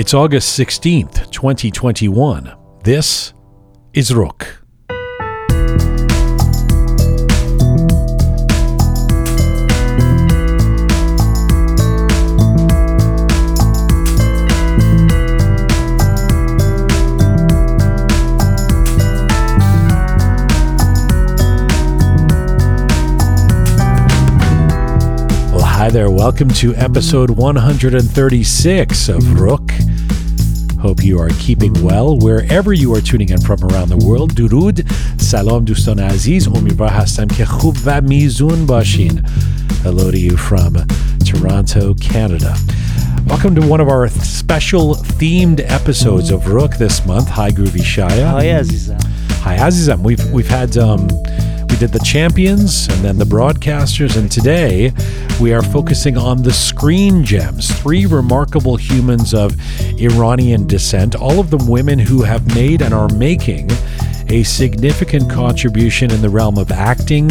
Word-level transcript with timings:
It's 0.00 0.14
August 0.14 0.56
16th, 0.56 1.28
2021. 1.32 2.54
This 2.84 3.34
is 3.92 4.12
Roqe. 4.12 4.46
Well, 25.50 25.66
hi 25.66 25.90
there. 25.90 26.08
Welcome 26.08 26.50
to 26.50 26.76
episode 26.76 27.30
136 27.30 29.08
of 29.08 29.22
Roqe. 29.24 29.77
Hope 30.80 31.02
you 31.02 31.18
are 31.18 31.30
keeping 31.40 31.72
well 31.82 32.16
wherever 32.16 32.72
you 32.72 32.94
are 32.94 33.00
tuning 33.00 33.30
in 33.30 33.40
from 33.40 33.64
around 33.64 33.88
the 33.88 33.96
world. 33.96 34.34
Durud, 34.34 34.86
salam 35.20 35.64
دوستان 35.64 35.98
aziz, 35.98 36.46
امیدوار 36.46 36.90
hastam 36.90 37.28
ke 37.28 37.44
khub 37.44 37.76
va 37.78 38.00
mizun 38.00 38.64
bashin. 38.64 39.26
Hello 39.82 40.12
to 40.12 40.18
you 40.18 40.36
from 40.36 40.74
Toronto, 41.24 41.94
Canada. 41.94 42.54
Welcome 43.26 43.56
to 43.56 43.66
one 43.66 43.80
of 43.80 43.88
our 43.88 44.08
special 44.08 44.94
themed 44.94 45.60
episodes 45.68 46.30
of 46.30 46.44
Roqe 46.44 46.78
this 46.78 47.04
month. 47.04 47.28
Hi, 47.28 47.50
Groovy 47.50 47.82
Shia. 47.82 48.30
Hi, 48.30 48.44
Azizam. 48.44 49.02
Hi, 49.42 49.56
Azizam. 49.56 50.00
We've 50.00 50.24
we've 50.30 50.48
had 50.48 50.76
um, 50.76 51.08
did 51.78 51.92
the 51.92 52.00
champions 52.00 52.88
and 52.88 53.04
then 53.04 53.18
the 53.18 53.24
broadcasters, 53.24 54.16
and 54.16 54.32
today 54.32 54.92
we 55.40 55.52
are 55.52 55.62
focusing 55.62 56.16
on 56.16 56.42
the 56.42 56.52
screen 56.52 57.22
gems. 57.22 57.70
Three 57.80 58.04
remarkable 58.04 58.74
humans 58.74 59.32
of 59.32 59.54
Iranian 60.00 60.66
descent, 60.66 61.14
all 61.14 61.38
of 61.38 61.50
them 61.50 61.68
women 61.68 62.00
who 62.00 62.22
have 62.22 62.52
made 62.52 62.82
and 62.82 62.92
are 62.92 63.08
making 63.10 63.68
a 64.30 64.42
significant 64.42 65.30
contribution 65.30 66.10
in 66.10 66.20
the 66.20 66.28
realm 66.28 66.58
of 66.58 66.70
acting, 66.70 67.28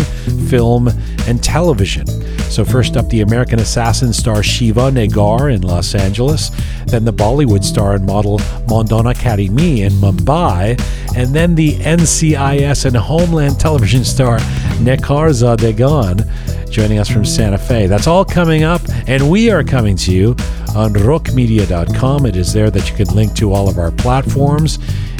film, 0.50 0.88
and 1.28 1.44
television. 1.44 2.08
So, 2.50 2.64
first 2.64 2.98
up, 2.98 3.10
the 3.10 3.22
American 3.22 3.60
Assassin 3.60 4.14
star 4.14 4.42
Shiva 4.42 4.92
Negar 4.92 5.54
in 5.54 5.62
Los 5.62 5.96
Angeles, 5.96 6.52
then 6.86 7.06
the 7.06 7.14
Bollywood 7.14 7.64
star 7.64 7.94
and 7.94 8.06
model 8.06 8.40
Mandana 8.68 9.14
Karimi 9.14 9.80
in 9.80 9.94
Mumbai, 9.94 10.80
and 11.16 11.36
then 11.36 11.56
the 11.56 11.76
NCIS 11.76 12.86
and 12.86 12.96
Homeland 12.96 13.60
television 13.60 14.04
star 14.04 14.40
Necar 14.80 15.30
Zadegan 15.32 16.28
joining 16.70 17.00
us 17.00 17.10
from 17.10 17.26
Santa 17.26 17.58
Fe. 17.58 17.88
That's 17.88 18.08
all 18.08 18.26
coming 18.26 18.64
up, 18.64 18.82
and 19.08 19.30
we 19.30 19.50
are 19.50 19.64
coming 19.64 19.96
to 19.98 20.12
you 20.12 20.30
on 20.76 20.94
roqemedia.com. 20.94 22.26
It 22.26 22.36
is 22.36 22.54
there 22.54 22.70
that 22.70 22.90
you 22.90 22.96
can 22.96 23.14
link 23.16 23.34
to 23.36 23.54
all 23.54 23.68
of 23.70 23.78
our 23.78 23.92
platforms 23.92 24.80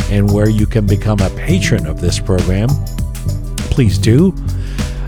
and 0.10 0.32
where 0.32 0.50
you 0.50 0.66
can 0.66 0.86
become 0.86 1.20
a 1.20 1.30
patron 1.32 1.86
of 1.86 2.02
this 2.02 2.20
program. 2.20 2.70
Please 3.58 3.98
do. 3.98 4.34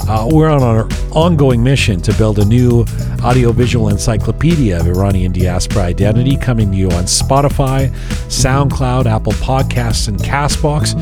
Uh, 0.07 0.27
we're 0.31 0.49
on 0.49 0.63
our 0.63 0.87
ongoing 1.11 1.63
mission 1.63 2.01
to 2.01 2.11
build 2.13 2.39
a 2.39 2.45
new 2.45 2.83
audiovisual 3.23 3.89
encyclopedia 3.89 4.79
of 4.79 4.87
Iranian 4.87 5.31
diaspora 5.31 5.83
identity 5.83 6.35
coming 6.35 6.71
to 6.71 6.77
you 6.77 6.87
on 6.87 7.03
Spotify, 7.03 7.89
SoundCloud, 8.27 9.05
Apple 9.05 9.33
Podcasts, 9.33 10.07
and 10.07 10.17
Castbox. 10.17 10.95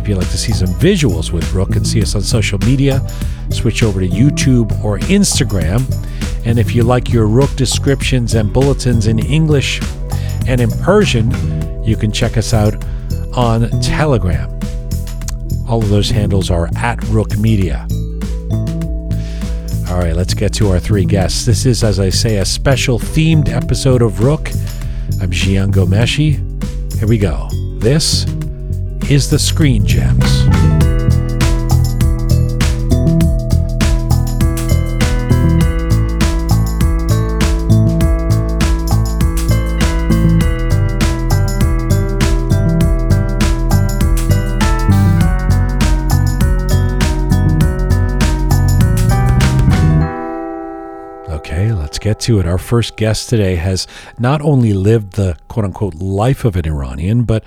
If 0.00 0.08
you'd 0.08 0.18
like 0.18 0.28
to 0.30 0.38
see 0.38 0.52
some 0.52 0.68
visuals 0.68 1.32
with 1.32 1.44
Roqe 1.52 1.76
and 1.76 1.86
see 1.86 2.02
us 2.02 2.14
on 2.14 2.22
social 2.22 2.58
media, 2.58 3.00
switch 3.50 3.82
over 3.82 4.00
to 4.00 4.08
YouTube 4.08 4.84
or 4.84 4.98
Instagram. 4.98 5.82
And 6.44 6.58
if 6.58 6.74
you 6.74 6.82
like 6.82 7.10
your 7.10 7.28
Roqe 7.28 7.56
descriptions 7.56 8.34
and 8.34 8.52
bulletins 8.52 9.06
in 9.06 9.18
English 9.18 9.80
and 10.46 10.60
in 10.60 10.70
Persian, 10.82 11.30
you 11.82 11.96
can 11.96 12.12
check 12.12 12.36
us 12.36 12.52
out 12.52 12.74
on 13.34 13.68
Telegram. 13.80 14.50
All 15.68 15.82
of 15.82 15.88
those 15.88 16.10
handles 16.10 16.50
are 16.50 16.66
at 16.76 16.98
Roqe 17.00 17.38
Media. 17.38 17.86
All 19.90 19.98
right, 19.98 20.14
let's 20.14 20.34
get 20.34 20.52
to 20.54 20.70
our 20.70 20.80
three 20.80 21.04
guests. 21.04 21.44
This 21.44 21.66
is, 21.66 21.82
as 21.82 21.98
I 21.98 22.10
say, 22.10 22.38
a 22.38 22.44
special 22.44 22.98
themed 22.98 23.48
episode 23.48 24.02
of 24.02 24.14
Roqe. 24.14 24.54
I'm 25.20 25.30
Jian 25.30 25.72
Ghomeshi. 25.72 26.38
Here 26.98 27.08
we 27.08 27.18
go. 27.18 27.48
This 27.78 28.24
is 29.10 29.30
the 29.30 29.38
Screen 29.38 29.84
Gems. 29.84 30.79
To 52.20 52.40
it. 52.40 52.46
Our 52.46 52.58
first 52.58 52.96
guest 52.96 53.28
today 53.28 53.56
has 53.56 53.86
not 54.18 54.40
only 54.42 54.72
lived 54.72 55.12
the 55.12 55.36
quote 55.48 55.64
unquote 55.64 55.94
life 55.94 56.44
of 56.44 56.56
an 56.56 56.66
Iranian, 56.66 57.24
but 57.24 57.44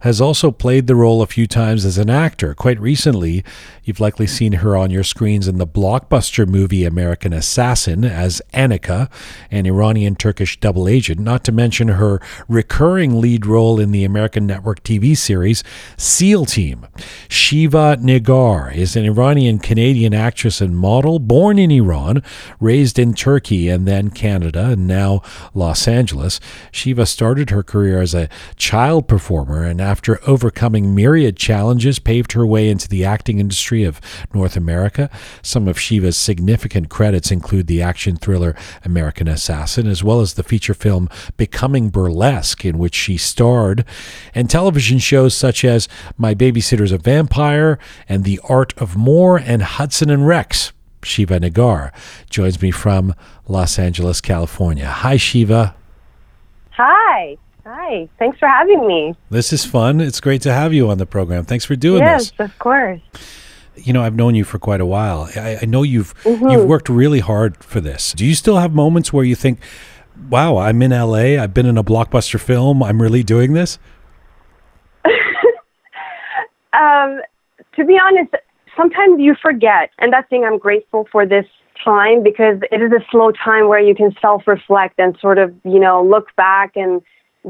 has 0.00 0.20
also 0.20 0.50
played 0.50 0.86
the 0.86 0.96
role 0.96 1.22
a 1.22 1.26
few 1.26 1.46
times 1.46 1.84
as 1.84 1.98
an 1.98 2.10
actor. 2.10 2.54
Quite 2.54 2.80
recently, 2.80 3.44
you've 3.84 4.00
likely 4.00 4.26
seen 4.26 4.54
her 4.54 4.76
on 4.76 4.90
your 4.90 5.04
screens 5.04 5.48
in 5.48 5.58
the 5.58 5.66
blockbuster 5.66 6.46
movie 6.46 6.84
American 6.84 7.32
Assassin 7.32 8.04
as 8.04 8.42
Annika, 8.52 9.10
an 9.50 9.66
Iranian 9.66 10.16
Turkish 10.16 10.58
double 10.60 10.88
agent, 10.88 11.20
not 11.20 11.44
to 11.44 11.52
mention 11.52 11.88
her 11.88 12.20
recurring 12.48 13.20
lead 13.20 13.46
role 13.46 13.80
in 13.80 13.90
the 13.90 14.04
American 14.04 14.46
network 14.46 14.82
TV 14.82 15.16
series 15.16 15.62
SEAL 15.96 16.46
Team. 16.46 16.86
Shiva 17.28 17.98
Negar 18.00 18.74
is 18.74 18.96
an 18.96 19.04
Iranian 19.04 19.58
Canadian 19.58 20.14
actress 20.14 20.60
and 20.60 20.76
model 20.76 21.18
born 21.18 21.58
in 21.58 21.70
Iran, 21.70 22.22
raised 22.60 22.98
in 22.98 23.14
Turkey 23.14 23.68
and 23.68 23.86
then 23.86 24.10
Canada, 24.10 24.70
and 24.70 24.86
now 24.86 25.22
Los 25.54 25.88
Angeles. 25.88 26.40
Shiva 26.70 27.06
started 27.06 27.50
her 27.50 27.62
career 27.62 28.00
as 28.00 28.14
a 28.14 28.28
child 28.56 29.08
performer 29.08 29.64
and 29.64 29.80
after 29.86 30.18
overcoming 30.28 30.94
myriad 30.94 31.36
challenges, 31.36 32.00
paved 32.00 32.32
her 32.32 32.44
way 32.44 32.68
into 32.68 32.88
the 32.88 33.04
acting 33.04 33.38
industry 33.38 33.84
of 33.84 34.00
North 34.34 34.56
America. 34.56 35.08
Some 35.42 35.68
of 35.68 35.78
Shiva's 35.78 36.16
significant 36.16 36.90
credits 36.90 37.30
include 37.30 37.68
the 37.68 37.80
action 37.80 38.16
thriller 38.16 38.56
American 38.84 39.28
Assassin, 39.28 39.86
as 39.86 40.02
well 40.02 40.20
as 40.20 40.34
the 40.34 40.42
feature 40.42 40.74
film 40.74 41.08
Becoming 41.36 41.88
Burlesque, 41.90 42.64
in 42.64 42.78
which 42.78 42.94
she 42.94 43.16
starred, 43.16 43.84
and 44.34 44.50
television 44.50 44.98
shows 44.98 45.34
such 45.34 45.64
as 45.64 45.88
My 46.16 46.34
Babysitter's 46.34 46.92
a 46.92 46.98
Vampire 46.98 47.78
and 48.08 48.24
The 48.24 48.40
Art 48.48 48.76
of 48.76 48.96
More 48.96 49.38
and 49.38 49.62
Hudson 49.62 50.10
and 50.10 50.26
Rex. 50.26 50.72
Shiva 51.04 51.38
Negar 51.38 51.92
joins 52.28 52.60
me 52.60 52.72
from 52.72 53.14
Los 53.46 53.78
Angeles, 53.78 54.20
California. 54.20 54.88
Hi, 54.88 55.16
Shiva. 55.16 55.76
Hi. 56.70 57.36
Hi. 57.66 58.08
Thanks 58.20 58.38
for 58.38 58.46
having 58.46 58.86
me. 58.86 59.16
This 59.28 59.52
is 59.52 59.64
fun. 59.64 60.00
It's 60.00 60.20
great 60.20 60.40
to 60.42 60.52
have 60.52 60.72
you 60.72 60.88
on 60.88 60.98
the 60.98 61.06
program. 61.06 61.44
Thanks 61.44 61.64
for 61.64 61.74
doing 61.74 62.00
yes, 62.00 62.30
this. 62.30 62.32
Yes, 62.38 62.50
of 62.50 62.58
course. 62.60 63.00
You 63.74 63.92
know, 63.92 64.02
I've 64.04 64.14
known 64.14 64.36
you 64.36 64.44
for 64.44 64.60
quite 64.60 64.80
a 64.80 64.86
while. 64.86 65.28
I, 65.34 65.58
I 65.62 65.64
know 65.64 65.82
you've 65.82 66.14
Mm-hmm. 66.22 66.48
you've 66.48 66.64
worked 66.64 66.88
really 66.88 67.18
hard 67.18 67.56
for 67.64 67.80
this. 67.80 68.12
Do 68.12 68.24
you 68.24 68.36
still 68.36 68.58
have 68.58 68.72
moments 68.72 69.12
where 69.12 69.24
you 69.24 69.34
think, 69.34 69.58
"Wow, 70.30 70.58
I'm 70.58 70.80
in 70.80 70.92
LA. 70.92 71.42
I've 71.42 71.52
been 71.52 71.66
in 71.66 71.76
a 71.76 71.82
blockbuster 71.84 72.38
film. 72.40 72.84
I'm 72.84 73.02
really 73.02 73.22
doing 73.22 73.52
this"? 73.52 73.78
Um, 76.72 77.22
to 77.74 77.86
be 77.86 77.98
honest, 77.98 78.34
sometimes 78.76 79.18
you 79.18 79.34
forget, 79.40 79.90
and 79.98 80.12
that's 80.12 80.28
thing 80.28 80.44
I'm 80.44 80.58
grateful 80.58 81.08
for 81.10 81.24
this 81.24 81.46
time 81.82 82.22
because 82.22 82.58
it 82.70 82.82
is 82.82 82.92
a 82.92 83.02
slow 83.10 83.32
time 83.32 83.68
where 83.68 83.80
you 83.80 83.94
can 83.94 84.14
self-reflect 84.20 84.98
and 84.98 85.16
sort 85.18 85.38
of, 85.38 85.54
you 85.64 85.80
know, 85.80 86.04
look 86.04 86.36
back 86.36 86.72
and 86.76 87.00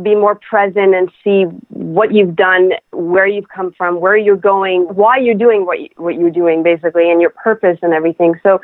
be 0.03 0.15
more 0.15 0.35
present 0.35 0.95
and 0.95 1.11
see 1.25 1.45
what 1.69 2.13
you've 2.13 2.37
done, 2.37 2.73
where 2.93 3.27
you've 3.27 3.49
come 3.49 3.73
from, 3.73 4.01
where 4.01 4.17
you're 4.17 4.37
going, 4.37 4.83
why 4.83 5.17
you're 5.17 5.35
doing 5.35 5.65
what 5.65 5.81
you, 5.81 5.89
what 5.97 6.15
you're 6.17 6.31
doing, 6.31 6.63
basically, 6.63 7.11
and 7.11 7.21
your 7.21 7.31
purpose 7.31 7.79
and 7.83 7.95
everything. 7.95 8.35
So, 8.43 8.61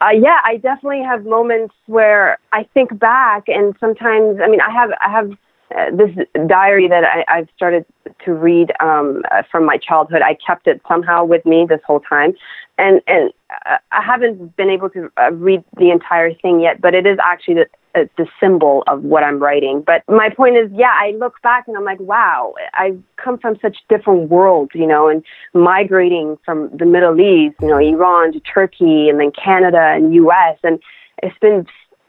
uh, 0.00 0.10
yeah, 0.10 0.38
I 0.44 0.56
definitely 0.56 1.02
have 1.02 1.24
moments 1.24 1.74
where 1.86 2.38
I 2.52 2.64
think 2.74 2.98
back, 2.98 3.44
and 3.48 3.74
sometimes, 3.80 4.38
I 4.42 4.48
mean, 4.48 4.60
I 4.60 4.70
have 4.70 4.90
I 5.00 5.10
have 5.10 5.30
uh, 5.76 5.96
this 5.96 6.10
diary 6.46 6.88
that 6.88 7.04
I, 7.04 7.24
I've 7.28 7.48
started 7.56 7.84
to 8.24 8.34
read 8.34 8.72
um, 8.80 9.22
uh, 9.30 9.42
from 9.50 9.64
my 9.64 9.78
childhood. 9.78 10.22
I 10.22 10.36
kept 10.46 10.66
it 10.66 10.80
somehow 10.86 11.24
with 11.24 11.44
me 11.46 11.66
this 11.68 11.80
whole 11.86 12.00
time, 12.00 12.34
and 12.78 13.00
and 13.06 13.32
I 13.64 14.02
haven't 14.02 14.56
been 14.56 14.70
able 14.70 14.90
to 14.90 15.10
uh, 15.16 15.32
read 15.32 15.64
the 15.76 15.90
entire 15.90 16.34
thing 16.34 16.60
yet. 16.60 16.80
But 16.80 16.94
it 16.94 17.06
is 17.06 17.18
actually 17.22 17.54
the 17.54 17.66
uh, 17.94 18.04
the 18.18 18.26
symbol 18.40 18.84
of 18.86 19.02
what 19.02 19.22
I'm 19.22 19.38
writing. 19.38 19.82
But 19.82 20.02
my 20.08 20.28
point 20.30 20.56
is, 20.56 20.70
yeah, 20.74 20.92
I 20.92 21.12
look 21.18 21.40
back 21.42 21.66
and 21.68 21.76
I'm 21.76 21.84
like, 21.84 22.00
wow, 22.00 22.54
I've 22.74 23.00
come 23.16 23.38
from 23.38 23.56
such 23.62 23.78
different 23.88 24.28
worlds, 24.28 24.72
you 24.74 24.86
know, 24.86 25.08
and 25.08 25.24
migrating 25.54 26.36
from 26.44 26.70
the 26.76 26.86
Middle 26.86 27.18
East, 27.20 27.56
you 27.60 27.68
know, 27.68 27.78
Iran 27.78 28.32
to 28.32 28.40
Turkey, 28.40 29.08
and 29.08 29.18
then 29.20 29.32
Canada 29.32 29.94
and 29.94 30.14
U.S. 30.14 30.58
and 30.62 30.78
it's 31.22 31.38
been 31.38 31.66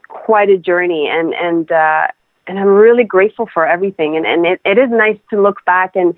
quite 0.08 0.48
a 0.48 0.56
journey 0.58 1.08
and 1.10 1.34
and 1.34 1.70
uh 1.70 2.06
and 2.46 2.58
I'm 2.58 2.66
really 2.66 3.04
grateful 3.04 3.48
for 3.52 3.66
everything. 3.66 4.16
And, 4.16 4.26
and 4.26 4.46
it, 4.46 4.60
it 4.64 4.78
is 4.78 4.90
nice 4.90 5.18
to 5.30 5.40
look 5.40 5.64
back 5.66 5.94
and 5.94 6.14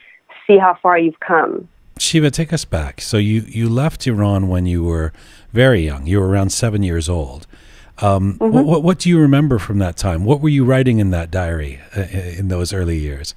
see 0.46 0.58
how 0.58 0.78
far 0.80 0.96
you've 0.96 1.20
come. 1.20 1.68
Shiva, 2.00 2.30
take 2.30 2.52
us 2.52 2.64
back. 2.64 3.00
So 3.00 3.16
you, 3.16 3.42
you 3.42 3.68
left 3.68 4.06
Iran 4.06 4.48
when 4.48 4.66
you 4.66 4.82
were 4.82 5.12
very 5.52 5.82
young. 5.82 6.06
You 6.06 6.20
were 6.20 6.28
around 6.28 6.50
seven 6.50 6.82
years 6.82 7.08
old. 7.08 7.46
Um, 7.98 8.38
mm-hmm. 8.38 8.66
what, 8.66 8.82
what, 8.82 8.98
do 8.98 9.10
you 9.10 9.18
remember 9.18 9.58
from 9.58 9.78
that 9.78 9.96
time? 9.96 10.24
What 10.24 10.40
were 10.40 10.48
you 10.48 10.64
writing 10.64 11.00
in 11.00 11.10
that 11.10 11.30
diary 11.30 11.80
uh, 11.94 12.00
in 12.00 12.48
those 12.48 12.72
early 12.72 12.96
years? 12.96 13.34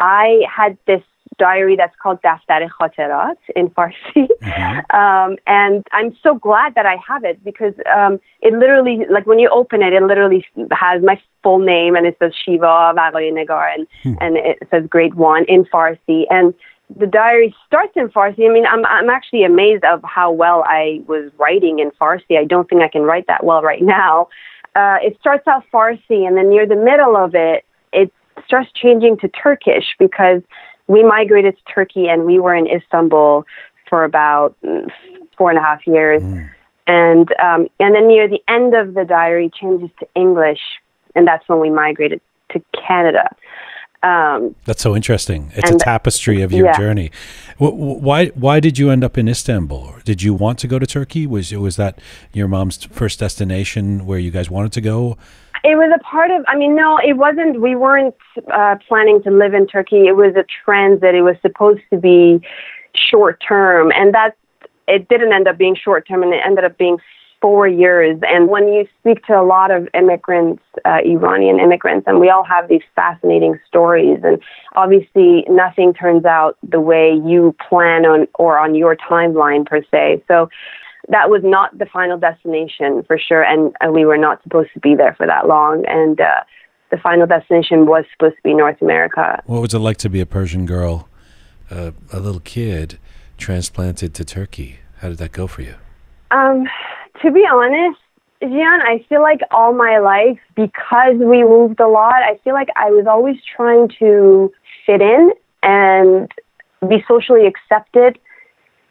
I 0.00 0.42
had 0.52 0.76
this 0.86 1.02
diary 1.38 1.76
that's 1.76 1.94
called 2.00 2.20
Daftar 2.22 2.68
Khatarat 2.80 3.36
in 3.54 3.70
Farsi. 3.70 3.94
Mm-hmm. 4.16 4.80
Um, 4.94 5.36
and 5.46 5.84
I'm 5.92 6.16
so 6.22 6.36
glad 6.36 6.76
that 6.76 6.86
I 6.86 6.96
have 7.06 7.24
it 7.24 7.42
because 7.42 7.74
um, 7.92 8.20
it 8.40 8.52
literally, 8.52 9.04
like 9.10 9.26
when 9.26 9.38
you 9.38 9.48
open 9.48 9.82
it, 9.82 9.92
it 9.92 10.02
literally 10.02 10.46
has 10.70 11.02
my 11.02 11.20
full 11.42 11.58
name 11.58 11.96
and 11.96 12.06
it 12.06 12.16
says 12.20 12.32
Shiva 12.44 12.92
Negar 12.94 13.74
and, 13.74 13.86
hmm. 14.02 14.14
and 14.20 14.36
it 14.36 14.58
says 14.70 14.86
grade 14.88 15.14
one 15.14 15.44
in 15.48 15.64
Farsi. 15.64 16.24
And 16.30 16.54
the 16.96 17.06
diary 17.06 17.54
starts 17.66 17.92
in 17.96 18.08
Farsi. 18.08 18.48
I 18.48 18.52
mean, 18.52 18.66
I'm 18.66 18.84
I'm 18.86 19.10
actually 19.10 19.44
amazed 19.44 19.84
of 19.84 20.02
how 20.04 20.30
well 20.30 20.64
I 20.66 21.02
was 21.06 21.30
writing 21.38 21.78
in 21.78 21.90
Farsi. 21.92 22.38
I 22.38 22.44
don't 22.44 22.68
think 22.68 22.82
I 22.82 22.88
can 22.88 23.02
write 23.02 23.26
that 23.26 23.44
well 23.44 23.62
right 23.62 23.82
now. 23.82 24.28
Uh, 24.76 24.98
it 25.02 25.16
starts 25.20 25.46
out 25.46 25.64
Farsi, 25.72 26.26
and 26.26 26.36
then 26.36 26.50
near 26.50 26.66
the 26.66 26.76
middle 26.76 27.16
of 27.16 27.34
it, 27.34 27.64
it 27.92 28.12
starts 28.46 28.70
changing 28.74 29.16
to 29.18 29.28
Turkish 29.28 29.94
because 29.98 30.42
we 30.86 31.02
migrated 31.02 31.56
to 31.56 31.72
Turkey 31.72 32.08
and 32.08 32.24
we 32.24 32.38
were 32.38 32.54
in 32.54 32.66
Istanbul 32.66 33.46
for 33.88 34.04
about 34.04 34.54
mm, 34.62 34.90
four 35.38 35.50
and 35.50 35.58
a 35.58 35.62
half 35.62 35.86
years. 35.86 36.22
Mm. 36.22 36.50
And 36.86 37.28
um, 37.40 37.68
and 37.80 37.94
then 37.94 38.08
near 38.08 38.28
the 38.28 38.42
end 38.46 38.74
of 38.74 38.94
the 38.94 39.04
diary 39.04 39.50
changes 39.58 39.88
to 40.00 40.06
English, 40.14 40.60
and 41.14 41.26
that's 41.26 41.48
when 41.48 41.60
we 41.60 41.70
migrated 41.70 42.20
to 42.50 42.62
Canada. 42.86 43.34
Um, 44.04 44.54
That's 44.66 44.82
so 44.82 44.94
interesting. 44.94 45.50
It's 45.54 45.70
a 45.70 45.78
tapestry 45.78 46.42
of 46.42 46.52
your 46.52 46.66
yeah. 46.66 46.76
journey. 46.76 47.10
Why 47.56 48.26
why 48.28 48.60
did 48.60 48.78
you 48.78 48.90
end 48.90 49.02
up 49.02 49.16
in 49.16 49.28
Istanbul? 49.28 49.94
Did 50.04 50.22
you 50.22 50.34
want 50.34 50.58
to 50.58 50.66
go 50.68 50.78
to 50.78 50.86
Turkey? 50.86 51.26
Was 51.26 51.52
was 51.54 51.76
that 51.76 51.98
your 52.34 52.46
mom's 52.46 52.84
first 52.84 53.18
destination 53.18 54.04
where 54.04 54.18
you 54.18 54.30
guys 54.30 54.50
wanted 54.50 54.72
to 54.72 54.82
go? 54.82 55.16
It 55.64 55.76
was 55.76 55.90
a 55.94 55.98
part 56.00 56.30
of. 56.30 56.44
I 56.46 56.54
mean, 56.56 56.76
no, 56.76 56.98
it 56.98 57.16
wasn't. 57.16 57.62
We 57.62 57.74
weren't 57.74 58.14
uh, 58.52 58.76
planning 58.86 59.22
to 59.22 59.30
live 59.30 59.54
in 59.54 59.66
Turkey. 59.66 60.06
It 60.06 60.16
was 60.16 60.34
a 60.36 60.44
trend 60.64 61.00
that 61.00 61.14
It 61.14 61.22
was 61.22 61.36
supposed 61.40 61.80
to 61.88 61.96
be 61.96 62.46
short 62.94 63.42
term, 63.48 63.90
and 63.94 64.12
that 64.12 64.36
it 64.86 65.08
didn't 65.08 65.32
end 65.32 65.48
up 65.48 65.56
being 65.56 65.76
short 65.82 66.06
term, 66.06 66.22
and 66.22 66.34
it 66.34 66.42
ended 66.44 66.64
up 66.64 66.76
being 66.76 66.98
four 67.44 67.68
years. 67.68 68.18
And 68.22 68.48
when 68.48 68.68
you 68.68 68.88
speak 69.00 69.22
to 69.26 69.38
a 69.38 69.44
lot 69.44 69.70
of 69.70 69.86
immigrants, 69.92 70.62
uh, 70.86 71.00
Iranian 71.04 71.60
immigrants, 71.60 72.06
and 72.06 72.18
we 72.18 72.30
all 72.30 72.42
have 72.42 72.68
these 72.70 72.80
fascinating 72.96 73.60
stories, 73.68 74.20
and 74.24 74.40
obviously 74.76 75.44
nothing 75.50 75.92
turns 75.92 76.24
out 76.24 76.56
the 76.66 76.80
way 76.80 77.12
you 77.12 77.54
plan 77.68 78.06
on 78.06 78.26
or 78.36 78.58
on 78.58 78.74
your 78.74 78.96
timeline 78.96 79.66
per 79.66 79.82
se. 79.90 80.24
So 80.26 80.48
that 81.10 81.28
was 81.28 81.42
not 81.44 81.78
the 81.78 81.84
final 81.84 82.16
destination 82.16 83.02
for 83.06 83.18
sure, 83.18 83.44
and, 83.44 83.76
and 83.82 83.92
we 83.92 84.06
were 84.06 84.16
not 84.16 84.42
supposed 84.42 84.70
to 84.72 84.80
be 84.80 84.94
there 84.94 85.14
for 85.14 85.26
that 85.26 85.46
long. 85.46 85.84
And 85.86 86.18
uh, 86.22 86.44
the 86.90 86.96
final 86.96 87.26
destination 87.26 87.84
was 87.84 88.06
supposed 88.12 88.36
to 88.36 88.42
be 88.42 88.54
North 88.54 88.80
America. 88.80 89.42
What 89.44 89.60
was 89.60 89.74
it 89.74 89.80
like 89.80 89.98
to 89.98 90.08
be 90.08 90.22
a 90.22 90.26
Persian 90.26 90.64
girl, 90.64 91.10
uh, 91.70 91.90
a 92.10 92.20
little 92.20 92.40
kid, 92.40 92.98
transplanted 93.36 94.14
to 94.14 94.24
Turkey? 94.24 94.78
How 95.00 95.10
did 95.10 95.18
that 95.18 95.32
go 95.32 95.46
for 95.46 95.60
you? 95.60 95.74
Um, 96.30 96.66
to 97.24 97.32
be 97.32 97.44
honest, 97.50 97.98
Jian, 98.42 98.80
I 98.82 99.04
feel 99.08 99.22
like 99.22 99.40
all 99.50 99.72
my 99.72 99.98
life, 99.98 100.38
because 100.54 101.16
we 101.16 101.42
moved 101.42 101.80
a 101.80 101.88
lot, 101.88 102.22
I 102.22 102.38
feel 102.44 102.52
like 102.52 102.68
I 102.76 102.90
was 102.90 103.06
always 103.08 103.36
trying 103.56 103.88
to 103.98 104.52
fit 104.84 105.00
in 105.00 105.32
and 105.62 106.30
be 106.88 107.02
socially 107.08 107.46
accepted 107.46 108.18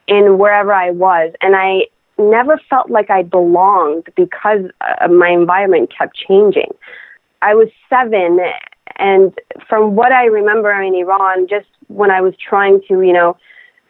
in 0.07 0.39
wherever 0.39 0.73
I 0.73 0.89
was. 0.89 1.33
And 1.41 1.55
I 1.55 1.87
never 2.17 2.59
felt 2.69 2.89
like 2.89 3.11
I 3.11 3.21
belonged 3.21 4.07
because 4.15 4.61
uh, 4.81 5.07
my 5.07 5.29
environment 5.29 5.93
kept 5.95 6.15
changing. 6.15 6.73
I 7.43 7.53
was 7.53 7.67
seven, 7.89 8.39
and 8.97 9.37
from 9.67 9.95
what 9.95 10.11
I 10.11 10.25
remember 10.25 10.71
in 10.81 10.95
Iran, 10.95 11.47
just 11.47 11.67
when 11.87 12.09
I 12.09 12.21
was 12.21 12.33
trying 12.37 12.81
to, 12.87 13.01
you 13.01 13.13
know, 13.13 13.37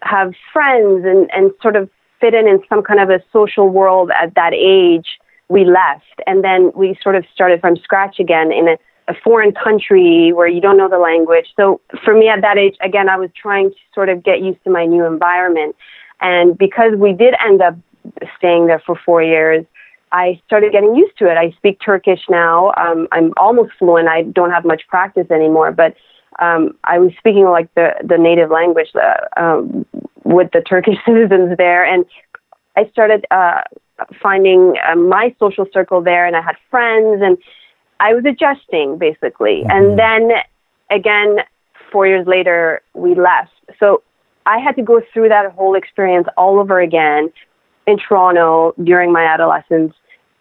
have 0.02 0.34
friends 0.52 1.06
and, 1.06 1.30
and 1.32 1.52
sort 1.62 1.78
of 1.78 1.90
fit 2.24 2.34
in 2.34 2.48
in 2.48 2.64
some 2.70 2.82
kind 2.82 3.02
of 3.02 3.10
a 3.10 3.22
social 3.34 3.68
world 3.68 4.10
at 4.18 4.34
that 4.36 4.54
age, 4.54 5.20
we 5.50 5.66
left. 5.66 6.16
And 6.26 6.42
then 6.42 6.72
we 6.74 6.98
sort 7.04 7.16
of 7.16 7.26
started 7.34 7.60
from 7.60 7.76
scratch 7.76 8.18
again 8.18 8.50
in 8.54 8.70
a, 8.70 8.78
a 9.10 9.14
foreign 9.22 9.52
country 9.52 10.32
where 10.32 10.48
you 10.48 10.62
don't 10.62 10.78
know 10.78 10.88
the 10.88 10.98
language. 10.98 11.48
So 11.58 11.82
for 12.06 12.14
me 12.18 12.30
at 12.30 12.40
that 12.42 12.58
age, 12.58 12.78
again, 12.82 13.10
I 13.10 13.18
was 13.18 13.30
trying 13.36 13.72
to 13.72 13.76
sort 13.94 14.08
of 14.08 14.24
get 14.24 14.42
used 14.42 14.64
to 14.64 14.70
my 14.70 14.86
new 14.86 15.06
environment. 15.06 15.76
And 16.22 16.58
because 16.58 16.94
we 16.96 17.12
did 17.12 17.34
end 17.46 17.62
up 17.62 17.76
staying 18.38 18.68
there 18.68 18.82
for 18.86 18.98
four 19.06 19.22
years, 19.22 19.66
I 20.14 20.40
started 20.46 20.72
getting 20.72 20.96
used 20.96 21.18
to 21.18 21.30
it. 21.30 21.38
I 21.38 21.52
speak 21.58 21.80
Turkish 21.84 22.22
now. 22.30 22.72
Um, 22.78 23.10
I'm 23.12 23.34
almost 23.36 23.72
fluent. 23.78 24.08
I 24.08 24.22
don't 24.22 24.52
have 24.52 24.64
much 24.64 24.84
practice 24.88 25.30
anymore, 25.30 25.74
but 25.74 25.96
um, 26.40 26.78
I 26.86 27.00
was 27.00 27.12
speaking 27.18 27.46
like 27.46 27.74
the 27.76 27.94
the 28.04 28.18
native 28.18 28.50
language 28.50 28.90
uh, 28.96 29.42
um, 29.42 29.86
with 30.34 30.52
the 30.52 30.62
Turkish 30.62 30.98
citizens 31.06 31.58
there, 31.58 31.86
and 31.86 32.06
I 32.76 32.90
started 32.90 33.26
uh, 33.32 33.62
finding 34.22 34.76
uh, 34.88 34.96
my 34.96 35.36
social 35.40 35.66
circle 35.72 36.02
there, 36.02 36.26
and 36.26 36.36
I 36.36 36.42
had 36.42 36.56
friends, 36.70 37.22
and 37.24 37.38
I 38.00 38.14
was 38.14 38.26
adjusting 38.26 38.98
basically. 38.98 39.64
Mm-hmm. 39.64 39.72
And 39.72 40.00
then 40.00 40.32
again, 40.90 41.38
four 41.92 42.08
years 42.08 42.28
later, 42.28 42.82
we 42.94 43.16
left. 43.16 43.54
So 43.80 44.04
I 44.46 44.60
had 44.60 44.76
to 44.76 44.82
go 44.82 45.02
through 45.14 45.30
that 45.30 45.52
whole 45.52 45.76
experience 45.76 46.28
all 46.36 46.60
over 46.60 46.82
again 46.82 47.32
in 47.88 47.98
Toronto 47.98 48.74
during 48.84 49.12
my 49.12 49.24
adolescence 49.24 49.94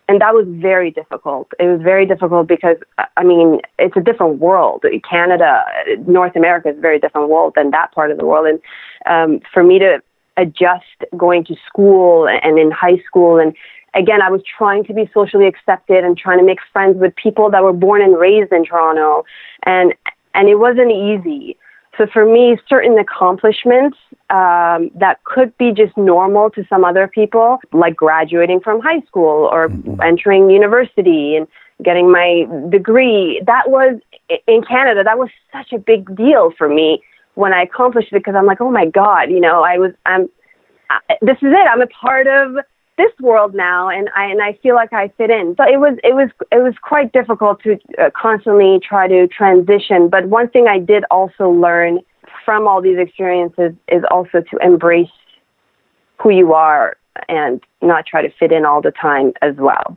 and 0.09 0.21
that 0.21 0.35
was 0.35 0.47
very 0.49 0.91
difficult. 0.91 1.50
It 1.59 1.67
was 1.67 1.81
very 1.81 2.06
difficult 2.06 2.49
because 2.49 2.77
I 3.17 3.25
mean 3.25 3.61
it's 3.79 3.97
a 3.97 4.00
different 4.00 4.41
world. 4.41 4.85
Canada, 5.09 5.65
North 6.06 6.37
America 6.37 6.71
is 6.71 6.79
a 6.79 6.81
very 6.81 6.99
different 6.99 7.29
world 7.29 7.55
than 7.56 7.71
that 7.71 7.93
part 7.93 8.11
of 8.11 8.19
the 8.19 8.27
world, 8.27 8.47
and 8.47 8.61
um, 9.06 9.40
for 9.52 9.62
me 9.62 9.78
to 9.78 10.02
adjust 10.37 10.84
going 11.16 11.44
to 11.44 11.54
school 11.66 12.26
and 12.26 12.58
in 12.58 12.70
high 12.70 12.96
school 13.06 13.38
and 13.38 13.54
again 13.94 14.22
I 14.22 14.31
was 14.31 14.40
trying 14.56 14.84
to 14.84 14.94
be 14.94 15.10
socially 15.12 15.46
accepted 15.46 16.04
and 16.04 16.16
trying 16.16 16.38
to 16.38 16.44
make 16.44 16.58
friends 16.72 16.96
with 16.99 17.14
people 17.16 17.50
that 17.50 17.62
were 17.62 17.75
born 17.75 18.00
and 18.00 18.19
raised 18.19 18.50
in 18.50 18.64
Toronto 18.64 19.25
and 19.64 19.92
and 20.35 20.49
it 20.49 20.56
wasn't 20.56 20.90
easy. 20.90 21.59
So 21.99 22.06
for 22.06 22.25
me, 22.25 22.56
certain 22.66 22.99
accomplishments 22.99 23.99
um, 24.30 24.90
that 24.94 25.18
could 25.25 25.56
be 25.59 25.73
just 25.73 25.94
normal 25.99 26.49
to 26.50 26.64
some 26.68 26.85
other 26.85 27.06
people, 27.06 27.59
like 27.73 27.94
graduating 27.94 28.61
from 28.61 28.80
high 28.80 29.02
school 29.02 29.50
or 29.52 29.68
mm-hmm. 29.68 30.00
entering 30.00 30.49
university 30.49 31.37
and 31.37 31.47
getting 31.82 32.11
my 32.11 32.47
degree, 32.71 33.42
that 33.47 33.68
was 33.68 34.00
in 34.47 34.62
Canada. 34.62 35.04
That 35.04 35.18
was 35.18 35.28
such 35.52 35.73
a 35.73 35.78
big 35.78 36.16
deal 36.16 36.52
for 36.56 36.68
me 36.68 37.02
when 37.35 37.53
I 37.53 37.62
accomplished 37.62 38.09
it 38.12 38.15
because 38.15 38.35
I'm 38.37 38.47
like, 38.47 38.61
oh 38.61 38.71
my 38.71 38.87
god, 38.87 39.31
you 39.31 39.41
know, 39.41 39.62
I 39.62 39.79
was, 39.79 39.93
I'm, 40.07 40.29
I, 40.91 40.99
this 41.23 41.37
is 41.37 41.53
it. 41.53 41.69
I'm 41.71 41.81
a 41.81 41.87
part 41.87 42.27
of 42.27 42.57
this 42.99 43.12
world 43.21 43.55
now 43.55 43.89
and 43.89 44.09
I 44.15 44.27
and 44.27 44.43
I 44.43 44.59
feel 44.62 44.75
like 44.75 44.93
I 44.93 45.09
fit 45.17 45.31
in. 45.31 45.55
So 45.57 45.65
it 45.65 45.79
was 45.79 45.99
it 46.05 46.15
was 46.15 46.29
it 46.51 46.62
was 46.62 46.75
quite 46.83 47.12
difficult 47.12 47.62
to 47.62 47.79
uh, 47.99 48.11
constantly 48.15 48.79
try 48.87 49.09
to 49.09 49.27
transition, 49.29 50.09
but 50.09 50.29
one 50.29 50.49
thing 50.51 50.67
I 50.69 50.79
did 50.79 51.05
also 51.11 51.49
learn 51.49 52.01
from 52.45 52.67
all 52.67 52.83
these 52.83 52.99
experiences 52.99 53.73
is 53.89 54.03
also 54.11 54.43
to 54.51 54.59
embrace 54.62 55.09
who 56.23 56.31
you 56.31 56.53
are 56.53 56.97
and 57.29 57.62
not 57.81 58.07
try 58.07 58.23
to 58.23 58.31
fit 58.39 58.53
in 58.53 58.65
all 58.65 58.83
the 58.83 58.93
time 58.93 59.33
as 59.43 59.55
well. 59.57 59.97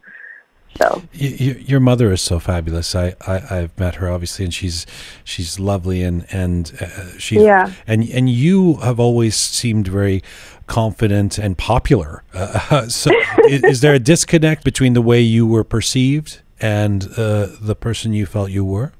So 0.78 1.04
you, 1.14 1.54
your 1.54 1.80
mother 1.80 2.12
is 2.12 2.22
so 2.22 2.40
fabulous. 2.40 2.96
I, 2.96 3.16
I 3.26 3.40
have 3.40 3.80
met 3.80 3.96
her 3.96 4.10
obviously, 4.10 4.46
and 4.46 4.54
she's 4.54 4.86
she's 5.24 5.60
lovely, 5.60 6.04
and 6.04 6.26
and 6.32 6.72
uh, 6.82 7.18
she's 7.18 7.42
yeah. 7.42 7.72
and 7.88 8.04
and 8.10 8.30
you 8.30 8.76
have 8.78 9.00
always 9.00 9.36
seemed 9.36 9.88
very 9.88 10.22
confident 10.68 11.38
and 11.38 11.58
popular. 11.58 12.24
Uh, 12.34 12.88
so, 12.90 13.12
is, 13.48 13.64
is, 13.64 13.82
there 13.82 13.94
a 13.94 14.00
disconnect 14.00 14.64
between 14.64 14.94
the 14.94 15.02
way 15.02 15.22
you 15.22 15.46
were 15.46 15.64
perceived 15.64 16.42
and 16.60 17.08
uh, 17.18 17.48
the 17.62 17.76
person 17.76 18.14
you 18.14 18.26
felt 18.26 18.50
you 18.50 18.66
were? 18.66 18.92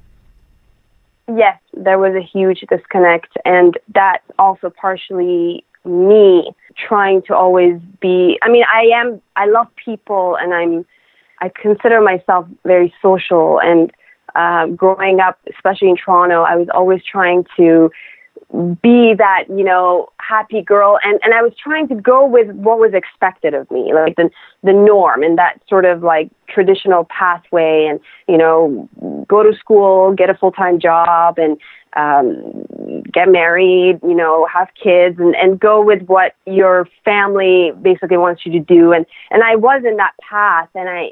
Yes, 1.28 1.58
there 1.74 1.98
was 1.98 2.14
a 2.14 2.22
huge 2.22 2.64
disconnect, 2.68 3.36
and 3.44 3.76
that's 3.92 4.24
also 4.38 4.70
partially 4.70 5.64
me 5.84 6.54
trying 6.76 7.22
to 7.22 7.34
always 7.34 7.80
be. 8.00 8.38
I 8.42 8.48
mean, 8.48 8.64
I 8.72 8.82
am. 8.94 9.20
I 9.34 9.46
love 9.46 9.68
people, 9.76 10.36
and 10.36 10.54
I'm. 10.54 10.86
I 11.40 11.50
consider 11.50 12.00
myself 12.00 12.46
very 12.64 12.92
social, 13.02 13.60
and 13.60 13.92
uh, 14.34 14.66
growing 14.68 15.20
up, 15.20 15.38
especially 15.54 15.88
in 15.88 15.96
Toronto, 15.96 16.42
I 16.42 16.56
was 16.56 16.68
always 16.72 17.02
trying 17.04 17.44
to 17.56 17.90
be 18.52 19.12
that 19.18 19.44
you 19.48 19.64
know 19.64 20.08
happy 20.18 20.62
girl 20.62 20.98
and 21.02 21.18
and 21.24 21.34
I 21.34 21.42
was 21.42 21.52
trying 21.60 21.88
to 21.88 21.96
go 21.96 22.24
with 22.24 22.48
what 22.50 22.78
was 22.78 22.92
expected 22.94 23.54
of 23.54 23.68
me 23.72 23.92
like 23.92 24.14
the 24.14 24.30
the 24.62 24.72
norm 24.72 25.24
and 25.24 25.36
that 25.36 25.60
sort 25.68 25.84
of 25.84 26.04
like 26.04 26.30
traditional 26.48 27.04
pathway 27.06 27.86
and 27.90 27.98
you 28.28 28.38
know 28.38 28.88
go 29.26 29.42
to 29.42 29.56
school 29.58 30.14
get 30.14 30.30
a 30.30 30.34
full-time 30.34 30.78
job 30.78 31.38
and 31.38 31.58
um 31.96 33.02
get 33.12 33.28
married 33.28 33.98
you 34.04 34.14
know 34.14 34.46
have 34.46 34.68
kids 34.80 35.18
and 35.18 35.34
and 35.34 35.58
go 35.58 35.84
with 35.84 36.02
what 36.04 36.36
your 36.46 36.88
family 37.04 37.72
basically 37.82 38.16
wants 38.16 38.46
you 38.46 38.52
to 38.52 38.60
do 38.60 38.92
and 38.92 39.06
and 39.32 39.42
I 39.42 39.56
was 39.56 39.82
in 39.84 39.96
that 39.96 40.12
path 40.20 40.68
and 40.76 40.88
I 40.88 41.10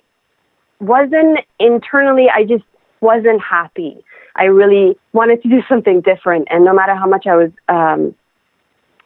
wasn't 0.80 1.38
internally 1.58 2.26
I 2.34 2.44
just 2.44 2.64
wasn't 3.00 3.40
happy 3.42 4.04
I 4.36 4.44
really 4.44 4.98
wanted 5.12 5.42
to 5.42 5.48
do 5.48 5.62
something 5.68 6.00
different. 6.00 6.48
And 6.50 6.64
no 6.64 6.74
matter 6.74 6.94
how 6.94 7.06
much 7.06 7.26
I 7.26 7.36
was, 7.36 7.50
um, 7.68 8.14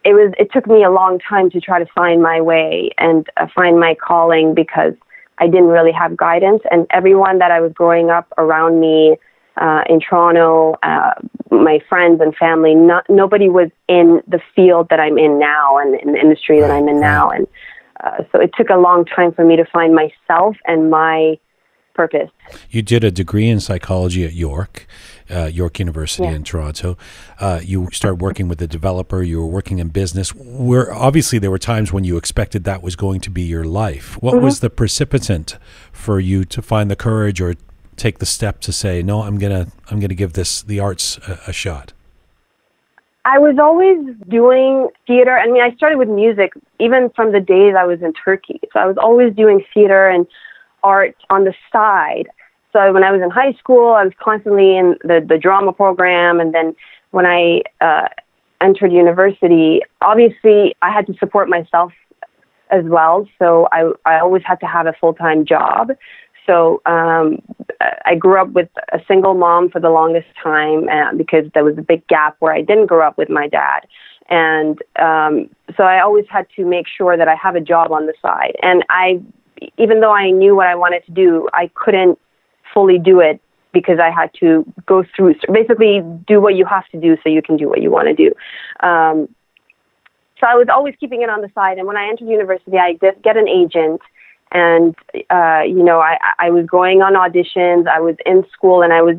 it 0.03 0.13
was, 0.13 0.33
it 0.39 0.51
took 0.51 0.67
me 0.67 0.83
a 0.83 0.89
long 0.89 1.19
time 1.19 1.49
to 1.51 1.59
try 1.59 1.79
to 1.79 1.85
find 1.93 2.21
my 2.21 2.41
way 2.41 2.91
and 2.97 3.27
uh, 3.37 3.47
find 3.53 3.79
my 3.79 3.95
calling 3.95 4.55
because 4.55 4.93
I 5.37 5.47
didn't 5.47 5.67
really 5.67 5.91
have 5.91 6.17
guidance. 6.17 6.61
And 6.71 6.87
everyone 6.89 7.39
that 7.39 7.51
I 7.51 7.59
was 7.61 7.73
growing 7.73 8.09
up 8.09 8.27
around 8.37 8.79
me 8.79 9.17
uh, 9.57 9.81
in 9.89 9.99
Toronto, 9.99 10.77
uh, 10.83 11.11
my 11.51 11.79
friends 11.89 12.21
and 12.21 12.35
family, 12.35 12.75
not, 12.75 13.05
nobody 13.09 13.49
was 13.49 13.69
in 13.87 14.21
the 14.27 14.39
field 14.55 14.87
that 14.89 14.99
I'm 14.99 15.17
in 15.17 15.37
now 15.37 15.77
and 15.77 15.99
in 15.99 16.13
the 16.13 16.19
industry 16.19 16.61
that 16.61 16.71
I'm 16.71 16.87
in 16.87 17.01
now. 17.01 17.29
And 17.29 17.45
uh, 18.01 18.23
so 18.31 18.39
it 18.39 18.51
took 18.57 18.69
a 18.69 18.77
long 18.77 19.03
time 19.03 19.33
for 19.33 19.43
me 19.43 19.57
to 19.57 19.65
find 19.65 19.93
myself 19.93 20.55
and 20.65 20.89
my 20.89 21.37
purpose. 22.03 22.29
You 22.69 22.81
did 22.81 23.03
a 23.03 23.11
degree 23.11 23.49
in 23.53 23.59
psychology 23.59 24.23
at 24.29 24.33
York, 24.33 24.87
uh, 25.29 25.49
York 25.61 25.79
University 25.79 26.23
Yeah. 26.23 26.35
in 26.37 26.43
Toronto. 26.43 26.97
Uh, 27.45 27.59
you 27.71 27.87
started 27.91 28.21
working 28.21 28.47
with 28.47 28.61
a 28.61 28.67
developer. 28.67 29.21
You 29.21 29.37
were 29.41 29.51
working 29.59 29.79
in 29.79 29.87
business. 29.89 30.33
Where 30.69 30.93
obviously 30.93 31.39
there 31.39 31.51
were 31.51 31.59
times 31.73 31.91
when 31.91 32.05
you 32.05 32.15
expected 32.15 32.63
that 32.63 32.81
was 32.81 32.95
going 32.95 33.19
to 33.27 33.29
be 33.29 33.41
your 33.55 33.65
life. 33.65 34.07
What 34.23 34.35
Mm-hmm. 34.35 34.45
was 34.45 34.59
the 34.61 34.69
precipitant 34.69 35.57
for 35.91 36.19
you 36.29 36.45
to 36.45 36.61
find 36.61 36.89
the 36.89 36.95
courage 36.95 37.41
or 37.41 37.55
take 37.97 38.19
the 38.19 38.25
step 38.37 38.55
to 38.61 38.71
say, 38.71 39.03
"No, 39.03 39.23
I'm 39.27 39.37
gonna, 39.37 39.67
I'm 39.91 39.99
gonna 39.99 40.13
give 40.23 40.33
this 40.33 40.61
the 40.61 40.79
arts 40.79 41.17
a, 41.27 41.37
a 41.47 41.53
shot"? 41.53 41.91
I 43.25 43.37
was 43.39 43.57
always 43.67 43.99
doing 44.29 44.87
theater. 45.05 45.37
I 45.37 45.47
mean, 45.51 45.61
I 45.61 45.75
started 45.75 45.97
with 45.97 46.07
music 46.07 46.53
even 46.79 47.09
from 47.15 47.33
the 47.33 47.41
days 47.41 47.73
I 47.77 47.85
was 47.85 48.01
in 48.01 48.13
Turkey. 48.13 48.59
So 48.71 48.79
I 48.79 48.85
was 48.85 48.97
always 48.97 49.35
doing 49.35 49.57
theater 49.73 50.07
and 50.07 50.25
art 50.83 51.15
on 51.29 51.43
the 51.43 51.53
side. 51.71 52.29
So 52.71 52.93
when 52.93 53.03
I 53.03 53.11
was 53.11 53.21
in 53.21 53.29
high 53.29 53.53
school, 53.53 53.93
I 53.93 54.03
was 54.03 54.13
constantly 54.19 54.77
in 54.77 54.95
the, 55.03 55.25
the 55.27 55.37
drama 55.37 55.73
program. 55.73 56.39
And 56.39 56.53
then 56.53 56.75
when 57.11 57.25
I 57.25 57.63
uh, 57.81 58.09
entered 58.61 58.91
university, 58.91 59.81
obviously 60.01 60.75
I 60.81 60.91
had 60.91 61.07
to 61.07 61.13
support 61.17 61.49
myself 61.49 61.91
as 62.69 62.83
well. 62.85 63.27
So 63.39 63.67
I, 63.71 63.91
I 64.05 64.19
always 64.19 64.43
had 64.45 64.59
to 64.59 64.67
have 64.67 64.85
a 64.85 64.93
full 64.93 65.13
time 65.13 65.45
job. 65.45 65.91
So 66.45 66.81
um, 66.85 67.41
I 68.05 68.15
grew 68.15 68.41
up 68.41 68.49
with 68.49 68.69
a 68.91 68.99
single 69.07 69.35
mom 69.35 69.69
for 69.69 69.79
the 69.79 69.89
longest 69.89 70.27
time 70.41 70.89
uh, 70.89 71.13
because 71.15 71.45
there 71.53 71.63
was 71.63 71.77
a 71.77 71.81
big 71.81 72.05
gap 72.07 72.35
where 72.39 72.53
I 72.53 72.61
didn't 72.61 72.87
grow 72.87 73.07
up 73.07 73.17
with 73.17 73.29
my 73.29 73.47
dad. 73.47 73.81
And 74.29 74.79
um, 74.97 75.49
so 75.75 75.83
I 75.83 76.01
always 76.01 76.25
had 76.29 76.47
to 76.55 76.65
make 76.65 76.87
sure 76.87 77.17
that 77.17 77.27
I 77.27 77.35
have 77.35 77.55
a 77.55 77.61
job 77.61 77.91
on 77.91 78.05
the 78.05 78.13
side. 78.21 78.55
And 78.61 78.85
I, 78.89 79.21
even 79.77 79.99
though 79.99 80.13
I 80.13 80.31
knew 80.31 80.55
what 80.55 80.67
I 80.67 80.75
wanted 80.75 81.05
to 81.05 81.11
do, 81.11 81.49
I 81.53 81.69
couldn't 81.73 82.19
fully 82.73 82.99
do 82.99 83.19
it 83.19 83.41
because 83.71 83.99
I 83.99 84.09
had 84.09 84.31
to 84.39 84.65
go 84.85 85.03
through, 85.15 85.35
basically 85.51 86.01
do 86.27 86.41
what 86.41 86.55
you 86.55 86.65
have 86.65 86.87
to 86.89 86.99
do 86.99 87.17
so 87.23 87.29
you 87.29 87.41
can 87.41 87.57
do 87.57 87.69
what 87.69 87.81
you 87.81 87.91
want 87.91 88.07
to 88.07 88.13
do. 88.13 88.33
Um, 88.85 89.27
so 90.39 90.47
I 90.47 90.55
was 90.55 90.67
always 90.71 90.95
keeping 90.99 91.21
it 91.21 91.29
on 91.29 91.41
the 91.41 91.49
side. 91.53 91.77
And 91.77 91.85
when 91.85 91.97
I 91.97 92.07
entered 92.07 92.27
university, 92.27 92.77
I 92.77 92.93
did 92.93 93.21
get 93.21 93.37
an 93.37 93.47
agent. 93.47 94.01
And, 94.51 94.95
uh, 95.29 95.61
you 95.67 95.83
know, 95.83 95.99
I, 95.99 96.17
I 96.39 96.49
was 96.49 96.65
going 96.65 97.01
on 97.01 97.13
auditions. 97.13 97.87
I 97.87 97.99
was 97.99 98.15
in 98.25 98.45
school 98.51 98.81
and 98.81 98.93
I 98.93 99.01
was 99.01 99.17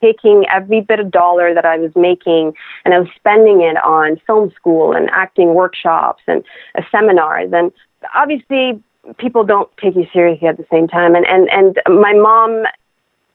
taking 0.00 0.44
every 0.50 0.80
bit 0.80 0.98
of 1.00 1.10
dollar 1.10 1.54
that 1.54 1.64
I 1.64 1.78
was 1.78 1.92
making 1.94 2.54
and 2.84 2.92
I 2.92 2.98
was 2.98 3.08
spending 3.14 3.60
it 3.62 3.76
on 3.84 4.20
film 4.26 4.50
school 4.56 4.92
and 4.92 5.08
acting 5.12 5.54
workshops 5.54 6.22
and 6.26 6.42
uh, 6.76 6.82
seminars. 6.90 7.50
And 7.52 7.70
obviously, 8.14 8.82
people 9.18 9.44
don't 9.44 9.70
take 9.78 9.94
you 9.94 10.06
seriously 10.12 10.48
at 10.48 10.56
the 10.56 10.66
same 10.70 10.88
time. 10.88 11.14
And, 11.14 11.26
and, 11.26 11.48
and 11.50 11.78
my 12.00 12.12
mom, 12.12 12.64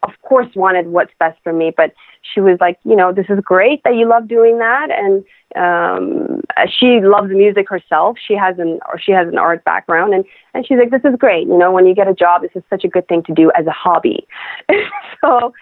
of 0.04 0.12
course, 0.22 0.48
wanted 0.56 0.88
what's 0.88 1.12
best 1.20 1.40
for 1.44 1.52
me, 1.52 1.74
but 1.76 1.94
she 2.22 2.40
was 2.40 2.58
like, 2.60 2.78
you 2.84 2.96
know, 2.96 3.12
this 3.12 3.26
is 3.30 3.40
great 3.42 3.84
that 3.84 3.96
you 3.96 4.08
love 4.08 4.28
doing 4.28 4.60
that. 4.60 4.90
And 4.92 5.24
um, 5.56 6.42
she 6.70 7.00
loves 7.02 7.30
music 7.30 7.70
herself. 7.70 8.18
She 8.26 8.34
has 8.36 8.60
an, 8.60 8.80
or 8.88 9.00
she 9.00 9.12
has 9.12 9.28
an 9.28 9.38
art 9.38 9.64
background. 9.64 10.14
And, 10.14 10.26
and 10.54 10.66
she's 10.66 10.78
like, 10.78 10.92
this 10.92 11.04
is 11.04 11.18
great. 11.18 11.48
You 11.48 11.58
know, 11.58 11.72
when 11.72 11.86
you 11.86 11.96
get 11.96 12.08
a 12.08 12.14
job, 12.14 12.42
this 12.42 12.52
is 12.56 12.64
such 12.70 12.84
a 12.84 12.88
good 12.88 13.08
thing 13.08 13.24
to 13.24 13.34
do 13.34 13.52
as 13.58 13.66
a 13.68 13.72
hobby. 13.72 14.28
so, 15.22 15.54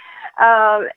um, 0.41 0.87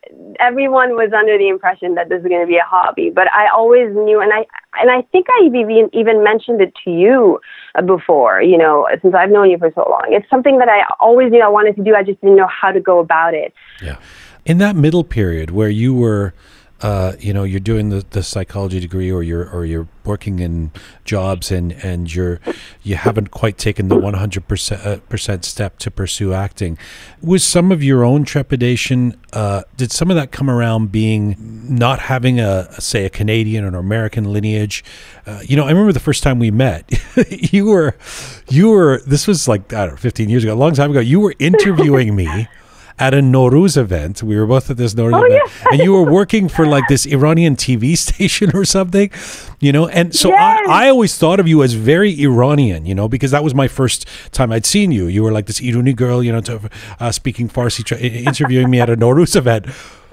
everyone 0.40 0.90
was 0.97 1.12
under 1.16 1.38
the 1.38 1.49
impression 1.49 1.95
that 1.95 2.09
this 2.09 2.23
was 2.23 2.28
going 2.28 2.40
to 2.40 2.47
be 2.47 2.57
a 2.57 2.64
hobby, 2.64 3.11
but 3.11 3.30
I 3.33 3.49
always 3.54 3.95
knew, 3.95 4.21
and 4.21 4.33
I 4.33 4.47
and 4.80 4.90
I 4.90 5.02
think 5.12 5.26
I 5.30 5.47
even 5.47 5.90
even 5.92 6.25
mentioned 6.25 6.61
it 6.61 6.73
to 6.85 6.90
you 6.90 7.40
uh, 7.75 7.83
before. 7.83 8.42
You 8.42 8.59
know, 8.59 8.88
since 9.00 9.14
I've 9.14 9.30
known 9.30 9.50
you 9.50 9.59
for 9.59 9.71
so 9.75 9.87
long, 9.88 10.07
it's 10.09 10.28
something 10.28 10.59
that 10.59 10.68
I 10.68 10.83
always 11.00 11.30
knew 11.30 11.40
I 11.40 11.49
wanted 11.49 11.76
to 11.76 11.85
do. 11.85 11.95
I 11.95 12.02
just 12.02 12.21
didn't 12.21 12.37
know 12.37 12.49
how 12.49 12.73
to 12.73 12.80
go 12.80 12.99
about 12.99 13.35
it. 13.35 13.54
Yeah. 13.80 13.99
In 14.45 14.59
that 14.59 14.75
middle 14.75 15.04
period 15.04 15.50
where 15.50 15.68
you 15.68 15.95
were, 15.95 16.35
uh, 16.80 17.14
you 17.18 17.32
know, 17.32 17.42
you're 17.42 17.58
doing 17.58 17.88
the, 17.88 18.04
the 18.11 18.23
psychology 18.23 18.78
degree 18.78 19.11
or 19.11 19.23
you're 19.23 19.49
or 19.50 19.64
you're 19.64 19.88
working 20.04 20.38
in 20.38 20.70
jobs 21.04 21.50
and 21.50 21.73
and 21.85 22.14
you're 22.14 22.40
you 22.85 22.94
haven't 22.94 23.30
quite 23.32 23.58
taken 23.58 23.88
the 23.88 23.97
100 23.97 24.47
percent 24.47 24.87
uh, 24.87 24.99
percent 25.08 25.44
step 25.44 25.78
to 25.78 25.90
pursue 25.90 26.32
acting. 26.32 26.78
Was 27.20 27.42
some 27.42 27.73
of 27.73 27.82
your 27.82 28.04
own 28.04 28.25
trepidation? 28.25 29.18
Uh, 29.32 29.62
did 29.76 29.90
some 29.90 30.08
of 30.08 30.16
that 30.16 30.30
come 30.30 30.49
around 30.49 30.92
being 30.92 31.37
not 31.68 31.99
having 31.99 32.38
a 32.38 32.73
say 32.80 33.04
a 33.04 33.11
Canadian 33.11 33.64
or 33.64 33.68
an 33.68 33.75
American 33.75 34.32
lineage? 34.32 34.85
Uh, 35.26 35.40
you 35.44 35.56
know, 35.56 35.64
I 35.64 35.70
remember 35.70 35.92
the 35.92 36.00
first 36.00 36.23
time 36.23 36.38
we 36.38 36.52
met. 36.52 36.88
you 37.52 37.66
were 37.66 37.97
you 38.49 38.70
were 38.70 39.02
this 39.04 39.26
was 39.26 39.49
like 39.49 39.73
I 39.73 39.85
don't 39.85 39.94
know 39.94 40.00
15 40.00 40.28
years 40.28 40.44
ago, 40.44 40.54
a 40.54 40.56
long 40.56 40.75
time 40.75 40.92
ago. 40.92 41.00
You 41.00 41.18
were 41.18 41.35
interviewing 41.40 42.14
me 42.14 42.47
at 42.99 43.14
a 43.14 43.19
Nowruz 43.19 43.76
event. 43.76 44.23
We 44.23 44.37
were 44.37 44.47
both 44.47 44.71
at 44.71 44.76
this 44.76 44.95
Nowruz 44.95 45.14
Oh, 45.14 45.25
event, 45.25 45.43
yeah. 45.62 45.69
and 45.73 45.81
you 45.83 45.93
were 45.93 46.11
working 46.11 46.49
for 46.49 46.67
like 46.67 46.85
this 46.88 47.07
Iranian 47.07 47.57
TV 47.57 47.97
station 48.07 48.50
or 48.55 48.64
something, 48.64 49.11
you 49.61 49.73
know. 49.73 49.88
And 49.88 50.14
so 50.14 50.28
Yes. 50.31 50.67
I, 50.69 50.87
I 50.87 50.88
always 50.90 51.17
thought 51.17 51.40
of 51.40 51.47
you 51.49 51.62
as 51.62 51.75
very 51.75 52.12
Iranian, 52.23 52.87
you 52.87 52.95
know, 52.95 53.09
because 53.09 53.31
that 53.31 53.45
was 53.45 53.55
my 53.55 53.69
first 53.69 54.07
time 54.33 54.50
I'd 54.52 54.67
seen 54.67 54.90
you. 54.93 55.07
You 55.07 55.23
were 55.23 55.33
like 55.33 55.47
this 55.47 55.61
Iranian 55.61 55.97
girl, 55.97 56.23
you 56.23 56.33
know, 56.33 56.40
to, 56.43 56.71
uh, 57.00 57.12
speaking 57.12 57.49
Farsi, 57.49 57.85
tr- 57.85 57.95
interviewing 57.97 58.71
me 58.71 58.81
at 58.81 58.90
a 58.90 58.97
Nowruz 58.97 59.37
event. 59.37 59.67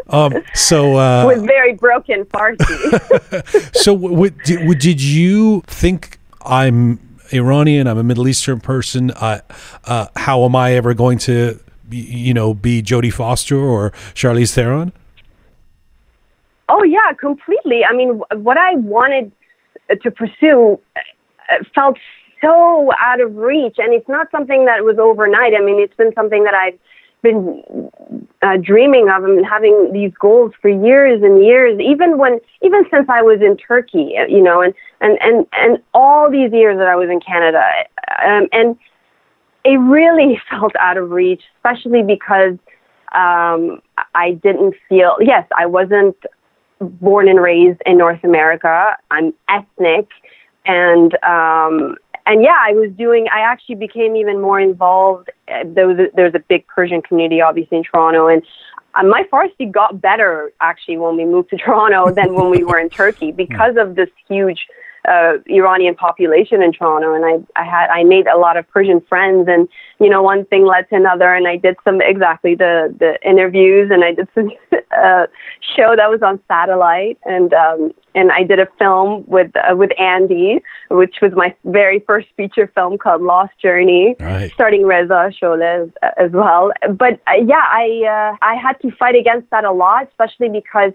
Um, 0.07 0.33
so, 0.53 0.97
uh, 0.97 1.25
with 1.27 1.43
very 1.45 1.73
broken 1.73 2.25
Farsi. 2.25 3.75
so 3.75 3.95
w- 3.95 4.13
w- 4.15 4.31
did, 4.45 4.59
w- 4.59 4.75
did 4.79 5.01
you 5.01 5.61
think 5.65 6.19
I'm 6.45 6.99
Iranian? 7.33 7.87
I'm 7.87 7.97
a 7.97 8.03
Middle 8.03 8.27
Eastern 8.27 8.59
person. 8.59 9.09
Uh, 9.11 9.39
uh, 9.85 10.07
how 10.15 10.45
am 10.45 10.55
I 10.55 10.73
ever 10.73 10.93
going 10.93 11.17
to, 11.19 11.59
you 11.89 12.33
know, 12.33 12.53
be 12.53 12.81
Jodie 12.81 13.13
Foster 13.13 13.57
or 13.57 13.91
Charlize 14.13 14.53
Theron? 14.53 14.93
Oh 16.69 16.83
yeah, 16.83 17.13
completely. 17.19 17.83
I 17.85 17.93
mean, 17.93 18.21
what 18.33 18.57
I 18.57 18.75
wanted 18.75 19.31
to 20.01 20.11
pursue 20.11 20.79
uh, 20.95 21.63
felt 21.73 21.97
so 22.41 22.91
out 22.99 23.21
of 23.21 23.35
reach, 23.35 23.75
and 23.77 23.93
it's 23.93 24.09
not 24.09 24.29
something 24.31 24.65
that 24.65 24.83
was 24.83 24.97
overnight. 24.99 25.53
I 25.53 25.61
mean, 25.61 25.79
it's 25.79 25.95
been 25.95 26.13
something 26.13 26.43
that 26.43 26.53
I've 26.53 26.77
been 27.21 27.89
uh, 28.41 28.57
dreaming 28.57 29.09
of 29.09 29.23
and 29.23 29.45
having 29.45 29.91
these 29.93 30.11
goals 30.19 30.53
for 30.61 30.69
years 30.69 31.21
and 31.23 31.43
years. 31.43 31.79
Even 31.79 32.17
when, 32.17 32.39
even 32.61 32.85
since 32.91 33.07
I 33.09 33.21
was 33.21 33.41
in 33.41 33.57
Turkey, 33.57 34.15
uh, 34.17 34.25
you 34.25 34.41
know, 34.41 34.61
and 34.61 34.73
and 35.01 35.17
and 35.21 35.47
and 35.53 35.77
all 35.93 36.29
these 36.31 36.51
years 36.51 36.77
that 36.77 36.87
I 36.87 36.95
was 36.95 37.09
in 37.09 37.19
Canada, 37.19 37.63
um, 38.23 38.47
and 38.51 38.77
it 39.65 39.77
really 39.77 40.39
felt 40.49 40.75
out 40.79 40.97
of 40.97 41.11
reach, 41.11 41.41
especially 41.57 42.03
because 42.03 42.57
um, 43.13 43.81
I 44.13 44.39
didn't 44.43 44.75
feel. 44.87 45.17
Yes, 45.19 45.47
I 45.57 45.65
wasn't 45.65 46.15
born 46.79 47.27
and 47.27 47.41
raised 47.41 47.81
in 47.85 47.97
North 47.97 48.23
America. 48.23 48.95
I'm 49.11 49.33
ethnic, 49.49 50.07
and 50.65 51.13
um, 51.23 51.97
and 52.25 52.41
yeah, 52.41 52.57
I 52.59 52.73
was 52.73 52.91
doing. 52.97 53.27
I 53.33 53.39
actually 53.39 53.75
became 53.75 54.15
even 54.15 54.39
more 54.39 54.59
involved. 54.59 55.29
There 55.47 55.87
was 55.87 55.97
a, 55.99 56.07
there's 56.15 56.35
a 56.35 56.39
big 56.39 56.67
Persian 56.67 57.01
community, 57.01 57.41
obviously 57.41 57.77
in 57.77 57.83
Toronto, 57.83 58.27
and 58.27 58.43
uh, 58.95 59.03
my 59.03 59.23
Farsi 59.31 59.71
got 59.71 60.01
better 60.01 60.51
actually 60.61 60.97
when 60.97 61.17
we 61.17 61.25
moved 61.25 61.49
to 61.51 61.57
Toronto 61.65 62.11
than 62.11 62.33
when 62.33 62.49
we 62.49 62.63
were 62.63 62.79
in 62.79 62.89
Turkey 62.89 63.31
because 63.31 63.75
of 63.77 63.95
this 63.95 64.09
huge 64.27 64.67
uh, 65.07 65.37
Iranian 65.47 65.95
population 65.95 66.61
in 66.61 66.71
Toronto, 66.71 67.13
and 67.13 67.25
I, 67.25 67.61
I 67.61 67.65
had 67.65 67.89
I 67.89 68.03
made 68.03 68.27
a 68.27 68.37
lot 68.37 68.57
of 68.57 68.67
Persian 68.69 69.01
friends, 69.01 69.47
and 69.47 69.67
you 69.99 70.09
know 70.09 70.21
one 70.21 70.45
thing 70.45 70.65
led 70.65 70.89
to 70.89 70.95
another, 70.95 71.33
and 71.33 71.47
I 71.47 71.57
did 71.57 71.75
some 71.83 72.01
exactly 72.01 72.55
the 72.55 72.93
the 72.99 73.17
interviews, 73.27 73.91
and 73.91 74.03
I 74.03 74.13
did 74.13 74.27
some 74.35 74.49
uh, 74.97 75.27
show 75.75 75.95
that 75.95 76.09
was 76.09 76.21
on 76.21 76.39
satellite, 76.47 77.17
and 77.25 77.53
um, 77.53 77.93
and 78.15 78.31
I 78.31 78.43
did 78.43 78.59
a 78.59 78.67
film 78.79 79.23
with 79.27 79.51
uh, 79.55 79.75
with 79.75 79.91
Andy, 79.99 80.61
which 80.89 81.15
was 81.21 81.33
my 81.35 81.53
very 81.65 81.99
first 81.99 82.27
feature 82.37 82.71
film 82.73 82.97
called 82.97 83.21
Lost 83.21 83.53
Journey, 83.61 84.15
Right. 84.19 84.51
starting 84.53 84.85
Reza 84.85 85.31
Sholeh 85.41 85.83
as, 85.83 86.11
as 86.17 86.31
well. 86.31 86.71
But 86.89 87.19
uh, 87.27 87.43
yeah, 87.45 87.65
I 87.69 88.31
uh, 88.33 88.37
I 88.41 88.55
had 88.55 88.79
to 88.81 88.91
fight 88.97 89.15
against 89.15 89.49
that 89.51 89.65
a 89.65 89.71
lot, 89.71 90.07
especially 90.09 90.49
because 90.49 90.93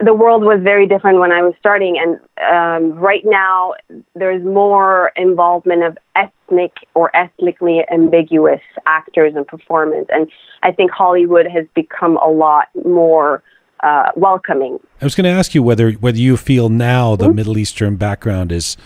the 0.00 0.14
world 0.14 0.42
was 0.42 0.60
very 0.62 0.86
different 0.86 1.18
when 1.18 1.32
I 1.32 1.42
was 1.42 1.54
starting, 1.58 1.96
and 1.98 2.18
um, 2.52 2.98
right 2.98 3.22
now 3.24 3.74
there's 4.14 4.42
more 4.44 5.12
involvement 5.16 5.82
of 5.84 5.96
ethnic 6.16 6.72
or 6.94 7.14
ethnically 7.16 7.84
ambiguous 7.90 8.60
actors 8.86 9.34
and 9.36 9.46
performance, 9.46 10.06
and 10.10 10.30
I 10.62 10.72
think 10.72 10.90
Hollywood 10.90 11.46
has 11.46 11.66
become 11.74 12.16
a 12.18 12.28
lot 12.28 12.68
more 12.84 13.42
uh, 13.82 14.10
welcoming. 14.16 14.78
I 15.00 15.04
was 15.04 15.14
going 15.14 15.24
to 15.24 15.30
ask 15.30 15.54
you 15.54 15.62
whether 15.62 15.92
whether 15.92 16.18
you 16.18 16.36
feel 16.36 16.68
now 16.68 17.14
Mm-hmm. 17.14 17.22
the 17.22 17.34
Middle 17.34 17.58
Eastern 17.58 17.96
background 17.96 18.52
is 18.52 18.76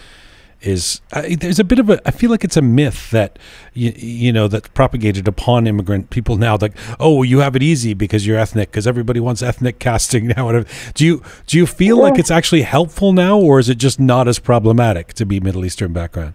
is 0.66 1.00
uh, 1.12 1.23
there's 1.38 1.58
a 1.58 1.64
bit 1.64 1.78
of 1.78 1.88
a 1.90 2.00
I 2.06 2.11
feel 2.11 2.30
like 2.30 2.44
it's 2.44 2.56
a 2.56 2.62
myth 2.62 3.11
that 3.11 3.38
you, 3.73 3.92
you 3.96 4.32
know 4.32 4.49
that's 4.49 4.68
propagated 4.68 5.28
upon 5.28 5.66
immigrant 5.66 6.11
people 6.11 6.37
now 6.37 6.58
like 6.61 6.76
oh 6.99 7.23
you 7.23 7.40
have 7.40 7.54
it 7.56 7.62
easy 7.62 7.94
because 7.94 8.26
you're 8.26 8.38
ethnic 8.38 8.70
because 8.70 8.87
everybody 8.87 9.20
wants 9.20 9.42
ethnic 9.42 9.78
casting 9.87 10.28
now 10.28 10.46
whatever. 10.46 10.66
do 10.94 11.04
you 11.04 11.23
do 11.46 11.56
you 11.56 11.66
feel 11.66 11.99
like 11.99 12.18
it's 12.18 12.30
actually 12.30 12.62
helpful 12.62 13.12
now 13.12 13.38
or 13.38 13.58
is 13.58 13.68
it 13.68 13.76
just 13.76 14.00
not 14.00 14.26
as 14.28 14.38
problematic 14.38 15.12
to 15.14 15.25
be 15.25 15.40
Middle 15.40 15.64
Eastern 15.64 15.92
background 15.92 16.35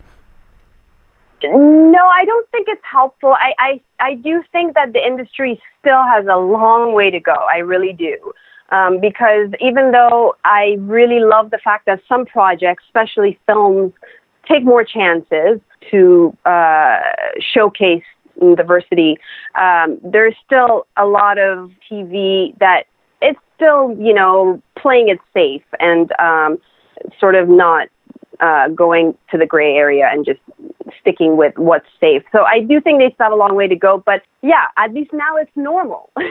No, 1.43 2.05
I 2.07 2.23
don't 2.25 2.50
think 2.51 2.67
it's 2.69 2.85
helpful. 2.89 3.33
I, 3.33 3.53
I, 3.57 3.81
I 4.00 4.13
do 4.15 4.43
think 4.51 4.75
that 4.75 4.93
the 4.93 5.05
industry 5.05 5.59
still 5.79 6.03
has 6.03 6.25
a 6.27 6.38
long 6.38 6.93
way 6.93 7.09
to 7.09 7.19
go. 7.19 7.33
I 7.33 7.57
really 7.57 7.93
do. 7.93 8.33
Um, 8.69 9.01
because 9.01 9.50
even 9.59 9.91
though 9.91 10.35
I 10.45 10.77
really 10.79 11.19
love 11.19 11.51
the 11.51 11.57
fact 11.57 11.88
that 11.88 12.00
some 12.07 12.25
projects, 12.25 12.83
especially 12.88 13.38
films, 13.45 13.91
take 14.51 14.63
more 14.63 14.84
chances 14.84 15.60
to 15.89 16.36
uh, 16.46 17.00
showcase 17.39 18.03
diversity, 18.55 19.17
um, 19.60 20.00
there's 20.03 20.36
still 20.46 20.88
a 20.98 21.05
lot 21.05 21.38
of 21.38 21.72
TV 21.89 22.58
that 22.60 22.84
it's 23.22 23.39
still, 23.55 23.96
you 24.00 24.13
know, 24.13 24.62
playing 24.77 25.10
it 25.10 25.20
safe 25.34 25.63
and 25.79 26.12
um, 26.20 26.58
sort 27.20 27.36
of 27.36 27.48
not 27.48 27.88
uh, 28.39 28.67
going 28.70 29.15
to 29.29 29.38
the 29.38 29.46
gray 29.46 29.75
area 29.75 30.10
and 30.12 30.25
just 30.25 30.39
sticking 31.00 31.38
with 31.38 31.57
what's 31.57 31.88
safe. 32.00 32.24
So 32.31 32.43
I 32.43 32.62
do 32.62 32.81
think 32.81 33.00
they 33.00 33.12
still 33.13 33.25
have 33.25 33.33
a 33.33 33.36
long 33.36 33.55
way 33.55 33.67
to 33.67 33.75
go, 33.75 34.03
but 34.05 34.21
yeah, 34.41 34.65
at 34.77 34.93
least 34.93 35.12
now 35.13 35.38
it's 35.38 35.51
normal. 35.55 36.12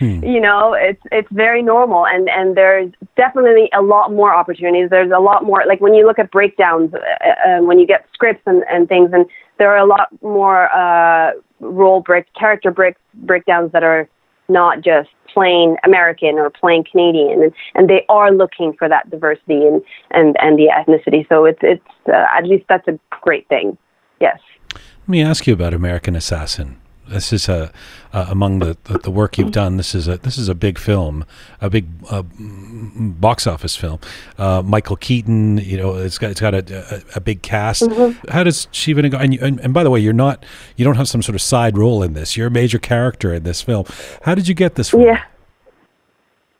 You 0.00 0.40
know, 0.40 0.72
it's 0.72 1.02
it's 1.12 1.28
very 1.30 1.62
normal, 1.62 2.06
and 2.06 2.26
and 2.30 2.56
there's 2.56 2.90
definitely 3.16 3.68
a 3.74 3.82
lot 3.82 4.10
more 4.10 4.32
opportunities. 4.32 4.88
There's 4.88 5.12
a 5.14 5.20
lot 5.20 5.44
more 5.44 5.62
like 5.68 5.82
when 5.82 5.92
you 5.92 6.06
look 6.06 6.18
at 6.18 6.30
breakdowns, 6.30 6.94
uh, 6.94 6.98
uh, 6.98 7.62
when 7.62 7.78
you 7.78 7.86
get 7.86 8.06
scripts 8.14 8.42
and 8.46 8.64
and 8.70 8.88
things, 8.88 9.10
and 9.12 9.26
there 9.58 9.70
are 9.70 9.76
a 9.76 9.84
lot 9.84 10.08
more 10.22 10.74
uh, 10.74 11.32
role 11.60 12.00
break, 12.00 12.32
character 12.32 12.70
break 12.70 12.96
breakdowns 13.12 13.72
that 13.72 13.82
are 13.82 14.08
not 14.48 14.80
just 14.80 15.10
plain 15.32 15.76
American 15.84 16.36
or 16.36 16.50
plain 16.50 16.82
Canadian, 16.82 17.42
and, 17.42 17.52
and 17.74 17.90
they 17.90 18.04
are 18.08 18.32
looking 18.32 18.72
for 18.72 18.88
that 18.88 19.08
diversity 19.10 19.66
and, 19.66 19.82
and, 20.10 20.34
and 20.40 20.58
the 20.58 20.68
ethnicity. 20.68 21.28
So 21.28 21.44
it's 21.44 21.60
it's 21.62 21.84
uh, 22.08 22.24
at 22.36 22.44
least 22.46 22.64
that's 22.68 22.88
a 22.88 22.98
great 23.22 23.46
thing. 23.48 23.76
Yes. 24.20 24.38
Let 24.74 25.08
me 25.08 25.22
ask 25.22 25.46
you 25.46 25.54
about 25.54 25.74
American 25.74 26.14
Assassin. 26.14 26.80
This 27.08 27.32
is 27.32 27.48
a 27.48 27.72
uh, 28.12 28.26
among 28.28 28.60
the, 28.60 28.76
the, 28.84 28.98
the 28.98 29.10
work 29.10 29.36
you've 29.36 29.50
done. 29.50 29.78
This 29.78 29.96
is 29.96 30.06
a 30.06 30.18
this 30.18 30.38
is 30.38 30.48
a 30.48 30.54
big 30.54 30.78
film, 30.78 31.24
a 31.60 31.68
big 31.68 31.88
uh, 32.08 32.22
box 32.38 33.48
office 33.48 33.74
film. 33.74 33.98
Uh, 34.38 34.62
Michael 34.64 34.94
Keaton, 34.94 35.58
you 35.58 35.76
know, 35.76 35.96
it's 35.96 36.18
got 36.18 36.30
it's 36.30 36.40
got 36.40 36.54
a, 36.54 36.94
a, 36.94 37.16
a 37.16 37.20
big 37.20 37.42
cast. 37.42 37.90
How 38.28 38.44
does 38.44 38.68
Shiva 38.70 39.02
Negar? 39.02 39.20
And, 39.20 39.34
and 39.34 39.58
and 39.58 39.74
by 39.74 39.82
the 39.82 39.90
way, 39.90 39.98
you're 39.98 40.12
not 40.12 40.46
you 40.76 40.84
don't 40.84 40.94
have 40.94 41.08
some 41.08 41.20
sort 41.20 41.34
of 41.34 41.42
side 41.42 41.76
role 41.76 42.04
in 42.04 42.12
this. 42.12 42.36
You're 42.36 42.46
a 42.46 42.50
major 42.50 42.78
character 42.78 43.34
in 43.34 43.42
this 43.42 43.60
film. 43.60 43.86
How 44.22 44.36
did 44.36 44.46
you 44.46 44.54
get 44.54 44.76
this? 44.76 44.94
Role? 44.94 45.04
Yeah. 45.04 45.24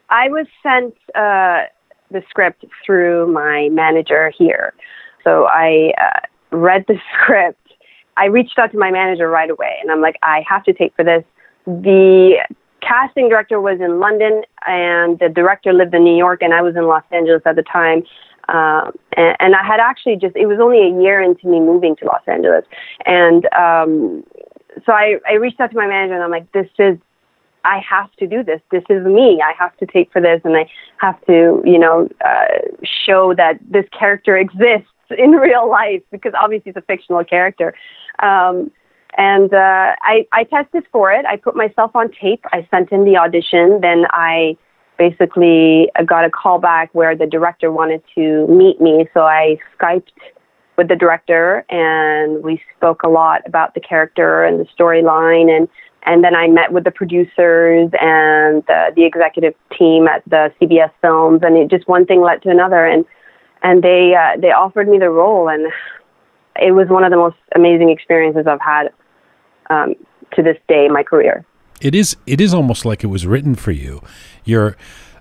I 0.08 0.28
was 0.28 0.46
sent 0.64 0.94
uh, 1.14 1.70
the 2.10 2.22
script 2.28 2.64
through 2.84 3.32
my 3.32 3.68
manager 3.70 4.32
here. 4.36 4.74
So 5.22 5.46
I 5.46 5.92
uh, 5.96 6.56
read 6.56 6.84
the 6.88 6.98
script. 7.22 7.59
I 8.16 8.26
reached 8.26 8.58
out 8.58 8.72
to 8.72 8.78
my 8.78 8.90
manager 8.90 9.28
right 9.28 9.50
away 9.50 9.78
and 9.80 9.90
I'm 9.90 10.00
like, 10.00 10.16
I 10.22 10.44
have 10.48 10.64
to 10.64 10.72
take 10.72 10.94
for 10.94 11.04
this. 11.04 11.24
The 11.66 12.44
casting 12.80 13.28
director 13.28 13.60
was 13.60 13.80
in 13.80 14.00
London 14.00 14.42
and 14.66 15.18
the 15.18 15.28
director 15.28 15.72
lived 15.72 15.94
in 15.94 16.04
New 16.04 16.16
York 16.16 16.42
and 16.42 16.52
I 16.54 16.62
was 16.62 16.76
in 16.76 16.86
Los 16.86 17.04
Angeles 17.10 17.42
at 17.46 17.56
the 17.56 17.62
time. 17.62 18.02
Um, 18.48 18.92
and, 19.16 19.36
and 19.38 19.54
I 19.54 19.64
had 19.64 19.80
actually 19.80 20.16
just, 20.16 20.34
it 20.34 20.46
was 20.46 20.58
only 20.60 20.82
a 20.82 21.02
year 21.02 21.22
into 21.22 21.46
me 21.46 21.60
moving 21.60 21.94
to 21.96 22.04
Los 22.04 22.22
Angeles. 22.26 22.64
And 23.06 23.46
um, 23.54 24.24
so 24.84 24.92
I, 24.92 25.16
I 25.28 25.34
reached 25.34 25.60
out 25.60 25.70
to 25.70 25.76
my 25.76 25.86
manager 25.86 26.14
and 26.14 26.22
I'm 26.22 26.30
like, 26.30 26.50
this 26.52 26.66
is 26.78 26.98
I 27.64 27.80
have 27.88 28.10
to 28.18 28.26
do 28.26 28.42
this. 28.42 28.60
This 28.70 28.84
is 28.88 29.04
me. 29.04 29.40
I 29.44 29.52
have 29.58 29.76
to 29.78 29.86
take 29.86 30.12
for 30.12 30.20
this, 30.20 30.40
and 30.44 30.56
I 30.56 30.68
have 30.96 31.20
to, 31.26 31.62
you 31.64 31.78
know, 31.78 32.08
uh, 32.24 32.58
show 32.82 33.34
that 33.34 33.58
this 33.68 33.84
character 33.96 34.36
exists 34.36 34.88
in 35.18 35.32
real 35.32 35.68
life 35.68 36.02
because 36.10 36.32
obviously 36.40 36.70
it's 36.70 36.78
a 36.78 36.82
fictional 36.82 37.24
character. 37.24 37.74
Um, 38.20 38.70
and 39.16 39.52
uh, 39.52 39.96
I, 40.02 40.26
I 40.32 40.44
tested 40.44 40.84
for 40.92 41.12
it. 41.12 41.26
I 41.26 41.36
put 41.36 41.56
myself 41.56 41.96
on 41.96 42.10
tape. 42.12 42.44
I 42.52 42.66
sent 42.70 42.92
in 42.92 43.04
the 43.04 43.16
audition. 43.16 43.80
Then 43.80 44.04
I 44.10 44.56
basically 44.98 45.90
got 46.06 46.24
a 46.24 46.30
call 46.30 46.58
back 46.58 46.90
where 46.92 47.16
the 47.16 47.26
director 47.26 47.72
wanted 47.72 48.02
to 48.14 48.46
meet 48.46 48.80
me. 48.80 49.08
So 49.12 49.22
I 49.22 49.58
Skyped 49.78 50.12
with 50.76 50.88
the 50.88 50.96
director 50.96 51.64
and 51.68 52.42
we 52.42 52.62
spoke 52.76 53.02
a 53.02 53.08
lot 53.08 53.42
about 53.46 53.74
the 53.74 53.80
character 53.80 54.44
and 54.44 54.60
the 54.60 54.66
storyline 54.78 55.54
and 55.54 55.68
and 56.04 56.24
then 56.24 56.34
I 56.34 56.48
met 56.48 56.72
with 56.72 56.84
the 56.84 56.90
producers 56.90 57.90
and 58.00 58.62
the, 58.66 58.92
the 58.96 59.04
executive 59.04 59.54
team 59.76 60.06
at 60.08 60.22
the 60.26 60.52
CBS 60.60 60.90
Films, 61.02 61.40
and 61.42 61.56
it 61.56 61.68
just 61.68 61.86
one 61.88 62.06
thing 62.06 62.22
led 62.22 62.42
to 62.42 62.48
another, 62.48 62.86
and 62.86 63.04
and 63.62 63.82
they 63.82 64.14
uh, 64.14 64.40
they 64.40 64.50
offered 64.50 64.88
me 64.88 64.98
the 64.98 65.10
role, 65.10 65.48
and 65.48 65.70
it 66.56 66.72
was 66.72 66.88
one 66.88 67.04
of 67.04 67.10
the 67.10 67.16
most 67.16 67.36
amazing 67.54 67.90
experiences 67.90 68.46
I've 68.46 68.60
had 68.60 68.90
um, 69.70 69.94
to 70.34 70.42
this 70.42 70.56
day 70.68 70.86
in 70.86 70.92
my 70.92 71.02
career. 71.02 71.44
It 71.80 71.94
is 71.94 72.16
it 72.26 72.40
is 72.40 72.52
almost 72.52 72.84
like 72.84 73.02
it 73.02 73.08
was 73.08 73.26
written 73.26 73.54
for 73.54 73.72
you. 73.72 74.02
You're 74.44 74.76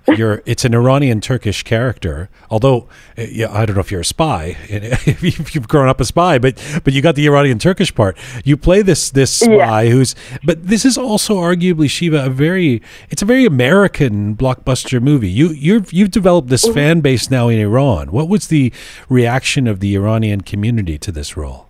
you're 0.08 0.42
it's 0.46 0.66
an 0.66 0.74
Iranian 0.74 1.22
Turkish 1.22 1.64
character. 1.64 2.30
Although 2.50 2.88
uh, 3.18 3.24
yeah, 3.30 3.52
I 3.52 3.66
don't 3.66 3.76
know 3.76 3.82
if 3.82 3.92
you're 3.92 4.02
a 4.02 4.06
spy, 4.06 4.58
if 4.70 5.54
you've 5.56 5.68
grown 5.68 5.88
up 5.88 6.00
a 6.02 6.06
spy, 6.06 6.40
but 6.40 6.62
but 6.84 6.94
you 6.94 7.02
got 7.02 7.16
the 7.16 7.26
Iranian 7.28 7.60
Turkish 7.60 7.94
part. 7.94 8.18
You 8.44 8.58
play 8.58 8.82
this 8.82 9.12
this 9.12 9.32
spy 9.32 9.84
Yeah. 9.84 9.90
who's 9.92 10.16
but 10.44 10.68
this 10.68 10.86
is 10.86 10.98
also 10.98 11.36
arguably 11.38 11.90
Shiva 11.90 12.26
a 12.26 12.30
very 12.30 12.82
it's 13.10 13.22
a 13.22 13.26
very 13.26 13.46
American 13.46 14.36
blockbuster 14.36 15.02
movie. 15.02 15.30
You 15.30 15.50
you've 15.50 15.92
you've 15.94 16.12
developed 16.12 16.50
this 16.50 16.68
fan 16.68 17.02
base 17.02 17.30
now 17.30 17.48
in 17.50 17.60
Iran. 17.60 18.12
What 18.12 18.30
was 18.30 18.48
the 18.48 18.74
reaction 19.10 19.68
of 19.68 19.80
the 19.80 19.96
Iranian 19.96 20.42
community 20.42 20.98
to 20.98 21.12
this 21.12 21.38
role? 21.38 21.68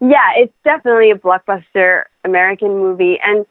Yeah, 0.00 0.32
it's 0.36 0.52
definitely 0.64 1.12
a 1.12 1.14
blockbuster 1.14 2.04
American 2.24 2.70
movie, 2.78 3.18
and 3.22 3.46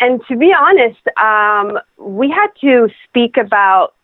and 0.00 0.20
to 0.28 0.36
be 0.36 0.52
honest, 0.58 1.00
um, 1.18 1.78
we 1.98 2.30
had 2.30 2.48
to 2.62 2.88
speak 3.04 3.36
about 3.36 3.94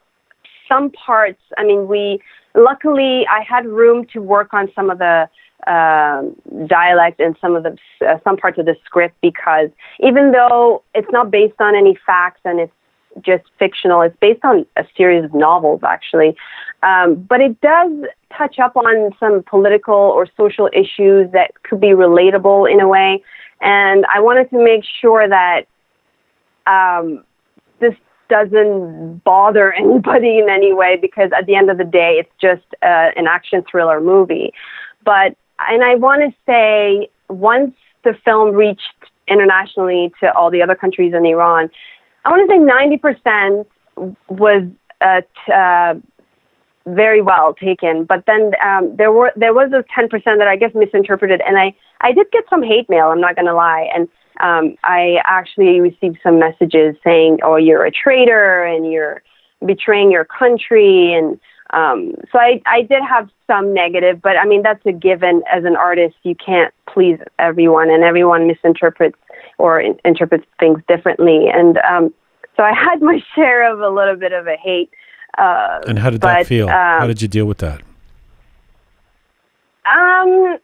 some 0.68 0.90
parts. 0.90 1.40
I 1.56 1.64
mean, 1.64 1.88
we 1.88 2.20
luckily 2.54 3.26
I 3.30 3.42
had 3.42 3.66
room 3.66 4.06
to 4.12 4.20
work 4.20 4.52
on 4.52 4.70
some 4.74 4.90
of 4.90 4.98
the 4.98 5.28
um, 5.66 6.36
dialect 6.66 7.18
and 7.18 7.36
some 7.40 7.56
of 7.56 7.62
the 7.62 7.76
uh, 8.06 8.18
some 8.24 8.36
parts 8.36 8.58
of 8.58 8.66
the 8.66 8.76
script 8.84 9.16
because 9.20 9.70
even 10.00 10.32
though 10.32 10.82
it's 10.94 11.10
not 11.10 11.30
based 11.30 11.60
on 11.60 11.74
any 11.74 11.98
facts 12.06 12.40
and 12.44 12.60
it's 12.60 12.72
just 13.22 13.44
fictional, 13.58 14.02
it's 14.02 14.16
based 14.20 14.44
on 14.44 14.66
a 14.76 14.84
series 14.96 15.24
of 15.24 15.32
novels 15.32 15.80
actually. 15.82 16.36
Um, 16.82 17.14
but 17.14 17.40
it 17.40 17.58
does 17.62 17.90
touch 18.36 18.58
up 18.58 18.76
on 18.76 19.12
some 19.18 19.42
political 19.44 19.94
or 19.94 20.26
social 20.36 20.68
issues 20.74 21.32
that 21.32 21.52
could 21.62 21.80
be 21.80 21.88
relatable 21.88 22.70
in 22.70 22.80
a 22.80 22.86
way. 22.86 23.22
And 23.62 24.04
I 24.14 24.20
wanted 24.20 24.50
to 24.50 24.62
make 24.62 24.84
sure 25.00 25.26
that 25.26 25.66
um, 26.66 27.24
this 27.80 27.94
doesn't 28.28 29.22
bother 29.24 29.72
anybody 29.78 30.38
in 30.38 30.48
any 30.48 30.72
way 30.72 30.96
because 31.00 31.30
at 31.36 31.46
the 31.46 31.54
end 31.54 31.70
of 31.70 31.78
the 31.78 31.84
day, 31.84 32.16
it's 32.18 32.32
just 32.40 32.66
uh, 32.82 33.10
an 33.16 33.26
action 33.26 33.64
thriller 33.70 34.00
movie. 34.00 34.52
But, 35.04 35.36
and 35.68 35.84
I 35.84 35.94
want 35.94 36.22
to 36.22 36.36
say, 36.44 37.08
once 37.28 37.74
the 38.04 38.14
film 38.24 38.54
reached 38.54 38.82
internationally 39.28 40.12
to 40.20 40.32
all 40.34 40.50
the 40.50 40.62
other 40.62 40.74
countries 40.74 41.14
in 41.14 41.24
Iran, 41.26 41.70
I 42.24 42.30
want 42.30 42.48
to 42.48 42.54
say 42.54 42.58
90% 42.58 43.66
was 44.28 44.64
uh, 45.00 45.20
t- 45.20 45.52
uh, 45.52 45.94
very 46.86 47.22
well 47.22 47.54
taken. 47.54 48.04
But 48.04 48.24
then 48.26 48.52
um, 48.64 48.94
there 48.96 49.12
were 49.12 49.32
there 49.36 49.54
was 49.54 49.70
those 49.70 49.84
10% 49.96 50.10
that 50.24 50.48
I 50.48 50.56
guess 50.56 50.72
misinterpreted, 50.74 51.40
and 51.46 51.58
I 51.58 51.74
I 52.00 52.12
did 52.12 52.30
get 52.32 52.44
some 52.48 52.62
hate 52.62 52.88
mail. 52.88 53.06
I'm 53.06 53.20
not 53.20 53.34
going 53.36 53.46
to 53.46 53.54
lie, 53.54 53.88
and 53.94 54.08
um, 54.40 54.76
I 54.84 55.18
actually 55.24 55.80
received 55.80 56.18
some 56.22 56.38
messages 56.38 56.96
saying, 57.02 57.38
"Oh, 57.42 57.56
you're 57.56 57.84
a 57.84 57.90
traitor," 57.90 58.64
and 58.64 58.90
you're 58.90 59.22
betraying 59.64 60.12
your 60.12 60.24
country 60.24 61.14
and 61.14 61.40
um, 61.70 62.14
so 62.30 62.38
I, 62.38 62.62
I 62.66 62.82
did 62.82 63.02
have 63.02 63.28
some 63.46 63.74
negative, 63.74 64.22
but 64.22 64.36
I 64.36 64.44
mean 64.44 64.62
that's 64.62 64.84
a 64.86 64.92
given. 64.92 65.42
As 65.52 65.64
an 65.64 65.76
artist, 65.76 66.16
you 66.22 66.34
can't 66.34 66.72
please 66.88 67.18
everyone, 67.38 67.90
and 67.90 68.04
everyone 68.04 68.46
misinterprets 68.46 69.18
or 69.58 69.80
in, 69.80 69.98
interprets 70.04 70.44
things 70.60 70.80
differently. 70.86 71.48
And 71.52 71.78
um, 71.78 72.14
so 72.56 72.62
I 72.62 72.72
had 72.72 73.02
my 73.02 73.20
share 73.34 73.70
of 73.72 73.80
a 73.80 73.88
little 73.88 74.16
bit 74.16 74.32
of 74.32 74.46
a 74.46 74.56
hate. 74.56 74.90
Uh, 75.36 75.80
and 75.86 75.98
how 75.98 76.10
did 76.10 76.20
but, 76.20 76.34
that 76.34 76.46
feel? 76.46 76.68
Um, 76.68 77.00
how 77.00 77.06
did 77.06 77.20
you 77.20 77.28
deal 77.28 77.46
with 77.46 77.58
that? 77.58 77.82
Um, 79.84 80.58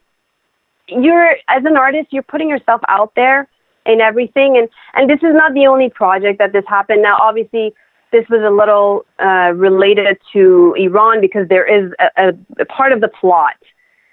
you're 0.87 1.31
as 1.47 1.63
an 1.65 1.77
artist, 1.77 2.07
you're 2.11 2.23
putting 2.23 2.49
yourself 2.49 2.81
out 2.87 3.13
there 3.15 3.47
in 3.85 4.01
everything, 4.01 4.57
and 4.57 4.69
and 4.93 5.09
this 5.09 5.19
is 5.19 5.33
not 5.33 5.53
the 5.53 5.67
only 5.67 5.89
project 5.89 6.39
that 6.39 6.53
this 6.53 6.65
happened. 6.67 7.01
Now, 7.01 7.17
obviously, 7.19 7.73
this 8.11 8.25
was 8.29 8.41
a 8.41 8.49
little 8.49 9.05
uh, 9.19 9.53
related 9.53 10.17
to 10.33 10.75
Iran 10.77 11.21
because 11.21 11.47
there 11.49 11.65
is 11.65 11.91
a, 11.99 12.29
a, 12.29 12.61
a, 12.61 12.65
part 12.65 12.91
of 12.91 13.01
the 13.01 13.07
plot. 13.07 13.55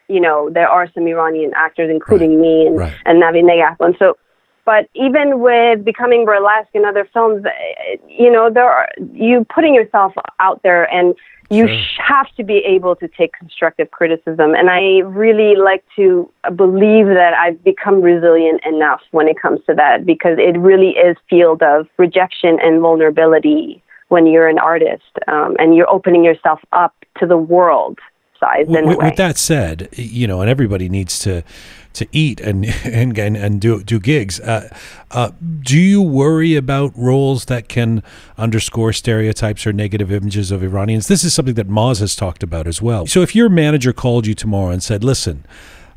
You 0.08 0.20
know, 0.20 0.50
there 0.50 0.68
are 0.68 0.90
some 0.92 1.06
Iranian 1.06 1.52
actors, 1.54 1.90
including 1.90 2.36
right. 2.36 2.40
me 2.40 2.66
and, 2.66 2.78
right. 2.78 2.94
and 3.04 3.22
Navi 3.22 3.42
Negapour. 3.42 3.96
So, 3.98 4.16
but 4.70 4.88
even 4.94 5.40
with 5.40 5.84
becoming 5.84 6.24
burlesque 6.24 6.72
and 6.74 6.86
other 6.86 7.04
films, 7.12 7.44
you 8.06 8.30
know, 8.30 8.48
there 8.48 8.70
are 8.70 8.88
you 9.12 9.44
putting 9.52 9.74
yourself 9.74 10.12
out 10.38 10.62
there 10.62 10.84
and 10.94 11.16
you 11.50 11.66
Sure. 11.66 12.04
have 12.06 12.28
to 12.36 12.44
be 12.44 12.58
able 12.58 12.94
to 12.94 13.08
take 13.08 13.32
constructive 13.32 13.90
criticism. 13.90 14.54
And 14.54 14.70
I 14.70 15.00
really 15.24 15.56
like 15.56 15.82
to 15.96 16.30
believe 16.54 17.06
that 17.06 17.34
I've 17.34 17.64
become 17.64 18.00
resilient 18.00 18.60
enough 18.64 19.00
when 19.10 19.26
it 19.26 19.42
comes 19.42 19.58
to 19.66 19.74
that 19.74 20.06
because 20.06 20.38
it 20.38 20.56
really 20.56 20.90
is 20.90 21.16
field 21.28 21.64
of 21.64 21.88
rejection 21.98 22.60
and 22.62 22.80
vulnerability 22.80 23.82
when 24.06 24.24
you're 24.28 24.46
an 24.46 24.60
artist 24.60 25.12
um, 25.26 25.56
and 25.58 25.74
you're 25.74 25.90
opening 25.90 26.22
yourself 26.22 26.60
up 26.70 26.94
to 27.18 27.26
the 27.26 27.36
world 27.36 27.98
size 28.40 28.66
with, 28.66 28.96
with 28.96 29.16
that 29.16 29.36
said, 29.36 29.88
you 29.92 30.26
know, 30.26 30.40
and 30.40 30.48
everybody 30.48 30.88
needs 30.88 31.18
to 31.20 31.42
to 31.92 32.06
eat 32.12 32.40
and 32.40 32.64
and 32.84 33.18
and, 33.18 33.36
and 33.36 33.60
do 33.60 33.82
do 33.82 33.98
gigs. 33.98 34.40
Uh, 34.40 34.68
uh, 35.10 35.30
do 35.60 35.78
you 35.78 36.02
worry 36.02 36.56
about 36.56 36.92
roles 36.96 37.46
that 37.46 37.68
can 37.68 38.02
underscore 38.38 38.92
stereotypes 38.92 39.66
or 39.66 39.72
negative 39.72 40.12
images 40.12 40.50
of 40.50 40.62
Iranians? 40.62 41.08
This 41.08 41.24
is 41.24 41.34
something 41.34 41.54
that 41.54 41.68
Moz 41.68 42.00
has 42.00 42.14
talked 42.14 42.42
about 42.42 42.66
as 42.66 42.80
well. 42.80 43.06
So 43.06 43.22
if 43.22 43.34
your 43.34 43.48
manager 43.48 43.92
called 43.92 44.26
you 44.26 44.34
tomorrow 44.34 44.70
and 44.70 44.82
said, 44.82 45.02
"Listen," 45.04 45.44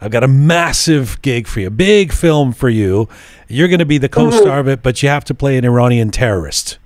I've 0.01 0.11
got 0.11 0.23
a 0.23 0.27
massive 0.27 1.21
gig 1.21 1.47
for 1.47 1.61
you, 1.61 1.69
big 1.69 2.11
film 2.11 2.51
for 2.51 2.67
you. 2.67 3.07
You're 3.47 3.69
going 3.69 3.79
to 3.79 3.85
be 3.85 3.97
the 3.97 4.09
co-star 4.09 4.59
of 4.59 4.67
it, 4.67 4.83
but 4.83 5.01
you 5.01 5.07
have 5.07 5.23
to 5.25 5.33
play 5.33 5.57
an 5.57 5.63
Iranian 5.63 6.11
terrorist. 6.11 6.77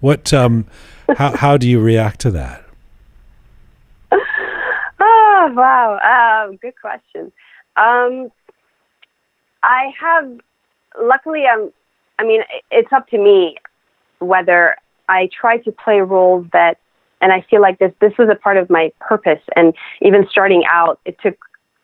What, 0.00 0.34
um, 0.34 0.66
how, 1.16 1.34
how 1.34 1.56
do 1.56 1.66
you 1.66 1.80
react 1.80 2.20
to 2.20 2.30
that? 2.32 2.64
Oh 4.98 5.52
wow, 5.52 6.46
um, 6.48 6.56
good 6.56 6.74
question. 6.80 7.30
Um, 7.76 8.30
I 9.62 9.92
have, 10.00 10.40
luckily, 11.00 11.44
I'm. 11.46 11.72
I 12.18 12.24
mean, 12.24 12.42
it's 12.70 12.92
up 12.92 13.08
to 13.08 13.18
me 13.18 13.56
whether 14.20 14.76
I 15.08 15.28
try 15.38 15.58
to 15.58 15.72
play 15.72 16.00
roles 16.00 16.46
that, 16.54 16.78
and 17.20 17.32
I 17.32 17.44
feel 17.50 17.60
like 17.60 17.78
this. 17.78 17.92
This 18.00 18.12
was 18.18 18.28
a 18.30 18.34
part 18.34 18.56
of 18.56 18.70
my 18.70 18.92
purpose, 19.00 19.42
and 19.54 19.74
even 20.00 20.26
starting 20.30 20.64
out, 20.70 21.00
it 21.04 21.16
took 21.22 21.36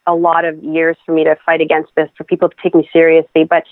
a 0.06 0.14
lot 0.14 0.44
of 0.44 0.62
years 0.62 0.96
for 1.04 1.12
me 1.12 1.24
to 1.24 1.36
fight 1.44 1.60
against 1.60 1.94
this, 1.94 2.08
for 2.16 2.24
people 2.24 2.48
to 2.48 2.56
take 2.62 2.74
me 2.74 2.88
seriously. 2.92 3.44
But 3.44 3.64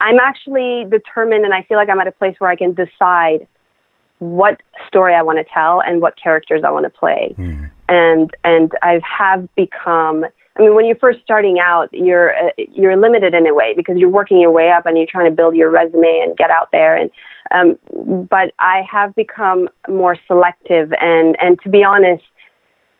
I'm 0.00 0.18
actually 0.18 0.84
determined, 0.90 1.44
and 1.44 1.54
I 1.54 1.62
feel 1.62 1.78
like 1.78 1.88
I'm 1.88 2.00
at 2.00 2.06
a 2.06 2.12
place 2.12 2.36
where 2.38 2.50
I 2.50 2.56
can 2.56 2.74
decide 2.74 3.46
what 4.18 4.60
story 4.86 5.14
I 5.14 5.22
want 5.22 5.38
to 5.38 5.44
tell 5.52 5.80
and 5.80 6.00
what 6.00 6.14
characters 6.22 6.62
I 6.64 6.70
want 6.70 6.84
to 6.84 6.90
play. 6.90 7.34
Mm. 7.38 7.70
And 7.88 8.30
and 8.44 8.72
I 8.82 9.00
have 9.18 9.48
become. 9.54 10.26
I 10.56 10.62
mean, 10.62 10.74
when 10.74 10.86
you're 10.86 10.96
first 10.96 11.20
starting 11.22 11.58
out, 11.58 11.88
you're 11.92 12.34
uh, 12.34 12.50
you're 12.72 12.96
limited 12.96 13.34
in 13.34 13.46
a 13.46 13.54
way 13.54 13.74
because 13.76 13.96
you're 13.98 14.08
working 14.08 14.40
your 14.40 14.50
way 14.50 14.70
up 14.70 14.86
and 14.86 14.96
you're 14.96 15.06
trying 15.06 15.30
to 15.30 15.34
build 15.34 15.54
your 15.54 15.70
resume 15.70 16.22
and 16.24 16.36
get 16.36 16.50
out 16.50 16.70
there. 16.72 16.96
And 16.96 17.10
um, 17.50 18.26
but 18.28 18.52
I 18.58 18.82
have 18.90 19.14
become 19.14 19.68
more 19.88 20.16
selective, 20.26 20.92
and 21.00 21.36
and 21.40 21.60
to 21.62 21.68
be 21.68 21.84
honest, 21.84 22.24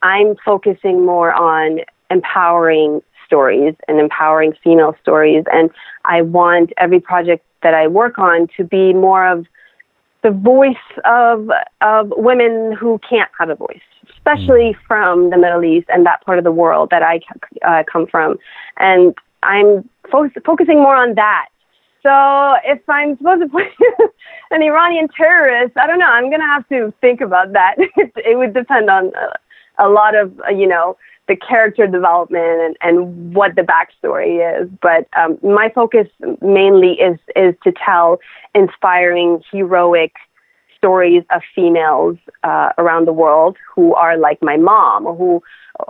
I'm 0.02 0.36
focusing 0.44 1.04
more 1.04 1.32
on 1.32 1.80
empowering 2.10 3.02
stories 3.26 3.74
and 3.88 3.98
empowering 3.98 4.54
female 4.62 4.94
stories. 5.00 5.44
And 5.52 5.70
I 6.04 6.22
want 6.22 6.72
every 6.76 7.00
project 7.00 7.44
that 7.62 7.74
I 7.74 7.88
work 7.88 8.18
on 8.18 8.48
to 8.56 8.64
be 8.64 8.92
more 8.92 9.26
of 9.26 9.46
the 10.22 10.30
voice 10.30 10.74
of 11.04 11.48
of 11.80 12.12
women 12.16 12.72
who 12.78 13.00
can't 13.08 13.30
have 13.38 13.48
a 13.48 13.54
voice, 13.54 13.80
especially 14.26 14.72
mm. 14.72 14.76
from 14.86 15.30
the 15.30 15.36
Middle 15.36 15.64
East 15.64 15.86
and 15.92 16.04
that 16.06 16.24
part 16.24 16.38
of 16.38 16.44
the 16.44 16.52
world 16.52 16.90
that 16.90 17.02
I 17.02 17.20
uh, 17.66 17.84
come 17.90 18.06
from. 18.06 18.38
And 18.78 19.14
I'm 19.42 19.88
fo- 20.10 20.30
focusing 20.44 20.78
more 20.78 20.96
on 20.96 21.14
that. 21.14 21.48
So 22.02 22.56
if 22.64 22.80
I'm 22.88 23.16
supposed 23.16 23.42
to 23.42 23.48
play 23.48 23.68
an 24.50 24.62
Iranian 24.62 25.08
terrorist, 25.16 25.76
I 25.76 25.86
don't 25.86 25.98
know. 25.98 26.06
I'm 26.06 26.30
gonna 26.30 26.46
have 26.46 26.68
to 26.68 26.92
think 27.00 27.20
about 27.20 27.52
that. 27.52 27.74
it, 27.78 28.12
it 28.16 28.38
would 28.38 28.54
depend 28.54 28.90
on 28.90 29.12
a, 29.16 29.86
a 29.86 29.88
lot 29.88 30.14
of 30.14 30.38
uh, 30.46 30.50
you 30.50 30.68
know 30.68 30.96
the 31.26 31.34
character 31.34 31.88
development 31.88 32.60
and, 32.60 32.76
and 32.80 33.34
what 33.34 33.56
the 33.56 33.62
backstory 33.62 34.62
is. 34.62 34.70
But 34.80 35.08
um, 35.16 35.38
my 35.42 35.68
focus 35.74 36.06
mainly 36.40 36.92
is 36.92 37.18
is 37.34 37.56
to 37.64 37.72
tell 37.72 38.20
inspiring, 38.54 39.42
heroic 39.50 40.12
stories 40.86 41.24
of 41.34 41.42
females 41.54 42.16
uh, 42.50 42.70
around 42.78 43.06
the 43.06 43.12
world 43.12 43.54
who 43.74 43.86
are 43.94 44.16
like 44.16 44.38
my 44.40 44.56
mom, 44.56 45.06
or 45.08 45.16
who 45.16 45.42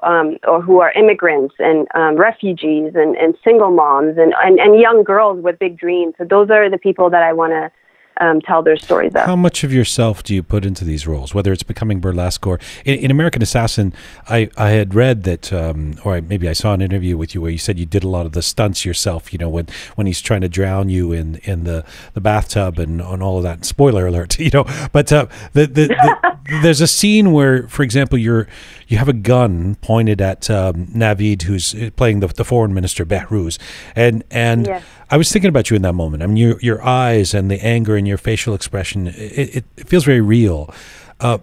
um, 0.03 0.29
or 0.51 0.61
who 0.67 0.81
are 0.81 0.93
immigrants 0.93 1.55
and 1.59 1.87
um, 1.95 2.17
refugees 2.17 2.93
and, 2.95 3.17
and 3.17 3.31
single 3.45 3.71
moms 3.71 4.15
and, 4.23 4.33
and, 4.45 4.59
and 4.59 4.81
young 4.81 5.05
girls 5.05 5.37
with 5.45 5.59
big 5.59 5.79
dreams. 5.79 6.15
So 6.19 6.25
those 6.25 6.49
are 6.51 6.69
the 6.69 6.79
people 6.79 7.09
that 7.11 7.23
I 7.23 7.33
want 7.33 7.53
to 7.53 7.71
um, 8.21 8.41
tell 8.41 8.63
their 8.63 8.77
stories 8.77 9.15
of. 9.15 9.23
How 9.23 9.37
much 9.37 9.65
of 9.65 9.73
yourself 9.73 10.23
do 10.23 10.35
you 10.35 10.43
put 10.43 10.65
into 10.65 10.85
these 10.85 11.07
roles, 11.07 11.35
whether 11.35 11.53
it's 11.53 11.63
becoming 11.63 12.01
burlesque 12.01 12.47
or 12.47 12.59
in, 12.85 12.99
in 12.99 13.11
American 13.11 13.43
Assassin? 13.43 13.93
I, 14.29 14.51
I 14.57 14.71
had 14.71 14.95
read 14.95 15.25
that, 15.25 15.53
um, 15.53 15.95
or 16.05 16.15
I, 16.15 16.21
maybe 16.21 16.49
I 16.49 16.53
saw 16.53 16.75
an 16.75 16.81
interview 16.81 17.17
with 17.17 17.35
you 17.35 17.41
where 17.41 17.51
you 17.51 17.59
said 17.59 17.79
you 17.79 17.87
did 17.87 18.05
a 18.05 18.09
lot 18.09 18.27
of 18.27 18.33
the 18.33 18.43
stunts 18.43 18.85
yourself. 18.85 19.33
You 19.33 19.39
know, 19.39 19.49
when 19.49 19.67
when 19.95 20.07
he's 20.07 20.21
trying 20.21 20.43
to 20.43 20.49
drown 20.49 20.89
you 20.89 21.13
in, 21.13 21.37
in 21.45 21.65
the, 21.65 21.85
the 22.15 22.21
bathtub 22.21 22.79
and 22.79 23.01
on 23.03 23.23
all 23.23 23.39
of 23.39 23.43
that. 23.43 23.65
Spoiler 23.65 24.07
alert, 24.07 24.39
you 24.39 24.51
know. 24.51 24.65
But 24.93 25.13
uh, 25.13 25.27
the, 25.53 25.67
the, 25.67 25.89
the 25.89 26.37
there's 26.63 26.81
a 26.81 26.87
scene 26.87 27.33
where, 27.33 27.69
for 27.69 27.83
example, 27.83 28.19
you're 28.19 28.47
you 28.89 28.99
have 28.99 29.09
a 29.09 29.13
gun 29.13 29.75
pointed 29.77 30.21
at 30.21 30.49
um, 30.49 30.87
Navid, 30.87 31.43
who's 31.43 31.75
playing 31.97 32.21
the, 32.21 32.29
the 32.29 32.45
foreign 32.45 32.73
minister 32.73 33.05
Behruz, 33.05 33.59
and 33.95 34.23
and 34.31 34.67
Yes. 34.67 34.85
I 35.11 35.17
was 35.17 35.31
thinking 35.31 35.49
about 35.49 35.71
you 35.71 35.77
in 35.77 35.83
that 35.83 35.95
moment. 35.95 36.23
I 36.23 36.27
mean, 36.27 36.37
your 36.37 36.61
your 36.61 36.83
eyes 36.85 37.35
and 37.35 37.51
the 37.51 37.65
anger 37.65 37.97
and 37.97 38.09
your 38.09 38.19
facial 38.19 38.55
expression, 38.55 39.07
it, 39.09 39.65
it, 39.77 39.89
feels 39.89 40.05
very 40.05 40.21
real. 40.21 40.73
Uh, 41.21 41.39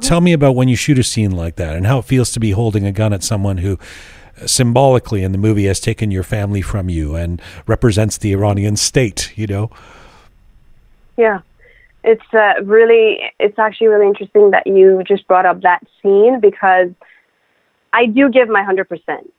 tell 0.00 0.20
me 0.20 0.32
about 0.32 0.56
when 0.56 0.68
you 0.68 0.76
shoot 0.76 0.98
a 0.98 1.02
scene 1.02 1.30
like 1.30 1.56
that 1.56 1.74
and 1.76 1.86
how 1.86 1.98
it 1.98 2.04
feels 2.04 2.32
to 2.32 2.40
be 2.40 2.50
holding 2.50 2.84
a 2.84 2.92
gun 2.92 3.12
at 3.12 3.22
someone 3.22 3.58
who 3.58 3.78
symbolically 4.44 5.22
in 5.22 5.32
the 5.32 5.38
movie 5.38 5.64
has 5.66 5.80
taken 5.80 6.10
your 6.10 6.22
family 6.22 6.60
from 6.60 6.90
you 6.90 7.14
and 7.14 7.40
represents 7.66 8.18
the 8.18 8.32
Iranian 8.32 8.76
state, 8.76 9.32
you 9.36 9.46
know? 9.46 9.70
Yeah. 11.16 11.40
It's 12.04 12.34
uh, 12.34 12.62
really, 12.62 13.18
it's 13.40 13.58
actually 13.58 13.88
really 13.88 14.06
interesting 14.06 14.50
that 14.50 14.66
you 14.66 15.02
just 15.06 15.26
brought 15.26 15.46
up 15.46 15.62
that 15.62 15.82
scene 16.02 16.40
because 16.40 16.90
I 17.96 18.04
do 18.04 18.28
give 18.28 18.50
my 18.50 18.62
100% 18.62 18.86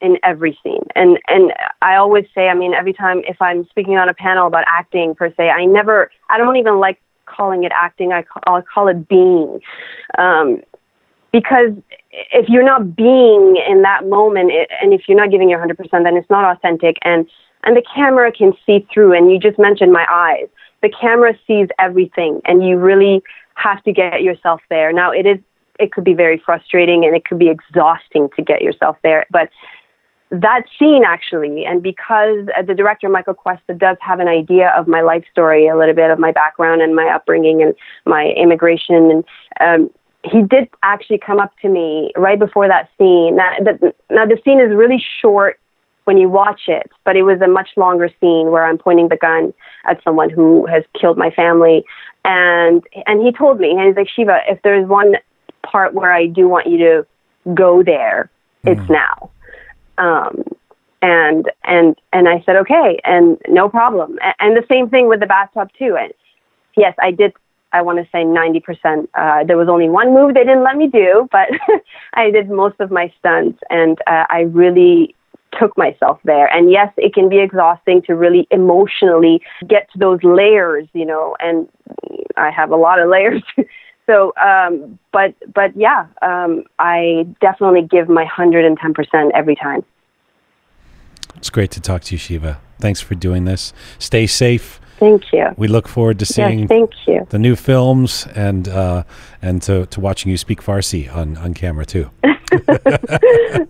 in 0.02 0.17
every 0.24 0.58
scene. 0.63 0.82
And, 0.96 1.20
and 1.28 1.54
I 1.84 1.96
always 1.96 2.26
say, 2.34 2.48
I 2.48 2.56
mean, 2.56 2.74
every 2.74 2.91
time 2.91 3.22
if 3.28 3.39
I'm 3.39 3.67
speaking 3.70 3.98
on 3.98 4.10
a 4.10 4.15
panel 4.15 4.48
about 4.48 4.63
acting 4.65 5.13
per 5.13 5.32
se, 5.38 5.52
I 5.52 5.65
never, 5.65 6.10
I 6.32 6.39
don't 6.39 6.56
even 6.56 6.80
like 6.80 7.00
calling 7.28 7.65
it 7.65 7.72
acting. 7.76 8.13
I 8.13 8.24
call, 8.24 8.41
I'll 8.48 8.63
call 8.63 8.88
it 8.88 9.08
being. 9.08 9.60
Um, 10.17 10.62
because 11.32 11.74
if 12.32 12.50
you're 12.50 12.65
not 12.65 12.96
being 12.96 13.62
in 13.70 13.84
that 13.84 14.08
moment 14.10 14.50
it, 14.52 14.72
and 14.82 14.91
if 14.91 15.02
you're 15.08 15.17
not 15.17 15.30
giving 15.30 15.52
your 15.52 15.60
100%, 15.60 15.78
then 16.04 16.17
it's 16.17 16.30
not 16.32 16.58
authentic. 16.58 16.98
And, 17.04 17.30
and 17.63 17.78
the 17.78 17.84
camera 17.93 18.32
can 18.32 18.54
see 18.65 18.88
through. 18.91 19.13
And 19.13 19.32
you 19.32 19.38
just 19.38 19.60
mentioned 19.60 19.93
my 19.93 20.08
eyes. 20.10 20.48
The 20.82 20.89
camera 21.00 21.36
sees 21.46 21.67
everything 21.78 22.41
and 22.46 22.67
you 22.67 22.78
really 22.78 23.22
have 23.54 23.84
to 23.84 23.93
get 23.93 24.24
yourself 24.24 24.62
there. 24.72 24.91
Now 24.91 25.12
it 25.12 25.28
is 25.28 25.38
it 25.79 25.91
could 25.91 26.03
be 26.03 26.13
very 26.13 26.41
frustrating 26.43 27.05
and 27.05 27.15
it 27.15 27.25
could 27.25 27.39
be 27.39 27.49
exhausting 27.49 28.29
to 28.35 28.41
get 28.41 28.61
yourself 28.61 28.97
there. 29.03 29.25
But 29.29 29.49
that 30.29 30.63
scene 30.77 31.03
actually, 31.05 31.65
and 31.65 31.81
because 31.81 32.47
the 32.65 32.73
director 32.73 33.07
Michael 33.07 33.33
Cuesta 33.33 33.73
does 33.73 33.97
have 34.01 34.19
an 34.19 34.27
idea 34.27 34.73
of 34.77 34.87
my 34.87 35.01
life 35.01 35.23
story, 35.31 35.67
a 35.67 35.77
little 35.77 35.95
bit 35.95 36.11
of 36.11 36.19
my 36.19 36.31
background 36.31 36.81
and 36.81 36.95
my 36.95 37.07
upbringing 37.07 37.61
and 37.61 37.73
my 38.05 38.33
immigration, 38.35 39.11
and 39.11 39.23
um, 39.61 39.89
he 40.23 40.41
did 40.41 40.67
actually 40.83 41.17
come 41.17 41.39
up 41.39 41.53
to 41.61 41.69
me 41.69 42.11
right 42.17 42.39
before 42.39 42.67
that 42.67 42.89
scene. 42.97 43.37
Now 43.37 43.53
the, 43.59 43.93
now 44.09 44.25
the 44.25 44.37
scene 44.43 44.59
is 44.59 44.75
really 44.75 45.01
short 45.21 45.59
when 46.03 46.17
you 46.17 46.29
watch 46.29 46.61
it, 46.67 46.89
but 47.05 47.15
it 47.15 47.23
was 47.23 47.39
a 47.41 47.47
much 47.47 47.69
longer 47.75 48.09
scene 48.19 48.49
where 48.51 48.65
I'm 48.65 48.77
pointing 48.77 49.09
the 49.09 49.17
gun 49.17 49.53
at 49.85 50.01
someone 50.03 50.29
who 50.29 50.65
has 50.65 50.83
killed 50.99 51.17
my 51.17 51.31
family. 51.31 51.85
And 52.25 52.83
and 53.05 53.21
he 53.21 53.31
told 53.31 53.59
me, 53.59 53.71
and 53.71 53.81
he's 53.87 53.95
like, 53.95 54.09
Shiva, 54.09 54.39
if 54.49 54.61
there's 54.61 54.87
one 54.87 55.15
part 55.69 55.93
where 55.93 56.12
I 56.12 56.27
do 56.27 56.47
want 56.47 56.67
you 56.67 56.77
to 56.77 57.08
go 57.53 57.84
there, 57.84 58.30
it's 58.63 58.82
mm. 58.82 58.89
now. 58.89 59.30
Um, 59.97 60.43
and 61.01 61.49
and 61.63 61.95
and 62.12 62.27
I 62.27 62.41
said 62.45 62.56
okay, 62.58 62.99
and 63.03 63.38
no 63.47 63.69
problem. 63.69 64.17
And, 64.23 64.36
and 64.39 64.58
the 64.58 64.65
same 64.67 64.89
thing 64.89 65.08
with 65.08 65.19
the 65.19 65.25
bathtub 65.25 65.69
too. 65.77 65.95
And 65.99 66.13
yes, 66.75 66.95
I 67.01 67.12
did. 67.12 67.34
I 67.73 67.82
want 67.82 67.99
to 67.99 68.06
say 68.13 68.23
90%. 68.23 69.10
Uh, 69.13 69.43
there 69.43 69.58
was 69.58 69.67
only 69.67 69.89
one 69.89 70.13
move 70.13 70.34
they 70.34 70.45
didn't 70.45 70.63
let 70.63 70.77
me 70.77 70.88
do, 70.88 71.27
but 71.34 71.49
I 72.13 72.32
did 72.32 72.49
most 72.49 72.80
of 72.80 72.91
my 72.91 73.12
stunts, 73.19 73.60
and 73.69 73.99
uh, 74.08 74.23
I 74.30 74.41
really 74.49 75.13
took 75.60 75.77
myself 75.77 76.19
there. 76.23 76.47
And 76.47 76.71
yes, 76.71 76.91
it 76.97 77.13
can 77.13 77.30
be 77.30 77.39
exhausting 77.39 78.01
to 78.03 78.15
really 78.15 78.47
emotionally 78.51 79.41
get 79.67 79.91
to 79.91 79.99
those 79.99 80.23
layers, 80.23 80.88
you 80.93 81.06
know, 81.06 81.36
and 81.39 81.67
I 82.38 82.51
have 82.51 82.71
a 82.71 82.75
lot 82.75 82.99
of 82.99 83.10
layers. 83.15 83.43
So, 84.08 84.34
um, 84.41 84.98
but, 85.12 85.36
but 85.54 85.76
yeah, 85.76 86.08
um, 86.22 86.63
I 86.80 87.28
definitely 87.41 87.82
give 87.84 88.08
my 88.08 88.26
110% 88.26 89.32
every 89.34 89.56
time. 89.56 89.84
It's 91.36 91.50
great 91.50 91.72
to 91.72 91.82
talk 91.82 92.04
to 92.04 92.15
you, 92.15 92.17
Shiva. 92.17 92.60
Thanks 92.80 93.02
for 93.02 93.15
doing 93.15 93.46
this. 93.46 93.74
Stay 94.00 94.26
safe. 94.28 94.80
Thank 94.98 95.32
you. 95.32 95.48
We 95.58 95.67
look 95.67 95.88
forward 95.88 96.17
to 96.20 96.26
seeing 96.26 96.60
yes, 96.60 96.67
thank 96.70 96.91
you. 97.08 97.28
the 97.30 97.38
new 97.38 97.56
films 97.56 98.26
and 98.34 98.67
uh, 98.67 99.04
and 99.43 99.62
to, 99.63 99.86
to 99.88 100.00
watching 100.00 100.32
you 100.32 100.38
speak 100.38 100.62
Farsi 100.62 101.13
on, 101.13 101.38
on 101.38 101.54
camera 101.54 101.86
too. 101.86 102.10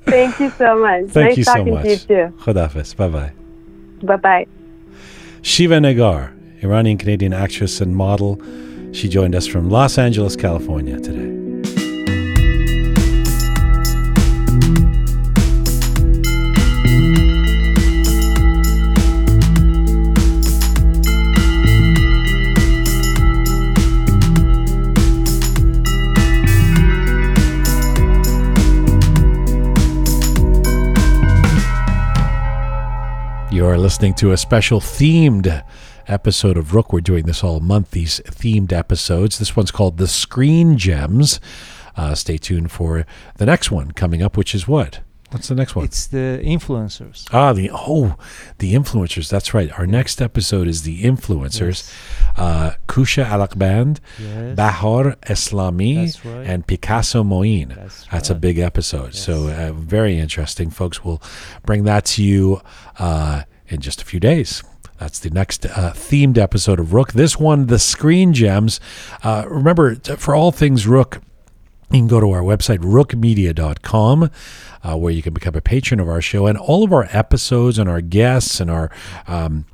thank 0.06 0.40
you 0.40 0.50
so 0.52 0.80
much. 0.80 1.10
Thank 1.10 1.30
nice 1.30 1.38
you 1.38 1.44
so 1.44 1.66
much. 1.66 1.84
To 1.84 1.90
you 1.90 1.98
too. 1.98 2.94
Bye 2.96 3.10
bye. 3.10 3.32
Bye 4.04 4.16
bye. 4.16 4.48
Shiva 5.42 5.76
Negar, 5.76 6.32
Iranian 6.64 6.98
Canadian 6.98 7.34
actress 7.34 7.82
and 7.82 7.96
model. 7.96 8.42
She 8.98 9.08
joined 9.08 9.36
us 9.36 9.46
from 9.46 9.70
Los 9.70 10.00
Angeles, 10.00 10.36
California 10.36 11.00
today. 11.00 11.36
You're 33.52 33.78
listening 33.78 34.16
to 34.16 34.32
a 34.32 34.38
special 34.38 34.82
themed 34.82 35.64
episode 36.08 36.58
of 36.58 36.68
Roqe. 36.68 36.92
We're 36.94 37.02
doing 37.02 37.26
this 37.26 37.44
all 37.44 37.60
month, 37.60 37.92
these 37.92 38.20
themed 38.26 38.72
episodes. 38.72 39.40
This 39.40 39.56
one's 39.56 39.72
called 39.72 39.98
The 39.98 40.08
Screen 40.08 40.78
Gems. 40.78 41.40
Uh, 41.96 42.14
stay 42.16 42.38
tuned 42.38 42.72
for 42.72 43.06
the 43.38 43.46
next 43.46 43.72
one 43.72 43.92
coming 43.92 44.22
up, 44.22 44.38
which 44.38 44.54
is 44.54 44.68
what? 44.68 45.00
What's 45.32 45.50
the 45.50 45.56
next 45.56 45.76
one? 45.76 45.84
It's 45.84 46.08
the 46.08 46.40
influencers. 46.42 47.28
Ah, 47.34 47.52
the 47.52 47.70
oh, 47.74 48.16
the 48.60 48.74
influencers. 48.74 49.30
That's 49.30 49.54
right. 49.54 49.70
Our 49.78 49.86
next 49.86 50.22
episode 50.22 50.70
is 50.70 50.84
the 50.84 51.04
influencers. 51.04 51.60
Yes. 51.60 51.94
Uh, 52.38 52.72
Kusha 52.88 53.26
Alakband, 53.26 54.00
yes. 54.18 54.56
Bahar 54.56 55.18
Eslami, 55.24 56.24
right. 56.24 56.48
and 56.48 56.66
Picasso 56.66 57.26
Moin. 57.26 57.70
That's, 57.70 58.06
That's 58.06 58.30
right. 58.30 58.38
a 58.38 58.40
big 58.40 58.58
episode. 58.58 59.16
Yes. 59.16 59.26
So 59.26 59.50
uh, 59.50 59.74
very 59.74 60.18
interesting, 60.18 60.70
folks. 60.70 61.04
We'll 61.04 61.22
bring 61.66 61.84
that 61.84 62.06
to 62.06 62.24
you 62.24 62.62
uh, 62.98 63.44
in 63.68 63.82
just 63.82 64.02
a 64.02 64.06
few 64.06 64.22
days. 64.22 64.64
That's 64.98 65.20
the 65.20 65.30
next 65.30 65.66
uh, 65.66 65.94
themed 65.94 66.38
episode 66.38 66.80
of 66.80 66.88
Roqe. 66.88 67.14
This 67.14 67.38
one, 67.38 67.68
the 67.68 67.80
screen 67.80 68.34
gems. 68.34 68.80
Uh, 69.24 69.46
remember, 69.48 69.96
for 69.96 70.36
all 70.36 70.52
things 70.52 70.86
Roqe, 70.86 71.22
you 71.92 72.00
can 72.00 72.08
go 72.08 72.20
to 72.20 72.32
our 72.32 72.42
website, 72.42 72.80
roqemedia.com, 72.80 74.32
uh, 74.84 74.98
where 74.98 75.14
you 75.14 75.22
can 75.22 75.34
become 75.34 75.56
a 75.56 75.62
patron 75.62 76.00
of 76.00 76.10
our 76.10 76.22
show. 76.22 76.48
And 76.48 76.58
all 76.58 76.84
of 76.84 76.92
our 76.92 77.08
episodes 77.12 77.78
and 77.78 77.90
our 77.90 78.02
guests 78.02 78.60
and 78.60 78.70
our. 78.70 78.92
Um, 79.28 79.66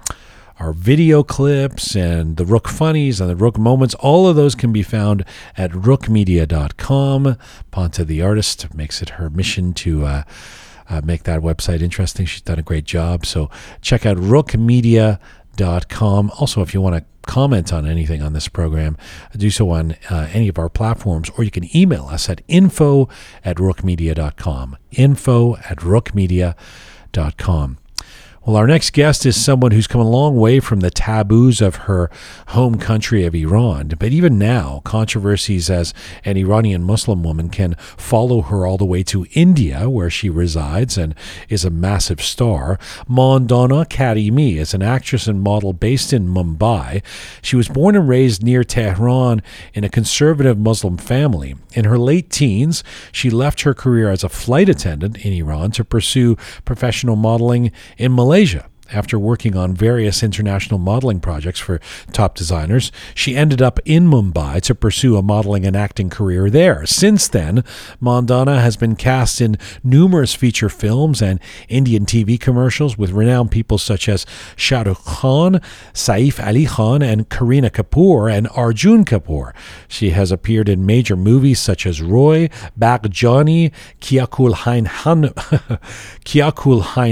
our 0.59 0.71
video 0.71 1.23
clips 1.23 1.95
and 1.95 2.37
the 2.37 2.45
Roqe 2.45 2.69
funnies 2.69 3.19
and 3.19 3.29
the 3.29 3.35
Roqe 3.35 3.57
moments, 3.57 3.95
all 3.95 4.27
of 4.27 4.35
those 4.35 4.53
can 4.53 4.71
be 4.71 4.83
found 4.83 5.25
at 5.57 5.71
roqemedia.com. 5.71 7.37
Ponta, 7.71 8.05
the 8.05 8.21
artist, 8.21 8.73
makes 8.73 9.01
it 9.01 9.09
her 9.09 9.31
mission 9.31 9.73
to 9.73 10.05
uh, 10.05 10.23
uh, 10.89 11.01
make 11.03 11.23
that 11.23 11.41
website 11.41 11.81
interesting. 11.81 12.25
She's 12.25 12.41
done 12.41 12.59
a 12.59 12.63
great 12.63 12.85
job. 12.85 13.25
So 13.25 13.49
check 13.81 14.05
out 14.05 14.17
roqemedia.com. 14.17 16.31
Also, 16.39 16.61
if 16.61 16.73
you 16.73 16.81
want 16.81 16.95
to 16.95 17.05
comment 17.25 17.71
on 17.71 17.87
anything 17.87 18.21
on 18.21 18.33
this 18.33 18.47
program, 18.47 18.97
do 19.35 19.49
so 19.49 19.69
on 19.69 19.95
uh, 20.09 20.29
any 20.33 20.47
of 20.47 20.57
our 20.57 20.69
platforms, 20.69 21.29
or 21.37 21.43
you 21.43 21.51
can 21.51 21.75
email 21.75 22.05
us 22.05 22.29
at 22.29 22.41
info 22.47 23.09
at 23.43 23.57
roqemedia.com. 23.57 24.77
Info 24.91 25.55
at 25.57 25.77
roqemedia.com. 25.77 27.77
Well, 28.45 28.57
our 28.57 28.67
next 28.67 28.91
guest 28.91 29.25
is 29.25 29.41
someone 29.41 29.71
who's 29.71 29.87
come 29.87 30.01
a 30.01 30.09
long 30.09 30.35
way 30.35 30.59
from 30.59 30.81
the 30.81 30.91
taboos 30.91 31.61
of 31.61 31.87
her 31.87 32.11
home 32.47 32.77
country 32.77 33.23
of 33.23 33.33
Iran. 33.33 33.93
But 33.97 34.11
even 34.11 34.37
now, 34.37 34.81
controversies 34.83 35.69
as 35.69 35.93
an 36.25 36.35
Iranian 36.35 36.83
Muslim 36.83 37.23
woman 37.23 37.47
can 37.47 37.75
follow 37.95 38.41
her 38.41 38.67
all 38.67 38.75
the 38.75 38.83
way 38.83 39.01
to 39.03 39.25
India, 39.31 39.89
where 39.89 40.09
she 40.09 40.29
resides 40.29 40.97
and 40.97 41.15
is 41.47 41.63
a 41.63 41.69
massive 41.69 42.21
star. 42.21 42.77
Mandana 43.07 43.85
Karimi 43.85 44.57
is 44.57 44.73
an 44.73 44.81
actress 44.81 45.25
and 45.25 45.41
model 45.41 45.71
based 45.71 46.11
in 46.11 46.27
Mumbai. 46.27 47.01
She 47.41 47.55
was 47.55 47.69
born 47.69 47.95
and 47.95 48.09
raised 48.09 48.43
near 48.43 48.65
Tehran 48.65 49.41
in 49.73 49.85
a 49.85 49.89
conservative 49.89 50.57
Muslim 50.57 50.97
family. 50.97 51.55
In 51.75 51.85
her 51.85 51.97
late 51.97 52.29
teens, 52.29 52.83
she 53.13 53.29
left 53.29 53.61
her 53.61 53.73
career 53.73 54.09
as 54.09 54.21
a 54.21 54.27
flight 54.27 54.67
attendant 54.67 55.23
in 55.25 55.31
Iran 55.31 55.71
to 55.71 55.85
pursue 55.85 56.35
professional 56.65 57.15
modeling 57.15 57.71
in 57.97 58.13
Malaysia 58.13 58.32
Malaysia. 58.33 58.72
After 58.93 59.17
working 59.17 59.57
on 59.57 59.73
various 59.73 60.21
international 60.21 60.77
modeling 60.77 61.19
projects 61.19 61.59
for 61.59 61.81
top 62.11 62.35
designers, 62.35 62.91
she 63.15 63.35
ended 63.35 63.61
up 63.61 63.79
in 63.85 64.07
Mumbai 64.07 64.61
to 64.61 64.75
pursue 64.75 65.17
a 65.17 65.23
modeling 65.23 65.65
and 65.65 65.75
acting 65.75 66.11
career 66.11 66.49
there. 66.49 66.85
Since 66.85 67.27
then, 67.27 67.63
Mandana 67.99 68.61
has 68.61 68.77
been 68.77 68.95
cast 68.95 69.41
in 69.41 69.57
numerous 69.83 70.35
feature 70.35 70.69
films 70.69 71.21
and 71.21 71.39
Indian 71.69 72.05
TV 72.05 72.39
commercials 72.39 72.97
with 72.97 73.11
renowned 73.11 73.49
people 73.49 73.79
such 73.79 74.07
as 74.07 74.27
Shah 74.55 74.83
Rukh 74.83 75.03
Khan, 75.03 75.59
Saif 75.93 76.45
Ali 76.45 76.65
Khan, 76.65 77.01
and 77.01 77.29
Kareena 77.29 77.71
Kapoor 77.71 78.31
and 78.31 78.47
Arjun 78.49 79.05
Kapoor. 79.05 79.53
She 79.87 80.11
has 80.11 80.31
appeared 80.31 80.69
in 80.69 80.85
major 80.85 81.15
movies 81.15 81.59
such 81.59 81.87
as 81.87 82.01
Roy, 82.01 82.49
Bhaag 82.77 83.09
Johnny, 83.09 83.71
Kyaa 84.01 84.29
Kool 84.29 84.53
Hain 84.53 84.85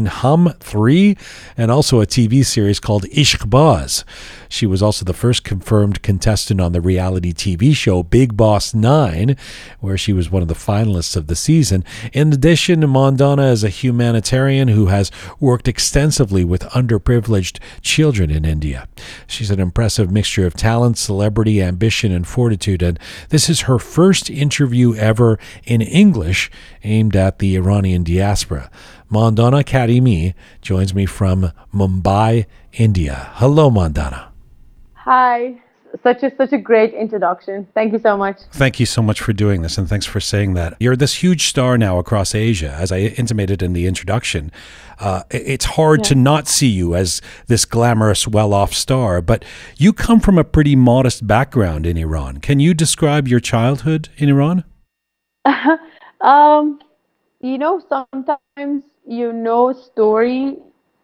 Hum 0.05 0.53
3, 0.59 1.17
and 1.57 1.70
also 1.71 2.01
a 2.01 2.05
TV 2.05 2.45
series 2.45 2.79
called 2.79 3.05
Ishqbaaaz. 3.05 4.03
She 4.49 4.65
was 4.65 4.83
also 4.83 5.05
the 5.05 5.13
first 5.13 5.43
confirmed 5.43 6.01
contestant 6.01 6.59
on 6.59 6.73
the 6.73 6.81
reality 6.81 7.33
TV 7.33 7.75
show 7.75 8.03
Bigg 8.03 8.35
Boss 8.35 8.73
9, 8.73 9.37
where 9.79 9.97
she 9.97 10.11
was 10.11 10.29
one 10.29 10.41
of 10.41 10.47
the 10.47 10.53
finalists 10.53 11.15
of 11.15 11.27
the 11.27 11.35
season. 11.35 11.85
In 12.11 12.33
addition, 12.33 12.81
Mandana 12.89 13.47
is 13.47 13.63
a 13.63 13.69
humanitarian 13.69 14.67
who 14.67 14.87
has 14.87 15.09
worked 15.39 15.67
extensively 15.67 16.43
with 16.43 16.63
underprivileged 16.63 17.59
children 17.81 18.29
in 18.29 18.43
India. 18.43 18.87
She's 19.25 19.51
an 19.51 19.59
impressive 19.59 20.11
mixture 20.11 20.45
of 20.45 20.55
talent, 20.55 20.97
celebrity, 20.97 21.61
ambition, 21.61 22.11
and 22.11 22.27
fortitude, 22.27 22.83
and 22.83 22.99
this 23.29 23.49
is 23.49 23.61
her 23.61 23.79
first 23.79 24.29
interview 24.29 24.95
ever 24.95 25.39
in 25.63 25.81
English 25.81 26.51
aimed 26.83 27.15
at 27.15 27.39
the 27.39 27.55
Iranian 27.55 28.03
diaspora. 28.03 28.69
Mandana 29.11 29.57
Karimi 29.57 30.33
joins 30.61 30.95
me 30.95 31.05
from 31.05 31.51
Mumbai, 31.73 32.45
India. 32.71 33.29
Hello, 33.33 33.69
Mandana. 33.69 34.31
Hi. 34.93 35.61
Such 36.01 36.23
a 36.23 36.33
such 36.37 36.53
a 36.53 36.57
great 36.57 36.93
introduction. 36.93 37.67
Thank 37.73 37.91
you 37.91 37.99
so 37.99 38.15
much. 38.15 38.39
Thank 38.53 38.79
you 38.79 38.85
so 38.85 39.01
much 39.01 39.19
for 39.19 39.33
doing 39.33 39.61
this, 39.61 39.77
and 39.77 39.89
thanks 39.89 40.05
for 40.05 40.21
saying 40.21 40.53
that. 40.53 40.77
You're 40.79 40.95
this 40.95 41.15
huge 41.15 41.47
star 41.47 41.77
now 41.77 41.99
across 41.99 42.33
Asia, 42.33 42.71
as 42.71 42.93
I 42.93 42.99
intimated 42.99 43.61
in 43.61 43.73
the 43.73 43.85
introduction. 43.85 44.53
Uh, 45.01 45.23
it's 45.29 45.65
hard 45.65 45.99
yeah. 45.99 46.03
to 46.05 46.15
not 46.15 46.47
see 46.47 46.69
you 46.69 46.95
as 46.95 47.21
this 47.47 47.65
glamorous, 47.65 48.25
well-off 48.25 48.73
star, 48.73 49.21
but 49.21 49.43
you 49.75 49.91
come 49.91 50.21
from 50.21 50.37
a 50.37 50.45
pretty 50.45 50.77
modest 50.77 51.27
background 51.27 51.85
in 51.85 51.97
Iran. 51.97 52.37
Can 52.37 52.61
you 52.61 52.73
describe 52.73 53.27
your 53.27 53.41
childhood 53.41 54.07
in 54.15 54.29
Iran? 54.29 54.63
um, 56.21 56.79
you 57.41 57.57
know, 57.57 57.81
sometimes 57.89 58.85
you 59.11 59.31
know 59.33 59.73
story 59.73 60.57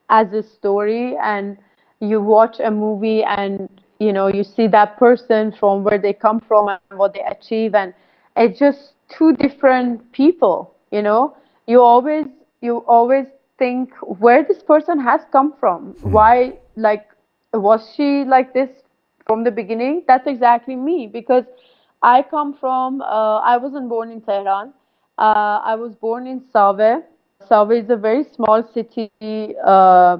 as 0.09 0.33
a 0.33 0.43
story 0.43 1.15
and 1.23 1.57
you 1.99 2.21
watch 2.21 2.59
a 2.59 2.71
movie 2.71 3.23
and 3.23 3.69
you 3.99 4.13
know 4.13 4.27
you 4.27 4.43
see 4.43 4.67
that 4.67 4.97
person 4.97 5.51
from 5.59 5.83
where 5.83 5.97
they 5.97 6.13
come 6.13 6.39
from 6.39 6.69
and 6.69 6.99
what 6.99 7.13
they 7.13 7.23
achieve 7.35 7.75
and 7.75 7.93
it's 8.35 8.59
just 8.59 8.93
two 9.09 9.33
different 9.33 10.11
people 10.11 10.73
you 10.91 11.01
know 11.01 11.35
you 11.67 11.81
always 11.81 12.25
you 12.61 12.77
always 12.87 13.25
think 13.57 13.93
where 14.01 14.43
this 14.43 14.61
person 14.63 14.99
has 14.99 15.21
come 15.31 15.53
from. 15.59 15.95
Why, 16.01 16.53
like, 16.75 17.07
was 17.53 17.81
she 17.95 18.23
like 18.25 18.53
this 18.53 18.69
from 19.25 19.43
the 19.43 19.51
beginning? 19.51 20.03
That's 20.07 20.27
exactly 20.27 20.75
me 20.75 21.07
because 21.11 21.43
I 22.01 22.23
come 22.23 22.53
from, 22.53 23.01
uh, 23.01 23.39
I 23.39 23.57
wasn't 23.57 23.89
born 23.89 24.11
in 24.11 24.21
Tehran. 24.21 24.73
Uh, 25.17 25.61
I 25.63 25.75
was 25.75 25.95
born 25.95 26.27
in 26.27 26.41
Saveh. 26.53 27.03
Saveh 27.49 27.83
is 27.83 27.89
a 27.89 27.95
very 27.95 28.23
small 28.23 28.63
city 28.73 29.11
uh, 29.65 30.17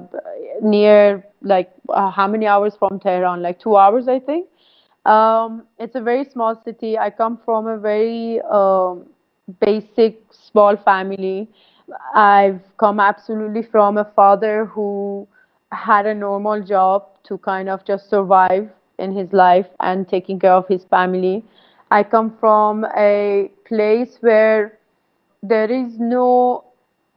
near, 0.62 1.24
like, 1.42 1.70
uh, 1.88 2.10
how 2.10 2.26
many 2.26 2.46
hours 2.46 2.74
from 2.78 2.98
Tehran? 3.00 3.42
Like 3.42 3.58
two 3.60 3.76
hours, 3.76 4.08
I 4.08 4.18
think. 4.18 4.48
Um, 5.06 5.64
it's 5.78 5.94
a 5.94 6.00
very 6.00 6.24
small 6.24 6.60
city. 6.64 6.98
I 6.98 7.10
come 7.10 7.38
from 7.44 7.66
a 7.66 7.78
very 7.78 8.40
um, 8.42 9.06
basic, 9.60 10.20
small 10.30 10.76
family. 10.76 11.48
I've 12.14 12.60
come 12.78 13.00
absolutely 13.00 13.62
from 13.62 13.96
a 13.98 14.04
father 14.04 14.66
who 14.66 15.26
had 15.72 16.06
a 16.06 16.14
normal 16.14 16.62
job 16.62 17.06
to 17.24 17.38
kind 17.38 17.68
of 17.68 17.84
just 17.84 18.08
survive 18.10 18.68
in 18.98 19.12
his 19.16 19.32
life 19.32 19.66
and 19.80 20.08
taking 20.08 20.38
care 20.38 20.52
of 20.52 20.66
his 20.68 20.84
family. 20.84 21.44
I 21.90 22.02
come 22.02 22.36
from 22.38 22.84
a 22.96 23.50
place 23.66 24.18
where 24.20 24.78
there 25.42 25.70
is 25.70 25.98
no 25.98 26.64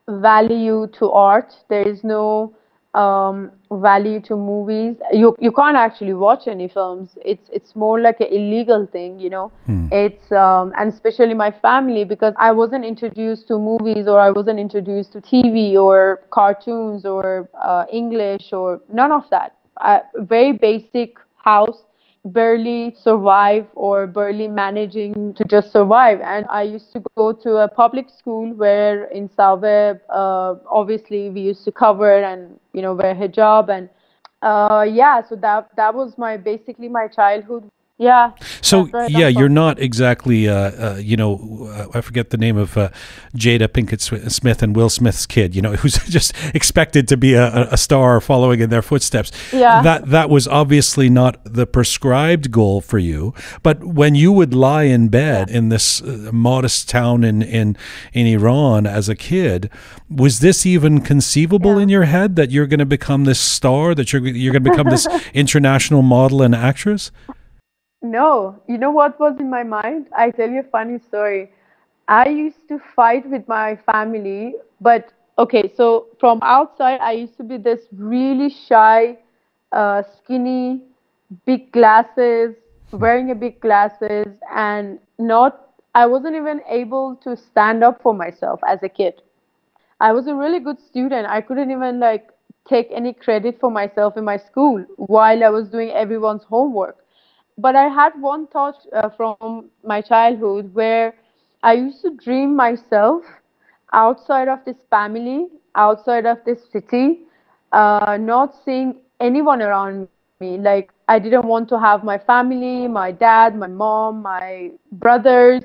value 0.09 0.87
to 0.99 1.11
art. 1.11 1.53
There 1.69 1.87
is 1.87 2.03
no 2.03 2.55
um, 2.93 3.51
value 3.71 4.19
to 4.21 4.35
movies. 4.35 4.97
You 5.13 5.35
you 5.39 5.51
can't 5.51 5.77
actually 5.77 6.13
watch 6.13 6.47
any 6.47 6.67
films. 6.67 7.17
It's 7.23 7.49
it's 7.51 7.75
more 7.75 7.99
like 8.01 8.19
an 8.19 8.27
illegal 8.27 8.85
thing, 8.85 9.19
you 9.19 9.29
know. 9.29 9.51
It's 9.91 10.31
um, 10.31 10.73
and 10.77 10.91
especially 10.91 11.33
my 11.33 11.51
family 11.51 12.03
because 12.03 12.33
I 12.37 12.51
wasn't 12.51 12.85
introduced 12.85 13.47
to 13.49 13.57
movies 13.57 14.07
or 14.07 14.19
I 14.19 14.31
wasn't 14.31 14.59
introduced 14.59 15.13
to 15.13 15.21
TV 15.21 15.77
or 15.77 16.21
cartoons 16.31 17.05
or 17.05 17.49
uh, 17.61 17.85
English 17.91 18.51
or 18.53 18.81
none 18.91 19.11
of 19.11 19.23
that. 19.29 19.55
I, 19.77 20.01
very 20.15 20.51
basic 20.53 21.17
house 21.35 21.83
barely 22.25 22.95
survive 23.01 23.65
or 23.75 24.05
barely 24.07 24.47
managing 24.47 25.34
to 25.34 25.43
just 25.45 25.71
survive. 25.71 26.21
And 26.21 26.45
I 26.49 26.63
used 26.63 26.91
to 26.93 27.03
go 27.17 27.34
to 27.34 27.57
a 27.57 27.67
public 27.67 28.10
school 28.10 28.53
where 28.53 29.05
in 29.05 29.27
Saveh, 29.29 29.99
uh, 30.10 30.55
obviously 30.69 31.29
we 31.29 31.41
used 31.41 31.63
to 31.65 31.71
cover 31.71 32.23
and 32.23 32.60
you 32.73 32.81
know 32.81 32.93
wear 32.93 33.15
hijab 33.15 33.69
and 33.69 33.89
uh, 34.41 34.86
yeah. 34.88 35.21
So 35.27 35.36
that 35.38 35.69
that 35.75 35.93
was 35.93 36.17
my 36.17 36.38
basically 36.38 36.89
my 36.89 37.07
childhood. 37.07 37.69
Yeah. 38.01 38.31
So 38.61 38.89
I 38.95 39.05
yeah, 39.05 39.27
you're 39.27 39.47
not 39.47 39.77
exactly, 39.79 40.49
uh, 40.49 40.55
uh, 40.55 40.95
you 40.99 41.15
know, 41.15 41.69
uh, 41.71 41.99
I 41.99 42.01
forget 42.01 42.31
the 42.31 42.37
name 42.37 42.57
of 42.57 42.75
uh, 42.75 42.89
Jada 43.35 43.67
Pinkett 43.67 44.01
Smith 44.31 44.63
and 44.63 44.75
Will 44.75 44.89
Smith's 44.89 45.27
kid. 45.27 45.55
You 45.55 45.61
know, 45.61 45.73
who's 45.81 45.99
just 46.05 46.33
expected 46.55 47.07
to 47.09 47.15
be 47.15 47.35
a, 47.35 47.67
a 47.71 47.77
star 47.77 48.19
following 48.19 48.59
in 48.59 48.71
their 48.71 48.81
footsteps. 48.81 49.31
Yeah. 49.53 49.83
That 49.83 50.07
that 50.07 50.31
was 50.31 50.47
obviously 50.47 51.11
not 51.11 51.41
the 51.45 51.67
prescribed 51.67 52.49
goal 52.49 52.81
for 52.81 52.97
you. 52.97 53.35
But 53.61 53.83
when 53.83 54.15
you 54.15 54.31
would 54.31 54.55
lie 54.55 54.85
in 54.85 55.09
bed 55.09 55.51
in 55.51 55.69
this 55.69 56.01
uh, 56.01 56.31
modest 56.33 56.89
town 56.89 57.23
in 57.23 57.43
in 57.43 57.77
in 58.13 58.25
Iran 58.25 58.87
as 58.87 59.09
a 59.09 59.15
kid, 59.15 59.69
was 60.09 60.39
this 60.39 60.65
even 60.65 61.01
conceivable 61.01 61.77
in 61.77 61.87
your 61.87 62.05
head 62.05 62.35
that 62.35 62.49
you're 62.49 62.65
going 62.65 62.79
to 62.79 62.85
become 62.97 63.25
this 63.25 63.39
star, 63.39 63.93
that 63.93 64.11
you're 64.11 64.25
you're 64.25 64.53
going 64.53 64.63
to 64.63 64.71
become 64.71 64.89
this 64.89 65.07
international 65.35 66.01
model 66.01 66.41
and 66.41 66.55
actress? 66.55 67.11
No, 68.01 68.59
you 68.67 68.77
know 68.77 68.91
what 68.91 69.19
was 69.19 69.39
in 69.39 69.49
my 69.49 69.63
mind? 69.63 70.07
I 70.15 70.31
tell 70.31 70.49
you 70.49 70.61
a 70.61 70.63
funny 70.63 70.99
story. 70.99 71.51
I 72.07 72.27
used 72.29 72.67
to 72.69 72.79
fight 72.95 73.29
with 73.29 73.47
my 73.47 73.77
family, 73.91 74.55
but 74.81 75.13
okay, 75.37 75.71
so 75.75 76.07
from 76.19 76.39
outside, 76.41 76.99
I 76.99 77.11
used 77.11 77.37
to 77.37 77.43
be 77.43 77.57
this 77.57 77.81
really 77.95 78.49
shy, 78.49 79.17
uh, 79.71 80.01
skinny, 80.17 80.81
big 81.45 81.71
glasses, 81.71 82.55
wearing 82.91 83.31
a 83.31 83.35
big 83.35 83.61
glasses, 83.61 84.27
and 84.51 84.99
not, 85.19 85.69
I 85.93 86.07
wasn't 86.07 86.35
even 86.35 86.61
able 86.67 87.15
to 87.17 87.37
stand 87.37 87.83
up 87.83 88.01
for 88.01 88.13
myself 88.13 88.59
as 88.67 88.79
a 88.81 88.89
kid. 88.89 89.21
I 89.99 90.11
was 90.11 90.25
a 90.25 90.33
really 90.33 90.59
good 90.59 90.79
student. 90.79 91.27
I 91.27 91.41
couldn't 91.41 91.69
even 91.69 91.99
like 91.99 92.31
take 92.67 92.87
any 92.91 93.13
credit 93.13 93.59
for 93.59 93.69
myself 93.69 94.17
in 94.17 94.25
my 94.25 94.37
school 94.37 94.83
while 94.97 95.43
I 95.43 95.49
was 95.49 95.69
doing 95.69 95.91
everyone's 95.91 96.43
homework 96.43 97.00
but 97.62 97.76
I 97.76 97.88
had 97.88 98.19
one 98.21 98.47
thought 98.47 98.86
uh, 98.93 99.10
from 99.10 99.69
my 99.84 100.02
childhood 100.02 100.74
where 100.74 101.13
I 101.63 101.74
used 101.74 102.02
to 102.02 102.12
dream 102.15 102.56
myself 102.56 103.24
outside 103.93 104.47
of 104.47 104.60
this 104.65 104.78
family, 104.89 105.47
outside 105.76 106.26
of 106.26 106.39
this 106.45 106.60
city, 106.71 107.21
uh, 107.71 108.17
not 108.19 108.56
seeing 108.65 108.95
anyone 109.19 109.62
around 109.62 110.08
me. 110.39 110.58
Like, 110.58 110.91
I 111.08 111.19
didn't 111.19 111.45
want 111.45 111.69
to 111.69 111.80
have 111.80 112.04
my 112.04 112.17
family, 112.17 112.88
my 112.88 113.12
dad, 113.12 113.56
my 113.56 113.67
mom, 113.67 114.21
my 114.24 114.71
brothers. 114.91 115.62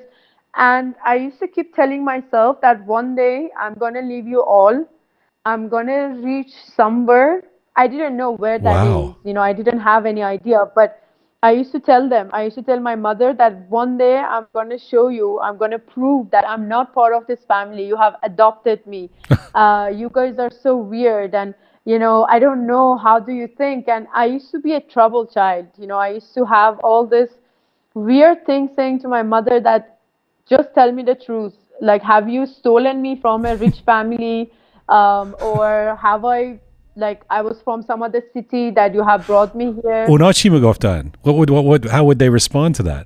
And 0.54 0.94
I 1.04 1.16
used 1.16 1.38
to 1.40 1.48
keep 1.48 1.74
telling 1.74 2.04
myself 2.04 2.60
that 2.62 2.84
one 2.86 3.14
day 3.14 3.50
I'm 3.58 3.74
going 3.74 3.94
to 3.94 4.00
leave 4.02 4.26
you 4.26 4.42
all. 4.42 4.84
I'm 5.44 5.68
going 5.68 5.86
to 5.86 6.20
reach 6.22 6.52
somewhere. 6.74 7.42
I 7.76 7.86
didn't 7.88 8.16
know 8.16 8.32
where 8.32 8.58
that 8.58 8.82
is. 8.84 9.08
Wow. 9.08 9.16
You 9.24 9.34
know, 9.34 9.42
I 9.42 9.52
didn't 9.52 9.80
have 9.80 10.06
any 10.06 10.22
idea. 10.22 10.64
But 10.74 11.02
I 11.46 11.52
used 11.52 11.70
to 11.72 11.78
tell 11.78 12.08
them, 12.08 12.28
I 12.32 12.42
used 12.42 12.56
to 12.56 12.62
tell 12.62 12.80
my 12.80 12.96
mother 12.96 13.32
that 13.34 13.70
one 13.70 13.96
day 13.96 14.16
I'm 14.18 14.46
going 14.52 14.68
to 14.70 14.78
show 14.78 15.06
you, 15.08 15.38
I'm 15.40 15.56
going 15.56 15.70
to 15.70 15.78
prove 15.78 16.28
that 16.32 16.44
I'm 16.48 16.66
not 16.66 16.92
part 16.92 17.14
of 17.14 17.24
this 17.28 17.44
family. 17.46 17.86
You 17.86 17.96
have 17.96 18.16
adopted 18.24 18.84
me. 18.84 19.10
uh, 19.54 19.92
you 19.94 20.10
guys 20.12 20.40
are 20.40 20.50
so 20.50 20.76
weird. 20.76 21.36
And, 21.36 21.54
you 21.84 22.00
know, 22.00 22.26
I 22.28 22.40
don't 22.40 22.66
know, 22.66 22.96
how 22.96 23.20
do 23.20 23.32
you 23.32 23.46
think? 23.46 23.86
And 23.86 24.08
I 24.12 24.24
used 24.24 24.50
to 24.50 24.58
be 24.58 24.74
a 24.74 24.80
troubled 24.80 25.32
child. 25.32 25.68
You 25.78 25.86
know, 25.86 25.98
I 25.98 26.08
used 26.18 26.34
to 26.34 26.44
have 26.44 26.80
all 26.80 27.06
this 27.06 27.30
weird 27.94 28.44
thing 28.44 28.68
saying 28.74 29.02
to 29.02 29.08
my 29.08 29.22
mother 29.22 29.60
that 29.60 30.00
just 30.48 30.74
tell 30.74 30.90
me 30.90 31.04
the 31.04 31.14
truth. 31.14 31.54
Like, 31.80 32.02
have 32.02 32.28
you 32.28 32.46
stolen 32.46 33.00
me 33.00 33.20
from 33.20 33.46
a 33.46 33.56
rich 33.56 33.82
family? 33.86 34.50
Um, 34.88 35.34
or 35.40 35.98
have 36.00 36.24
I 36.24 36.60
like 36.95 37.21
I 37.29 37.41
was 37.41 37.61
from 37.63 37.81
some 37.81 38.03
other 38.03 38.21
city 38.33 38.71
that 38.71 38.93
you 38.93 39.03
have 39.03 39.25
brought 39.25 39.55
me 39.55 39.73
here. 39.81 40.05
اونا 40.09 40.31
چی 40.31 40.49
میگفتن؟ 40.49 41.11
What 41.23 41.35
would, 41.35 41.49
what 41.49 41.65
would, 41.65 41.85
how 41.85 42.03
would 42.03 42.19
they 42.19 42.29
respond 42.29 42.75
to 42.75 42.83
that? 42.83 43.05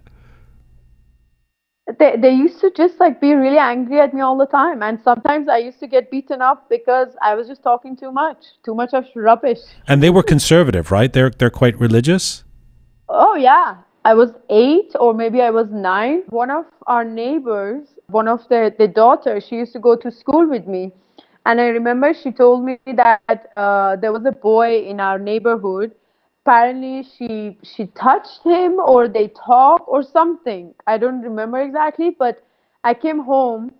They 1.99 2.15
they 2.23 2.31
used 2.31 2.59
to 2.61 2.71
just 2.71 2.99
like 2.99 3.21
be 3.21 3.31
really 3.35 3.59
angry 3.59 3.99
at 4.05 4.11
me 4.11 4.21
all 4.27 4.37
the 4.43 4.47
time, 4.47 4.81
and 4.81 4.99
sometimes 5.09 5.47
I 5.47 5.57
used 5.57 5.79
to 5.81 5.87
get 5.95 6.09
beaten 6.09 6.41
up 6.41 6.59
because 6.67 7.09
I 7.21 7.35
was 7.35 7.45
just 7.47 7.61
talking 7.61 7.95
too 7.95 8.11
much, 8.11 8.39
too 8.65 8.73
much 8.73 8.91
of 8.99 9.03
rubbish. 9.15 9.59
And 9.87 10.01
they 10.01 10.09
were 10.09 10.23
conservative, 10.23 10.85
right? 10.97 11.11
They're 11.13 11.31
they're 11.37 11.57
quite 11.61 11.75
religious. 11.79 12.43
Oh 13.07 13.35
yeah, 13.35 13.67
I 14.03 14.15
was 14.15 14.31
eight 14.49 14.91
or 14.99 15.13
maybe 15.13 15.43
I 15.49 15.51
was 15.51 15.67
nine. 15.69 16.23
One 16.29 16.49
of 16.49 16.65
our 16.87 17.05
neighbors, 17.05 17.83
one 18.07 18.27
of 18.27 18.39
the 18.49 18.73
the 18.81 18.87
daughters, 18.87 19.45
she 19.47 19.55
used 19.63 19.73
to 19.73 19.81
go 19.89 19.95
to 19.95 20.09
school 20.21 20.43
with 20.55 20.65
me, 20.75 20.83
and 21.46 21.60
I 21.60 21.66
remember 21.68 22.12
she 22.14 22.32
told 22.32 22.64
me 22.64 22.78
that 22.96 23.26
uh, 23.56 23.96
there 23.96 24.12
was 24.12 24.24
a 24.26 24.32
boy 24.32 24.78
in 24.80 25.00
our 25.00 25.18
neighborhood. 25.18 25.94
Apparently, 26.44 27.02
she 27.02 27.58
she 27.62 27.86
touched 27.88 28.42
him 28.44 28.78
or 28.78 29.08
they 29.08 29.28
talked 29.28 29.84
or 29.88 30.02
something. 30.02 30.74
I 30.86 30.98
don't 30.98 31.22
remember 31.22 31.60
exactly, 31.60 32.10
but 32.18 32.42
I 32.84 32.94
came 32.94 33.20
home 33.20 33.72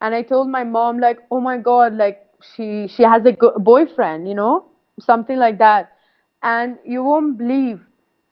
and 0.00 0.14
I 0.14 0.22
told 0.22 0.48
my 0.48 0.64
mom 0.64 0.98
like, 0.98 1.18
oh 1.30 1.40
my 1.40 1.56
god, 1.58 1.94
like 1.94 2.26
she 2.54 2.86
she 2.88 3.02
has 3.02 3.24
a 3.26 3.32
go- 3.32 3.58
boyfriend, 3.58 4.28
you 4.28 4.34
know, 4.34 4.66
something 5.00 5.36
like 5.38 5.58
that. 5.58 5.92
And 6.42 6.78
you 6.84 7.02
won't 7.04 7.36
believe 7.38 7.80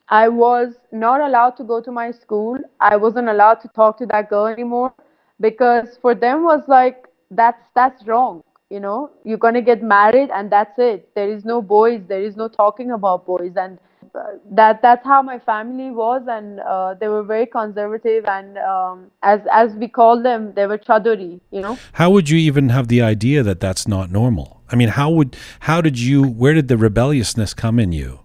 I 0.08 0.28
was 0.28 0.74
not 0.92 1.20
allowed 1.20 1.56
to 1.58 1.64
go 1.64 1.80
to 1.80 1.90
my 1.92 2.10
school. 2.12 2.58
I 2.80 2.96
wasn't 2.96 3.28
allowed 3.28 3.60
to 3.62 3.68
talk 3.68 3.98
to 3.98 4.06
that 4.06 4.30
girl 4.30 4.46
anymore 4.46 4.92
because 5.40 5.98
for 6.00 6.14
them 6.14 6.44
was 6.44 6.62
like 6.68 7.08
that's 7.30 7.64
that's 7.74 8.06
wrong. 8.06 8.42
You 8.70 8.80
know, 8.80 9.10
you're 9.24 9.38
gonna 9.38 9.62
get 9.62 9.82
married 9.82 10.30
and 10.30 10.50
that's 10.50 10.76
it. 10.78 11.08
There 11.14 11.30
is 11.30 11.44
no 11.44 11.62
boys. 11.62 12.00
There 12.08 12.22
is 12.22 12.36
no 12.36 12.48
talking 12.48 12.90
about 12.90 13.24
boys, 13.24 13.52
and 13.54 13.78
uh, 14.12 14.22
that 14.50 14.82
that's 14.82 15.04
how 15.04 15.22
my 15.22 15.38
family 15.38 15.92
was, 15.92 16.22
and 16.28 16.58
uh, 16.60 16.94
they 16.94 17.06
were 17.06 17.22
very 17.22 17.46
conservative, 17.46 18.24
and 18.26 18.58
um, 18.58 19.10
as 19.22 19.40
as 19.52 19.72
we 19.74 19.86
call 19.86 20.20
them, 20.20 20.52
they 20.54 20.66
were 20.66 20.78
chadori. 20.78 21.40
You 21.52 21.60
know. 21.60 21.78
How 21.92 22.10
would 22.10 22.28
you 22.28 22.38
even 22.38 22.70
have 22.70 22.88
the 22.88 23.02
idea 23.02 23.44
that 23.44 23.60
that's 23.60 23.86
not 23.86 24.10
normal? 24.10 24.62
I 24.68 24.74
mean, 24.74 24.88
how 24.88 25.10
would 25.10 25.36
how 25.60 25.80
did 25.80 25.98
you 25.98 26.24
where 26.24 26.54
did 26.54 26.66
the 26.66 26.76
rebelliousness 26.76 27.54
come 27.54 27.78
in 27.78 27.92
you? 27.92 28.20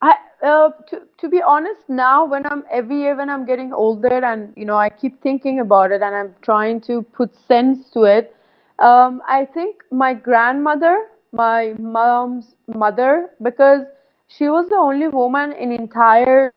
I 0.00 0.14
uh, 0.42 0.70
to 0.88 1.02
to 1.18 1.28
be 1.28 1.42
honest 1.42 1.88
now 1.88 2.24
when 2.24 2.46
I'm 2.46 2.64
every 2.70 3.00
year 3.00 3.16
when 3.16 3.28
I'm 3.28 3.44
getting 3.44 3.72
older 3.74 4.24
and 4.24 4.52
you 4.56 4.64
know 4.64 4.76
I 4.76 4.88
keep 4.88 5.22
thinking 5.22 5.60
about 5.60 5.90
it 5.92 6.00
and 6.00 6.14
I'm 6.14 6.34
trying 6.40 6.80
to 6.82 7.02
put 7.02 7.34
sense 7.46 7.90
to 7.90 8.04
it. 8.04 8.34
Um, 8.82 9.22
I 9.28 9.46
think 9.46 9.84
my 9.90 10.14
grandmother, 10.14 11.08
my 11.32 11.74
mom's 11.78 12.56
mother, 12.74 13.30
because 13.42 13.82
she 14.28 14.48
was 14.48 14.68
the 14.68 14.76
only 14.76 15.08
woman 15.08 15.52
in 15.52 15.72
entire 15.72 16.52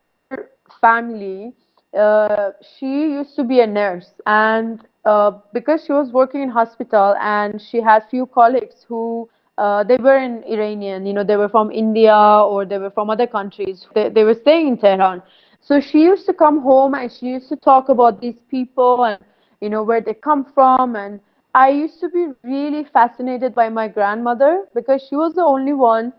family. 0.81 1.53
Uh, 1.97 2.51
she 2.77 2.85
used 2.85 3.35
to 3.35 3.43
be 3.43 3.61
a 3.61 3.67
nurse 3.67 4.09
and 4.25 4.81
uh, 5.05 5.31
because 5.53 5.83
she 5.85 5.93
was 5.93 6.11
working 6.11 6.41
in 6.41 6.49
hospital 6.49 7.15
and 7.21 7.61
she 7.61 7.79
had 7.81 8.03
few 8.09 8.25
colleagues 8.25 8.85
who 8.87 9.29
uh, 9.57 9.83
they 9.83 9.95
were 9.97 10.17
in 10.17 10.43
Iranian, 10.43 11.05
you 11.05 11.13
know, 11.13 11.23
they 11.23 11.37
were 11.37 11.47
from 11.47 11.71
India 11.71 12.15
or 12.15 12.65
they 12.65 12.77
were 12.77 12.89
from 12.89 13.09
other 13.09 13.27
countries. 13.27 13.87
They, 13.93 14.09
they 14.09 14.23
were 14.23 14.33
staying 14.33 14.67
in 14.67 14.77
Tehran. 14.77 15.21
So 15.61 15.79
she 15.79 16.01
used 16.03 16.25
to 16.25 16.33
come 16.33 16.61
home 16.61 16.95
and 16.95 17.11
she 17.11 17.27
used 17.27 17.49
to 17.49 17.55
talk 17.55 17.89
about 17.89 18.19
these 18.19 18.39
people 18.49 19.05
and, 19.05 19.19
you 19.61 19.69
know, 19.69 19.83
where 19.83 20.01
they 20.01 20.13
come 20.13 20.45
from. 20.53 20.95
And 20.95 21.21
I 21.55 21.69
used 21.69 21.99
to 22.01 22.09
be 22.09 22.27
really 22.43 22.83
fascinated 22.85 23.55
by 23.55 23.69
my 23.69 23.87
grandmother 23.87 24.67
because 24.75 25.01
she 25.07 25.15
was 25.15 25.33
the 25.35 25.41
only 25.43 25.73
one 25.73 26.13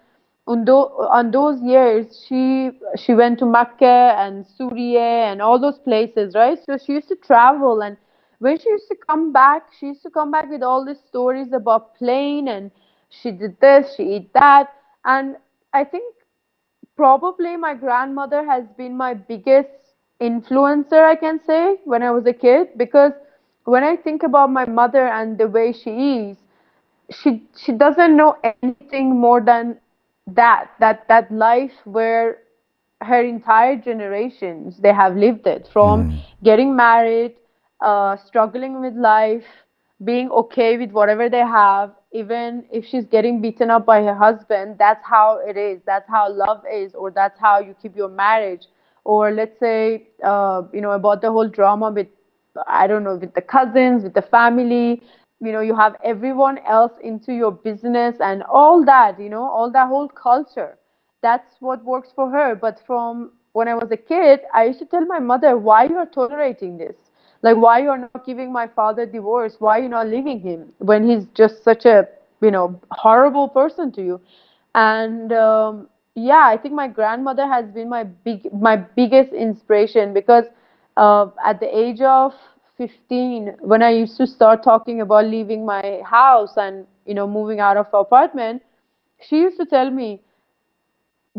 on, 0.49 0.65
those, 0.65 0.91
on 1.11 1.31
those 1.31 1.61
years. 1.63 2.25
She, 2.27 2.71
she 2.97 3.15
went 3.15 3.39
to 3.41 3.47
Mecca 3.47 4.15
and 4.19 4.47
Syria 4.47 5.27
and 5.31 5.43
all 5.43 5.61
those 5.61 5.79
places, 5.79 6.35
right? 6.35 6.59
So 6.65 6.79
she 6.79 6.93
used 6.95 7.09
to 7.09 7.17
travel 7.17 7.83
and 7.83 7.97
when 8.39 8.59
she 8.59 8.69
used 8.71 8.89
to 8.89 8.97
come 9.09 9.33
back, 9.33 9.69
she 9.79 9.87
used 9.89 10.03
to 10.03 10.11
come 10.11 10.31
back 10.31 10.51
with 10.51 10.63
all 10.63 10.85
these 10.85 11.01
stories 11.09 11.53
about 11.53 11.95
plane 11.97 12.49
and 12.49 12.71
she 13.11 13.31
did 13.31 13.61
this, 13.61 13.95
she 13.97 14.05
did 14.05 14.33
that. 14.35 14.73
And 15.05 15.37
I 15.73 15.85
think 15.85 16.15
probably 16.97 17.57
my 17.57 17.75
grandmother 17.75 18.45
has 18.45 18.65
been 18.77 18.97
my 18.97 19.15
biggest 19.15 19.71
influencer, 20.21 21.03
I 21.05 21.17
can 21.17 21.41
say, 21.47 21.79
when 21.85 22.03
I 22.03 22.11
was 22.11 22.27
a 22.27 22.33
kid. 22.33 22.69
Because 22.77 23.13
when 23.67 23.85
I 23.85 23.97
think 23.97 24.23
about 24.23 24.51
my 24.51 24.65
mother 24.65 25.07
and 25.09 25.37
the 25.37 25.49
way 25.49 25.73
she 25.73 25.91
is, 25.91 26.37
she 27.11 27.43
she 27.57 27.73
doesn't 27.73 28.17
know 28.17 28.37
anything 28.63 29.21
more 29.21 29.41
than 29.41 29.79
that 30.27 30.71
that 30.81 31.07
that 31.09 31.31
life 31.31 31.73
where 31.85 32.39
her 33.03 33.23
entire 33.23 33.77
generations 33.77 34.79
they 34.79 34.93
have 34.93 35.17
lived 35.17 35.47
it 35.47 35.69
from 35.73 36.11
mm. 36.11 36.25
getting 36.43 36.75
married 36.75 37.35
uh, 37.81 38.17
struggling 38.17 38.81
with 38.81 38.95
life 38.95 39.45
being 40.05 40.31
okay 40.31 40.77
with 40.77 40.91
whatever 40.91 41.29
they 41.29 41.45
have 41.59 41.93
even 42.13 42.65
if 42.73 42.85
she's 42.85 43.05
getting 43.05 43.41
beaten 43.41 43.71
up 43.71 43.87
by 43.87 44.03
her 44.03 44.15
husband 44.15 44.77
that's 44.79 45.05
how 45.05 45.39
it 45.47 45.57
is 45.57 45.81
that's 45.87 46.09
how 46.09 46.29
love 46.33 46.65
is 46.73 46.95
or 46.95 47.11
that's 47.11 47.39
how 47.39 47.61
you 47.61 47.75
keep 47.81 47.95
your 47.95 48.09
marriage 48.09 48.67
or 49.05 49.31
let's 49.31 49.59
say 49.61 50.09
uh, 50.25 50.63
you 50.73 50.81
know 50.81 50.93
about 50.93 51.21
the 51.21 51.31
whole 51.31 51.49
drama 51.49 51.91
with 51.91 52.09
i 52.67 52.87
don't 52.87 53.05
know 53.05 53.17
with 53.17 53.35
the 53.35 53.41
cousins 53.41 54.03
with 54.05 54.15
the 54.15 54.23
family 54.23 55.03
you 55.41 55.53
know 55.53 55.61
you 55.61 55.75
have 55.75 55.97
everyone 56.05 56.59
else 56.67 56.93
into 57.03 57.33
your 57.33 57.51
business 57.53 58.17
and 58.21 58.43
all 58.45 58.85
that 58.85 59.19
you 59.21 59.29
know 59.29 59.45
all 59.45 59.71
that 59.71 59.89
whole 59.89 60.09
culture. 60.09 60.77
That's 61.23 61.57
what 61.61 61.85
works 61.85 62.13
for 62.15 62.31
her. 62.31 62.55
But 62.55 62.81
from 62.87 63.33
when 63.53 63.69
i 63.69 63.75
was 63.75 63.91
a 63.91 63.97
kid 63.97 64.41
i 64.55 64.65
used 64.65 64.79
to 64.81 64.87
tell 64.87 65.05
my 65.07 65.19
mother 65.19 65.57
why 65.57 65.85
you 65.85 65.97
are 65.97 66.07
tolerating 66.07 66.77
this? 66.79 66.97
Like 67.43 67.57
why 67.57 67.81
you're 67.81 67.99
not 67.99 68.25
giving 68.25 68.53
my 68.53 68.67
father 68.67 69.07
divorce? 69.07 69.57
Why 69.59 69.79
you're 69.79 69.89
not 69.89 70.09
leaving 70.09 70.41
him 70.41 70.73
when 70.79 71.09
he's 71.09 71.27
just 71.35 71.63
such 71.65 71.85
a 71.87 72.09
you 72.41 72.51
know 72.51 72.81
horrible 72.91 73.49
person 73.49 73.91
to 73.93 74.03
you? 74.03 74.21
And 74.75 75.33
um, 75.33 75.89
yeah 76.15 76.45
i 76.47 76.57
think 76.57 76.75
my 76.75 76.89
grandmother 76.89 77.47
has 77.47 77.67
been 77.71 77.89
my 77.89 78.03
big 78.05 78.51
my 78.53 78.77
biggest 78.77 79.33
inspiration 79.33 80.13
because 80.15 80.45
uh, 80.97 81.27
at 81.45 81.61
the 81.61 81.79
age 81.79 82.01
of 82.01 82.33
15 82.79 83.57
when 83.61 83.83
i 83.83 83.91
used 83.91 84.17
to 84.17 84.27
start 84.27 84.63
talking 84.63 85.01
about 85.01 85.25
leaving 85.25 85.65
my 85.65 86.01
house 86.05 86.53
and 86.57 86.87
you 87.07 87.15
know 87.15 87.27
moving 87.27 87.61
out 87.61 87.77
of 87.77 87.87
apartment 87.95 88.63
she 89.21 89.37
used 89.37 89.57
to 89.57 89.65
tell 89.65 89.91
me 89.91 90.21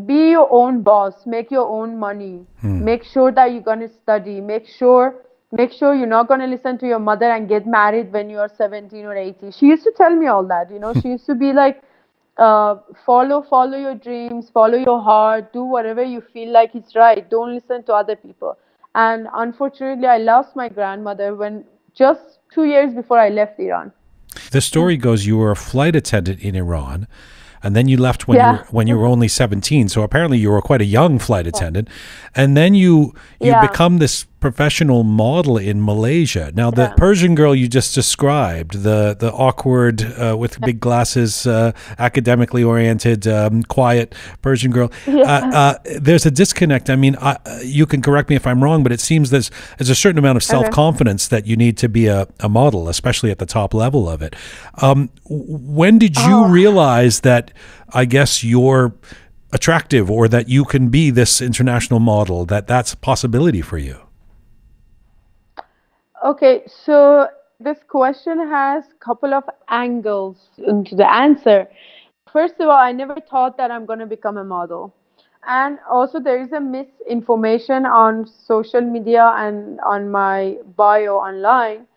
be 0.06 0.30
your 0.30 0.48
own 0.52 0.82
boss 0.82 1.14
make 1.26 1.50
your 1.50 1.68
own 1.68 1.98
money. 1.98 2.46
Hmm. 2.62 2.84
make 2.84 3.04
sure 3.04 3.32
that 3.32 3.52
you're 3.52 3.62
going 3.62 3.80
to 3.80 3.90
study. 3.90 4.42
Make 4.42 4.68
sure 4.68 5.16
make 5.52 5.72
sure 5.72 5.96
you're 5.96 6.08
not 6.08 6.28
going 6.28 6.42
to 6.42 6.46
listen 6.46 6.78
to 6.80 6.88
your 6.88 7.00
mother 7.00 7.26
and 7.32 7.48
get 7.48 7.66
married 7.66 8.12
when 8.12 8.30
you're 8.30 8.50
17 8.58 9.06
or 9.06 9.16
18 9.16 9.52
she 9.54 9.68
used 9.68 9.84
to 9.84 9.94
tell 9.96 10.14
me 10.16 10.28
all 10.28 10.46
that 10.46 10.70
you 10.72 10.80
know. 10.80 10.94
She 11.02 11.10
used 11.10 11.26
to 11.26 11.36
be 11.36 11.54
like 11.54 11.82
uh, 12.38 12.76
follow 13.06 13.42
follow 13.50 13.78
your 13.78 13.96
dreams 13.96 14.50
follow 14.54 14.78
your 14.78 15.02
heart. 15.02 15.52
Do 15.54 15.64
whatever 15.64 16.04
you 16.04 16.22
feel 16.22 16.52
like 16.52 16.76
is 16.76 16.96
right. 16.96 17.28
Don't 17.28 17.56
listen 17.56 17.84
to 17.84 17.94
other 17.94 18.16
people 18.16 18.58
and 18.98 19.28
unfortunately 19.36 20.08
i 20.08 20.18
lost 20.18 20.56
my 20.56 20.68
grandmother 20.68 21.36
when 21.36 21.64
just 21.94 22.40
two 22.54 22.66
years 22.66 22.94
before 22.94 23.20
i 23.20 23.30
left 23.30 23.60
iran 23.60 23.92
the 24.52 24.62
story 24.62 24.98
goes 24.98 25.26
you 25.26 25.38
were 25.38 25.52
a 25.52 25.56
flight 25.56 25.96
attendant 25.96 26.40
in 26.42 26.56
iran 26.56 27.08
and 27.64 27.76
then 27.76 27.88
you 27.88 27.98
left 27.98 28.28
when 28.28 28.38
yeah. 28.38 28.52
you 28.52 28.58
were, 28.58 28.64
when 28.66 28.88
you 28.88 28.98
were 28.98 29.06
only 29.06 29.28
17 29.28 29.90
so 29.90 30.02
apparently 30.02 30.38
you 30.38 30.50
were 30.50 30.62
quite 30.62 30.82
a 30.82 30.86
young 30.86 31.20
flight 31.20 31.48
attendant 31.48 31.88
and 32.36 32.58
then 32.58 32.74
you 32.74 33.14
you 33.40 33.52
yeah. 33.52 33.66
become 33.66 34.00
this 34.00 34.26
professional 34.40 35.04
model 35.04 35.58
in 35.58 35.84
Malaysia. 35.84 36.52
Now, 36.54 36.70
the 36.70 36.84
yeah. 36.84 36.94
Persian 36.96 37.34
girl 37.34 37.56
you 37.56 37.68
just 37.68 37.96
described, 37.96 38.84
the 38.84 39.16
the 39.18 39.32
awkward 39.32 40.04
uh, 40.04 40.36
with 40.38 40.62
big 40.62 40.80
glasses, 40.80 41.48
uh, 41.48 41.72
academically 41.98 42.64
oriented, 42.64 43.28
um, 43.28 43.64
quiet 43.64 44.14
Persian 44.42 44.72
girl. 44.72 44.92
Yeah. 45.08 45.24
Uh, 45.24 45.58
uh 45.58 45.74
there's 46.00 46.26
a 46.26 46.32
disconnect. 46.32 46.90
I 46.90 46.96
mean, 46.96 47.16
I, 47.20 47.38
you 47.64 47.86
can 47.86 48.02
correct 48.02 48.30
me 48.30 48.36
if 48.36 48.46
I'm 48.46 48.64
wrong, 48.64 48.84
but 48.84 48.92
it 48.92 49.00
seems 49.00 49.30
there's 49.30 49.50
there's 49.78 49.90
a 49.90 49.96
certain 49.96 50.20
amount 50.20 50.36
of 50.36 50.44
self 50.44 50.70
confidence 50.70 51.28
okay. 51.28 51.38
that 51.38 51.48
you 51.48 51.56
need 51.56 51.78
to 51.78 51.90
be 51.90 52.08
a, 52.08 52.28
a 52.40 52.50
model, 52.50 52.88
especially 52.90 53.32
at 53.32 53.40
the 53.40 53.46
top 53.46 53.74
level 53.74 54.08
of 54.08 54.22
it. 54.22 54.36
Um, 54.82 55.10
when 55.26 55.98
did 55.98 56.18
you 56.18 56.36
oh. 56.46 56.50
realize 56.50 57.22
that? 57.22 57.52
I 57.94 58.04
guess 58.04 58.44
you're 58.44 58.94
attractive 59.54 60.12
or 60.12 60.28
that 60.28 60.50
you 60.50 60.66
can 60.66 60.90
be 60.90 61.10
this 61.10 61.42
international 61.42 62.02
model 62.02 62.46
that 62.46 62.68
that's 62.68 62.92
a 62.94 62.98
possibility 62.98 63.62
for 63.62 63.78
you 63.78 64.07
Okay, 66.24 66.64
so 66.68 67.28
this 67.60 67.78
question 67.88 68.40
has 68.50 68.86
a 68.86 69.06
couple 69.06 69.34
of 69.34 69.44
angles 69.70 70.38
into 70.58 70.96
the 70.96 71.12
answer. 71.12 71.68
First 72.32 72.56
of 72.60 72.68
all, 72.70 72.78
I 72.78 72.92
never 72.92 73.18
thought 73.30 73.58
that 73.58 73.72
I'm 73.72 73.86
going 73.86 74.00
to 74.00 74.06
become 74.06 74.38
a 74.38 74.44
model. 74.44 74.94
And 75.48 75.80
also, 75.90 76.20
there 76.20 76.42
is 76.42 76.52
a 76.52 76.60
misinformation 76.60 77.86
on 77.86 78.28
social 78.28 78.82
media 78.82 79.32
and 79.38 79.80
on 79.82 80.12
my 80.12 80.58
bio 80.76 81.18
online. 81.18 81.88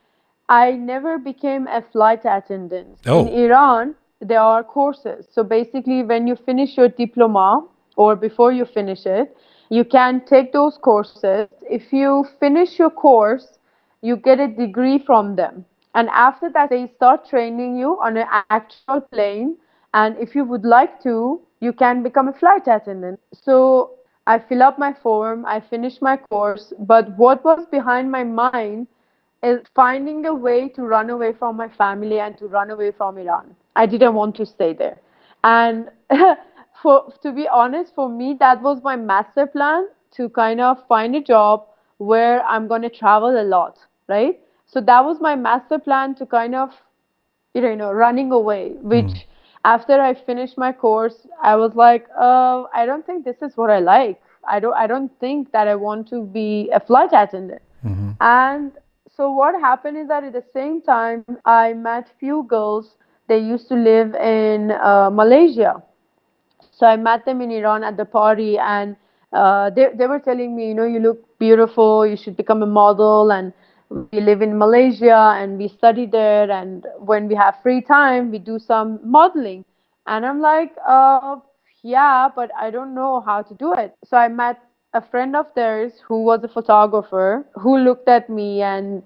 I 0.49 0.73
never 0.73 1.19
became 1.19 1.67
a 1.67 1.83
flight 1.93 2.21
attendant. 2.25 2.99
Oh. 3.07 3.27
In 3.27 3.45
Iran, 3.45 3.95
there 4.21 4.41
are 4.41 4.63
courses. 4.63 5.27
So 5.33 5.43
basically, 5.43 6.03
when 6.03 6.27
you 6.27 6.37
finish 6.37 6.77
your 6.77 6.89
diploma 6.89 7.67
or 7.97 8.17
before 8.17 8.53
you 8.53 8.65
finish 8.65 9.07
it, 9.07 9.37
you 9.69 9.85
can 9.85 10.25
take 10.27 10.53
those 10.53 10.79
courses. 10.79 11.49
If 11.63 11.93
you 11.93 12.27
finish 12.39 12.79
your 12.79 12.91
course, 12.91 13.59
you 14.03 14.17
get 14.17 14.41
a 14.41 14.49
degree 14.49 14.99
from 14.99 15.37
them. 15.37 15.65
And 15.95 16.09
after 16.11 16.51
that, 16.51 16.71
they 16.71 16.91
start 16.97 17.29
training 17.29 17.77
you 17.77 17.99
on 18.01 18.17
an 18.17 18.27
actual 18.51 19.01
plane. 19.01 19.57
And 19.93 20.17
if 20.19 20.35
you 20.35 20.45
would 20.45 20.65
like 20.65 21.03
to, 21.03 21.41
you 21.61 21.73
can 21.73 22.03
become 22.03 22.29
a 22.29 22.33
flight 22.33 22.67
attendant. 22.67 23.21
So 23.33 23.93
I 24.27 24.39
fill 24.39 24.63
up 24.63 24.79
my 24.79 24.93
form, 24.93 25.45
I 25.45 25.61
finish 25.61 26.01
my 26.01 26.17
course. 26.17 26.73
But 26.79 27.17
what 27.19 27.45
was 27.45 27.67
behind 27.71 28.11
my 28.11 28.25
mind 28.25 28.87
is 29.43 29.61
finding 29.75 30.27
a 30.27 30.35
way 30.35 30.69
to 30.69 30.83
run 30.83 31.11
away 31.11 31.33
from 31.33 31.57
my 31.57 31.69
family 31.69 32.21
and 32.21 32.37
to 32.39 32.47
run 32.47 32.71
away 32.71 32.93
from 32.93 33.19
Iran. 33.19 33.57
I 33.75 33.87
didn't 33.87 34.15
want 34.15 34.37
to 34.37 34.47
stay 34.47 34.73
there. 34.73 35.01
And 35.43 35.91
for 36.83 37.13
to 37.23 37.33
be 37.33 37.49
honest, 37.49 37.95
for 37.95 38.09
me, 38.09 38.37
that 38.39 38.63
was 38.63 38.83
my 38.83 38.97
master 38.97 39.47
plan 39.47 39.89
to 40.13 40.29
kind 40.31 40.61
of 40.61 40.87
find 40.87 41.17
a 41.17 41.21
job 41.21 41.67
where 41.99 42.43
I'm 42.45 42.69
going 42.69 42.83
to 42.83 42.91
travel 42.91 43.41
a 43.41 43.45
lot 43.45 43.79
right? 44.11 44.39
So 44.67 44.81
that 44.83 45.05
was 45.05 45.21
my 45.21 45.35
master 45.37 45.79
plan 45.79 46.15
to 46.17 46.27
kind 46.27 46.55
of, 46.55 46.71
you 47.55 47.77
know, 47.77 47.93
running 47.93 48.31
away, 48.33 48.73
which 48.83 49.07
mm. 49.07 49.25
after 49.65 50.01
I 50.01 50.15
finished 50.15 50.59
my 50.59 50.73
course, 50.73 51.27
I 51.43 51.57
was 51.57 51.73
like, 51.75 52.07
uh, 52.19 52.65
I 52.75 52.85
don't 52.87 53.07
think 53.07 53.25
this 53.25 53.41
is 53.43 53.57
what 53.57 53.71
I 53.71 53.81
like. 53.81 54.21
I 54.49 54.61
don't, 54.61 54.75
I 54.75 54.87
don't 54.87 55.11
think 55.21 55.53
that 55.53 55.69
I 55.69 55.75
want 55.75 56.09
to 56.11 56.25
be 56.25 56.71
a 56.73 56.81
flight 56.81 57.11
attendant. 57.13 57.63
Mm-hmm. 57.85 58.11
And 58.21 58.73
so 59.17 59.31
what 59.33 59.55
happened 59.61 59.99
is 59.99 60.09
that 60.09 60.25
at 60.25 60.33
the 60.33 60.45
same 60.55 60.81
time, 60.83 61.25
I 61.45 61.75
met 61.75 62.09
few 62.19 62.45
girls. 62.45 62.97
They 63.29 63.39
used 63.39 63.69
to 63.69 63.75
live 63.75 64.15
in 64.15 64.71
uh, 64.73 65.11
Malaysia. 65.13 65.83
So 66.73 66.87
I 66.87 66.97
met 66.97 67.25
them 67.27 67.43
in 67.43 67.51
Iran 67.51 67.85
at 67.85 67.97
the 67.97 68.07
party, 68.07 68.57
and 68.57 68.97
uh, 69.33 69.69
they 69.71 69.89
they 69.95 70.07
were 70.07 70.19
telling 70.19 70.57
me, 70.57 70.69
you 70.69 70.75
know, 70.75 70.87
you 70.87 70.99
look 70.99 71.39
beautiful. 71.39 72.07
You 72.07 72.17
should 72.17 72.37
become 72.37 72.63
a 72.63 72.67
model, 72.67 73.31
and 73.31 73.53
we 73.91 74.21
live 74.21 74.41
in 74.41 74.57
Malaysia 74.57 75.35
and 75.37 75.59
we 75.59 75.69
study 75.69 76.07
there. 76.07 76.51
And 76.51 76.87
when 76.99 77.29
we 77.29 77.35
have 77.35 77.61
free 77.63 77.81
time, 77.81 78.31
we 78.31 78.39
do 78.39 78.59
some 78.59 79.01
modeling. 79.03 79.65
And 80.07 80.25
I'm 80.25 80.41
like, 80.41 80.73
uh, 80.87 81.37
yeah, 81.83 82.29
but 82.35 82.51
I 82.57 82.71
don't 82.71 82.95
know 82.95 83.21
how 83.21 83.43
to 83.43 83.55
do 83.55 83.73
it. 83.75 83.97
So 84.05 84.17
I 84.17 84.29
met 84.29 84.61
a 84.95 85.01
friend 85.01 85.37
of 85.37 85.47
theirs 85.55 85.93
who 86.07 86.23
was 86.23 86.43
a 86.45 86.49
photographer 86.49 87.47
who 87.55 87.79
looked 87.79 88.09
at 88.09 88.29
me 88.31 88.63
and 88.63 89.03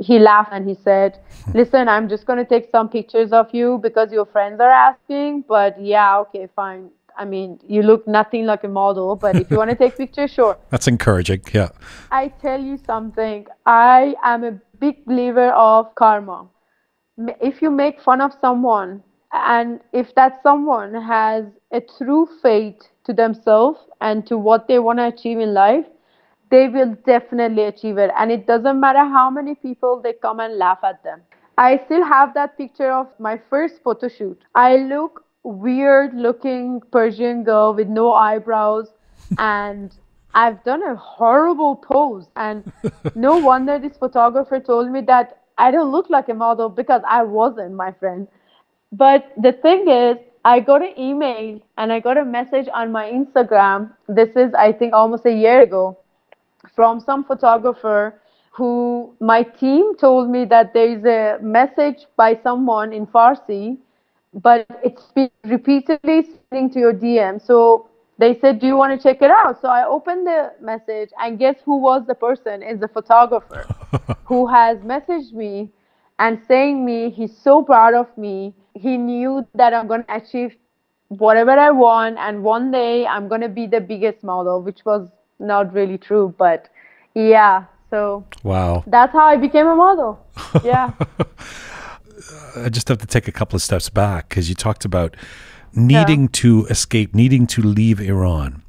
he 0.00 0.18
laughed 0.18 0.50
and 0.52 0.68
he 0.68 0.74
said, 0.74 1.18
Listen, 1.54 1.88
I'm 1.88 2.08
just 2.08 2.24
going 2.24 2.38
to 2.38 2.44
take 2.44 2.70
some 2.70 2.88
pictures 2.88 3.32
of 3.32 3.52
you 3.52 3.80
because 3.82 4.12
your 4.12 4.26
friends 4.26 4.60
are 4.60 4.70
asking. 4.70 5.44
But 5.48 5.80
yeah, 5.82 6.18
okay, 6.20 6.48
fine. 6.54 6.90
I 7.18 7.24
mean, 7.24 7.58
you 7.66 7.82
look 7.82 8.06
nothing 8.06 8.46
like 8.46 8.62
a 8.62 8.68
model, 8.68 9.16
but 9.16 9.34
if 9.36 9.50
you 9.50 9.56
want 9.56 9.70
to 9.70 9.76
take 9.76 9.96
pictures, 9.96 10.30
sure. 10.30 10.56
That's 10.70 10.86
encouraging. 10.86 11.42
Yeah. 11.52 11.70
I 12.12 12.28
tell 12.28 12.60
you 12.60 12.78
something. 12.86 13.46
I 13.66 14.14
am 14.22 14.44
a 14.44 14.52
big 14.78 15.04
believer 15.04 15.50
of 15.50 15.92
karma. 15.96 16.46
If 17.40 17.60
you 17.60 17.70
make 17.70 18.00
fun 18.00 18.20
of 18.20 18.32
someone, 18.40 19.02
and 19.32 19.80
if 19.92 20.14
that 20.14 20.40
someone 20.44 20.94
has 20.94 21.44
a 21.72 21.80
true 21.80 22.28
faith 22.40 22.80
to 23.04 23.12
themselves 23.12 23.80
and 24.00 24.24
to 24.28 24.38
what 24.38 24.68
they 24.68 24.78
want 24.78 25.00
to 25.00 25.08
achieve 25.08 25.40
in 25.40 25.52
life, 25.52 25.84
they 26.50 26.68
will 26.68 26.96
definitely 27.04 27.64
achieve 27.64 27.98
it. 27.98 28.10
And 28.16 28.30
it 28.30 28.46
doesn't 28.46 28.78
matter 28.78 29.00
how 29.00 29.28
many 29.28 29.56
people 29.56 30.00
they 30.00 30.12
come 30.12 30.40
and 30.40 30.56
laugh 30.56 30.78
at 30.84 31.02
them. 31.02 31.22
I 31.58 31.80
still 31.86 32.04
have 32.04 32.32
that 32.34 32.56
picture 32.56 32.92
of 32.92 33.08
my 33.18 33.40
first 33.50 33.82
photo 33.82 34.08
shoot. 34.08 34.40
I 34.54 34.76
look 34.76 35.24
weird 35.42 36.14
looking 36.14 36.80
Persian 36.92 37.44
girl 37.44 37.74
with 37.74 37.88
no 37.88 38.12
eyebrows 38.12 38.88
and 39.38 39.92
I've 40.34 40.62
done 40.64 40.82
a 40.82 40.94
horrible 40.96 41.76
pose 41.76 42.26
and 42.36 42.70
no 43.14 43.38
wonder 43.50 43.78
this 43.78 43.96
photographer 43.96 44.60
told 44.60 44.90
me 44.90 45.00
that 45.02 45.42
I 45.56 45.70
don't 45.70 45.90
look 45.90 46.08
like 46.10 46.28
a 46.28 46.34
model 46.34 46.68
because 46.68 47.02
I 47.08 47.22
wasn't, 47.24 47.74
my 47.74 47.92
friend. 47.92 48.28
But 48.92 49.32
the 49.36 49.52
thing 49.52 49.88
is, 49.88 50.16
I 50.44 50.60
got 50.60 50.82
an 50.82 50.98
email 50.98 51.60
and 51.76 51.92
I 51.92 52.00
got 52.00 52.16
a 52.16 52.24
message 52.24 52.68
on 52.72 52.92
my 52.92 53.10
Instagram. 53.10 53.92
This 54.08 54.30
is, 54.36 54.54
I 54.54 54.72
think, 54.72 54.94
almost 54.94 55.26
a 55.26 55.32
year 55.32 55.62
ago 55.62 55.98
from 56.74 57.00
some 57.00 57.24
photographer 57.24 58.20
who 58.52 59.14
my 59.20 59.42
team 59.42 59.96
told 59.96 60.30
me 60.30 60.44
that 60.44 60.72
there 60.74 60.90
is 60.96 61.04
a 61.04 61.38
message 61.42 62.06
by 62.16 62.38
someone 62.42 62.92
in 62.92 63.06
Farsi, 63.06 63.76
but 64.34 64.66
it's 64.84 65.10
been 65.14 65.30
repeatedly 65.44 66.28
sending 66.50 66.70
to 66.70 66.78
your 66.78 66.92
DM. 66.92 67.44
So 67.44 67.88
they 68.18 68.38
said, 68.40 68.60
Do 68.60 68.66
you 68.66 68.76
want 68.76 68.98
to 68.98 69.02
check 69.02 69.22
it 69.22 69.30
out? 69.30 69.60
So 69.60 69.68
I 69.68 69.86
opened 69.86 70.26
the 70.26 70.52
message, 70.60 71.10
and 71.20 71.38
guess 71.38 71.56
who 71.64 71.78
was 71.78 72.06
the 72.06 72.14
person? 72.14 72.62
Is 72.62 72.80
the 72.80 72.88
photographer 72.88 73.66
who 74.24 74.46
has 74.46 74.78
messaged 74.78 75.32
me 75.32 75.70
and 76.18 76.40
saying 76.48 76.84
me 76.84 77.10
he's 77.10 77.36
so 77.36 77.62
proud 77.62 77.94
of 77.94 78.06
me. 78.18 78.54
He 78.74 78.96
knew 78.96 79.46
that 79.54 79.74
I'm 79.74 79.86
going 79.86 80.04
to 80.04 80.14
achieve 80.14 80.56
whatever 81.08 81.52
I 81.52 81.70
want, 81.70 82.18
and 82.18 82.42
one 82.42 82.70
day 82.70 83.06
I'm 83.06 83.28
going 83.28 83.40
to 83.40 83.48
be 83.48 83.66
the 83.66 83.80
biggest 83.80 84.22
model, 84.22 84.62
which 84.62 84.84
was 84.84 85.08
not 85.38 85.72
really 85.72 85.98
true, 85.98 86.34
but 86.38 86.68
yeah. 87.14 87.64
So 87.90 88.26
wow, 88.42 88.84
that's 88.86 89.12
how 89.12 89.26
I 89.26 89.36
became 89.36 89.66
a 89.66 89.76
model. 89.76 90.24
Yeah. 90.64 90.92
I 92.56 92.68
just 92.68 92.88
have 92.88 92.98
to 92.98 93.06
take 93.06 93.28
a 93.28 93.32
couple 93.32 93.56
of 93.56 93.62
steps 93.62 93.88
back 93.88 94.28
because 94.28 94.48
you 94.48 94.54
talked 94.54 94.84
about 94.84 95.16
needing 95.74 96.22
yeah. 96.22 96.28
to 96.32 96.66
escape, 96.66 97.14
needing 97.14 97.46
to 97.48 97.62
leave 97.62 98.00
Iran. 98.00 98.62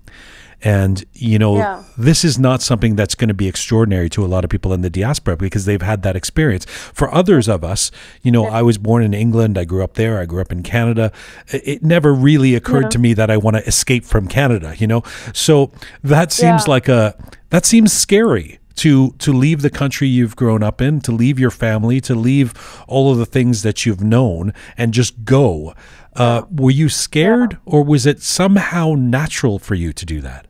And, 0.62 1.06
you 1.14 1.40
know, 1.40 1.58
yeah. 1.58 1.84
this 1.98 2.26
is 2.26 2.38
not 2.38 2.62
something 2.62 2.98
that's 2.98 3.16
going 3.16 3.30
to 3.30 3.34
be 3.34 3.48
extraordinary 3.48 4.10
to 4.10 4.26
a 4.26 4.28
lot 4.28 4.44
of 4.44 4.50
people 4.50 4.74
in 4.74 4.82
the 4.82 4.90
diaspora 4.90 5.38
because 5.38 5.64
they've 5.64 5.82
had 5.82 6.04
that 6.04 6.18
experience. 6.18 6.66
For 6.66 7.14
others 7.14 7.48
of 7.48 7.64
us, 7.64 7.92
you 8.24 8.32
know, 8.32 8.44
yeah. 8.44 8.56
I 8.56 8.62
was 8.62 8.78
born 8.78 9.02
in 9.02 9.14
England. 9.14 9.58
I 9.58 9.64
grew 9.64 9.84
up 9.86 9.94
there. 9.94 10.20
I 10.20 10.26
grew 10.26 10.42
up 10.42 10.52
in 10.52 10.64
Canada. 10.64 11.14
It 11.48 11.82
never 11.82 12.14
really 12.14 12.56
occurred 12.56 12.84
yeah. 12.84 12.90
to 12.90 13.00
me 13.00 13.14
that 13.14 13.32
I 13.32 13.38
want 13.38 13.56
to 13.56 13.66
escape 13.66 14.04
from 14.04 14.28
Canada, 14.28 14.76
you 14.78 14.86
know? 14.86 15.02
So 15.34 15.72
that 16.04 16.34
seems 16.34 16.68
like 16.68 16.90
a, 16.90 17.16
that 17.52 17.66
seems 17.66 17.94
scary 17.94 18.60
to 18.80 19.12
to 19.20 19.34
leave 19.34 19.62
the 19.62 19.70
country 19.70 20.08
you've 20.08 20.36
grown 20.36 20.64
up 20.64 20.82
in, 20.82 21.02
to 21.02 21.12
leave 21.12 21.38
your 21.40 21.52
family, 21.52 22.00
to 22.02 22.16
leave 22.16 22.54
all 22.88 23.12
of 23.12 23.18
the 23.18 23.26
things 23.26 23.62
that 23.64 23.86
you've 23.86 24.02
known, 24.02 24.54
and 24.78 24.94
just 24.94 25.26
go. 25.26 25.74
Uh, 26.16 26.44
were 26.50 26.72
you 26.72 26.90
scared, 26.90 27.54
yeah. 27.54 27.74
or 27.74 27.84
was 27.84 28.06
it 28.06 28.22
somehow 28.22 28.94
natural 28.98 29.60
for 29.60 29.76
you 29.76 29.94
to 29.94 30.06
do 30.06 30.22
that? 30.22 30.48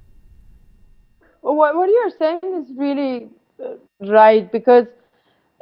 What 1.42 1.76
what 1.76 1.90
you're 1.90 2.18
saying 2.18 2.64
is 2.64 2.78
really 2.78 3.30
uh, 3.64 3.74
right 4.00 4.52
because 4.52 4.86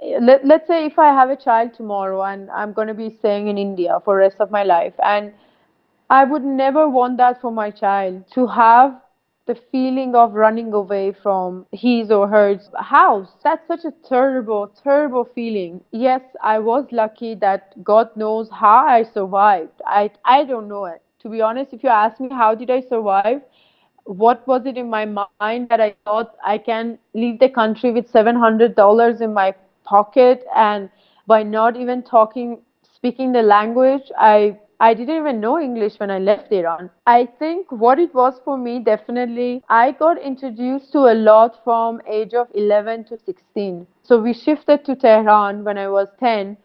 uh, 0.04 0.20
let, 0.22 0.46
let's 0.46 0.68
say 0.68 0.86
if 0.86 1.00
I 1.00 1.08
have 1.08 1.30
a 1.30 1.36
child 1.36 1.74
tomorrow 1.74 2.22
and 2.24 2.52
I'm 2.52 2.74
going 2.74 2.88
to 2.90 2.94
be 2.94 3.10
staying 3.20 3.48
in 3.48 3.58
India 3.58 4.00
for 4.04 4.16
the 4.16 4.20
rest 4.20 4.38
of 4.40 4.52
my 4.52 4.64
life 4.64 4.94
and 5.04 5.34
I 6.10 6.24
would 6.24 6.44
never 6.44 6.88
want 6.88 7.18
that 7.18 7.42
for 7.42 7.52
my 7.52 7.72
child 7.72 8.24
to 8.34 8.48
have 8.48 9.00
the 9.48 9.56
feeling 9.72 10.14
of 10.16 10.34
running 10.34 10.74
away 10.74 11.14
from 11.24 11.66
his 11.72 12.12
or 12.12 12.28
her 12.28 12.60
house. 12.78 13.30
That's 13.44 13.66
such 13.68 13.86
a 13.86 13.94
terrible, 14.08 14.68
terrible 14.84 15.26
feeling. 15.34 15.82
Yes, 15.92 16.22
I 16.44 16.60
was 16.60 16.86
lucky 16.92 17.36
that 17.36 17.84
God 17.84 18.16
knows 18.16 18.50
how 18.52 18.86
I 18.86 19.04
survived. 19.04 19.82
I, 19.86 20.12
I 20.26 20.44
don't 20.44 20.68
know 20.68 20.86
it. 20.86 21.02
To 21.22 21.30
be 21.30 21.42
honest, 21.42 21.74
if 21.74 21.84
you 21.84 21.90
ask 21.90 22.20
me 22.20 22.30
how 22.30 22.54
did 22.54 22.70
I 22.70 22.82
survive, 22.82 23.42
what 24.06 24.48
was 24.48 24.66
it 24.66 24.78
in 24.78 24.90
my 24.90 25.06
mind 25.06 25.70
that 25.70 25.82
I 25.82 25.96
thought 26.06 26.36
I 26.46 26.58
can 26.58 26.98
leave 27.14 27.40
the 27.40 27.50
country 27.50 27.92
with 27.92 28.12
$700 28.12 29.22
in 29.22 29.34
my 29.34 29.54
pocket 29.84 30.46
and 30.56 30.90
by 31.26 31.44
not 31.44 31.76
even 31.76 32.04
talking, 32.04 32.62
speaking 32.96 33.34
the 33.34 33.42
language, 33.42 34.04
I 34.18 34.58
I 34.80 34.94
didn't 34.94 35.16
even 35.18 35.40
know 35.40 35.60
English 35.60 36.00
when 36.00 36.12
I 36.12 36.20
left 36.20 36.52
Iran. 36.52 36.90
I 37.08 37.26
think 37.26 37.72
what 37.72 37.98
it 38.00 38.14
was 38.14 38.40
for 38.46 38.58
me 38.58 38.80
definitely 38.80 39.64
I 39.70 39.92
got 39.92 40.22
introduced 40.22 40.92
to 40.94 41.00
a 41.12 41.16
lot 41.16 41.64
from 41.64 42.02
age 42.08 42.34
of 42.34 42.48
11 42.54 43.06
to 43.06 43.18
16. 43.18 43.88
So 44.04 44.22
we 44.22 44.34
shifted 44.34 44.86
to 44.86 44.96
Tehran 44.96 45.64
when 45.64 45.78
I 45.78 45.88
was 45.88 46.10
10. 46.20 46.58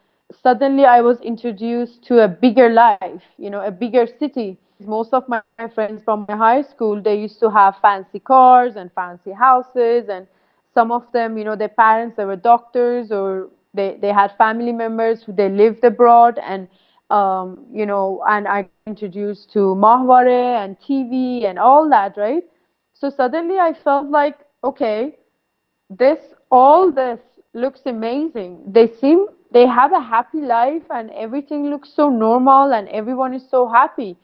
Suddenly 0.42 0.84
I 0.84 1.00
was 1.00 1.20
introduced 1.20 2.02
to 2.04 2.22
a 2.24 2.28
bigger 2.28 2.68
life, 2.70 3.22
you 3.38 3.50
know, 3.50 3.62
a 3.62 3.70
bigger 3.70 4.06
city. 4.06 4.58
Most 4.80 5.14
of 5.14 5.28
my 5.28 5.42
friends 5.74 6.02
from 6.04 6.26
my 6.28 6.36
high 6.36 6.62
school, 6.62 7.00
they 7.00 7.14
used 7.18 7.38
to 7.40 7.50
have 7.50 7.76
fancy 7.80 8.18
cars 8.18 8.76
and 8.76 8.90
fancy 8.92 9.32
houses 9.32 10.08
and 10.08 10.26
some 10.74 10.90
of 10.90 11.10
them, 11.12 11.38
you 11.38 11.44
know, 11.44 11.56
their 11.56 11.68
parents, 11.68 12.16
they 12.16 12.24
were 12.24 12.36
doctors 12.36 13.10
or 13.12 13.48
they, 13.74 13.96
they 14.00 14.12
had 14.12 14.36
family 14.36 14.72
members 14.72 15.22
who 15.22 15.32
they 15.32 15.48
lived 15.48 15.84
abroad 15.84 16.38
and 16.38 16.68
um, 17.12 17.66
you 17.70 17.84
know, 17.84 18.24
and 18.26 18.48
I 18.48 18.68
introduced 18.86 19.52
to 19.52 19.58
Mahware 19.84 20.64
and 20.64 20.78
TV 20.80 21.44
and 21.44 21.58
all 21.58 21.88
that, 21.90 22.16
right? 22.16 22.42
So 22.94 23.10
suddenly 23.10 23.58
I 23.58 23.74
felt 23.84 24.08
like, 24.08 24.38
okay, 24.64 25.18
this, 25.90 26.18
all 26.50 26.90
this 26.90 27.20
looks 27.52 27.80
amazing. 27.84 28.62
They 28.66 28.90
seem, 29.00 29.26
they 29.52 29.66
have 29.66 29.92
a 29.92 30.00
happy 30.00 30.40
life 30.40 30.84
and 30.88 31.10
everything 31.10 31.68
looks 31.68 31.92
so 31.94 32.08
normal 32.08 32.72
and 32.72 32.88
everyone 32.88 33.34
is 33.34 33.44
so 33.50 33.68
happy. 33.68 34.16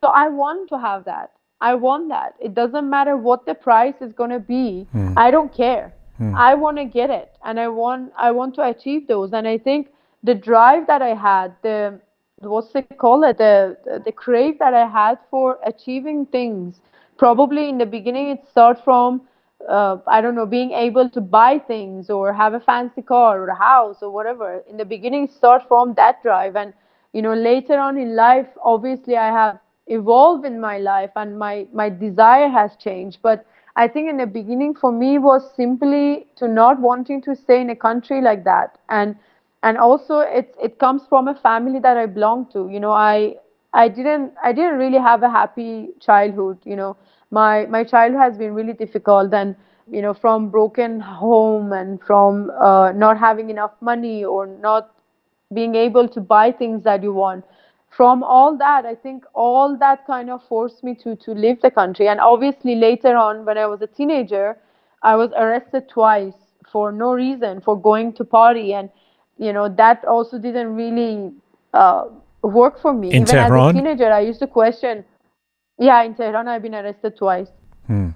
So 0.00 0.08
I 0.08 0.28
want 0.28 0.68
to 0.70 0.78
have 0.78 1.04
that. 1.04 1.30
I 1.60 1.74
want 1.74 2.08
that. 2.08 2.34
It 2.40 2.54
doesn't 2.54 2.88
matter 2.90 3.16
what 3.16 3.46
the 3.46 3.54
price 3.54 3.94
is 4.00 4.12
going 4.12 4.30
to 4.30 4.40
be. 4.40 4.88
Mm. 4.94 5.14
I 5.16 5.30
don't 5.30 5.54
care. 5.54 5.92
Mm. 6.20 6.36
I 6.36 6.54
want 6.54 6.78
to 6.78 6.84
get 6.84 7.10
it 7.10 7.32
and 7.44 7.60
I 7.60 7.68
want 7.68 8.12
I 8.16 8.32
want 8.32 8.56
to 8.56 8.62
achieve 8.62 9.06
those 9.06 9.32
and 9.32 9.46
I 9.46 9.58
think 9.58 9.88
the 10.24 10.34
drive 10.34 10.86
that 10.88 11.00
I 11.00 11.14
had, 11.14 11.54
the 11.62 12.00
what's 12.40 12.74
it 12.74 12.88
called 12.98 13.24
it 13.24 13.38
the 13.38 13.76
the 14.04 14.12
crave 14.12 14.58
that 14.58 14.74
i 14.74 14.86
had 14.86 15.18
for 15.30 15.58
achieving 15.64 16.26
things. 16.26 16.80
Probably 17.18 17.68
in 17.68 17.78
the 17.78 17.86
beginning 17.86 18.28
it 18.30 18.44
started 18.48 18.82
from 18.84 19.22
uh, 19.68 19.96
i 20.06 20.20
don't 20.20 20.34
know 20.34 20.46
being 20.46 20.72
able 20.72 21.08
to 21.10 21.20
buy 21.20 21.58
things 21.58 22.10
or 22.10 22.32
have 22.32 22.54
a 22.54 22.60
fancy 22.60 23.02
car 23.02 23.40
or 23.42 23.48
a 23.48 23.54
house 23.54 24.02
or 24.02 24.10
whatever. 24.10 24.62
In 24.68 24.76
the 24.76 24.84
beginning 24.84 25.24
it 25.24 25.32
started 25.32 25.66
from 25.68 25.94
that 25.94 26.22
drive. 26.22 26.56
And 26.56 26.72
you 27.12 27.22
know 27.22 27.34
later 27.34 27.78
on 27.78 27.96
in 27.98 28.14
life 28.16 28.48
obviously 28.62 29.16
i 29.16 29.28
have 29.40 29.58
evolved 29.86 30.44
in 30.44 30.60
my 30.60 30.78
life 30.78 31.10
and 31.16 31.38
my 31.38 31.66
my 31.72 31.88
desire 31.90 32.48
has 32.48 32.76
changed. 32.76 33.18
But 33.22 33.44
i 33.76 33.86
think 33.88 34.08
in 34.10 34.16
the 34.18 34.26
beginning 34.26 34.74
for 34.74 34.92
me 34.92 35.18
was 35.18 35.50
simply 35.54 36.26
to 36.36 36.48
not 36.48 36.80
wanting 36.80 37.20
to 37.22 37.34
stay 37.34 37.60
in 37.60 37.70
a 37.70 37.76
country 37.76 38.20
like 38.20 38.44
that. 38.44 38.78
And 38.88 39.16
and 39.62 39.78
also 39.78 40.20
it 40.20 40.54
it 40.62 40.78
comes 40.78 41.02
from 41.08 41.28
a 41.28 41.34
family 41.34 41.78
that 41.80 41.96
I 41.96 42.06
belong 42.06 42.46
to. 42.52 42.68
You 42.68 42.80
know, 42.80 42.92
I 42.92 43.36
I 43.72 43.88
didn't 43.88 44.32
I 44.42 44.52
didn't 44.52 44.78
really 44.78 44.98
have 44.98 45.22
a 45.22 45.28
happy 45.30 45.88
childhood. 46.00 46.58
You 46.64 46.76
know, 46.76 46.96
my 47.30 47.66
my 47.66 47.84
childhood 47.84 48.20
has 48.20 48.38
been 48.38 48.54
really 48.54 48.72
difficult 48.72 49.32
and 49.34 49.56
you 49.90 50.02
know 50.02 50.14
from 50.14 50.50
broken 50.50 51.00
home 51.00 51.72
and 51.72 52.00
from 52.02 52.50
uh, 52.50 52.92
not 52.92 53.18
having 53.18 53.50
enough 53.50 53.72
money 53.80 54.24
or 54.24 54.46
not 54.46 54.90
being 55.54 55.74
able 55.74 56.08
to 56.08 56.20
buy 56.20 56.52
things 56.52 56.82
that 56.84 57.02
you 57.02 57.12
want 57.12 57.44
from 57.90 58.22
all 58.22 58.56
that 58.56 58.84
i 58.84 58.94
think 58.94 59.24
all 59.34 59.76
that 59.78 60.06
kind 60.06 60.28
of 60.30 60.42
forced 60.48 60.82
me 60.84 60.94
to 60.94 61.16
to 61.16 61.32
leave 61.32 61.60
the 61.62 61.70
country 61.70 62.08
and 62.08 62.20
obviously 62.20 62.74
later 62.74 63.16
on 63.16 63.44
when 63.46 63.56
i 63.56 63.64
was 63.66 63.80
a 63.80 63.86
teenager 63.86 64.58
i 65.02 65.16
was 65.16 65.30
arrested 65.36 65.88
twice 65.88 66.34
for 66.70 66.92
no 66.92 67.12
reason 67.14 67.60
for 67.60 67.80
going 67.80 68.12
to 68.12 68.24
party 68.24 68.74
and 68.74 68.90
you 69.38 69.52
know 69.52 69.68
that 69.68 70.04
also 70.04 70.38
didn't 70.38 70.74
really 70.74 71.32
uh, 71.72 72.04
work 72.42 72.80
for 72.80 72.92
me. 72.92 73.08
In 73.08 73.22
Even 73.22 73.26
Tehran? 73.26 73.68
as 73.68 73.70
a 73.70 73.78
teenager, 73.78 74.12
I 74.12 74.20
used 74.20 74.40
to 74.40 74.46
question. 74.46 75.04
Yeah, 75.78 76.02
in 76.02 76.14
Tehran, 76.14 76.48
I've 76.48 76.62
been 76.62 76.74
arrested 76.74 77.16
twice. 77.16 77.48
Hmm. 77.86 78.10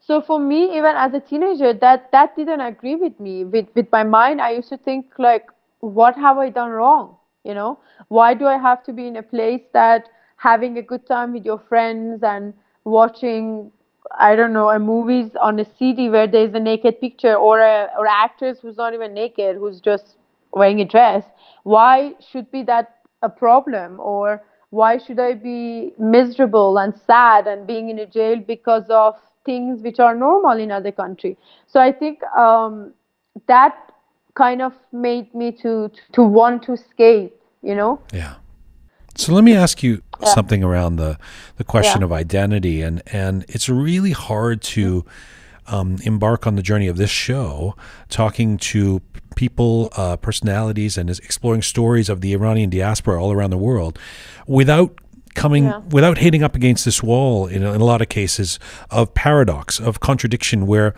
So 0.00 0.20
for 0.20 0.38
me, 0.38 0.76
even 0.76 0.94
as 0.96 1.14
a 1.14 1.20
teenager, 1.20 1.72
that 1.74 2.10
that 2.12 2.36
didn't 2.36 2.60
agree 2.60 2.96
with 2.96 3.18
me. 3.18 3.44
With 3.44 3.66
with 3.74 3.90
my 3.92 4.04
mind, 4.04 4.40
I 4.40 4.50
used 4.50 4.68
to 4.68 4.76
think 4.76 5.06
like, 5.18 5.46
what 5.80 6.16
have 6.16 6.38
I 6.38 6.50
done 6.50 6.70
wrong? 6.70 7.16
You 7.44 7.54
know, 7.54 7.78
why 8.08 8.34
do 8.34 8.46
I 8.46 8.58
have 8.58 8.84
to 8.84 8.92
be 8.92 9.06
in 9.06 9.16
a 9.16 9.22
place 9.22 9.62
that 9.72 10.08
having 10.36 10.78
a 10.78 10.82
good 10.82 11.06
time 11.06 11.32
with 11.32 11.44
your 11.44 11.58
friends 11.68 12.22
and 12.22 12.52
watching 12.84 13.72
I 14.18 14.36
don't 14.36 14.52
know, 14.52 14.68
a 14.68 14.78
movies 14.78 15.30
on 15.40 15.58
a 15.60 15.66
CD 15.78 16.08
where 16.08 16.26
there's 16.26 16.54
a 16.54 16.60
naked 16.60 17.00
picture 17.00 17.34
or 17.34 17.60
a 17.60 17.88
or 17.96 18.06
actress 18.06 18.58
who's 18.60 18.76
not 18.76 18.94
even 18.94 19.14
naked, 19.14 19.56
who's 19.56 19.80
just 19.80 20.16
wearing 20.52 20.80
a 20.80 20.84
dress. 20.84 21.24
Why 21.64 22.14
should 22.30 22.50
be 22.50 22.62
that 22.64 22.96
a 23.22 23.28
problem? 23.28 24.00
Or 24.00 24.42
why 24.70 24.98
should 24.98 25.20
I 25.20 25.34
be 25.34 25.92
miserable 25.98 26.78
and 26.78 26.94
sad 27.06 27.46
and 27.46 27.66
being 27.66 27.90
in 27.90 27.98
a 27.98 28.06
jail 28.06 28.36
because 28.36 28.84
of 28.88 29.16
things 29.44 29.82
which 29.82 30.00
are 30.00 30.14
normal 30.14 30.58
in 30.58 30.70
other 30.70 30.92
country? 30.92 31.36
So 31.66 31.80
I 31.80 31.92
think 31.92 32.22
um, 32.36 32.92
that 33.46 33.74
kind 34.34 34.62
of 34.62 34.72
made 34.92 35.34
me 35.34 35.52
to 35.62 35.90
to 36.12 36.22
want 36.22 36.62
to 36.64 36.72
escape. 36.72 37.36
You 37.62 37.74
know. 37.74 38.00
Yeah. 38.12 38.34
So 39.14 39.34
let 39.34 39.44
me 39.44 39.54
ask 39.54 39.82
you 39.82 40.02
yeah. 40.20 40.28
something 40.28 40.64
around 40.64 40.96
the 40.96 41.18
the 41.56 41.64
question 41.64 42.00
yeah. 42.00 42.06
of 42.06 42.12
identity, 42.12 42.82
and 42.82 43.02
and 43.06 43.44
it's 43.48 43.68
really 43.68 44.12
hard 44.12 44.62
to 44.62 45.04
um, 45.66 45.96
embark 46.04 46.46
on 46.46 46.56
the 46.56 46.62
journey 46.62 46.88
of 46.88 46.96
this 46.96 47.10
show, 47.10 47.74
talking 48.08 48.56
to 48.58 49.00
people, 49.36 49.90
uh, 49.96 50.16
personalities, 50.16 50.98
and 50.98 51.10
exploring 51.10 51.62
stories 51.62 52.08
of 52.08 52.20
the 52.20 52.32
Iranian 52.32 52.70
diaspora 52.70 53.22
all 53.22 53.32
around 53.32 53.50
the 53.50 53.58
world, 53.58 53.98
without 54.46 54.98
coming 55.34 55.64
yeah. 55.64 55.78
without 55.90 56.18
hitting 56.18 56.42
up 56.42 56.54
against 56.54 56.84
this 56.84 57.02
wall 57.02 57.46
in, 57.46 57.62
in 57.62 57.80
a 57.80 57.84
lot 57.84 58.02
of 58.02 58.08
cases 58.08 58.58
of 58.90 59.14
paradox 59.14 59.80
of 59.80 60.00
contradiction 60.00 60.66
where 60.66 60.94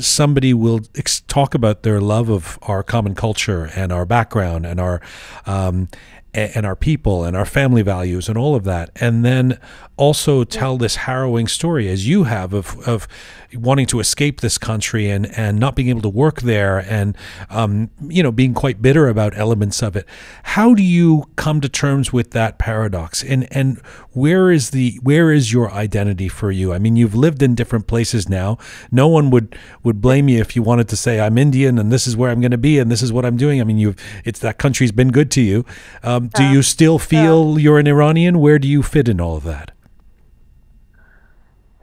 somebody 0.00 0.54
will 0.54 0.80
ex- 0.96 1.20
talk 1.22 1.54
about 1.54 1.82
their 1.82 2.00
love 2.00 2.28
of 2.28 2.58
our 2.62 2.82
common 2.82 3.14
culture 3.14 3.70
and 3.74 3.92
our 3.92 4.04
background 4.04 4.66
and 4.66 4.80
our 4.80 5.00
um, 5.46 5.88
and 6.32 6.64
our 6.64 6.76
people 6.76 7.24
and 7.24 7.36
our 7.36 7.44
family 7.44 7.82
values 7.82 8.28
and 8.28 8.38
all 8.38 8.54
of 8.54 8.62
that 8.64 8.90
and 8.96 9.24
then 9.24 9.58
also 10.00 10.44
tell 10.44 10.78
this 10.78 10.96
harrowing 10.96 11.46
story 11.46 11.86
as 11.86 12.08
you 12.08 12.24
have 12.24 12.54
of, 12.54 12.80
of 12.88 13.06
wanting 13.52 13.84
to 13.84 14.00
escape 14.00 14.40
this 14.40 14.56
country 14.56 15.10
and, 15.10 15.26
and 15.38 15.58
not 15.58 15.76
being 15.76 15.90
able 15.90 16.00
to 16.00 16.08
work 16.08 16.40
there 16.40 16.78
and 16.78 17.14
um, 17.50 17.90
you 18.08 18.22
know 18.22 18.32
being 18.32 18.54
quite 18.54 18.80
bitter 18.80 19.08
about 19.08 19.36
elements 19.36 19.82
of 19.82 19.96
it. 19.96 20.06
How 20.42 20.74
do 20.74 20.82
you 20.82 21.24
come 21.36 21.60
to 21.60 21.68
terms 21.68 22.14
with 22.14 22.30
that 22.30 22.58
paradox? 22.58 23.22
And 23.22 23.46
and 23.52 23.78
where 24.12 24.50
is 24.50 24.70
the 24.70 24.98
where 25.02 25.32
is 25.32 25.52
your 25.52 25.70
identity 25.70 26.28
for 26.28 26.50
you? 26.50 26.72
I 26.72 26.78
mean 26.78 26.96
you've 26.96 27.14
lived 27.14 27.42
in 27.42 27.54
different 27.54 27.86
places 27.86 28.26
now. 28.26 28.56
No 28.90 29.06
one 29.06 29.28
would 29.28 29.54
would 29.82 30.00
blame 30.00 30.30
you 30.30 30.40
if 30.40 30.56
you 30.56 30.62
wanted 30.62 30.88
to 30.88 30.96
say 30.96 31.20
I'm 31.20 31.36
Indian 31.36 31.78
and 31.78 31.92
this 31.92 32.06
is 32.06 32.16
where 32.16 32.30
I'm 32.30 32.40
going 32.40 32.52
to 32.52 32.58
be 32.58 32.78
and 32.78 32.90
this 32.90 33.02
is 33.02 33.12
what 33.12 33.26
I'm 33.26 33.36
doing. 33.36 33.60
I 33.60 33.64
mean 33.64 33.78
you've 33.78 33.96
it's 34.24 34.40
that 34.40 34.56
country's 34.56 34.92
been 34.92 35.10
good 35.10 35.30
to 35.32 35.42
you. 35.42 35.66
Um, 36.02 36.28
do 36.28 36.44
you 36.44 36.62
still 36.62 36.98
feel 36.98 37.58
you're 37.58 37.78
an 37.78 37.86
Iranian? 37.86 38.38
Where 38.38 38.58
do 38.58 38.66
you 38.66 38.82
fit 38.82 39.06
in 39.06 39.20
all 39.20 39.36
of 39.36 39.42
that 39.42 39.72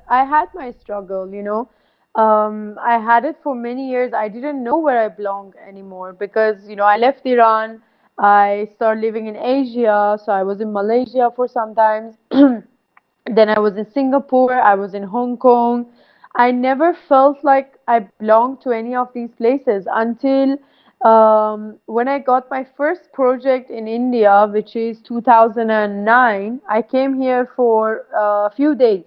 I 0.09 0.23
had 0.23 0.47
my 0.53 0.71
struggle, 0.71 1.33
you 1.33 1.43
know. 1.43 1.69
Um, 2.15 2.79
I 2.81 2.97
had 2.97 3.25
it 3.25 3.37
for 3.43 3.53
many 3.53 3.89
years. 3.89 4.13
I 4.13 4.27
didn't 4.27 4.63
know 4.63 4.77
where 4.79 4.99
I 4.99 5.07
belonged 5.09 5.53
anymore 5.67 6.13
because, 6.13 6.67
you 6.67 6.75
know, 6.75 6.83
I 6.85 6.97
left 6.97 7.25
Iran. 7.25 7.81
I 8.17 8.69
started 8.75 9.01
living 9.01 9.27
in 9.27 9.35
Asia. 9.35 10.17
So 10.23 10.31
I 10.31 10.43
was 10.43 10.59
in 10.61 10.73
Malaysia 10.73 11.31
for 11.35 11.47
some 11.47 11.75
time. 11.75 12.17
then 12.31 13.49
I 13.49 13.59
was 13.59 13.77
in 13.77 13.85
Singapore. 13.91 14.53
I 14.53 14.73
was 14.73 14.93
in 14.95 15.03
Hong 15.03 15.37
Kong. 15.37 15.85
I 16.35 16.51
never 16.51 16.97
felt 17.07 17.43
like 17.43 17.77
I 17.87 17.99
belonged 18.19 18.61
to 18.61 18.71
any 18.71 18.95
of 18.95 19.09
these 19.13 19.29
places 19.37 19.87
until 19.91 20.57
um, 21.05 21.77
when 21.85 22.07
I 22.07 22.19
got 22.19 22.49
my 22.49 22.65
first 22.75 23.11
project 23.13 23.69
in 23.69 23.87
India, 23.87 24.47
which 24.51 24.75
is 24.75 25.01
2009. 25.01 26.61
I 26.67 26.81
came 26.81 27.21
here 27.21 27.51
for 27.55 28.05
a 28.15 28.49
few 28.55 28.73
days 28.73 29.05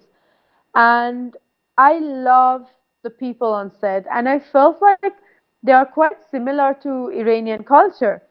and 0.74 1.36
I 1.76 1.98
love 1.98 2.66
the 3.02 3.10
people 3.10 3.52
on 3.52 3.70
set, 3.80 4.06
and 4.10 4.28
I 4.28 4.38
felt 4.38 4.80
like 4.82 5.14
they 5.62 5.72
are 5.72 5.86
quite 5.86 6.22
similar 6.30 6.74
to 6.82 7.08
Iranian 7.08 7.64
culture. 7.64 8.22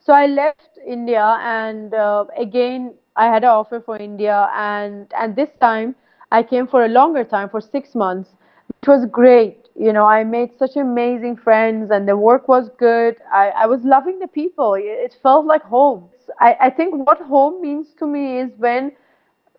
So 0.00 0.12
I 0.12 0.26
left 0.26 0.78
India, 0.86 1.36
and 1.40 1.94
uh, 1.94 2.24
again 2.36 2.94
I 3.16 3.26
had 3.26 3.42
an 3.44 3.50
offer 3.50 3.80
for 3.80 3.96
India, 3.96 4.48
and 4.54 5.12
and 5.16 5.34
this 5.36 5.50
time 5.60 5.94
I 6.30 6.42
came 6.42 6.66
for 6.66 6.84
a 6.84 6.88
longer 6.88 7.24
time 7.24 7.48
for 7.48 7.60
six 7.60 7.94
months, 7.94 8.30
which 8.68 8.88
was 8.88 9.06
great. 9.06 9.68
You 9.74 9.92
know, 9.92 10.04
I 10.06 10.24
made 10.24 10.56
such 10.58 10.76
amazing 10.76 11.36
friends, 11.36 11.90
and 11.90 12.08
the 12.08 12.16
work 12.16 12.48
was 12.48 12.68
good. 12.78 13.16
I, 13.32 13.50
I 13.50 13.66
was 13.66 13.84
loving 13.84 14.18
the 14.18 14.28
people. 14.28 14.74
It 14.78 15.16
felt 15.22 15.46
like 15.46 15.62
home. 15.62 16.08
I, 16.40 16.56
I 16.60 16.70
think 16.70 16.94
what 16.96 17.20
home 17.20 17.60
means 17.62 17.94
to 17.98 18.06
me 18.06 18.38
is 18.38 18.50
when 18.58 18.92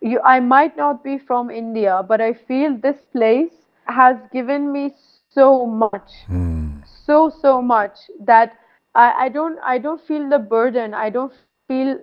you 0.04 0.20
I 0.22 0.38
might 0.38 0.76
not 0.76 1.02
be 1.02 1.18
from 1.18 1.50
India, 1.50 2.02
but 2.06 2.20
I 2.20 2.34
feel 2.34 2.76
this 2.76 3.00
place 3.12 3.54
has 3.86 4.16
given 4.32 4.70
me 4.70 4.94
so 5.30 5.66
much, 5.66 6.10
mm. 6.28 6.82
so 7.06 7.30
so 7.40 7.60
much 7.62 7.96
that 8.20 8.52
I, 8.94 9.12
I 9.24 9.28
don't 9.30 9.58
I 9.64 9.78
don't 9.78 10.06
feel 10.06 10.28
the 10.28 10.38
burden. 10.38 10.94
I 10.94 11.10
don't 11.10 11.32
feel 11.68 11.98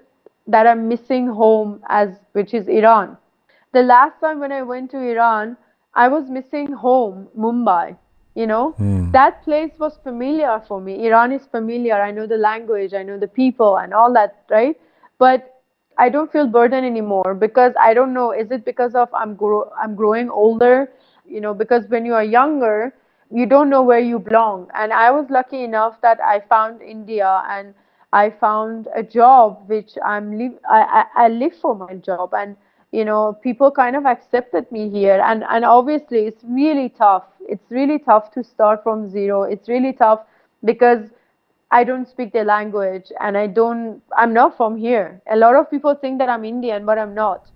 that 0.47 0.65
I'm 0.65 0.87
missing 0.87 1.27
home 1.27 1.81
as 1.89 2.09
which 2.33 2.55
is 2.55 2.67
Iran. 2.67 3.17
The 3.73 3.83
last 3.83 4.19
time 4.19 4.39
when 4.39 4.51
I 4.51 4.63
went 4.63 4.91
to 4.91 4.97
Iran, 4.97 5.55
I 5.93 6.07
was 6.07 6.29
missing 6.29 6.73
home, 6.73 7.27
Mumbai. 7.37 7.97
You 8.33 8.47
know, 8.47 8.75
mm. 8.79 9.11
that 9.11 9.43
place 9.43 9.71
was 9.77 9.97
familiar 10.03 10.59
for 10.67 10.81
me. 10.81 11.05
Iran 11.05 11.31
is 11.33 11.45
familiar. 11.51 12.01
I 12.01 12.11
know 12.11 12.25
the 12.25 12.37
language, 12.37 12.93
I 12.93 13.03
know 13.03 13.19
the 13.19 13.27
people, 13.27 13.77
and 13.77 13.93
all 13.93 14.13
that, 14.13 14.45
right? 14.49 14.75
But 15.19 15.60
I 15.97 16.09
don't 16.09 16.31
feel 16.31 16.47
burden 16.47 16.83
anymore 16.83 17.35
because 17.35 17.73
I 17.79 17.93
don't 17.93 18.13
know. 18.13 18.31
Is 18.31 18.51
it 18.51 18.65
because 18.65 18.95
of 18.95 19.09
I'm 19.13 19.35
grow 19.35 19.71
I'm 19.81 19.95
growing 19.95 20.29
older? 20.29 20.89
You 21.27 21.41
know, 21.41 21.53
because 21.53 21.85
when 21.89 22.05
you 22.05 22.13
are 22.13 22.23
younger, 22.23 22.93
you 23.29 23.45
don't 23.45 23.69
know 23.69 23.81
where 23.83 23.99
you 23.99 24.19
belong. 24.19 24.69
And 24.73 24.91
I 24.93 25.11
was 25.11 25.29
lucky 25.29 25.63
enough 25.63 26.01
that 26.01 26.19
I 26.21 26.39
found 26.41 26.81
India 26.81 27.43
and 27.47 27.73
I 28.13 28.29
found 28.29 28.87
a 28.95 29.03
job 29.03 29.63
which 29.67 29.97
I'm 30.05 30.37
live. 30.37 30.53
I, 30.69 30.81
I 31.15 31.25
I 31.25 31.27
live 31.29 31.55
for 31.61 31.75
my 31.75 31.93
job 31.95 32.33
and 32.33 32.55
you 32.91 33.05
know 33.05 33.33
people 33.41 33.71
kind 33.71 33.95
of 33.95 34.05
accepted 34.05 34.69
me 34.71 34.89
here 34.89 35.21
and 35.25 35.43
and 35.49 35.63
obviously 35.65 36.19
it's 36.31 36.43
really 36.43 36.89
tough 36.89 37.23
it's 37.47 37.71
really 37.71 37.97
tough 37.99 38.31
to 38.31 38.43
start 38.43 38.83
from 38.83 39.09
zero 39.09 39.43
it's 39.43 39.69
really 39.69 39.93
tough 39.93 40.25
because 40.65 41.09
I 41.71 41.83
don't 41.85 42.07
speak 42.07 42.33
their 42.33 42.43
language 42.43 43.11
and 43.19 43.37
I 43.37 43.47
don't 43.47 44.01
I'm 44.17 44.33
not 44.33 44.57
from 44.57 44.77
here. 44.77 45.21
A 45.31 45.37
lot 45.37 45.55
of 45.55 45.69
people 45.71 45.95
think 45.95 46.19
that 46.19 46.29
I'm 46.29 46.43
Indian, 46.43 46.85
but 46.85 46.97
I'm 46.97 47.13
not. 47.13 47.49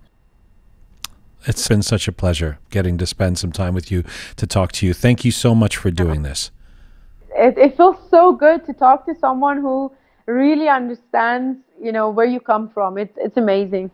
It's 1.46 1.68
been 1.68 1.82
such 1.82 2.08
a 2.08 2.12
pleasure 2.12 2.58
getting 2.70 2.98
to 2.98 3.06
spend 3.06 3.38
some 3.38 3.52
time 3.52 3.74
with 3.74 3.90
you 3.90 4.02
to 4.36 4.46
talk 4.46 4.72
to 4.72 4.86
you. 4.86 4.94
Thank 4.94 5.24
you 5.24 5.30
so 5.30 5.54
much 5.54 5.76
for 5.76 5.90
doing 5.90 6.22
this. 6.22 6.50
It, 7.36 7.56
it 7.58 7.76
feels 7.76 7.96
so 8.10 8.32
good 8.32 8.64
to 8.66 8.72
talk 8.72 9.06
to 9.06 9.14
someone 9.14 9.58
who 9.58 9.92
really 10.26 10.68
understands, 10.68 11.58
you 11.80 11.92
know, 11.92 12.10
where 12.10 12.26
you 12.26 12.40
come 12.40 12.68
from. 12.70 12.98
It's 12.98 13.16
it's 13.18 13.36
amazing. 13.36 13.90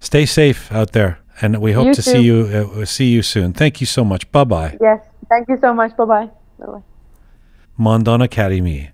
Stay 0.00 0.26
safe 0.26 0.72
out 0.72 0.92
there, 0.92 1.18
and 1.40 1.60
we 1.60 1.72
hope 1.72 1.86
you 1.86 1.94
to 1.94 2.02
too. 2.02 2.10
see 2.10 2.22
you 2.22 2.38
uh, 2.80 2.84
see 2.84 3.10
you 3.10 3.22
soon. 3.22 3.52
Thank 3.52 3.80
you 3.80 3.86
so 3.86 4.04
much. 4.04 4.30
Bye 4.32 4.44
bye. 4.44 4.78
Yes, 4.80 5.00
thank 5.28 5.48
you 5.48 5.58
so 5.60 5.72
much. 5.72 5.96
Bye 5.96 6.04
bye. 6.04 6.30
Bye 6.58 6.66
bye. 6.66 6.93
Mandana 7.76 8.28
Karimi 8.28 8.90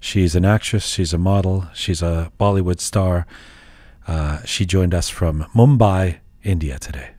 She's 0.00 0.36
an 0.36 0.44
actress, 0.44 0.86
she's 0.86 1.12
a 1.12 1.18
model, 1.18 1.66
she's 1.74 2.02
a 2.02 2.30
Bollywood 2.38 2.80
star. 2.80 3.26
Uh, 4.06 4.42
she 4.44 4.64
joined 4.64 4.94
us 4.94 5.08
from 5.08 5.46
Mumbai, 5.54 6.18
India 6.44 6.78
today. 6.78 7.10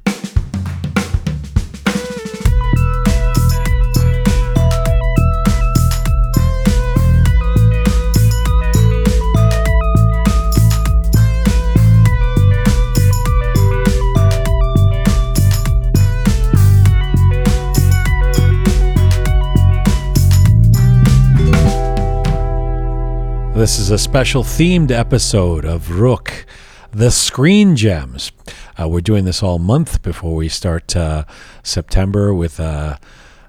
This 23.59 23.77
is 23.77 23.91
a 23.91 23.97
special 23.97 24.41
themed 24.41 24.89
episode 24.89 25.65
of 25.65 25.89
Roqe, 25.89 26.45
the 26.91 27.11
Screen 27.11 27.75
Gems. 27.75 28.31
Uh, 28.79 28.87
we're 28.87 29.01
doing 29.01 29.25
this 29.25 29.43
all 29.43 29.59
month 29.59 30.01
before 30.01 30.33
we 30.33 30.47
start 30.47 30.95
uh, 30.95 31.25
September 31.61 32.33
with 32.33 32.57
uh, 32.61 32.95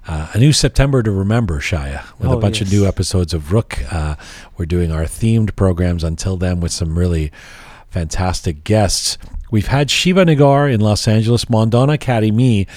uh 0.09 0.31
a 0.33 0.37
new 0.37 0.51
September 0.51 1.01
to 1.01 1.11
remember, 1.11 1.61
Shaya, 1.61 2.03
with 2.19 2.29
oh, 2.29 2.37
a 2.37 2.41
bunch 2.41 2.59
yes. 2.59 2.67
of 2.67 2.73
new 2.73 2.85
episodes 2.85 3.33
of 3.33 3.43
Roqe. 3.43 3.87
Uh, 3.89 4.17
we're 4.57 4.65
doing 4.65 4.91
our 4.91 5.05
themed 5.05 5.55
programs 5.55 6.03
until 6.03 6.35
then 6.35 6.59
with 6.59 6.73
some 6.73 6.99
really 6.99 7.31
fantastic 7.89 8.65
guests. 8.65 9.17
We've 9.49 9.67
had 9.67 9.89
Shiva 9.89 10.25
Negar 10.25 10.69
in 10.69 10.81
Los 10.81 11.07
Angeles, 11.07 11.49
Mandana 11.49 11.97
Karimi 11.97 12.67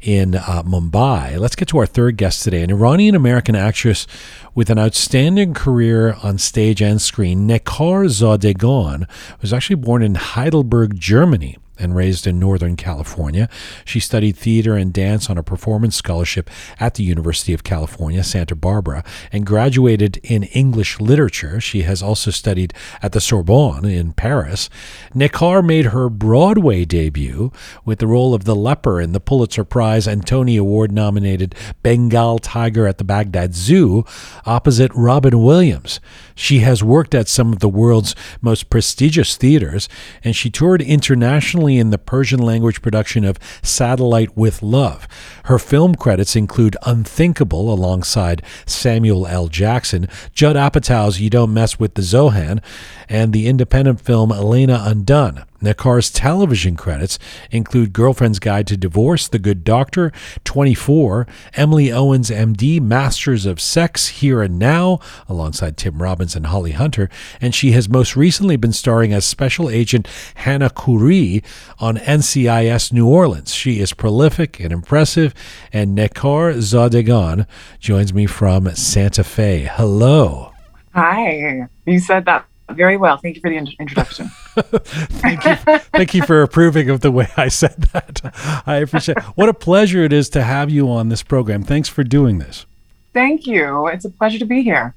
in 0.00 0.34
uh, 0.34 0.62
Mumbai. 0.64 1.38
Let's 1.38 1.56
get 1.56 1.68
to 1.68 1.78
our 1.78 1.86
third 1.86 2.16
guest 2.16 2.42
today, 2.42 2.62
an 2.62 2.70
Iranian 2.70 3.14
American 3.14 3.54
actress 3.54 4.06
with 4.54 4.70
an 4.70 4.78
outstanding 4.78 5.54
career 5.54 6.16
on 6.22 6.38
stage 6.38 6.80
and 6.82 7.00
screen. 7.00 7.46
Necar 7.48 8.06
Zadegan 8.06 9.08
was 9.40 9.52
actually 9.52 9.76
born 9.76 10.02
in 10.02 10.14
Heidelberg, 10.14 10.98
Germany 10.98 11.58
and 11.80 11.94
raised 11.94 12.26
in 12.26 12.38
Northern 12.38 12.76
California. 12.76 13.48
She 13.84 14.00
studied 14.00 14.36
theater 14.36 14.76
and 14.76 14.92
dance 14.92 15.30
on 15.30 15.38
a 15.38 15.42
performance 15.42 15.96
scholarship 15.96 16.50
at 16.78 16.94
the 16.94 17.02
University 17.02 17.52
of 17.52 17.64
California, 17.64 18.22
Santa 18.22 18.54
Barbara, 18.54 19.04
and 19.32 19.46
graduated 19.46 20.18
in 20.22 20.44
English 20.44 21.00
literature. 21.00 21.60
She 21.60 21.82
has 21.82 22.02
also 22.02 22.30
studied 22.30 22.74
at 23.02 23.12
the 23.12 23.20
Sorbonne 23.20 23.84
in 23.84 24.12
Paris. 24.12 24.68
Necar 25.14 25.64
made 25.64 25.86
her 25.86 26.08
Broadway 26.08 26.84
debut 26.84 27.52
with 27.84 27.98
the 27.98 28.06
role 28.06 28.34
of 28.34 28.44
the 28.44 28.56
leper 28.56 29.00
in 29.00 29.12
the 29.12 29.20
Pulitzer 29.20 29.64
Prize 29.64 30.06
and 30.06 30.26
Tony 30.26 30.56
Award 30.56 30.92
nominated 30.92 31.54
Bengal 31.82 32.38
Tiger 32.38 32.86
at 32.86 32.98
the 32.98 33.04
Baghdad 33.04 33.54
Zoo 33.54 34.04
opposite 34.44 34.92
Robin 34.94 35.42
Williams. 35.42 36.00
She 36.40 36.60
has 36.60 36.82
worked 36.82 37.14
at 37.14 37.28
some 37.28 37.52
of 37.52 37.58
the 37.58 37.68
world's 37.68 38.16
most 38.40 38.70
prestigious 38.70 39.36
theaters, 39.36 39.90
and 40.24 40.34
she 40.34 40.48
toured 40.48 40.80
internationally 40.80 41.76
in 41.76 41.90
the 41.90 41.98
Persian 41.98 42.40
language 42.40 42.80
production 42.80 43.26
of 43.26 43.38
Satellite 43.62 44.34
with 44.38 44.62
Love. 44.62 45.06
Her 45.44 45.58
film 45.58 45.96
credits 45.96 46.34
include 46.34 46.78
Unthinkable 46.86 47.70
alongside 47.70 48.42
Samuel 48.64 49.26
L. 49.26 49.48
Jackson, 49.48 50.08
Judd 50.32 50.56
Apatow's 50.56 51.20
You 51.20 51.28
Don't 51.28 51.52
Mess 51.52 51.78
with 51.78 51.92
the 51.92 52.00
Zohan, 52.00 52.62
and 53.06 53.34
the 53.34 53.46
independent 53.46 54.00
film 54.00 54.32
Elena 54.32 54.82
Undone. 54.86 55.44
Necar's 55.60 56.10
television 56.10 56.76
credits 56.76 57.18
include 57.50 57.92
Girlfriend's 57.92 58.38
Guide 58.38 58.66
to 58.68 58.76
Divorce, 58.76 59.28
The 59.28 59.38
Good 59.38 59.64
Doctor, 59.64 60.12
24, 60.44 61.26
Emily 61.54 61.92
Owens, 61.92 62.30
MD, 62.30 62.80
Masters 62.80 63.46
of 63.46 63.60
Sex, 63.60 64.08
Here 64.08 64.42
and 64.42 64.58
Now, 64.58 65.00
alongside 65.28 65.76
Tim 65.76 66.02
Robbins 66.02 66.34
and 66.34 66.46
Holly 66.46 66.72
Hunter, 66.72 67.08
and 67.40 67.54
she 67.54 67.72
has 67.72 67.88
most 67.88 68.16
recently 68.16 68.56
been 68.56 68.72
starring 68.72 69.12
as 69.12 69.24
Special 69.24 69.70
Agent 69.70 70.08
Hannah 70.34 70.70
Khoury 70.70 71.44
on 71.78 71.96
NCIS 71.96 72.92
New 72.92 73.06
Orleans. 73.06 73.54
She 73.54 73.80
is 73.80 73.92
prolific 73.92 74.60
and 74.60 74.72
impressive, 74.72 75.34
and 75.72 75.96
Necar 75.96 76.54
Zadegan 76.56 77.46
joins 77.78 78.12
me 78.12 78.26
from 78.26 78.74
Santa 78.74 79.24
Fe. 79.24 79.68
Hello. 79.70 80.52
Hi. 80.94 81.68
You 81.86 82.00
said 82.00 82.24
that 82.24 82.46
very 82.74 82.96
well. 82.96 83.16
Thank 83.16 83.36
you 83.36 83.40
for 83.40 83.50
the 83.50 83.56
in- 83.56 83.68
introduction. 83.78 84.28
thank 84.54 85.44
you. 85.44 85.56
Thank 85.78 86.14
you 86.14 86.22
for 86.22 86.42
approving 86.42 86.90
of 86.90 87.00
the 87.00 87.10
way 87.10 87.28
I 87.36 87.48
said 87.48 87.76
that. 87.92 88.62
I 88.66 88.76
appreciate. 88.76 89.18
It. 89.18 89.24
What 89.34 89.48
a 89.48 89.54
pleasure 89.54 90.02
it 90.04 90.12
is 90.12 90.28
to 90.30 90.42
have 90.42 90.70
you 90.70 90.90
on 90.90 91.08
this 91.08 91.22
program. 91.22 91.62
Thanks 91.62 91.88
for 91.88 92.04
doing 92.04 92.38
this. 92.38 92.66
Thank 93.12 93.46
you. 93.46 93.88
It's 93.88 94.04
a 94.04 94.10
pleasure 94.10 94.38
to 94.38 94.44
be 94.44 94.62
here 94.62 94.94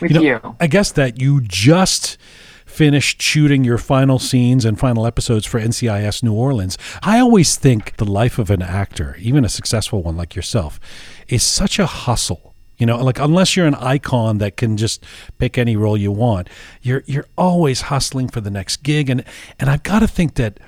with 0.00 0.12
you. 0.12 0.20
Know, 0.20 0.22
you. 0.22 0.56
I 0.60 0.66
guess 0.66 0.92
that 0.92 1.20
you 1.20 1.40
just 1.40 2.16
finished 2.64 3.22
shooting 3.22 3.64
your 3.64 3.78
final 3.78 4.18
scenes 4.18 4.64
and 4.64 4.78
final 4.78 5.06
episodes 5.06 5.46
for 5.46 5.58
NCIS 5.58 6.22
New 6.22 6.34
Orleans. 6.34 6.76
I 7.02 7.18
always 7.18 7.56
think 7.56 7.96
the 7.96 8.04
life 8.04 8.38
of 8.38 8.50
an 8.50 8.60
actor, 8.60 9.16
even 9.18 9.44
a 9.44 9.48
successful 9.48 10.02
one 10.02 10.16
like 10.16 10.36
yourself, 10.36 10.78
is 11.26 11.42
such 11.42 11.78
a 11.78 11.86
hustle 11.86 12.45
you 12.78 12.86
know, 12.86 13.02
like 13.02 13.18
unless 13.18 13.56
you're 13.56 13.66
an 13.66 13.74
icon 13.76 14.38
that 14.38 14.56
can 14.56 14.76
just 14.76 15.02
pick 15.38 15.56
any 15.56 15.76
role 15.76 15.96
you 15.96 16.12
want, 16.12 16.48
you're 16.82 17.02
you're 17.06 17.26
always 17.36 17.82
hustling 17.82 18.28
for 18.28 18.40
the 18.40 18.50
next 18.50 18.82
gig 18.82 19.08
and 19.08 19.24
and 19.58 19.70
I've 19.70 19.82
got 19.82 20.00
to 20.00 20.08
think 20.08 20.34
that 20.34 20.60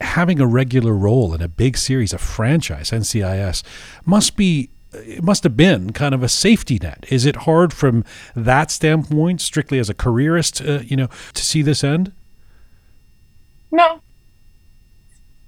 having 0.00 0.40
a 0.40 0.46
regular 0.46 0.92
role 0.92 1.34
in 1.34 1.40
a 1.40 1.48
big 1.48 1.76
series, 1.76 2.12
a 2.12 2.18
franchise, 2.18 2.90
NCIS, 2.90 3.62
must 4.04 4.36
be 4.36 4.70
it 4.94 5.22
must 5.22 5.42
have 5.42 5.56
been 5.56 5.92
kind 5.92 6.14
of 6.14 6.22
a 6.22 6.28
safety 6.28 6.78
net. 6.80 7.06
Is 7.08 7.24
it 7.24 7.36
hard 7.36 7.72
from 7.72 8.04
that 8.36 8.70
standpoint, 8.70 9.40
strictly 9.40 9.78
as 9.78 9.88
a 9.88 9.94
careerist, 9.94 10.60
uh, 10.60 10.80
you 10.84 10.96
know, 10.96 11.08
to 11.32 11.42
see 11.42 11.62
this 11.62 11.82
end? 11.82 12.12
No, 13.70 14.02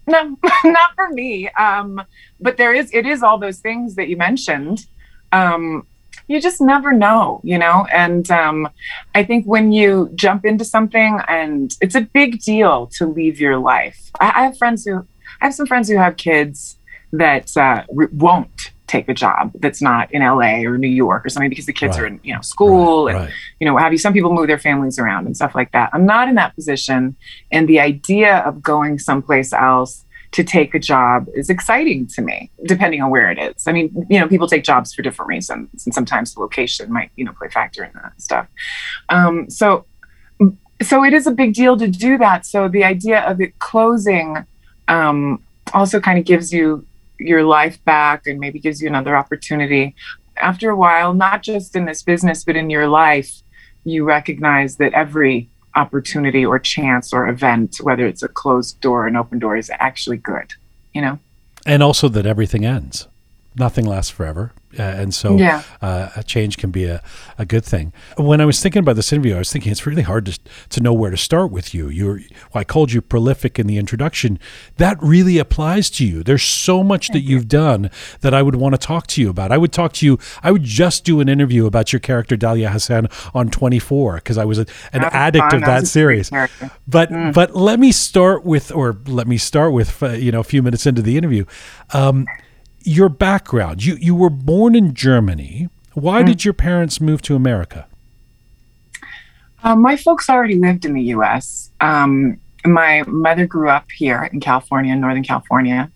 no, 0.07 0.37
not 0.65 0.95
for 0.95 1.11
me. 1.11 1.49
Um, 1.51 2.03
but 2.41 2.57
there 2.57 2.73
is, 2.73 2.91
it 2.93 3.07
is 3.07 3.23
all 3.23 3.39
those 3.39 3.59
things 3.59 3.97
that 3.97 4.09
you 4.09 4.17
mentioned 4.17 4.87
um, 5.35 5.87
you 6.29 6.41
just 6.41 6.61
never 6.61 6.93
know, 6.93 7.41
you 7.45 7.59
know? 7.59 7.87
And 7.93 8.31
um, 8.31 8.69
I 9.15 9.25
think 9.25 9.45
when 9.45 9.73
you 9.73 10.11
jump 10.15 10.45
into 10.45 10.65
something 10.65 11.21
and 11.29 11.77
it's 11.81 11.95
a 11.95 12.01
big 12.01 12.41
deal 12.41 12.87
to 12.99 13.07
leave 13.07 13.41
your 13.41 13.59
life. 13.59 14.11
I, 14.21 14.33
I 14.37 14.45
have 14.45 14.57
friends 14.57 14.85
who, 14.85 15.07
I 15.41 15.47
have 15.47 15.55
some 15.55 15.67
friends 15.67 15.89
who 15.89 15.97
have 15.97 16.17
kids 16.17 16.79
that 17.13 17.55
uh, 17.57 17.85
re- 17.93 18.09
won't 18.13 18.73
take 18.87 19.09
a 19.09 19.15
job 19.15 19.51
that's 19.57 19.83
not 19.83 20.13
in 20.13 20.23
LA 20.23 20.63
or 20.63 20.79
New 20.79 20.89
York 20.89 21.27
or 21.27 21.29
something 21.29 21.49
because 21.49 21.67
the 21.67 21.73
kids 21.73 21.97
right. 21.97 22.05
are 22.05 22.07
in, 22.07 22.21
you 22.23 22.35
know, 22.35 22.41
school 22.41 23.07
right, 23.07 23.15
and, 23.15 23.25
right. 23.25 23.35
you 23.61 23.67
know, 23.67 23.77
have 23.77 23.93
you. 23.93 23.99
Some 23.99 24.13
people 24.13 24.33
move 24.33 24.47
their 24.47 24.59
families 24.59 24.99
around 24.99 25.27
and 25.27 25.35
stuff 25.35 25.55
like 25.55 25.73
that. 25.73 25.91
I'm 25.93 26.07
not 26.07 26.29
in 26.29 26.35
that 26.37 26.55
position. 26.55 27.17
And 27.51 27.69
the 27.69 27.81
idea 27.81 28.39
of 28.39 28.63
going 28.63 28.99
someplace 28.99 29.53
else 29.53 30.04
to 30.35 30.43
take 30.43 30.75
a 30.75 30.81
job 30.81 31.29
is 31.33 31.49
exciting 31.49 32.09
to 32.09 32.21
me, 32.21 32.51
depending 32.65 33.01
on 33.01 33.09
where 33.09 33.31
it 33.31 33.39
is. 33.39 33.69
I 33.69 33.73
mean, 33.73 34.07
you 34.11 34.19
know, 34.19 34.27
people 34.27 34.49
take 34.49 34.65
jobs 34.65 34.93
for 34.93 35.01
different 35.01 35.29
reasons, 35.29 35.87
and 35.87 35.95
sometimes 35.95 36.35
the 36.35 36.41
location 36.41 36.93
might, 36.93 37.13
you 37.15 37.25
know, 37.25 37.33
play 37.39 37.49
factor 37.49 37.85
in 37.85 37.93
that 37.95 38.21
stuff. 38.21 38.49
Um, 39.11 39.49
so, 39.49 39.87
so 40.83 41.05
it 41.05 41.15
is 41.15 41.29
a 41.29 41.31
big 41.31 41.55
deal 41.55 41.77
to 41.77 41.87
do 41.87 42.19
that. 42.19 42.47
So 42.47 42.69
the 42.69 42.83
idea 42.83 43.21
of 43.21 43.41
it 43.41 43.61
closing 43.61 44.45
um, 44.89 45.41
also 45.73 46.01
kind 46.01 46.19
of 46.19 46.25
gives 46.25 46.53
you 46.53 46.85
your 47.21 47.45
life 47.45 47.83
back, 47.85 48.27
and 48.27 48.41
maybe 48.41 48.59
gives 48.59 48.83
you 48.83 48.89
another 48.89 49.17
opportunity. 49.17 49.95
After 50.37 50.69
a 50.69 50.77
while, 50.77 51.15
not 51.15 51.45
just 51.45 51.77
in 51.77 51.85
this 51.85 52.03
business, 52.03 52.43
but 52.43 52.57
in 52.57 52.71
your 52.71 52.89
life, 52.89 53.31
you 53.85 54.03
recognize 54.03 54.79
that 54.79 54.95
every 54.95 55.49
opportunity 55.77 56.45
or 56.45 56.59
chance 56.59 57.13
or 57.13 57.29
event, 57.29 57.77
whether 57.83 58.07
it's 58.07 58.23
a 58.23 58.29
closed 58.29 58.81
door 58.81 59.05
or 59.05 59.07
an 59.07 59.17
open 59.17 59.39
door, 59.39 59.57
is 59.57 59.71
actually 59.79 60.17
good, 60.17 60.53
you 60.93 61.03
know? 61.03 61.19
And 61.67 61.83
also 61.83 62.09
that 62.09 62.27
everything 62.27 62.65
ends. 62.65 63.09
Nothing 63.57 63.87
lasts 63.87 64.11
forever. 64.11 64.53
Uh, 64.79 64.83
and 64.83 65.15
so 65.15 65.37
yeah. 65.37 65.63
uh, 65.83 66.11
a 66.17 66.23
change 66.23 66.59
can 66.59 66.71
be 66.71 66.85
a, 66.85 67.03
a 67.39 67.45
good 67.45 67.65
thing. 67.65 67.93
When 68.17 68.41
I 68.41 68.45
was 68.45 68.61
thinking 68.61 68.81
about 68.81 68.97
this 68.97 69.13
interview, 69.13 69.35
I 69.35 69.39
was 69.39 69.53
thinking 69.53 69.73
it's 69.73 69.87
really 69.87 70.03
hard 70.03 70.27
to, 70.27 70.39
to 70.71 70.81
know 70.81 70.93
where 70.93 71.11
to 71.11 71.17
start 71.17 71.51
with 71.51 71.75
you. 71.75 71.89
You're, 71.89 72.21
well, 72.53 72.61
I 72.61 72.65
called 72.65 72.93
you 72.93 73.01
prolific 73.01 73.59
in 73.59 73.67
the 73.67 73.79
introduction. 73.79 74.39
That 74.77 74.97
really 75.03 75.39
applies 75.39 75.91
to 75.91 76.07
you. 76.07 76.23
There's 76.23 76.43
so 76.43 76.83
much 76.83 77.09
that 77.09 77.21
you've 77.21 77.49
done 77.49 77.91
that 78.21 78.35
I 78.35 78.43
would 78.43 78.57
want 78.57 78.75
to 78.75 78.79
talk 78.79 79.07
to 79.09 79.21
you 79.21 79.31
about. 79.31 79.53
I 79.53 79.59
would 79.59 79.73
talk 79.73 79.93
to 79.95 80.07
you, 80.07 80.19
I 80.43 80.51
would 80.51 80.65
just 80.65 81.05
do 81.05 81.21
an 81.21 81.29
interview 81.29 81.67
about 81.67 81.93
your 81.93 82.01
character, 82.01 82.37
Dalia 82.37 82.71
Hassan, 82.71 83.09
on 83.35 83.51
24, 83.51 84.17
because 84.17 84.39
I 84.39 84.45
was 84.45 84.59
a, 84.59 84.67
an 84.93 85.05
addict 85.05 85.51
fun. 85.51 85.55
of 85.57 85.61
that, 85.63 85.81
that 85.83 85.87
series. 85.87 86.31
But, 86.87 87.11
mm. 87.11 87.33
but 87.33 87.55
let 87.55 87.79
me 87.79 87.93
start 87.93 88.45
with, 88.45 88.73
or 88.73 88.99
let 89.07 89.27
me 89.27 89.39
start 89.39 89.73
with, 89.73 90.03
uh, 90.03 90.11
you 90.11 90.33
know, 90.33 90.41
a 90.41 90.45
few 90.45 90.63
minutes 90.63 90.87
into 90.87 91.03
the 91.03 91.17
interview. 91.17 91.45
Um, 91.93 92.27
your 92.85 93.09
background. 93.09 93.85
You 93.85 93.97
you 93.97 94.15
were 94.15 94.31
born 94.31 94.75
in 94.75 94.95
Germany. 94.95 95.69
Why 95.95 96.23
mm. 96.23 96.27
did 96.27 96.45
your 96.45 96.55
parents 96.55 97.01
move 97.01 97.23
to 97.23 97.35
America? 97.35 97.87
Um, 99.63 99.81
my 99.81 99.97
folks 99.97 100.29
already 100.29 100.57
lived 100.57 100.85
in 100.85 100.93
the 100.93 101.03
U.S. 101.03 101.71
Um, 101.81 102.39
my 102.65 103.03
mother 103.07 103.47
grew 103.47 103.71
up 103.71 103.91
here 103.91 104.29
in 104.33 104.41
California, 104.41 104.95
Northern 104.95 105.23
California, 105.23 105.91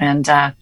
and 0.00 0.28
uh, 0.28 0.52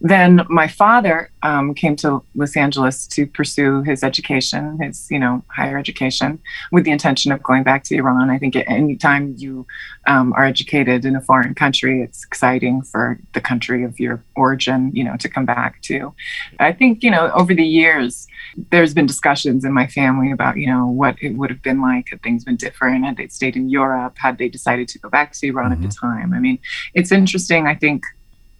then 0.00 0.44
my 0.48 0.66
father 0.66 1.30
um, 1.44 1.72
came 1.72 1.94
to 1.96 2.20
Los 2.34 2.56
Angeles 2.56 3.06
to 3.06 3.26
pursue 3.26 3.82
his 3.82 4.02
education, 4.02 4.78
his 4.82 5.06
you 5.08 5.20
know 5.20 5.42
higher 5.48 5.78
education, 5.78 6.40
with 6.72 6.84
the 6.84 6.90
intention 6.90 7.30
of 7.30 7.42
going 7.42 7.62
back 7.62 7.84
to 7.84 7.96
Iran. 7.96 8.28
I 8.28 8.38
think 8.38 8.56
anytime 8.56 9.34
you 9.38 9.66
um, 10.08 10.32
are 10.32 10.44
educated 10.44 11.04
in 11.04 11.14
a 11.14 11.20
foreign 11.20 11.54
country, 11.54 12.02
it's 12.02 12.24
exciting 12.24 12.82
for 12.82 13.18
the 13.34 13.40
country 13.40 13.84
of 13.84 14.00
your 14.00 14.22
origin, 14.34 14.90
you 14.92 15.04
know, 15.04 15.16
to 15.18 15.28
come 15.28 15.46
back 15.46 15.80
to. 15.82 16.12
I 16.58 16.72
think 16.72 17.04
you 17.04 17.10
know 17.10 17.30
over 17.32 17.54
the 17.54 17.64
years, 17.64 18.26
there's 18.70 18.94
been 18.94 19.06
discussions 19.06 19.64
in 19.64 19.72
my 19.72 19.86
family 19.86 20.32
about 20.32 20.56
you 20.56 20.66
know 20.66 20.88
what 20.88 21.16
it 21.22 21.36
would 21.36 21.50
have 21.50 21.62
been 21.62 21.80
like 21.80 22.08
had 22.10 22.22
things 22.22 22.44
been 22.44 22.56
different, 22.56 23.04
had 23.04 23.16
they 23.16 23.28
stayed 23.28 23.54
in 23.54 23.68
Europe, 23.68 24.18
had 24.18 24.38
they 24.38 24.48
decided 24.48 24.88
to 24.88 24.98
go 24.98 25.08
back 25.08 25.32
to 25.34 25.46
Iran 25.46 25.66
mm-hmm. 25.66 25.74
at 25.74 25.88
the 25.88 25.94
mm-hmm. 25.94 26.20
time. 26.20 26.34
I 26.34 26.40
mean, 26.40 26.58
it's 26.94 27.12
interesting. 27.12 27.68
I 27.68 27.76
think 27.76 28.02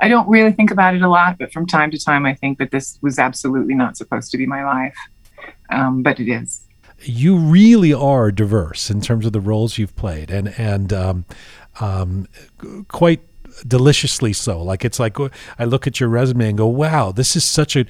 I 0.01 0.09
don't 0.09 0.29
really 0.29 0.53
think 0.53 0.71
about 0.71 0.95
it 0.95 1.03
a 1.03 1.09
lot, 1.09 1.39
but 1.39 1.53
from 1.53 1.67
time 1.67 1.91
to 1.91 1.99
time, 1.99 2.25
I 2.25 2.35
think 2.35 2.59
that 2.59 2.71
this 2.71 2.99
was 3.03 3.19
absolutely 3.19 3.75
not 3.75 3.97
supposed 3.97 4.31
to 4.31 4.39
be 4.39 4.47
my 4.47 4.65
life. 4.65 4.97
Um, 5.71 6.03
but 6.03 6.21
it 6.21 6.31
is. 6.31 6.65
You 7.01 7.37
really 7.37 7.93
are 7.93 8.31
diverse 8.33 8.91
in 8.91 9.01
terms 9.01 9.27
of 9.27 9.33
the 9.33 9.41
roles 9.41 9.79
you've 9.79 9.95
played, 9.95 10.31
and 10.31 10.49
and 10.59 10.93
um, 10.93 11.25
um, 11.81 12.27
quite 12.89 13.21
deliciously 13.67 14.33
so. 14.33 14.63
Like 14.63 14.85
it's 14.85 14.99
like 14.99 15.17
I 15.59 15.65
look 15.65 15.87
at 15.87 16.01
your 16.01 16.09
resume 16.09 16.49
and 16.49 16.59
go, 16.59 16.67
"Wow, 16.67 17.13
this 17.13 17.37
is 17.37 17.45
such 17.45 17.77
a 17.77 17.87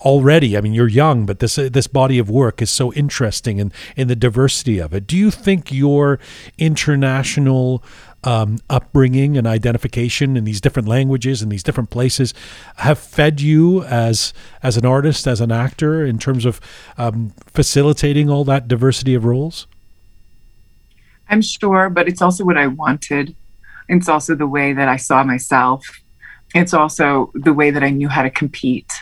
already." 0.00 0.56
I 0.56 0.60
mean, 0.60 0.74
you're 0.74 0.88
young, 0.88 1.26
but 1.26 1.38
this 1.38 1.56
this 1.56 1.86
body 1.86 2.18
of 2.18 2.30
work 2.30 2.62
is 2.62 2.70
so 2.70 2.92
interesting 2.92 3.60
and 3.60 3.72
in, 3.96 4.02
in 4.02 4.08
the 4.08 4.16
diversity 4.16 4.78
of 4.78 4.92
it. 4.94 5.06
Do 5.06 5.16
you 5.16 5.30
think 5.30 5.72
your 5.72 6.18
international 6.58 7.82
um, 8.24 8.58
upbringing 8.70 9.36
and 9.36 9.46
identification 9.46 10.36
in 10.36 10.44
these 10.44 10.60
different 10.60 10.88
languages 10.88 11.42
and 11.42 11.50
these 11.50 11.62
different 11.62 11.90
places 11.90 12.32
have 12.76 12.98
fed 12.98 13.40
you 13.40 13.82
as 13.84 14.32
as 14.62 14.76
an 14.76 14.86
artist, 14.86 15.26
as 15.26 15.40
an 15.40 15.50
actor, 15.50 16.04
in 16.04 16.18
terms 16.18 16.44
of 16.44 16.60
um, 16.98 17.32
facilitating 17.46 18.30
all 18.30 18.44
that 18.44 18.68
diversity 18.68 19.14
of 19.14 19.24
roles? 19.24 19.66
I'm 21.28 21.42
sure, 21.42 21.88
but 21.88 22.08
it's 22.08 22.22
also 22.22 22.44
what 22.44 22.58
I 22.58 22.66
wanted. 22.66 23.34
It's 23.88 24.08
also 24.08 24.34
the 24.34 24.46
way 24.46 24.72
that 24.72 24.88
I 24.88 24.96
saw 24.96 25.24
myself. 25.24 25.84
It's 26.54 26.74
also 26.74 27.30
the 27.34 27.52
way 27.52 27.70
that 27.70 27.82
I 27.82 27.90
knew 27.90 28.08
how 28.08 28.22
to 28.22 28.30
compete. 28.30 28.92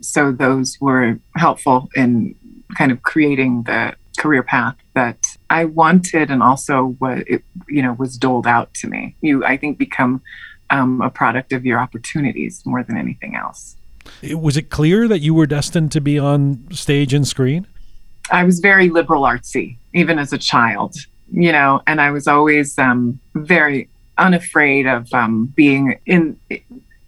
So 0.00 0.32
those 0.32 0.78
were 0.80 1.18
helpful 1.36 1.88
in 1.94 2.34
kind 2.76 2.92
of 2.92 3.02
creating 3.02 3.64
the 3.64 3.94
career 4.18 4.42
path 4.42 4.76
that 4.94 5.18
I 5.48 5.64
wanted 5.64 6.30
and 6.30 6.42
also 6.42 6.96
what 6.98 7.18
it 7.26 7.42
you 7.68 7.82
know 7.82 7.94
was 7.94 8.18
doled 8.18 8.46
out 8.46 8.72
to 8.74 8.88
me. 8.88 9.16
You 9.20 9.44
I 9.44 9.56
think 9.56 9.78
become 9.78 10.22
um, 10.70 11.00
a 11.00 11.10
product 11.10 11.52
of 11.52 11.66
your 11.66 11.78
opportunities 11.78 12.62
more 12.64 12.82
than 12.82 12.96
anything 12.96 13.34
else. 13.34 13.76
Was 14.32 14.56
it 14.56 14.70
clear 14.70 15.08
that 15.08 15.20
you 15.20 15.34
were 15.34 15.46
destined 15.46 15.92
to 15.92 16.00
be 16.00 16.18
on 16.18 16.66
stage 16.72 17.14
and 17.14 17.26
screen? 17.26 17.66
I 18.30 18.44
was 18.44 18.60
very 18.60 18.88
liberal 18.88 19.22
artsy, 19.22 19.76
even 19.92 20.18
as 20.18 20.32
a 20.32 20.38
child, 20.38 20.94
you 21.32 21.52
know, 21.52 21.82
and 21.86 22.00
I 22.00 22.10
was 22.10 22.28
always 22.28 22.78
um, 22.78 23.18
very 23.34 23.88
unafraid 24.20 24.86
of 24.86 25.12
um, 25.12 25.46
being 25.46 25.98
in 26.06 26.38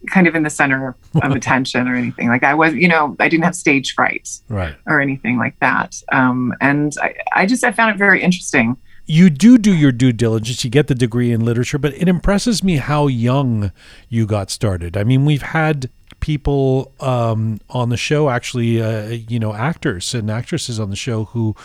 kind 0.09 0.27
of 0.27 0.35
in 0.35 0.43
the 0.43 0.51
center 0.51 0.97
of 1.23 1.31
attention 1.33 1.89
or 1.89 1.95
anything. 1.95 2.29
Like 2.29 2.43
I 2.43 2.55
was, 2.55 2.75
you 2.75 2.89
know, 2.89 3.17
I 3.21 3.29
didn't 3.29 3.45
have 3.45 3.55
stage 3.55 3.95
fright 3.95 4.29
right. 4.49 4.75
or 4.87 5.01
anything 5.01 5.39
like 5.39 5.59
that. 5.61 5.95
Um, 6.11 6.53
and 6.61 6.93
I, 7.01 7.15
I 7.33 7.47
just, 7.47 7.65
I 7.65 7.73
found 7.73 7.95
it 7.95 7.99
very 7.99 8.23
interesting. 8.23 8.77
You 9.05 9.31
do 9.31 9.59
do 9.59 9.75
your 9.75 9.93
due 9.93 10.13
diligence. 10.13 10.65
You 10.65 10.71
get 10.71 10.87
the 10.87 10.95
degree 10.95 11.33
in 11.33 11.45
literature, 11.45 11.79
but 11.79 11.93
it 11.95 12.09
impresses 12.09 12.63
me 12.63 12.77
how 12.77 13.09
young 13.09 13.73
you 14.09 14.27
got 14.27 14.49
started. 14.49 14.97
I 14.97 15.05
mean, 15.05 15.25
we've 15.25 15.43
had 15.43 15.91
people 16.21 16.93
um, 17.01 17.59
on 17.69 17.89
the 17.89 17.97
show, 17.97 18.31
actually, 18.31 18.81
uh, 18.81 19.09
you 19.09 19.41
know, 19.41 19.53
actors 19.55 20.15
and 20.15 20.31
actresses 20.31 20.79
on 20.79 20.89
the 20.89 20.97
show 20.97 21.25
who, 21.25 21.57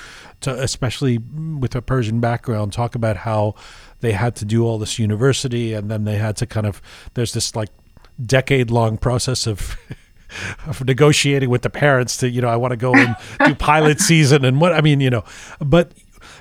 to, 0.41 0.51
especially 0.51 1.19
with 1.19 1.75
a 1.75 1.81
Persian 1.81 2.19
background, 2.19 2.73
talk 2.73 2.95
about 2.95 3.17
how 3.17 3.53
they 4.01 4.11
had 4.11 4.35
to 4.37 4.45
do 4.45 4.65
all 4.65 4.77
this 4.77 4.99
university 4.99 5.73
and 5.73 5.89
then 5.89 6.03
they 6.03 6.17
had 6.17 6.35
to 6.37 6.45
kind 6.45 6.65
of, 6.65 6.81
there's 7.13 7.33
this 7.33 7.55
like 7.55 7.69
decade 8.23 8.71
long 8.71 8.97
process 8.97 9.47
of. 9.47 9.77
of 10.65 10.83
negotiating 10.83 11.49
with 11.49 11.61
the 11.61 11.69
parents 11.69 12.17
to 12.17 12.29
you 12.29 12.41
know 12.41 12.49
I 12.49 12.57
want 12.57 12.71
to 12.73 12.75
go 12.75 12.93
and 12.93 13.15
do 13.45 13.55
pilot 13.59 14.01
season 14.01 14.43
and 14.43 14.59
what 14.59 14.73
I 14.73 14.81
mean 14.81 14.99
you 14.99 15.09
know 15.09 15.23
but 15.61 15.93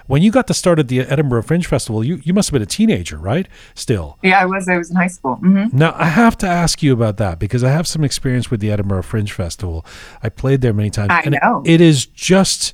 when 0.06 0.22
you 0.22 0.30
got 0.30 0.46
to 0.46 0.54
start 0.54 0.78
at 0.78 0.88
the 0.88 1.00
Edinburgh 1.00 1.42
Fringe 1.42 1.66
Festival, 1.66 2.04
you, 2.04 2.20
you 2.22 2.32
must 2.32 2.48
have 2.48 2.52
been 2.52 2.62
a 2.62 2.66
teenager, 2.66 3.16
right? 3.16 3.48
Still. 3.74 4.18
Yeah, 4.22 4.40
I 4.40 4.46
was. 4.46 4.68
I 4.68 4.76
was 4.76 4.90
in 4.90 4.96
high 4.96 5.08
school. 5.08 5.36
Mm-hmm. 5.36 5.76
Now, 5.76 5.94
I 5.96 6.06
have 6.06 6.38
to 6.38 6.46
ask 6.46 6.82
you 6.82 6.92
about 6.92 7.16
that 7.18 7.38
because 7.38 7.64
I 7.64 7.70
have 7.70 7.86
some 7.86 8.04
experience 8.04 8.50
with 8.50 8.60
the 8.60 8.70
Edinburgh 8.70 9.02
Fringe 9.02 9.32
Festival. 9.32 9.84
I 10.22 10.28
played 10.28 10.60
there 10.60 10.72
many 10.72 10.90
times. 10.90 11.10
I 11.10 11.28
know. 11.28 11.62
It, 11.64 11.72
it 11.72 11.80
is 11.80 12.06
just 12.06 12.72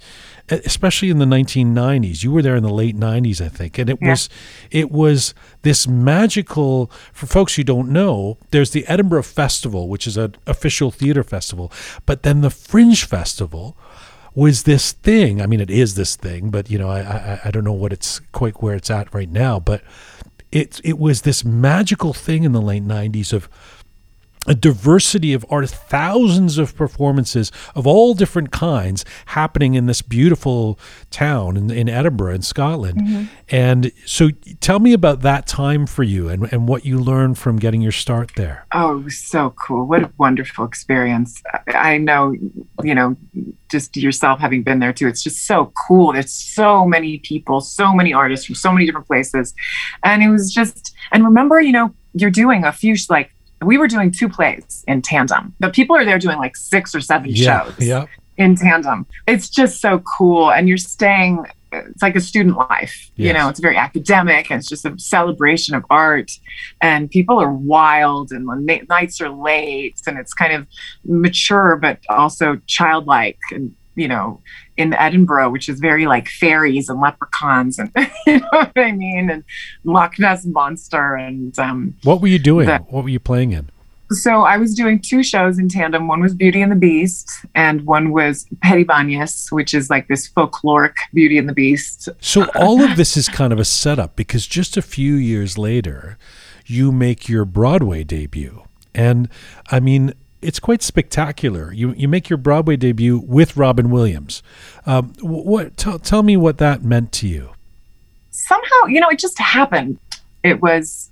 especially 0.50 1.08
in 1.10 1.18
the 1.18 1.24
1990s 1.24 2.22
you 2.22 2.30
were 2.32 2.42
there 2.42 2.56
in 2.56 2.62
the 2.62 2.72
late 2.72 2.96
90s 2.96 3.40
i 3.40 3.48
think 3.48 3.78
and 3.78 3.88
it 3.88 3.98
Yeah. 4.00 4.10
was 4.10 4.28
it 4.70 4.90
was 4.90 5.34
this 5.62 5.86
magical 5.86 6.90
for 7.12 7.26
folks 7.26 7.54
who 7.54 7.64
don't 7.64 7.88
know 7.90 8.38
there's 8.50 8.70
the 8.70 8.86
edinburgh 8.86 9.22
festival 9.22 9.88
which 9.88 10.06
is 10.06 10.16
an 10.16 10.34
official 10.46 10.90
theater 10.90 11.22
festival 11.22 11.72
but 12.06 12.22
then 12.22 12.40
the 12.40 12.50
fringe 12.50 13.04
festival 13.04 13.76
was 14.34 14.64
this 14.64 14.92
thing 14.92 15.40
i 15.40 15.46
mean 15.46 15.60
it 15.60 15.70
is 15.70 15.94
this 15.94 16.16
thing 16.16 16.50
but 16.50 16.70
you 16.70 16.78
know 16.78 16.88
i 16.90 17.00
i, 17.00 17.40
I 17.46 17.50
don't 17.50 17.64
know 17.64 17.72
what 17.72 17.92
it's 17.92 18.20
quite 18.32 18.62
where 18.62 18.74
it's 18.74 18.90
at 18.90 19.12
right 19.14 19.30
now 19.30 19.60
but 19.60 19.82
it 20.50 20.80
it 20.84 20.98
was 20.98 21.22
this 21.22 21.44
magical 21.44 22.12
thing 22.12 22.44
in 22.44 22.52
the 22.52 22.60
late 22.60 22.84
90s 22.86 23.32
of 23.32 23.48
a 24.48 24.54
diversity 24.56 25.32
of 25.32 25.46
art, 25.50 25.70
thousands 25.70 26.58
of 26.58 26.74
performances 26.74 27.52
of 27.76 27.86
all 27.86 28.12
different 28.12 28.50
kinds 28.50 29.04
happening 29.26 29.74
in 29.74 29.86
this 29.86 30.02
beautiful 30.02 30.78
town 31.10 31.56
in, 31.56 31.70
in 31.70 31.88
Edinburgh, 31.88 32.34
in 32.34 32.42
Scotland. 32.42 33.00
Mm-hmm. 33.00 33.24
And 33.50 33.92
so 34.04 34.30
tell 34.58 34.80
me 34.80 34.92
about 34.92 35.20
that 35.20 35.46
time 35.46 35.86
for 35.86 36.02
you 36.02 36.28
and, 36.28 36.52
and 36.52 36.66
what 36.66 36.84
you 36.84 36.98
learned 36.98 37.38
from 37.38 37.58
getting 37.58 37.80
your 37.82 37.92
start 37.92 38.32
there. 38.34 38.66
Oh, 38.72 38.98
it 38.98 39.04
was 39.04 39.18
so 39.18 39.50
cool. 39.50 39.86
What 39.86 40.02
a 40.02 40.10
wonderful 40.18 40.64
experience. 40.64 41.40
I 41.68 41.92
I 41.92 41.98
know, 41.98 42.34
you 42.82 42.94
know, 42.94 43.16
just 43.70 43.96
yourself 43.98 44.40
having 44.40 44.62
been 44.62 44.78
there 44.78 44.94
too. 44.94 45.08
It's 45.08 45.22
just 45.22 45.46
so 45.46 45.70
cool. 45.86 46.14
There's 46.14 46.32
so 46.32 46.86
many 46.86 47.18
people, 47.18 47.60
so 47.60 47.92
many 47.92 48.14
artists 48.14 48.46
from 48.46 48.54
so 48.54 48.72
many 48.72 48.86
different 48.86 49.06
places. 49.06 49.52
And 50.02 50.22
it 50.22 50.30
was 50.30 50.50
just, 50.50 50.94
and 51.12 51.22
remember, 51.22 51.60
you 51.60 51.72
know, 51.72 51.94
you're 52.14 52.30
doing 52.30 52.64
a 52.64 52.72
few, 52.72 52.96
like, 53.10 53.30
we 53.64 53.78
were 53.78 53.88
doing 53.88 54.10
two 54.10 54.28
plays 54.28 54.84
in 54.88 55.02
tandem, 55.02 55.54
but 55.60 55.72
people 55.72 55.96
are 55.96 56.04
there 56.04 56.18
doing 56.18 56.38
like 56.38 56.56
six 56.56 56.94
or 56.94 57.00
seven 57.00 57.34
shows 57.34 57.74
Yeah. 57.78 58.06
in 58.36 58.56
tandem. 58.56 59.06
It's 59.26 59.48
just 59.48 59.80
so 59.80 59.98
cool. 60.00 60.50
And 60.50 60.68
you're 60.68 60.78
staying, 60.78 61.44
it's 61.72 62.02
like 62.02 62.16
a 62.16 62.20
student 62.20 62.56
life. 62.56 63.10
You 63.16 63.32
know, 63.32 63.48
it's 63.48 63.60
very 63.60 63.76
academic 63.76 64.50
and 64.50 64.58
it's 64.58 64.68
just 64.68 64.84
a 64.84 64.98
celebration 64.98 65.74
of 65.74 65.84
art. 65.90 66.30
And 66.80 67.10
people 67.10 67.40
are 67.40 67.52
wild 67.52 68.30
and 68.32 68.46
the 68.48 68.80
nights 68.88 69.20
are 69.20 69.30
late 69.30 70.00
and 70.06 70.18
it's 70.18 70.34
kind 70.34 70.52
of 70.52 70.66
mature, 71.04 71.76
but 71.76 71.98
also 72.08 72.60
childlike. 72.66 73.38
And, 73.52 73.74
you 73.94 74.08
know, 74.08 74.40
in 74.76 74.94
Edinburgh, 74.94 75.50
which 75.50 75.68
is 75.68 75.80
very 75.80 76.06
like 76.06 76.28
fairies 76.28 76.88
and 76.88 77.00
leprechauns 77.00 77.78
and, 77.78 77.90
you 78.26 78.40
know 78.40 78.46
what 78.50 78.72
I 78.76 78.92
mean? 78.92 79.30
And 79.30 79.44
Loch 79.84 80.18
Ness 80.18 80.44
Monster. 80.46 81.14
And, 81.14 81.58
um, 81.58 81.94
What 82.02 82.20
were 82.20 82.28
you 82.28 82.38
doing? 82.38 82.66
That- 82.66 82.90
what 82.92 83.04
were 83.04 83.10
you 83.10 83.20
playing 83.20 83.52
in? 83.52 83.70
so 84.10 84.42
I 84.42 84.58
was 84.58 84.74
doing 84.74 85.00
two 85.00 85.22
shows 85.22 85.58
in 85.58 85.70
tandem. 85.70 86.06
One 86.06 86.20
was 86.20 86.34
Beauty 86.34 86.60
and 86.60 86.70
the 86.70 86.76
Beast, 86.76 87.30
and 87.54 87.80
one 87.86 88.10
was 88.12 88.46
Petibanius, 88.62 89.50
which 89.50 89.72
is 89.72 89.88
like 89.88 90.06
this 90.08 90.28
folkloric 90.28 90.94
Beauty 91.14 91.38
and 91.38 91.48
the 91.48 91.54
Beast. 91.54 92.10
So 92.20 92.46
all 92.54 92.82
of 92.82 92.96
this 92.98 93.16
is 93.16 93.28
kind 93.30 93.54
of 93.54 93.58
a 93.58 93.64
setup 93.64 94.14
because 94.16 94.46
just 94.46 94.76
a 94.76 94.82
few 94.82 95.14
years 95.14 95.56
later, 95.56 96.18
you 96.66 96.92
make 96.92 97.28
your 97.28 97.46
Broadway 97.46 98.04
debut, 98.04 98.62
and 98.94 99.30
I 99.70 99.80
mean 99.80 100.12
it's 100.42 100.58
quite 100.58 100.82
spectacular. 100.82 101.72
You 101.72 101.92
you 101.94 102.08
make 102.08 102.28
your 102.28 102.36
Broadway 102.36 102.76
debut 102.76 103.18
with 103.18 103.56
Robin 103.56 103.90
Williams. 103.90 104.42
Um, 104.86 105.14
what 105.20 105.76
tell 105.76 105.98
tell 105.98 106.22
me 106.22 106.36
what 106.36 106.58
that 106.58 106.82
meant 106.82 107.12
to 107.12 107.28
you? 107.28 107.50
Somehow, 108.30 108.86
you 108.88 109.00
know, 109.00 109.08
it 109.08 109.18
just 109.18 109.38
happened. 109.38 109.98
It 110.42 110.60
was 110.60 111.10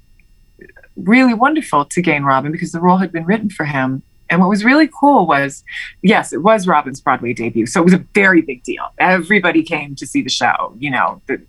really 0.97 1.35
wonderful 1.35 1.85
to 1.85 2.03
gain 2.03 2.25
Robin 2.25 2.53
because 2.53 2.73
the 2.73 2.81
role 2.81 2.99
had 2.99 3.13
been 3.13 3.25
written 3.25 3.51
for 3.51 3.65
him. 3.65 4.03
And 4.29 4.41
what 4.41 4.49
was 4.49 4.65
really 4.65 4.89
cool 4.89 5.27
was, 5.27 5.65
yes, 6.03 6.33
it 6.33 6.43
was 6.43 6.67
Robin's 6.67 7.01
Broadway 7.01 7.33
debut. 7.33 7.67
So 7.67 7.81
it 7.81 7.85
was 7.85 7.95
a 7.95 8.05
very 8.15 8.43
big 8.43 8.63
deal. 8.63 8.85
Everybody 8.99 9.63
came 9.65 9.97
to 9.97 10.07
see 10.07 10.23
the 10.23 10.31
show. 10.31 10.75
You 10.79 10.91
know, 10.91 11.21
the 11.27 11.43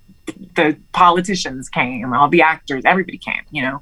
the 0.56 0.78
politicians 0.92 1.70
came, 1.70 2.14
all 2.14 2.30
the 2.30 2.42
actors, 2.42 2.84
everybody 2.86 3.18
came, 3.18 3.42
you 3.52 3.62
know. 3.62 3.82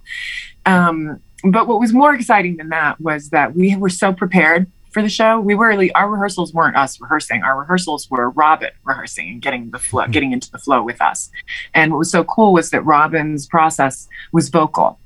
Um, 0.66 1.22
but 1.44 1.68
what 1.68 1.80
was 1.80 1.94
more 1.94 2.14
exciting 2.14 2.58
than 2.58 2.70
that 2.70 3.00
was 3.00 3.30
that 3.30 3.56
we 3.56 3.76
were 3.76 3.90
so 3.90 4.14
prepared 4.14 4.70
for 4.92 5.02
the 5.02 5.10
show. 5.10 5.40
We 5.40 5.56
were 5.56 5.68
really 5.68 5.92
our 5.94 6.10
rehearsals 6.10 6.54
weren't 6.54 6.76
us 6.76 7.00
rehearsing. 7.00 7.44
Our 7.44 7.60
rehearsals 7.60 8.10
were 8.10 8.30
Robin 8.32 8.72
rehearsing 8.84 9.30
and 9.30 9.42
getting 9.42 9.70
the 9.72 9.80
flow, 9.80 10.08
getting 10.08 10.32
into 10.32 10.52
the 10.52 10.58
flow 10.58 10.84
with 10.84 11.02
us. 11.02 11.30
And 11.74 11.92
what 11.92 12.00
was 12.00 12.12
so 12.12 12.24
cool 12.24 12.54
was 12.54 12.72
that 12.72 12.82
Robin's 12.82 13.48
process 13.48 14.08
was 14.32 14.50
vocal, 14.50 15.00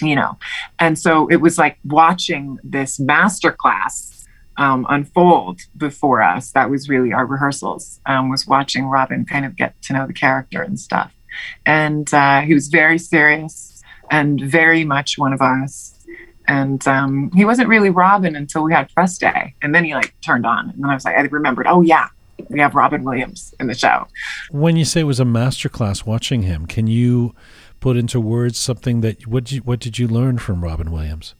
you 0.00 0.16
know. 0.16 0.38
And 0.78 0.98
so 0.98 1.28
it 1.28 1.36
was 1.36 1.58
like 1.58 1.78
watching 1.84 2.58
this 2.64 2.98
masterclass 2.98 4.24
um, 4.56 4.86
unfold 4.88 5.60
before 5.76 6.22
us. 6.22 6.52
That 6.52 6.70
was 6.70 6.88
really 6.88 7.12
our 7.12 7.26
rehearsals. 7.26 8.00
Um, 8.06 8.30
was 8.30 8.46
watching 8.46 8.86
Robin 8.86 9.24
kind 9.24 9.44
of 9.44 9.56
get 9.56 9.80
to 9.82 9.92
know 9.92 10.06
the 10.06 10.12
character 10.12 10.62
and 10.62 10.78
stuff. 10.78 11.12
And 11.66 12.12
uh, 12.14 12.42
he 12.42 12.54
was 12.54 12.68
very 12.68 12.98
serious 12.98 13.73
and 14.10 14.40
very 14.40 14.84
much 14.84 15.18
one 15.18 15.32
of 15.32 15.40
us. 15.40 15.90
And 16.46 16.86
um, 16.86 17.30
he 17.34 17.44
wasn't 17.44 17.68
really 17.68 17.90
Robin 17.90 18.36
until 18.36 18.64
we 18.64 18.72
had 18.72 18.92
press 18.92 19.16
day, 19.16 19.54
and 19.62 19.74
then 19.74 19.84
he 19.84 19.94
like 19.94 20.14
turned 20.20 20.44
on. 20.44 20.70
And 20.70 20.82
then 20.82 20.90
I 20.90 20.94
was 20.94 21.04
like, 21.04 21.16
I 21.16 21.22
remembered, 21.22 21.66
oh 21.66 21.80
yeah, 21.80 22.08
we 22.50 22.60
have 22.60 22.74
Robin 22.74 23.02
Williams 23.02 23.54
in 23.60 23.66
the 23.66 23.74
show. 23.74 24.06
When 24.50 24.76
you 24.76 24.84
say 24.84 25.00
it 25.00 25.04
was 25.04 25.20
a 25.20 25.24
masterclass 25.24 26.04
watching 26.04 26.42
him, 26.42 26.66
can 26.66 26.86
you 26.86 27.34
put 27.80 27.96
into 27.96 28.20
words 28.20 28.58
something 28.58 29.00
that 29.00 29.26
what 29.26 29.44
did 29.44 29.52
you, 29.52 29.60
what 29.62 29.80
did 29.80 29.98
you 29.98 30.06
learn 30.06 30.38
from 30.38 30.62
Robin 30.62 30.90
Williams? 30.90 31.34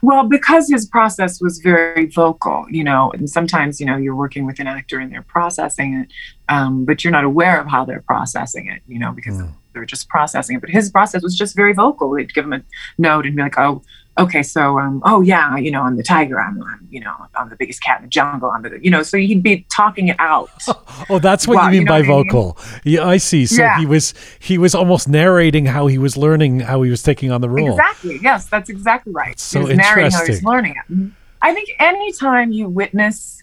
Well, 0.00 0.26
because 0.26 0.70
his 0.70 0.86
process 0.86 1.40
was 1.40 1.58
very 1.58 2.06
vocal, 2.06 2.64
you 2.70 2.82
know, 2.82 3.10
and 3.12 3.28
sometimes, 3.28 3.78
you 3.78 3.86
know, 3.86 3.96
you're 3.96 4.16
working 4.16 4.46
with 4.46 4.58
an 4.58 4.66
actor 4.66 4.98
and 4.98 5.12
they're 5.12 5.22
processing 5.22 5.94
it, 5.94 6.12
um, 6.48 6.86
but 6.86 7.04
you're 7.04 7.12
not 7.12 7.24
aware 7.24 7.60
of 7.60 7.66
how 7.68 7.84
they're 7.84 8.02
processing 8.06 8.68
it, 8.68 8.80
you 8.86 8.98
know, 8.98 9.12
because 9.12 9.36
Mm. 9.36 9.52
They're 9.76 9.84
just 9.86 10.08
processing 10.08 10.56
it. 10.56 10.60
But 10.60 10.70
his 10.70 10.90
process 10.90 11.22
was 11.22 11.36
just 11.36 11.54
very 11.54 11.72
vocal. 11.72 12.10
They'd 12.10 12.32
give 12.34 12.44
him 12.44 12.52
a 12.54 12.62
note 12.98 13.26
and 13.26 13.36
be 13.36 13.42
like, 13.42 13.58
oh, 13.58 13.82
okay, 14.18 14.42
so, 14.42 14.78
um, 14.78 15.02
oh, 15.04 15.20
yeah, 15.20 15.58
you 15.58 15.70
know, 15.70 15.82
I'm 15.82 15.96
the 15.98 16.02
tiger. 16.02 16.40
I'm, 16.40 16.62
I'm, 16.62 16.88
you 16.90 17.00
know, 17.00 17.14
I'm 17.38 17.50
the 17.50 17.56
biggest 17.56 17.82
cat 17.82 17.98
in 17.98 18.04
the 18.06 18.08
jungle. 18.08 18.50
I'm 18.50 18.62
the, 18.62 18.78
you 18.82 18.90
know, 18.90 19.02
so 19.02 19.18
he'd 19.18 19.42
be 19.42 19.66
talking 19.70 20.08
it 20.08 20.16
out. 20.18 20.50
Oh, 21.10 21.18
that's 21.20 21.46
what 21.46 21.56
Wow, 21.56 21.64
you 21.66 21.70
mean 21.72 21.80
you 21.82 21.84
know 21.84 21.90
by 21.92 22.00
what 22.00 22.08
I 22.10 22.16
mean? 22.16 22.26
vocal. 22.30 22.58
Yeah, 22.82 23.06
I 23.06 23.18
see. 23.18 23.44
So 23.46 23.62
Yeah. 23.62 23.78
he 23.78 23.86
was 23.86 24.12
he 24.40 24.56
was 24.58 24.74
almost 24.74 25.08
narrating 25.08 25.66
how 25.66 25.86
he 25.86 25.98
was 25.98 26.16
learning 26.16 26.60
how 26.60 26.82
he 26.82 26.90
was 26.90 27.02
taking 27.02 27.30
on 27.30 27.42
the 27.42 27.48
role. 27.50 27.70
Exactly. 27.70 28.18
Yes, 28.22 28.46
that's 28.46 28.68
exactly 28.70 29.12
right. 29.12 29.28
That's 29.28 29.42
so 29.42 29.60
he 29.60 29.66
was 29.66 29.76
narrating 29.76 30.10
how 30.10 30.24
he 30.24 30.30
was 30.32 30.42
learning 30.42 30.72
it. 30.76 30.92
Mhm. 30.92 31.12
I 31.42 31.52
think 31.54 31.68
anytime 31.78 32.50
you 32.50 32.68
witness 32.68 33.42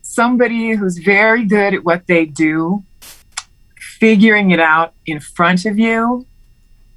somebody 0.00 0.72
who's 0.72 0.98
very 0.98 1.44
good 1.44 1.74
at 1.74 1.84
what 1.84 2.06
they 2.06 2.24
do, 2.26 2.82
figuring 4.02 4.50
it 4.50 4.58
out 4.58 4.94
in 5.06 5.20
front 5.20 5.64
of 5.64 5.78
you, 5.78 6.26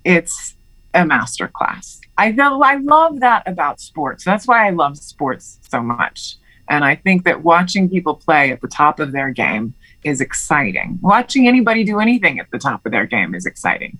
it's 0.04 0.56
a 0.96 1.06
master 1.06 1.48
class. 1.48 2.02
I 2.18 2.32
know 2.32 2.64
I 2.64 2.78
love 2.78 3.20
that 3.20 3.48
about 3.48 3.80
sports. 3.80 4.26
That's 4.26 4.48
why 4.48 4.66
I 4.66 4.72
love 4.72 4.98
sports 4.98 5.60
so 5.70 5.84
much. 5.84 6.38
And 6.68 6.84
I 6.84 6.96
think 6.96 7.24
that 7.26 7.44
watching 7.44 7.88
people 7.88 8.16
play 8.16 8.52
at 8.52 8.60
the 8.60 8.68
top 8.68 9.00
of 9.00 9.12
their 9.12 9.30
game 9.30 9.76
is 10.04 10.20
exciting. 10.20 10.98
Watching 11.04 11.48
anybody 11.48 11.84
do 11.84 12.00
anything 12.00 12.40
at 12.40 12.50
the 12.50 12.58
top 12.58 12.84
of 12.88 12.92
their 12.92 13.06
game 13.06 13.36
is 13.36 13.46
exciting. 13.46 14.00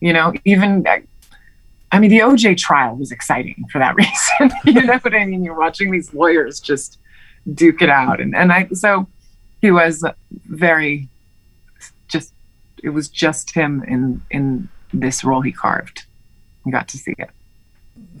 You 0.00 0.14
know, 0.14 0.32
even 0.46 0.86
I 1.92 1.98
mean, 1.98 2.08
the 2.08 2.20
OJ 2.20 2.56
trial 2.56 2.96
was 2.96 3.12
exciting 3.12 3.66
for 3.70 3.80
that 3.80 3.94
reason. 4.02 4.56
you 4.64 4.86
know 4.86 4.96
what 4.96 5.12
I 5.12 5.26
mean? 5.26 5.44
You're 5.44 5.58
watching 5.58 5.90
these 5.90 6.14
lawyers 6.14 6.58
just 6.58 6.98
duke 7.52 7.82
it 7.82 7.90
out, 7.90 8.18
and 8.18 8.34
and 8.34 8.50
I 8.50 8.68
so 8.72 9.06
he 9.60 9.70
was 9.70 10.02
very 10.46 11.10
it 12.82 12.90
was 12.90 13.08
just 13.08 13.52
him 13.52 13.82
in 13.84 14.22
in 14.30 14.68
this 14.92 15.24
role 15.24 15.40
he 15.40 15.52
carved. 15.52 16.04
I 16.66 16.70
got 16.70 16.88
to 16.88 16.98
see 16.98 17.14
it. 17.18 17.30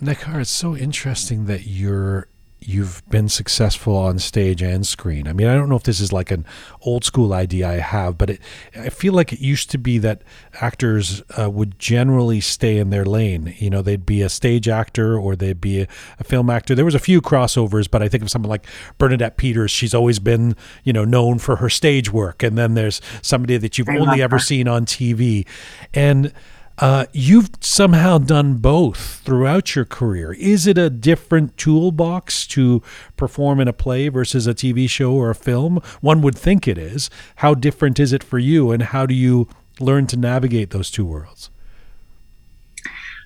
Necar, 0.00 0.40
it's 0.40 0.50
so 0.50 0.76
interesting 0.76 1.46
that 1.46 1.66
you're 1.66 2.28
you've 2.66 3.02
been 3.08 3.28
successful 3.28 3.96
on 3.96 4.18
stage 4.18 4.60
and 4.60 4.86
screen. 4.86 5.28
I 5.28 5.32
mean, 5.32 5.46
I 5.46 5.54
don't 5.54 5.68
know 5.68 5.76
if 5.76 5.84
this 5.84 6.00
is 6.00 6.12
like 6.12 6.30
an 6.30 6.44
old 6.82 7.04
school 7.04 7.32
idea 7.32 7.68
I 7.68 7.74
have, 7.74 8.18
but 8.18 8.30
it, 8.30 8.40
I 8.74 8.88
feel 8.88 9.12
like 9.12 9.32
it 9.32 9.40
used 9.40 9.70
to 9.70 9.78
be 9.78 9.98
that 9.98 10.22
actors 10.54 11.22
uh, 11.40 11.48
would 11.50 11.78
generally 11.78 12.40
stay 12.40 12.78
in 12.78 12.90
their 12.90 13.04
lane. 13.04 13.54
You 13.58 13.70
know, 13.70 13.82
they'd 13.82 14.04
be 14.04 14.22
a 14.22 14.28
stage 14.28 14.68
actor 14.68 15.18
or 15.18 15.36
they'd 15.36 15.60
be 15.60 15.82
a, 15.82 15.88
a, 16.18 16.24
film 16.24 16.50
actor. 16.50 16.74
There 16.74 16.84
was 16.84 16.94
a 16.94 17.00
few 17.00 17.20
crossovers, 17.20 17.88
but 17.88 18.02
I 18.02 18.08
think 18.08 18.22
of 18.22 18.30
someone 18.30 18.50
like 18.50 18.66
Bernadette 18.98 19.36
Peters. 19.36 19.70
She's 19.70 19.94
always 19.94 20.18
been, 20.18 20.56
you 20.82 20.92
know, 20.92 21.04
known 21.04 21.38
for 21.38 21.56
her 21.56 21.70
stage 21.70 22.12
work. 22.12 22.42
And 22.42 22.58
then 22.58 22.74
there's 22.74 23.00
somebody 23.22 23.56
that 23.58 23.78
you've 23.78 23.88
I 23.88 23.98
only 23.98 24.22
ever 24.22 24.36
her. 24.36 24.40
seen 24.40 24.66
on 24.66 24.86
TV. 24.86 25.46
And 25.94 26.32
uh, 26.78 27.06
you've 27.12 27.50
somehow 27.60 28.18
done 28.18 28.54
both 28.54 29.20
throughout 29.24 29.74
your 29.74 29.84
career. 29.84 30.32
Is 30.34 30.66
it 30.66 30.76
a 30.76 30.90
different 30.90 31.56
toolbox 31.56 32.46
to 32.48 32.82
perform 33.16 33.60
in 33.60 33.68
a 33.68 33.72
play 33.72 34.08
versus 34.08 34.46
a 34.46 34.54
TV 34.54 34.88
show 34.88 35.12
or 35.12 35.30
a 35.30 35.34
film? 35.34 35.80
One 36.00 36.20
would 36.20 36.36
think 36.36 36.68
it 36.68 36.76
is. 36.76 37.08
How 37.36 37.54
different 37.54 37.98
is 37.98 38.12
it 38.12 38.22
for 38.22 38.38
you, 38.38 38.70
and 38.70 38.82
how 38.82 39.06
do 39.06 39.14
you 39.14 39.48
learn 39.80 40.06
to 40.08 40.16
navigate 40.16 40.70
those 40.70 40.90
two 40.90 41.06
worlds? 41.06 41.50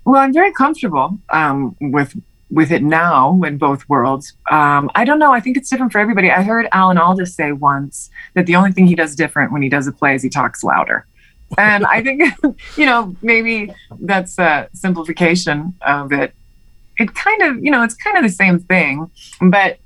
Well, 0.04 0.20
I'm 0.20 0.32
very 0.32 0.52
comfortable 0.52 1.18
um, 1.30 1.76
with 1.80 2.16
with 2.50 2.72
it 2.72 2.82
now 2.82 3.40
in 3.44 3.58
both 3.58 3.88
worlds. 3.88 4.32
Um, 4.50 4.90
I 4.96 5.04
don't 5.04 5.20
know. 5.20 5.32
I 5.32 5.38
think 5.38 5.56
it's 5.56 5.70
different 5.70 5.92
for 5.92 6.00
everybody. 6.00 6.32
I 6.32 6.42
heard 6.42 6.66
Alan 6.72 6.98
Alda 6.98 7.26
say 7.26 7.52
once 7.52 8.10
that 8.34 8.46
the 8.46 8.56
only 8.56 8.72
thing 8.72 8.88
he 8.88 8.96
does 8.96 9.14
different 9.14 9.52
when 9.52 9.62
he 9.62 9.68
does 9.68 9.86
a 9.86 9.92
play 9.92 10.16
is 10.16 10.22
he 10.22 10.28
talks 10.28 10.64
louder 10.64 11.06
and 11.58 11.84
I 11.86 12.02
think, 12.02 12.22
you 12.76 12.86
know, 12.86 13.14
maybe 13.22 13.72
that's 14.00 14.38
a 14.38 14.68
simplification 14.72 15.74
of 15.82 16.12
it. 16.12 16.34
It 16.98 17.14
kind 17.14 17.42
of, 17.42 17.64
you 17.64 17.70
know, 17.70 17.82
it's 17.82 17.94
kind 17.94 18.16
of 18.16 18.22
the 18.22 18.28
same 18.28 18.58
thing, 18.58 19.10
but 19.40 19.78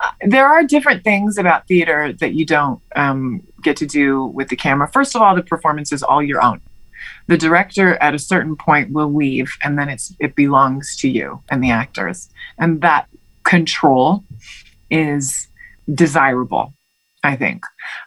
uh, 0.00 0.10
there 0.26 0.46
are 0.46 0.62
different 0.62 1.04
things 1.04 1.38
about 1.38 1.66
theater 1.68 2.12
that 2.14 2.34
you 2.34 2.44
don't 2.44 2.80
um, 2.96 3.42
get 3.62 3.76
to 3.78 3.86
do 3.86 4.24
with 4.26 4.48
the 4.48 4.56
camera. 4.56 4.88
First 4.88 5.14
of 5.14 5.22
all, 5.22 5.34
the 5.34 5.42
performance 5.42 5.92
is 5.92 6.02
all 6.02 6.22
your 6.22 6.42
own. 6.44 6.60
The 7.28 7.38
director 7.38 7.94
at 8.02 8.14
a 8.14 8.18
certain 8.18 8.56
point 8.56 8.92
will 8.92 9.12
leave, 9.12 9.50
and 9.62 9.78
then 9.78 9.88
it's 9.88 10.14
it 10.18 10.34
belongs 10.34 10.96
to 10.98 11.08
you 11.08 11.40
and 11.48 11.62
the 11.62 11.70
actors, 11.70 12.28
and 12.58 12.80
that 12.82 13.08
control 13.44 14.24
is 14.90 15.48
desirable 15.92 16.72
I 17.26 17.36
think. 17.36 17.64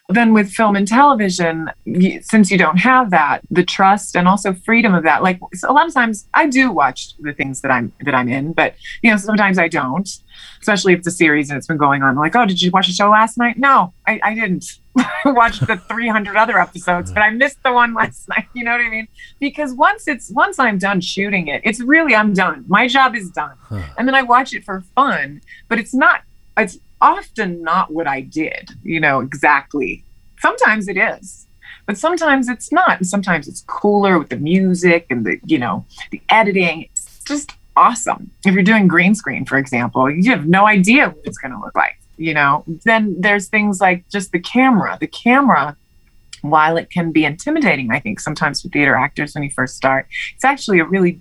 Then 0.08 0.34
with 0.34 0.50
film 0.50 0.76
and 0.76 0.88
television, 0.88 1.70
since 2.22 2.50
you 2.50 2.58
don't 2.58 2.78
have 2.78 3.12
that, 3.12 3.42
the 3.52 3.64
trust 3.64 4.16
and 4.16 4.28
also 4.28 4.54
freedom 4.54 4.94
of 4.94 5.04
that, 5.04 5.22
like 5.22 5.40
a 5.68 5.74
lot 5.74 5.88
of 5.88 5.94
times 5.94 6.28
I 6.34 6.48
do 6.48 6.72
watch 6.72 7.16
the 7.20 7.34
things 7.34 7.62
that 7.62 7.72
I'm 7.72 7.92
that 8.02 8.16
I'm 8.16 8.30
in, 8.30 8.54
but 8.54 8.76
you 9.04 9.12
know 9.12 9.18
sometimes 9.18 9.60
I 9.60 9.68
don't, 9.68 10.10
especially 10.62 10.94
if 10.94 11.00
it's 11.00 11.08
a 11.08 11.12
series 11.12 11.50
and 11.50 11.58
it's 11.58 11.68
been 11.68 11.78
going 11.78 12.02
on. 12.02 12.16
Like, 12.16 12.36
oh, 12.36 12.46
did 12.46 12.62
you 12.62 12.72
watch 12.72 12.88
the 12.88 12.94
show 12.94 13.10
last 13.10 13.38
night? 13.38 13.58
No, 13.58 13.94
I, 14.08 14.20
I 14.24 14.34
didn't. 14.34 14.80
watch 15.26 15.60
the 15.60 15.78
300 15.78 16.36
other 16.36 16.60
episodes, 16.60 17.12
but 17.12 17.22
I 17.22 17.30
missed 17.30 17.64
the 17.64 17.72
one 17.72 17.94
last 17.94 18.28
night. 18.36 18.48
You 18.54 18.66
know 18.66 18.72
what 18.72 18.82
I 18.82 18.90
mean? 18.90 19.08
Because 19.40 19.74
once 19.74 20.08
it's 20.08 20.30
once 20.32 20.60
I'm 20.60 20.78
done 20.78 21.00
shooting 21.00 21.48
it, 21.48 21.62
it's 21.64 21.80
really 21.80 22.16
I'm 22.16 22.34
done. 22.34 22.66
My 22.68 22.88
job 22.88 23.16
is 23.16 23.30
done, 23.30 23.56
and 23.98 24.08
then 24.08 24.16
I 24.16 24.24
watch 24.24 24.54
it 24.54 24.64
for 24.66 24.82
fun. 24.96 25.42
But 25.68 25.80
it's 25.80 25.94
not. 25.94 26.24
It's 26.58 26.80
often 27.02 27.64
not 27.64 27.92
what 27.92 28.08
I 28.08 28.22
did, 28.22 28.72
you 28.84 29.00
know, 29.00 29.20
exactly. 29.20 30.04
Sometimes 30.40 30.88
it 30.88 30.98
is, 30.98 31.48
but 31.86 31.98
sometimes 31.98 32.50
it's 32.50 32.72
not. 32.72 32.98
And 32.98 33.08
sometimes 33.08 33.48
it's 33.48 33.64
cooler 33.68 34.18
with 34.18 34.30
the 34.30 34.38
music 34.38 35.08
and 35.10 35.26
the, 35.26 35.40
you 35.46 35.58
know, 35.58 35.86
the 36.12 36.22
editing. 36.30 36.84
It's 36.84 37.20
just 37.26 37.54
awesome. 37.76 38.32
If 38.46 38.54
you're 38.54 38.64
doing 38.64 38.88
green 38.88 39.16
screen, 39.16 39.46
for 39.46 39.58
example, 39.58 40.10
you 40.10 40.32
have 40.32 40.48
no 40.48 40.68
idea 40.68 41.10
what 41.10 41.22
it's 41.26 41.38
going 41.38 41.54
to 41.54 41.60
look 41.60 41.76
like, 41.76 42.00
you 42.18 42.34
know. 42.34 42.64
Then 42.86 43.16
there's 43.20 43.48
things 43.48 43.80
like 43.82 44.08
just 44.10 44.32
the 44.32 44.40
camera. 44.40 44.98
The 45.00 45.08
camera 45.08 45.76
while 46.42 46.78
it 46.78 46.90
can 46.90 47.12
be 47.12 47.26
intimidating, 47.26 47.92
I 47.92 48.00
think 48.00 48.20
sometimes 48.20 48.62
for 48.62 48.70
theater 48.70 48.96
actors 48.96 49.36
when 49.36 49.44
you 49.44 49.52
first 49.52 49.76
start, 49.76 50.08
it's 50.36 50.46
actually 50.46 50.80
a 50.80 50.86
really 50.86 51.20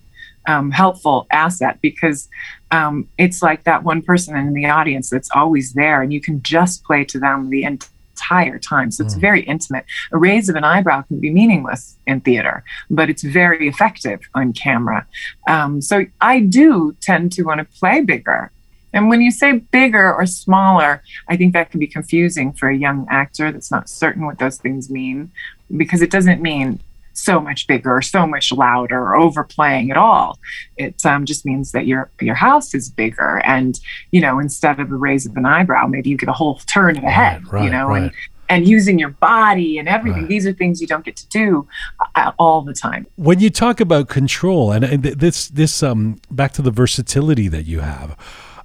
um, 0.48 0.70
helpful 0.70 1.26
asset 1.30 1.78
because 1.82 2.28
um, 2.70 3.06
it's 3.18 3.42
like 3.42 3.64
that 3.64 3.84
one 3.84 4.02
person 4.02 4.34
in 4.34 4.54
the 4.54 4.66
audience 4.66 5.10
that's 5.10 5.28
always 5.34 5.74
there 5.74 6.02
and 6.02 6.12
you 6.12 6.20
can 6.20 6.42
just 6.42 6.82
play 6.84 7.04
to 7.04 7.20
them 7.20 7.50
the 7.50 7.64
entire 7.64 8.58
time. 8.58 8.90
So 8.90 9.04
it's 9.04 9.14
mm. 9.14 9.20
very 9.20 9.42
intimate. 9.42 9.84
A 10.10 10.18
raise 10.18 10.48
of 10.48 10.56
an 10.56 10.64
eyebrow 10.64 11.02
can 11.02 11.20
be 11.20 11.30
meaningless 11.30 11.96
in 12.06 12.22
theater, 12.22 12.64
but 12.90 13.10
it's 13.10 13.22
very 13.22 13.68
effective 13.68 14.20
on 14.34 14.54
camera. 14.54 15.06
Um, 15.46 15.82
so 15.82 16.06
I 16.20 16.40
do 16.40 16.96
tend 17.00 17.30
to 17.32 17.42
want 17.42 17.58
to 17.58 17.78
play 17.78 18.00
bigger. 18.00 18.50
And 18.94 19.10
when 19.10 19.20
you 19.20 19.30
say 19.30 19.52
bigger 19.52 20.14
or 20.14 20.24
smaller, 20.24 21.02
I 21.28 21.36
think 21.36 21.52
that 21.52 21.70
can 21.70 21.78
be 21.78 21.86
confusing 21.86 22.54
for 22.54 22.70
a 22.70 22.76
young 22.76 23.06
actor 23.10 23.52
that's 23.52 23.70
not 23.70 23.90
certain 23.90 24.24
what 24.24 24.38
those 24.38 24.56
things 24.56 24.88
mean 24.88 25.30
because 25.76 26.00
it 26.00 26.10
doesn't 26.10 26.40
mean 26.40 26.80
so 27.18 27.40
much 27.40 27.66
bigger 27.66 28.00
so 28.00 28.26
much 28.26 28.52
louder 28.52 29.14
overplaying 29.16 29.90
at 29.90 29.96
all. 29.96 30.38
It 30.76 31.04
um, 31.04 31.24
just 31.24 31.44
means 31.44 31.72
that 31.72 31.86
your 31.86 32.10
your 32.20 32.34
house 32.34 32.74
is 32.74 32.88
bigger, 32.90 33.40
and 33.44 33.78
you 34.10 34.20
know 34.20 34.38
instead 34.38 34.80
of 34.80 34.90
a 34.90 34.94
raise 34.94 35.26
of 35.26 35.36
an 35.36 35.46
eyebrow, 35.46 35.86
maybe 35.86 36.10
you 36.10 36.16
get 36.16 36.28
a 36.28 36.32
whole 36.32 36.56
turn 36.66 36.96
of 36.96 37.02
the 37.02 37.10
head. 37.10 37.50
Right, 37.52 37.64
you 37.64 37.70
know, 37.70 37.88
right. 37.88 38.02
and 38.02 38.12
and 38.50 38.66
using 38.66 38.98
your 38.98 39.10
body 39.10 39.78
and 39.78 39.88
everything. 39.88 40.22
Right. 40.22 40.28
These 40.28 40.46
are 40.46 40.52
things 40.52 40.80
you 40.80 40.86
don't 40.86 41.04
get 41.04 41.16
to 41.16 41.28
do 41.28 41.68
uh, 42.14 42.32
all 42.38 42.62
the 42.62 42.72
time. 42.72 43.06
When 43.16 43.40
you 43.40 43.50
talk 43.50 43.80
about 43.80 44.08
control, 44.08 44.72
and 44.72 45.02
this 45.02 45.48
this 45.48 45.82
um 45.82 46.20
back 46.30 46.52
to 46.52 46.62
the 46.62 46.70
versatility 46.70 47.48
that 47.48 47.66
you 47.66 47.80
have. 47.80 48.16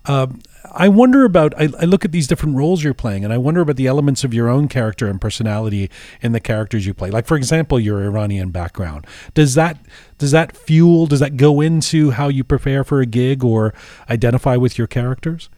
Um, 0.06 0.42
I 0.72 0.88
wonder 0.88 1.26
about. 1.26 1.54
I, 1.60 1.70
I, 1.80 1.86
look 1.86 2.06
at 2.06 2.12
these 2.12 2.28
different 2.28 2.56
roles 2.56 2.84
you're 2.84 2.94
playing, 2.94 3.24
and 3.24 3.34
I 3.34 3.38
wonder 3.38 3.62
about 3.62 3.76
the 3.76 3.88
elements 3.88 4.24
of 4.24 4.34
your 4.34 4.50
own 4.50 4.68
character 4.68 5.08
and 5.08 5.20
personality 5.20 5.90
in 6.22 6.32
the 6.32 6.40
characters 6.40 6.86
you 6.86 6.94
play. 6.94 7.10
Like, 7.12 7.26
for 7.26 7.36
example, 7.36 7.80
your 7.80 8.04
Iranian 8.04 8.50
background. 8.50 9.06
Does 9.34 9.56
that 9.56 9.78
does 10.18 10.32
that 10.32 10.56
fuel? 10.56 11.06
Does 11.06 11.20
that 11.20 11.38
go 11.38 11.60
into 11.60 12.12
how 12.12 12.30
you 12.30 12.44
prepare 12.44 12.84
for 12.84 13.02
a 13.02 13.06
gig 13.06 13.44
or 13.44 13.74
identify 14.10 14.56
with 14.56 14.78
your 14.78 14.88
characters? 14.88 15.50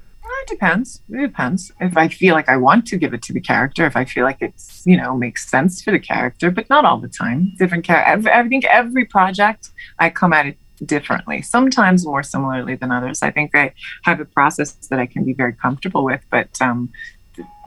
it 0.46 0.50
depends. 0.50 1.02
It 1.10 1.22
depends. 1.22 1.72
If 1.80 1.98
I 1.98 2.08
feel 2.08 2.36
like 2.36 2.50
I 2.50 2.58
want 2.58 2.86
to 2.88 2.98
give 2.98 3.14
it 3.14 3.22
to 3.24 3.34
the 3.34 3.42
character, 3.42 3.86
if 3.86 3.96
I 3.96 4.06
feel 4.06 4.24
like 4.24 4.38
it's 4.42 4.84
you 4.86 4.98
know 4.98 5.16
makes 5.16 5.50
sense 5.50 5.82
for 5.82 5.92
the 5.92 6.00
character, 6.00 6.52
but 6.52 6.70
not 6.70 6.86
all 6.86 7.00
the 7.00 7.08
time. 7.08 7.54
Different 7.58 7.84
character. 7.84 8.30
I 8.32 8.48
think 8.48 8.66
every 8.66 9.06
project 9.06 9.72
I 10.00 10.10
come 10.10 10.34
at 10.34 10.46
it 10.46 10.58
differently, 10.84 11.42
sometimes 11.42 12.06
more 12.06 12.24
similarly 12.24 12.76
than 12.76 12.92
others. 12.92 13.22
I 13.22 13.32
think 13.32 13.56
I 13.56 13.74
have 14.04 14.20
a 14.20 14.26
process 14.26 14.74
that 14.90 15.00
I 15.00 15.06
can 15.06 15.24
be 15.24 15.34
very 15.34 15.54
comfortable 15.54 16.04
with, 16.04 16.22
but 16.30 16.62
um, 16.62 16.90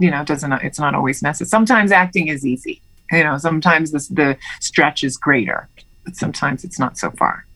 you 0.01 0.11
know, 0.11 0.25
doesn't 0.25 0.53
it's 0.53 0.79
not 0.79 0.95
always 0.95 1.23
necessary. 1.23 1.49
Sometimes 1.49 1.93
acting 1.93 2.29
is 2.29 2.47
easy. 2.47 2.81
You 3.11 3.25
know, 3.25 3.39
sometimes 3.39 3.93
this, 3.93 4.09
the 4.09 4.37
stretch 4.61 5.03
is 5.03 5.17
greater, 5.17 5.69
but 6.05 6.17
sometimes 6.17 6.65
it's 6.65 6.79
not 6.79 6.99
so 6.99 7.11
far. 7.13 7.47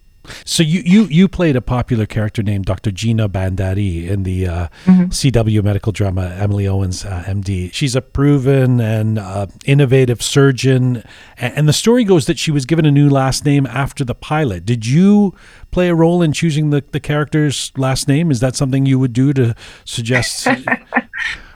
So 0.44 0.62
you, 0.62 0.82
you 0.84 1.04
you 1.04 1.28
played 1.28 1.56
a 1.56 1.60
popular 1.60 2.06
character 2.06 2.42
named 2.42 2.66
Dr. 2.66 2.90
Gina 2.90 3.28
Bandari 3.28 4.08
in 4.08 4.22
the 4.22 4.46
uh, 4.46 4.68
mm-hmm. 4.84 5.04
CW 5.04 5.62
medical 5.64 5.92
drama 5.92 6.36
Emily 6.38 6.66
Owens, 6.68 7.04
uh, 7.04 7.24
MD. 7.26 7.72
She's 7.72 7.96
a 7.96 8.02
proven 8.02 8.80
and 8.80 9.18
uh, 9.18 9.46
innovative 9.64 10.22
surgeon, 10.22 11.02
and 11.36 11.68
the 11.68 11.72
story 11.72 12.04
goes 12.04 12.26
that 12.26 12.38
she 12.38 12.50
was 12.50 12.66
given 12.66 12.86
a 12.86 12.90
new 12.90 13.08
last 13.08 13.44
name 13.44 13.66
after 13.66 14.04
the 14.04 14.14
pilot. 14.14 14.64
Did 14.64 14.86
you 14.86 15.34
play 15.70 15.88
a 15.88 15.94
role 15.94 16.22
in 16.22 16.32
choosing 16.32 16.70
the, 16.70 16.84
the 16.92 17.00
character's 17.00 17.72
last 17.76 18.06
name? 18.06 18.30
Is 18.30 18.40
that 18.40 18.54
something 18.54 18.86
you 18.86 18.98
would 18.98 19.12
do 19.12 19.32
to 19.32 19.54
suggest? 19.84 20.46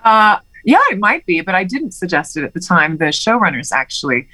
Uh, 0.07 0.39
yeah, 0.65 0.79
it 0.93 1.01
might 1.01 1.27
be, 1.27 1.41
but 1.41 1.57
I 1.57 1.65
didn't 1.65 1.91
suggest 1.91 2.37
it 2.37 2.45
at 2.45 2.55
the 2.55 2.61
time. 2.61 2.97
The 2.99 3.07
showrunners 3.07 3.73
actually 3.73 4.29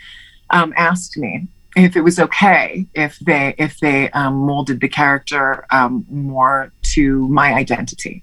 um, 0.51 0.75
asked 0.77 1.17
me 1.17 1.49
if 1.77 1.97
it 1.97 2.03
was 2.03 2.19
okay 2.19 2.87
if 2.95 3.19
they 3.21 3.55
if 3.59 3.81
they 3.81 4.11
um, 4.11 4.35
molded 4.35 4.81
the 4.81 4.89
character 4.89 5.65
um, 5.71 6.05
more 6.11 6.73
to 6.83 7.29
my 7.29 7.53
identity 7.55 8.23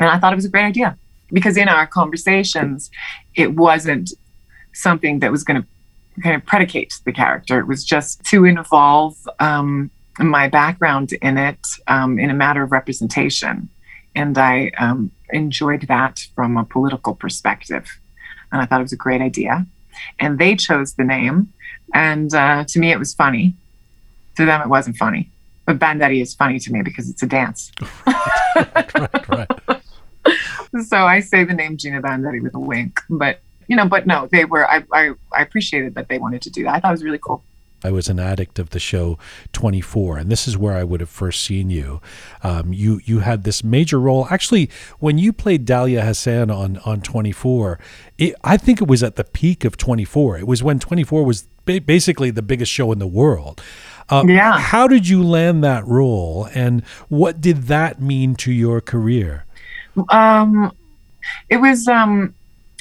and 0.00 0.08
i 0.08 0.18
thought 0.18 0.32
it 0.32 0.36
was 0.36 0.44
a 0.44 0.50
great 0.50 0.64
idea 0.64 0.96
because 1.32 1.56
in 1.56 1.68
our 1.68 1.86
conversations 1.86 2.90
it 3.34 3.54
wasn't 3.54 4.12
something 4.72 5.18
that 5.20 5.30
was 5.30 5.44
going 5.44 5.60
to 5.60 5.68
kind 6.22 6.34
of 6.34 6.44
predicate 6.44 6.92
the 7.04 7.12
character 7.12 7.58
it 7.58 7.66
was 7.66 7.84
just 7.84 8.22
to 8.24 8.44
involve 8.44 9.16
um, 9.38 9.90
my 10.24 10.48
background 10.48 11.12
in 11.12 11.38
it 11.38 11.66
um, 11.86 12.18
in 12.18 12.30
a 12.30 12.34
matter 12.34 12.62
of 12.62 12.72
representation. 12.72 13.68
And 14.14 14.36
I 14.36 14.70
um, 14.78 15.10
enjoyed 15.30 15.82
that 15.82 16.26
from 16.34 16.56
a 16.56 16.64
political 16.64 17.14
perspective. 17.14 17.86
And 18.50 18.60
I 18.60 18.66
thought 18.66 18.80
it 18.80 18.84
was 18.84 18.92
a 18.92 18.96
great 18.96 19.20
idea. 19.20 19.66
And 20.18 20.38
they 20.38 20.56
chose 20.56 20.94
the 20.94 21.04
name. 21.04 21.52
And 21.94 22.32
uh, 22.34 22.64
to 22.68 22.78
me, 22.78 22.92
it 22.92 22.98
was 22.98 23.14
funny. 23.14 23.54
To 24.36 24.44
them, 24.44 24.60
it 24.60 24.68
wasn't 24.68 24.96
funny. 24.96 25.30
But 25.66 25.78
Bandari 25.78 26.22
is 26.22 26.34
funny 26.34 26.58
to 26.60 26.72
me 26.72 26.82
because 26.82 27.10
it's 27.10 27.22
a 27.22 27.26
dance. 27.26 27.72
right, 28.06 28.94
right, 28.94 29.28
right. 29.28 29.82
so 30.86 30.98
I 30.98 31.20
say 31.20 31.44
the 31.44 31.54
name 31.54 31.76
Gina 31.76 32.00
Bandari 32.00 32.42
with 32.42 32.54
a 32.54 32.58
wink. 32.58 33.00
But, 33.10 33.40
you 33.66 33.76
know, 33.76 33.86
but 33.86 34.06
no, 34.06 34.28
they 34.30 34.44
were, 34.44 34.68
I, 34.68 34.84
I, 34.92 35.10
I 35.36 35.42
appreciated 35.42 35.94
that 35.96 36.08
they 36.08 36.18
wanted 36.18 36.42
to 36.42 36.50
do 36.50 36.64
that. 36.64 36.74
I 36.74 36.80
thought 36.80 36.90
it 36.90 36.92
was 36.92 37.04
really 37.04 37.18
cool. 37.18 37.42
I 37.84 37.90
was 37.90 38.08
an 38.08 38.18
addict 38.18 38.58
of 38.58 38.70
the 38.70 38.80
show 38.80 39.18
24, 39.52 40.18
and 40.18 40.30
this 40.30 40.48
is 40.48 40.58
where 40.58 40.76
I 40.76 40.82
would 40.82 41.00
have 41.00 41.08
first 41.08 41.42
seen 41.42 41.70
you. 41.70 42.00
Um, 42.42 42.72
you 42.72 43.00
you 43.04 43.20
had 43.20 43.44
this 43.44 43.62
major 43.62 44.00
role. 44.00 44.26
Actually, 44.30 44.68
when 44.98 45.18
you 45.18 45.32
played 45.32 45.64
Dalia 45.64 46.02
Hassan 46.02 46.50
on 46.50 46.78
on 46.78 47.00
24, 47.00 47.78
it, 48.18 48.34
I 48.42 48.56
think 48.56 48.80
it 48.80 48.88
was 48.88 49.02
at 49.02 49.16
the 49.16 49.24
peak 49.24 49.64
of 49.64 49.76
24. 49.76 50.38
It 50.38 50.46
was 50.46 50.62
when 50.62 50.80
24 50.80 51.24
was 51.24 51.46
ba- 51.64 51.80
basically 51.80 52.30
the 52.30 52.42
biggest 52.42 52.72
show 52.72 52.90
in 52.90 52.98
the 52.98 53.06
world. 53.06 53.62
Uh, 54.10 54.24
yeah. 54.26 54.58
How 54.58 54.88
did 54.88 55.06
you 55.06 55.22
land 55.22 55.62
that 55.62 55.86
role, 55.86 56.48
and 56.54 56.84
what 57.08 57.40
did 57.40 57.64
that 57.64 58.00
mean 58.00 58.34
to 58.36 58.50
your 58.50 58.80
career? 58.80 59.44
Um, 60.08 60.72
it 61.48 61.58
was 61.58 61.86
um, 61.86 62.34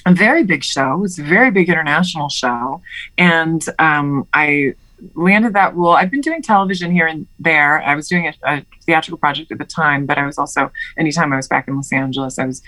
a 0.06 0.14
very 0.14 0.43
big 0.43 0.64
show. 0.64 0.93
It 0.93 1.02
was 1.02 1.20
a 1.20 1.24
very 1.24 1.52
big 1.52 1.70
international 1.70 2.30
show, 2.30 2.82
and 3.18 3.64
um, 3.78 4.26
I 4.34 4.74
landed 5.14 5.54
that 5.54 5.76
role. 5.76 5.93
I've 5.93 6.12
been 6.12 6.22
doing 6.22 6.41
television 6.41 6.91
here 6.91 7.08
and 7.08 7.28
there. 7.39 7.82
I 7.82 7.95
was 7.95 8.08
doing 8.08 8.28
a, 8.28 8.34
a, 8.43 8.66
theatrical 8.86 9.18
project 9.18 9.52
at 9.52 9.58
the 9.58 9.66
time, 9.66 10.06
but 10.06 10.18
I 10.18 10.26
was 10.26 10.38
also, 10.38 10.72
anytime 10.98 11.34
I 11.34 11.36
was 11.36 11.48
back 11.48 11.68
in 11.68 11.76
Los 11.76 11.91
Angeles, 11.91 12.39
I 12.39 12.45
was, 12.45 12.62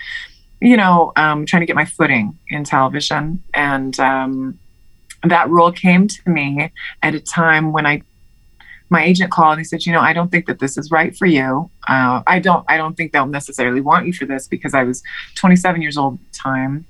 you 0.60 0.76
know, 0.76 1.12
um, 1.16 1.46
trying 1.46 1.60
to 1.60 1.66
get 1.66 1.76
my 1.76 1.84
footing 1.84 2.38
in 2.48 2.64
television. 2.64 3.42
And 3.54 3.98
um, 3.98 4.58
that 5.24 5.48
role 5.48 5.72
came 5.72 6.08
to 6.08 6.30
me 6.30 6.72
at 7.02 7.14
a 7.14 7.20
time 7.20 7.72
when 7.72 7.86
I, 7.86 8.02
my 8.90 9.04
agent 9.04 9.30
called 9.30 9.52
and 9.52 9.60
he 9.60 9.64
said, 9.64 9.86
you 9.86 9.92
know, 9.92 10.00
I 10.00 10.12
don't 10.12 10.30
think 10.30 10.46
that 10.46 10.58
this 10.58 10.76
is 10.76 10.90
right 10.90 11.16
for 11.16 11.26
you. 11.26 11.70
Uh, 11.88 12.22
I 12.26 12.38
don't, 12.38 12.64
I 12.68 12.76
don't 12.76 12.96
think 12.96 13.12
they'll 13.12 13.26
necessarily 13.26 13.80
want 13.80 14.06
you 14.06 14.12
for 14.12 14.26
this 14.26 14.46
because 14.46 14.74
I 14.74 14.82
was 14.82 15.02
27 15.36 15.80
years 15.80 15.96
old 15.96 16.14
at 16.14 16.32
the 16.32 16.38
time 16.38 16.86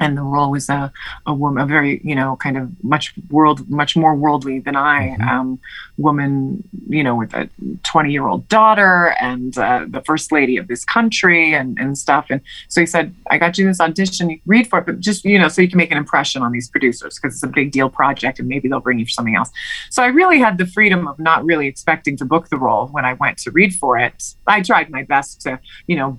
and 0.00 0.16
the 0.16 0.22
role 0.22 0.50
was 0.50 0.68
a, 0.70 0.90
a 1.26 1.34
woman, 1.34 1.62
a 1.62 1.66
very, 1.66 2.00
you 2.02 2.14
know, 2.14 2.36
kind 2.36 2.56
of 2.56 2.72
much 2.82 3.14
world, 3.30 3.68
much 3.68 3.96
more 3.96 4.14
worldly 4.14 4.58
than 4.58 4.74
I, 4.74 5.10
mm-hmm. 5.10 5.28
um, 5.28 5.60
woman, 5.98 6.66
you 6.88 7.04
know, 7.04 7.14
with 7.14 7.34
a 7.34 7.48
20 7.84 8.10
year 8.10 8.26
old 8.26 8.48
daughter 8.48 9.14
and 9.20 9.56
uh, 9.58 9.84
the 9.86 10.00
first 10.00 10.32
lady 10.32 10.56
of 10.56 10.68
this 10.68 10.84
country 10.84 11.54
and, 11.54 11.78
and 11.78 11.96
stuff. 11.98 12.26
And 12.30 12.40
so 12.68 12.80
he 12.80 12.86
said, 12.86 13.14
I 13.30 13.36
got 13.36 13.58
you 13.58 13.66
this 13.66 13.80
audition, 13.80 14.30
you 14.30 14.40
read 14.46 14.68
for 14.68 14.78
it, 14.78 14.86
but 14.86 15.00
just, 15.00 15.24
you 15.24 15.38
know, 15.38 15.48
so 15.48 15.60
you 15.60 15.68
can 15.68 15.76
make 15.76 15.92
an 15.92 15.98
impression 15.98 16.42
on 16.42 16.50
these 16.50 16.70
producers 16.70 17.18
because 17.18 17.36
it's 17.36 17.42
a 17.42 17.48
big 17.48 17.70
deal 17.70 17.90
project 17.90 18.38
and 18.38 18.48
maybe 18.48 18.68
they'll 18.68 18.80
bring 18.80 18.98
you 18.98 19.04
for 19.04 19.10
something 19.10 19.36
else. 19.36 19.50
So 19.90 20.02
I 20.02 20.06
really 20.06 20.38
had 20.38 20.56
the 20.56 20.66
freedom 20.66 21.06
of 21.06 21.18
not 21.18 21.44
really 21.44 21.66
expecting 21.66 22.16
to 22.16 22.24
book 22.24 22.48
the 22.48 22.56
role 22.56 22.86
when 22.86 23.04
I 23.04 23.12
went 23.14 23.36
to 23.38 23.50
read 23.50 23.74
for 23.74 23.98
it. 23.98 24.34
I 24.46 24.62
tried 24.62 24.88
my 24.88 25.02
best 25.02 25.42
to, 25.42 25.60
you 25.86 25.96
know, 25.96 26.18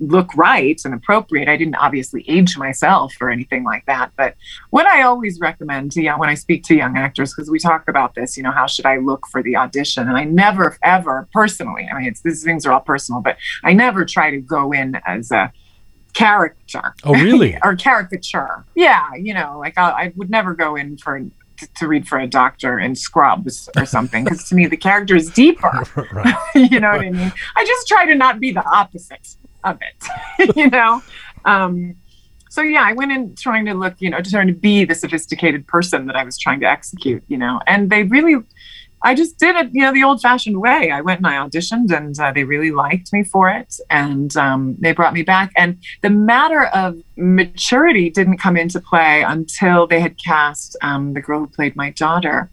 look 0.00 0.34
right 0.36 0.80
and 0.84 0.94
appropriate. 0.94 1.48
I 1.48 1.56
didn't 1.56 1.76
obviously 1.76 2.24
age 2.28 2.56
myself 2.56 3.14
or 3.20 3.30
anything 3.30 3.64
like 3.64 3.84
that. 3.86 4.12
But 4.16 4.34
what 4.70 4.86
I 4.86 5.02
always 5.02 5.40
recommend 5.40 5.92
to 5.92 6.02
young, 6.02 6.18
when 6.18 6.28
I 6.28 6.34
speak 6.34 6.64
to 6.64 6.74
young 6.74 6.96
actors, 6.96 7.34
because 7.34 7.50
we 7.50 7.58
talk 7.58 7.88
about 7.88 8.14
this, 8.14 8.36
you 8.36 8.42
know, 8.42 8.50
how 8.50 8.66
should 8.66 8.86
I 8.86 8.98
look 8.98 9.26
for 9.26 9.42
the 9.42 9.56
audition? 9.56 10.08
And 10.08 10.16
I 10.16 10.24
never, 10.24 10.76
ever 10.82 11.28
personally, 11.32 11.88
I 11.90 11.98
mean, 11.98 12.08
it's, 12.08 12.22
these 12.22 12.42
things 12.42 12.66
are 12.66 12.72
all 12.72 12.80
personal, 12.80 13.20
but 13.20 13.36
I 13.62 13.72
never 13.72 14.04
try 14.04 14.30
to 14.30 14.38
go 14.38 14.72
in 14.72 15.00
as 15.06 15.30
a 15.30 15.52
character. 16.14 16.94
Oh, 17.04 17.12
really? 17.12 17.58
or 17.62 17.76
caricature. 17.76 18.64
Yeah. 18.74 19.14
You 19.14 19.34
know, 19.34 19.58
like 19.58 19.76
I, 19.76 19.90
I 19.90 20.12
would 20.16 20.30
never 20.30 20.54
go 20.54 20.76
in 20.76 20.96
for 20.96 21.20
to, 21.58 21.68
to, 21.74 21.86
read 21.88 22.08
for 22.08 22.18
a 22.18 22.26
doctor 22.26 22.80
in 22.80 22.96
Scrubs 22.96 23.68
or 23.76 23.86
something 23.86 24.24
because 24.24 24.48
to 24.48 24.56
me 24.56 24.66
the 24.66 24.76
character 24.76 25.14
is 25.14 25.30
deeper. 25.30 25.84
you 26.54 26.80
know 26.80 26.90
what 26.90 27.00
I 27.00 27.10
mean? 27.10 27.32
I 27.56 27.64
just 27.64 27.86
try 27.86 28.06
to 28.06 28.14
not 28.14 28.40
be 28.40 28.52
the 28.52 28.64
opposite 28.64 29.36
of 29.64 29.78
it, 29.80 30.56
you 30.56 30.70
know? 30.70 31.02
Um, 31.44 31.96
so 32.54 32.62
yeah, 32.62 32.84
I 32.84 32.92
went 32.92 33.10
in 33.10 33.34
trying 33.34 33.64
to 33.64 33.74
look, 33.74 33.94
you 33.98 34.10
know, 34.10 34.20
trying 34.20 34.46
to 34.46 34.52
be 34.52 34.84
the 34.84 34.94
sophisticated 34.94 35.66
person 35.66 36.06
that 36.06 36.14
I 36.14 36.22
was 36.22 36.38
trying 36.38 36.60
to 36.60 36.66
execute, 36.66 37.24
you 37.26 37.36
know, 37.36 37.60
and 37.66 37.90
they 37.90 38.04
really, 38.04 38.36
I 39.02 39.16
just 39.16 39.40
did 39.40 39.56
it, 39.56 39.70
you 39.72 39.82
know, 39.82 39.92
the 39.92 40.04
old 40.04 40.22
fashioned 40.22 40.60
way. 40.60 40.92
I 40.92 41.00
went 41.00 41.18
and 41.18 41.26
I 41.26 41.34
auditioned 41.34 41.90
and 41.90 42.18
uh, 42.18 42.30
they 42.32 42.44
really 42.44 42.70
liked 42.70 43.12
me 43.12 43.24
for 43.24 43.50
it. 43.50 43.74
And 43.90 44.36
um, 44.36 44.76
they 44.78 44.92
brought 44.92 45.14
me 45.14 45.22
back. 45.22 45.52
And 45.56 45.78
the 46.02 46.10
matter 46.10 46.66
of 46.66 47.02
maturity 47.16 48.08
didn't 48.08 48.38
come 48.38 48.56
into 48.56 48.80
play 48.80 49.22
until 49.22 49.88
they 49.88 49.98
had 49.98 50.16
cast 50.16 50.76
um, 50.80 51.12
the 51.12 51.20
girl 51.20 51.40
who 51.40 51.48
played 51.48 51.74
my 51.74 51.90
daughter. 51.90 52.50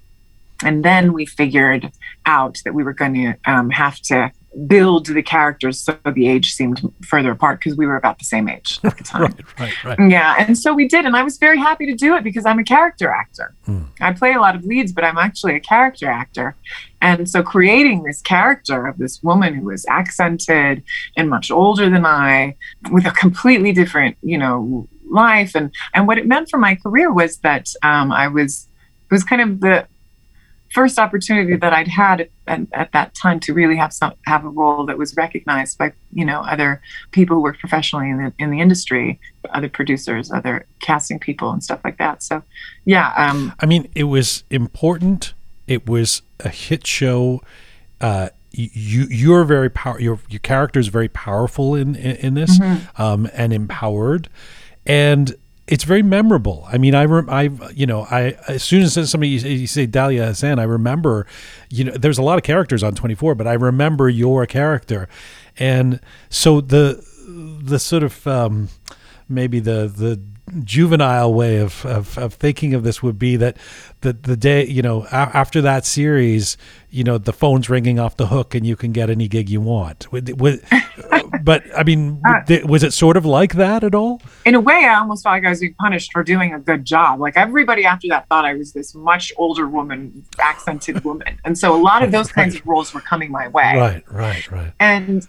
And 0.64 0.84
then 0.84 1.14
we 1.14 1.28
figured 1.28 1.92
out 2.26 2.58
that 2.66 2.74
we 2.74 2.84
were 2.84 2.94
going 2.94 3.14
to 3.14 3.36
um, 3.46 3.70
have 3.70 4.00
to 4.02 4.32
build 4.68 5.06
the 5.06 5.24
characters 5.24 5.82
so 5.82 5.98
the 6.14 6.28
age 6.28 6.54
seemed 6.54 6.82
further 7.06 7.32
apart 7.32 7.60
because 7.60 7.78
we 7.78 7.86
were 7.86 7.96
about 7.96 8.20
the 8.20 8.26
same 8.26 8.50
age 8.50 8.80
at 8.84 8.98
the 8.98 9.04
time. 9.06 9.22
right, 9.22 9.60
right, 9.60 9.98
right. 9.98 10.10
Yeah, 10.12 10.36
and 10.38 10.58
so 10.58 10.74
we 10.74 10.88
did, 10.88 11.06
and 11.06 11.16
I 11.16 11.24
was 11.24 11.38
very 11.38 11.58
happy 11.58 11.86
to 11.86 11.94
do 11.94 12.16
it 12.16 12.24
because 12.24 12.46
I'm 12.46 12.60
a 12.60 12.64
character 12.64 13.10
actor. 13.10 13.56
Hmm. 13.66 13.84
I 14.02 14.12
play 14.12 14.34
a 14.34 14.42
lot 14.42 14.56
of 14.56 14.66
leads, 14.66 14.92
but 14.92 15.04
I'm 15.04 15.18
actually 15.18 15.56
a 15.56 15.60
character 15.60 16.10
actor. 16.10 16.56
And 17.02 17.30
so 17.30 17.42
creating 17.42 18.04
this 18.04 18.22
character 18.22 18.88
of 18.88 18.98
this 18.98 19.24
woman 19.24 19.56
who 19.56 19.66
was 19.66 19.86
accented 19.88 20.84
and 21.16 21.30
much 21.30 21.50
older 21.50 21.90
than 21.90 22.06
I, 22.06 22.56
with 22.92 23.06
a 23.06 23.12
completely 23.12 23.72
different, 23.72 24.18
you 24.22 24.38
know, 24.38 24.88
life, 25.10 25.56
and 25.56 25.74
and 25.94 26.08
what 26.08 26.18
it 26.18 26.28
meant 26.28 26.50
for 26.50 26.58
my 26.58 26.76
career 26.76 27.12
was 27.12 27.38
that 27.40 27.70
um, 27.84 28.12
I 28.12 28.28
was 28.28 28.68
it 29.10 29.14
was 29.14 29.24
kind 29.24 29.42
of 29.42 29.62
the 29.62 29.88
first 30.72 30.98
opportunity 30.98 31.56
that 31.56 31.74
I'd 31.74 31.88
had 31.88 32.30
at, 32.48 32.62
at, 32.74 32.92
that 32.94 33.14
time 33.14 33.40
to 33.42 33.54
really 33.54 33.76
have 33.76 33.94
some 33.94 34.14
have 34.26 34.46
a 34.46 34.50
role 34.50 34.86
that 34.86 34.98
was 34.98 35.16
recognized 35.16 35.78
by 35.78 35.94
you 36.14 36.26
know 36.26 36.42
other 36.42 36.82
people 37.12 37.38
who 37.38 37.44
work 37.44 37.60
professionally 37.60 38.10
in 38.10 38.18
the 38.18 38.34
in 38.40 38.52
the 38.52 38.60
industry, 38.62 39.20
other 39.50 39.70
producers, 39.70 40.32
other 40.32 40.66
casting 40.80 41.20
people, 41.20 41.52
and 41.52 41.64
stuff 41.64 41.82
like 41.84 41.98
that. 41.98 42.24
So, 42.24 42.42
yeah. 42.86 43.14
Um, 43.16 43.54
I 43.60 43.66
mean, 43.66 43.90
it 43.96 44.06
was 44.06 44.44
important. 44.50 45.34
It 45.68 45.88
was 45.88 46.22
a 46.40 46.50
hit 46.50 46.88
show. 46.88 47.42
Uh, 48.00 48.30
you 48.52 49.08
you're 49.10 49.44
very 49.44 49.70
power. 49.70 50.00
Your 50.00 50.20
your 50.30 50.40
character 50.40 50.80
is 50.80 50.88
very 50.88 51.10
powerful 51.10 51.76
in 51.76 51.96
in, 51.96 52.16
in 52.18 52.34
this, 52.34 52.60
mm-hmm. 52.60 53.02
um, 53.02 53.30
and 53.34 53.54
empowered, 53.54 54.30
and 54.86 55.36
it's 55.72 55.86
very 55.86 56.04
memorable. 56.04 56.68
I 56.68 56.78
mean, 56.78 56.94
I, 56.94 57.06
rem- 57.06 57.30
I, 57.30 57.50
you 57.74 57.86
know, 57.86 58.02
I 58.12 58.36
as 58.50 58.62
soon 58.62 58.82
as 58.82 58.94
somebody 59.10 59.30
you 59.30 59.68
say 59.68 59.88
Dalia 59.88 60.26
Hassan, 60.26 60.60
I 60.60 60.64
remember, 60.64 61.26
you 61.70 61.86
know, 61.86 61.94
there's 61.94 62.18
a 62.18 62.22
lot 62.22 62.38
of 62.38 62.44
characters 62.44 62.84
on 62.84 62.94
24, 62.94 63.36
but 63.36 63.48
I 63.48 63.54
remember 63.54 64.10
your 64.10 64.46
character, 64.46 65.08
and 65.58 66.02
so 66.30 66.60
the 66.60 67.02
the 67.64 67.80
sort 67.80 68.04
of 68.04 68.28
um, 68.28 68.68
maybe 69.30 69.62
the 69.62 69.88
the 69.88 70.22
juvenile 70.64 71.34
way 71.34 71.58
of, 71.58 71.86
of, 71.86 72.18
of, 72.18 72.34
thinking 72.34 72.74
of 72.74 72.84
this 72.84 73.02
would 73.02 73.18
be 73.18 73.36
that 73.38 73.58
the, 74.02 74.14
the 74.14 74.36
day, 74.36 74.66
you 74.66 74.82
know, 74.82 75.04
a- 75.06 75.32
after 75.34 75.62
that 75.62 75.86
series, 75.86 76.58
you 76.90 77.04
know, 77.04 77.18
the 77.18 77.32
phone's 77.32 77.70
ringing 77.70 78.00
off 78.00 78.18
the 78.18 78.28
hook 78.28 78.54
and 78.54 78.66
you 78.66 78.76
can 78.76 78.92
get 78.92 79.10
any 79.10 79.28
gig 79.28 79.50
you 79.50 79.62
want. 79.62 80.12
with, 80.12 80.30
with 80.38 80.68
but 81.44 81.64
I 81.78 81.84
mean, 81.84 82.22
uh, 82.28 82.58
was 82.66 82.84
it 82.84 82.92
sort 82.92 83.18
of 83.18 83.26
like 83.26 83.54
that 83.54 83.84
at 83.84 83.96
all? 83.96 84.22
In 84.46 84.56
a 84.56 84.60
way, 84.60 84.86
I 84.86 84.96
almost 84.96 85.24
felt 85.24 85.34
like 85.34 85.46
I 85.46 85.50
was 85.50 85.62
being 85.62 85.76
punished 85.76 86.12
for 86.12 86.24
doing 86.24 86.54
a 86.54 86.60
good 86.60 86.84
job. 86.84 87.20
Like 87.20 87.38
everybody 87.38 87.86
after 87.86 88.08
that 88.10 88.28
thought 88.28 88.46
I 88.46 88.54
was 88.54 88.74
this 88.74 88.94
much 88.94 89.32
older 89.38 89.68
woman, 89.68 90.26
accented 90.40 91.04
woman. 91.06 91.40
And 91.46 91.58
so 91.58 91.76
a 91.76 91.82
lot 91.82 92.04
of 92.04 92.12
those 92.12 92.32
kinds 92.32 92.56
of 92.56 92.66
roles 92.66 92.94
were 92.94 93.02
coming 93.02 93.32
my 93.32 93.48
way. 93.48 93.74
Right, 93.76 94.04
right, 94.12 94.52
right. 94.52 94.74
And 94.80 95.28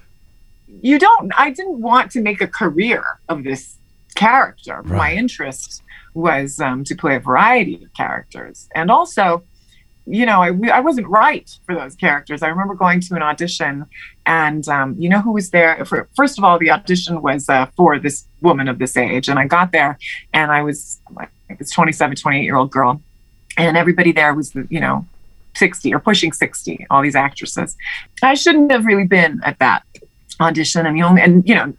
you 0.67 0.99
don't, 0.99 1.33
I 1.39 1.51
didn't 1.51 1.81
want 1.81 2.11
to 2.13 2.23
make 2.23 2.41
a 2.41 2.49
career 2.49 3.05
of 3.29 3.45
this 3.45 3.77
character. 4.13 4.83
Right. 4.83 4.99
My 4.99 5.13
interest 5.15 5.83
was 6.15 6.61
um, 6.61 6.85
to 6.85 6.95
play 6.95 7.17
a 7.17 7.21
variety 7.21 7.83
of 7.83 7.93
characters. 7.95 8.69
And 8.75 8.91
also, 8.91 9.45
you 10.07 10.27
know, 10.27 10.43
I, 10.43 10.51
I 10.73 10.81
wasn't 10.81 11.07
right 11.09 11.49
for 11.65 11.75
those 11.75 11.95
characters. 11.95 12.43
I 12.43 12.49
remember 12.49 12.75
going 12.75 13.01
to 13.01 13.15
an 13.15 13.23
audition, 13.23 13.87
and 14.27 14.67
um, 14.69 14.97
you 14.99 15.09
know 15.09 15.21
who 15.21 15.33
was 15.33 15.51
there? 15.51 15.85
For, 15.85 16.09
first 16.17 16.39
of 16.39 16.45
all, 16.45 16.59
the 16.59 16.71
audition 16.71 17.23
was 17.23 17.49
uh, 17.49 17.67
for 17.77 17.99
this 17.99 18.27
woman 18.41 18.69
of 18.69 18.79
this 18.79 18.97
age, 18.97 19.29
and 19.29 19.39
I 19.39 19.47
got 19.47 19.71
there, 19.71 19.99
and 20.33 20.51
I 20.51 20.63
was 20.63 21.01
like 21.15 21.31
this 21.59 21.71
27, 21.71 22.17
28 22.17 22.43
year 22.43 22.57
old 22.57 22.71
girl, 22.71 23.01
and 23.57 23.77
everybody 23.77 24.11
there 24.13 24.35
was, 24.35 24.55
you 24.69 24.81
know, 24.81 25.07
60 25.55 25.95
or 25.95 26.01
pushing 26.01 26.33
60, 26.33 26.87
all 26.91 27.03
these 27.03 27.15
actresses. 27.15 27.77
I 28.23 28.35
shouldn't 28.35 28.73
have 28.73 28.87
really 28.87 29.07
been 29.07 29.41
at 29.45 29.59
that 29.61 29.85
audition, 30.41 30.85
and 30.85 30.97
the 30.97 31.03
only, 31.03 31.23
and 31.23 31.49
you 31.49 31.55
know, 31.55 31.73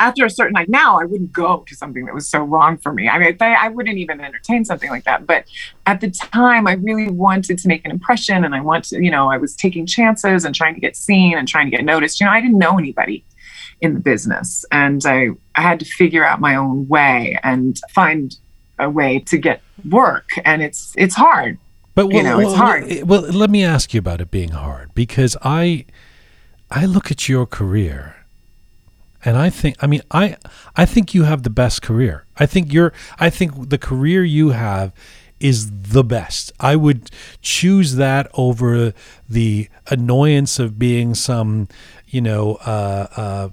after 0.00 0.24
a 0.24 0.30
certain 0.30 0.54
like 0.54 0.68
now 0.68 1.00
I 1.00 1.04
wouldn't 1.04 1.32
go 1.32 1.64
to 1.66 1.74
something 1.74 2.04
that 2.06 2.14
was 2.14 2.28
so 2.28 2.40
wrong 2.40 2.78
for 2.78 2.92
me. 2.92 3.08
I 3.08 3.18
mean, 3.18 3.36
I, 3.40 3.54
I 3.54 3.68
wouldn't 3.68 3.98
even 3.98 4.20
entertain 4.20 4.64
something 4.64 4.90
like 4.90 5.04
that. 5.04 5.26
But 5.26 5.44
at 5.86 6.00
the 6.00 6.10
time, 6.10 6.66
I 6.66 6.74
really 6.74 7.08
wanted 7.10 7.58
to 7.58 7.68
make 7.68 7.84
an 7.84 7.90
impression, 7.90 8.44
and 8.44 8.54
I 8.54 8.60
want 8.60 8.84
to, 8.86 9.02
you 9.02 9.10
know, 9.10 9.30
I 9.30 9.38
was 9.38 9.54
taking 9.56 9.86
chances 9.86 10.44
and 10.44 10.54
trying 10.54 10.74
to 10.74 10.80
get 10.80 10.96
seen 10.96 11.36
and 11.36 11.48
trying 11.48 11.70
to 11.70 11.76
get 11.76 11.84
noticed. 11.84 12.20
You 12.20 12.26
know, 12.26 12.32
I 12.32 12.40
didn't 12.40 12.58
know 12.58 12.78
anybody 12.78 13.24
in 13.80 13.94
the 13.94 14.00
business, 14.00 14.64
and 14.72 15.04
I 15.04 15.28
I 15.54 15.62
had 15.62 15.80
to 15.80 15.86
figure 15.86 16.24
out 16.24 16.40
my 16.40 16.56
own 16.56 16.88
way 16.88 17.38
and 17.42 17.80
find 17.90 18.36
a 18.78 18.88
way 18.88 19.18
to 19.20 19.38
get 19.38 19.62
work, 19.88 20.30
and 20.44 20.62
it's 20.62 20.94
it's 20.96 21.14
hard. 21.14 21.58
But 21.98 22.12
You 22.12 22.22
know, 22.22 22.38
it's 22.38 22.54
hard. 22.54 23.08
Well, 23.08 23.22
let 23.22 23.50
me 23.50 23.64
ask 23.64 23.92
you 23.92 23.98
about 23.98 24.20
it 24.20 24.30
being 24.30 24.50
hard 24.50 24.94
because 24.94 25.36
I, 25.42 25.84
I 26.70 26.86
look 26.86 27.10
at 27.10 27.28
your 27.28 27.44
career, 27.44 28.14
and 29.24 29.36
I 29.36 29.50
think, 29.50 29.76
I 29.80 29.86
mean, 29.86 30.02
I, 30.10 30.36
I 30.76 30.84
think 30.84 31.14
you 31.14 31.24
have 31.24 31.42
the 31.42 31.50
best 31.50 31.82
career. 31.82 32.24
I 32.36 32.46
think 32.46 32.72
you're, 32.72 32.92
I 33.18 33.30
think 33.30 33.70
the 33.70 33.78
career 33.78 34.24
you 34.24 34.50
have 34.50 34.92
is 35.40 35.70
the 35.70 36.04
best. 36.04 36.52
I 36.60 36.76
would 36.76 37.10
choose 37.42 37.96
that 37.96 38.30
over 38.34 38.92
the 39.28 39.68
annoyance 39.88 40.58
of 40.58 40.78
being 40.78 41.14
some, 41.14 41.68
you 42.06 42.20
know, 42.20 42.56
uh, 42.66 43.06
uh, 43.16 43.48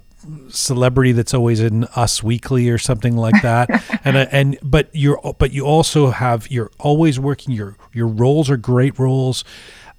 celebrity 0.50 1.12
that's 1.12 1.34
always 1.34 1.60
in 1.60 1.84
Us 1.96 2.24
Weekly 2.24 2.70
or 2.70 2.78
something 2.78 3.16
like 3.16 3.42
that. 3.42 3.70
and 4.06 4.18
and 4.18 4.58
but 4.64 4.90
you're 4.94 5.20
but 5.38 5.52
you 5.52 5.66
also 5.66 6.10
have 6.10 6.50
you're 6.50 6.72
always 6.80 7.20
working. 7.20 7.54
Your 7.54 7.78
your 7.94 8.08
roles 8.08 8.50
are 8.50 8.58
great 8.58 8.98
roles. 8.98 9.44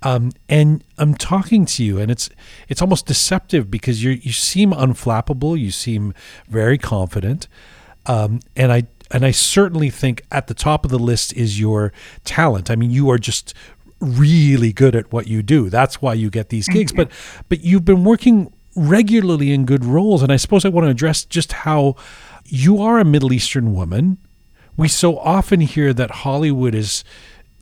Um, 0.03 0.33
and 0.49 0.85
I'm 0.99 1.15
talking 1.15 1.65
to 1.67 1.85
you, 1.85 1.99
and 1.99 2.11
it's 2.11 2.29
it's 2.69 2.83
almost 2.83 3.07
deceptive 3.07 3.71
because 3.71 4.05
you 4.05 4.13
you 4.13 4.33
seem 4.33 4.73
unflappable. 4.73 5.59
You 5.59 5.71
seem 5.71 6.13
very 6.49 6.79
confident, 6.79 7.49
um, 8.05 8.41
and 8.55 8.73
I 8.73 8.85
and 9.11 9.25
I 9.25 9.31
certainly 9.31 9.91
think 9.91 10.23
at 10.31 10.49
the 10.49 10.55
top 10.55 10.85
of 10.85 10.91
the 10.91 10.99
list 10.99 11.33
is 11.33 11.59
your 11.59 11.93
talent. 12.25 12.71
I 12.71 12.77
mean, 12.77 12.91
you 12.91 13.11
are 13.11 13.19
just 13.19 13.55
really 14.01 14.73
good 14.73 14.95
at 14.95 15.13
what 15.13 15.27
you 15.27 15.43
do. 15.43 15.71
That's 15.71 16.03
why 16.03 16.15
you 16.15 16.31
get 16.31 16.51
these 16.51 16.69
gigs. 16.69 16.93
But 16.93 17.11
but 17.49 17.63
you've 17.63 17.85
been 17.85 18.05
working 18.05 18.53
regularly 18.75 19.53
in 19.53 19.65
good 19.65 19.85
roles, 19.85 20.23
and 20.23 20.33
I 20.33 20.37
suppose 20.37 20.65
I 20.65 20.69
want 20.69 20.87
to 20.87 20.91
address 20.91 21.25
just 21.25 21.53
how 21.53 21.97
you 22.45 22.81
are 22.81 22.99
a 22.99 23.05
Middle 23.05 23.33
Eastern 23.33 23.75
woman. 23.75 24.19
We 24.77 24.89
so 24.89 25.19
often 25.19 25.61
hear 25.63 25.95
that 25.95 26.11
Hollywood 26.11 26.75
is 26.75 27.03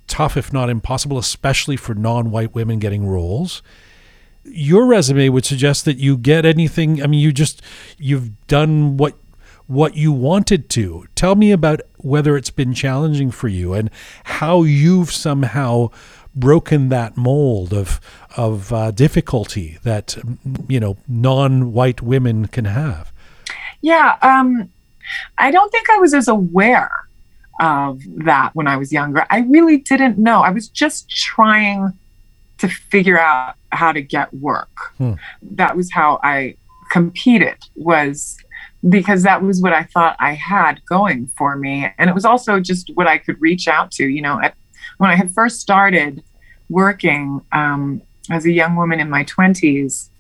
tough, 0.07 0.37
if 0.37 0.53
not 0.53 0.71
impossible, 0.71 1.19
especially 1.19 1.77
for 1.77 1.95
non-white 1.95 2.55
women 2.55 2.79
getting 2.79 3.07
roles. 3.07 3.63
Your 4.45 4.87
resume 4.87 5.31
would 5.31 5.45
suggest 5.45 5.85
that 5.87 5.97
you 5.97 6.17
get 6.17 6.45
anything. 6.45 7.03
I 7.03 7.07
mean, 7.07 7.21
you 7.21 7.33
just 7.33 7.63
you've 7.99 8.47
done 8.47 8.97
what 8.97 9.17
what 9.67 9.97
you 9.97 10.13
wanted 10.13 10.69
to. 10.71 11.07
Tell 11.15 11.35
me 11.35 11.51
about 11.51 11.81
whether 11.97 12.37
it's 12.37 12.51
been 12.51 12.75
challenging 12.75 13.31
for 13.31 13.49
you 13.49 13.73
and 13.73 13.91
how 14.25 14.63
you've 14.63 15.11
somehow 15.11 15.89
broken 16.35 16.89
that 16.89 17.17
mold 17.17 17.73
of 17.73 18.01
of 18.37 18.73
uh, 18.73 18.91
difficulty 18.91 19.79
that 19.83 20.19
you 20.69 20.81
know 20.81 20.97
non-white 21.09 22.03
women 22.03 22.47
can 22.47 22.67
have. 22.67 23.13
Yeah, 23.81 24.17
um, 24.23 24.71
I 25.39 25.51
don't 25.51 25.71
think 25.71 25.89
I 25.91 25.99
was 25.99 26.15
as 26.15 26.29
aware 26.29 27.04
of 27.61 28.01
that 28.25 28.51
when 28.55 28.67
I 28.67 28.77
was 28.77 28.93
younger. 28.93 29.27
I 29.31 29.41
really 29.41 29.79
didn't 29.79 30.19
know. 30.19 30.41
I 30.43 30.51
was 30.51 30.69
just 30.69 31.09
trying 31.09 31.93
to 32.59 32.69
figure 32.69 33.19
out 33.19 33.55
how 33.71 33.93
to 33.93 34.01
get 34.01 34.33
work. 34.35 34.95
Hmm. 34.99 35.15
That 35.43 35.77
was 35.77 35.93
how 35.93 36.21
I 36.23 36.57
competed 36.91 37.57
was 37.75 38.39
because 38.89 39.23
that 39.23 39.43
was 39.43 39.61
what 39.61 39.73
I 39.73 39.85
thought 39.85 40.17
I 40.21 40.35
had 40.35 40.85
going 40.87 41.29
for 41.39 41.57
me 41.57 41.91
and 41.99 42.11
it 42.11 42.13
was 42.13 42.25
also 42.25 42.61
just 42.61 42.91
what 42.95 43.07
I 43.07 43.19
could 43.19 43.41
reach 43.41 43.67
out 43.67 43.91
to, 43.93 44.07
you 44.07 44.21
know, 44.21 44.39
at, 44.41 44.55
when 44.99 45.11
I 45.11 45.17
had 45.17 45.33
first 45.33 45.61
started 45.61 46.23
working 46.69 47.41
um, 47.53 48.03
as 48.31 48.45
a 48.45 48.53
young 48.53 48.77
woman 48.77 49.01
in 49.01 49.09
my 49.09 49.25
20s 49.25 50.11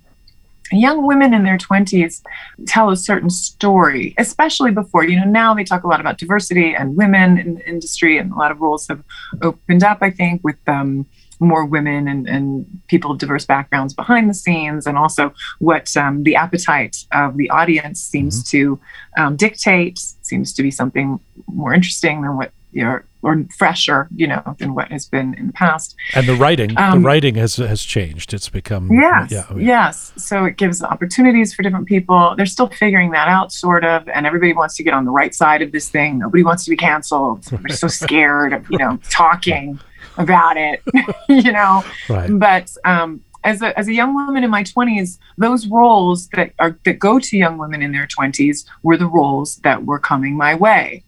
young 0.76 1.06
women 1.06 1.34
in 1.34 1.42
their 1.42 1.59
20s 1.59 2.22
tell 2.66 2.90
a 2.90 2.96
certain 2.96 3.30
story, 3.30 4.14
especially 4.18 4.70
before, 4.70 5.05
you 5.05 5.18
know, 5.18 5.26
now 5.26 5.55
they 5.55 5.64
talk 5.64 5.84
a 5.84 5.88
lot 5.88 6.01
about 6.01 6.18
diversity 6.18 6.74
and 6.74 6.96
women 6.96 7.38
in 7.38 7.55
the 7.56 7.68
industry, 7.68 8.18
and 8.18 8.32
a 8.32 8.36
lot 8.36 8.51
of 8.51 8.60
roles 8.60 8.86
have 8.88 9.02
opened 9.42 9.84
up, 9.84 9.98
I 10.01 10.10
think, 10.10 10.42
with 10.44 10.56
um, 10.66 11.06
more 11.40 11.64
women 11.64 12.09
and, 12.09 12.28
and 12.28 12.66
people 12.88 13.10
of 13.10 13.18
diverse 13.18 13.44
backgrounds 13.44 13.94
behind 13.94 14.28
the 14.28 14.34
scenes, 14.34 14.86
and 14.86 14.96
also 14.96 15.32
what 15.59 15.96
um, 15.96 16.22
the 16.22 16.36
appetite 16.36 16.96
of 17.12 17.36
the 17.36 17.51
audience 17.51 18.01
seems 18.01 18.48
to 18.51 18.78
um, 19.16 19.36
dictate 19.36 19.98
seems 20.22 20.52
to 20.55 20.62
be 20.62 20.70
something 20.70 21.20
more 21.46 21.74
interesting 21.74 22.22
than 22.22 22.36
what 22.36 22.52
you're 22.72 23.05
or 23.24 23.44
fresher, 23.56 24.09
you 24.14 24.26
know, 24.26 24.42
than 24.59 24.74
what 24.74 24.88
has 24.92 25.06
been 25.06 25.34
in 25.34 25.48
the 25.48 25.52
past. 25.52 25.96
And 26.14 26.26
the 26.26 26.34
writing, 26.34 26.74
the 26.74 26.82
Um, 26.82 27.05
writing 27.05 27.34
has 27.36 27.56
has 27.56 27.82
changed. 27.82 28.34
It's 28.34 28.48
become 28.48 28.90
Yes. 28.92 29.30
yeah, 29.30 29.44
oh, 29.51 29.56
Yes. 29.56 30.12
So 30.16 30.44
it 30.44 30.56
gives 30.56 30.82
opportunities 30.82 31.55
for 31.55 31.62
different 31.62 31.86
people. 31.86 32.34
They're 32.36 32.46
still 32.46 32.68
figuring 32.68 33.10
that 33.12 33.28
out, 33.28 33.52
sort 33.52 33.84
of. 33.84 34.09
And 34.09 34.26
everybody 34.26 34.52
wants 34.52 34.76
to 34.76 34.82
get 34.82 34.94
on 34.94 35.05
the 35.05 35.10
right 35.10 35.34
side 35.34 35.62
of 35.62 35.72
this 35.72 35.88
thing. 35.88 36.18
Nobody 36.18 36.42
wants 36.44 36.64
to 36.64 36.70
be 36.70 36.76
canceled. 36.76 37.44
They're 37.44 37.76
so 37.76 37.88
scared 38.05 38.52
of, 38.52 38.66
you 38.70 38.78
know, 38.78 38.98
talking 39.10 39.80
about 40.18 40.56
it, 40.56 40.82
you 41.28 41.52
know. 41.52 41.84
right. 42.09 42.30
But 42.32 42.70
um, 42.84 43.20
as 43.42 43.62
a 43.62 43.78
as 43.78 43.88
a 43.88 43.92
young 43.92 44.14
woman 44.14 44.42
in 44.44 44.51
my 44.51 44.62
twenties, 44.62 45.18
those 45.38 45.66
roles 45.66 46.28
that 46.28 46.52
are 46.59 46.78
that 46.84 46.98
go 46.98 47.18
to 47.18 47.36
young 47.36 47.59
women 47.59 47.82
in 47.82 47.92
their 47.92 48.06
twenties 48.06 48.64
were 48.82 48.96
the 48.96 49.06
roles 49.06 49.56
that 49.56 49.84
were 49.84 49.98
coming 49.98 50.36
my 50.36 50.55
way. 50.55 51.05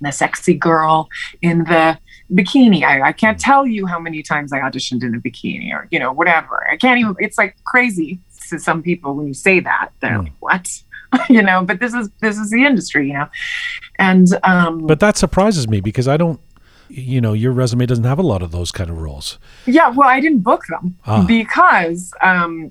The 0.00 0.12
sexy 0.12 0.54
girl 0.54 1.08
in 1.42 1.64
the 1.64 1.98
bikini. 2.32 2.82
I, 2.84 3.00
I 3.08 3.12
can't 3.12 3.38
tell 3.40 3.66
you 3.66 3.86
how 3.86 3.98
many 3.98 4.22
times 4.22 4.52
I 4.52 4.60
auditioned 4.60 5.02
in 5.02 5.14
a 5.14 5.18
bikini 5.18 5.72
or 5.72 5.88
you 5.90 5.98
know 5.98 6.12
whatever. 6.12 6.66
I 6.70 6.76
can't 6.76 6.98
even. 7.00 7.14
It's 7.18 7.38
like 7.38 7.56
crazy 7.64 8.20
to 8.50 8.58
some 8.58 8.82
people 8.82 9.14
when 9.14 9.26
you 9.26 9.34
say 9.34 9.60
that. 9.60 9.88
They're 10.00 10.18
Mm. 10.18 10.24
like, 10.24 10.32
"What?" 10.40 10.82
you 11.30 11.42
know. 11.42 11.62
But 11.64 11.80
this 11.80 11.94
is 11.94 12.10
this 12.20 12.36
is 12.38 12.50
the 12.50 12.64
industry, 12.64 13.08
you 13.08 13.14
know. 13.14 13.28
And 13.98 14.26
um, 14.44 14.86
But 14.86 15.00
that 15.00 15.16
surprises 15.16 15.66
me 15.68 15.80
because 15.80 16.06
I 16.08 16.16
don't. 16.16 16.40
You 16.88 17.20
know, 17.20 17.32
your 17.32 17.50
resume 17.50 17.84
doesn't 17.86 18.04
have 18.04 18.18
a 18.20 18.22
lot 18.22 18.42
of 18.42 18.52
those 18.52 18.70
kind 18.70 18.90
of 18.90 18.98
roles. 18.98 19.38
Yeah, 19.66 19.88
well, 19.88 20.08
I 20.08 20.20
didn't 20.20 20.40
book 20.40 20.62
them 20.68 20.94
Ah. 21.04 21.24
because, 21.26 22.12
um, 22.22 22.70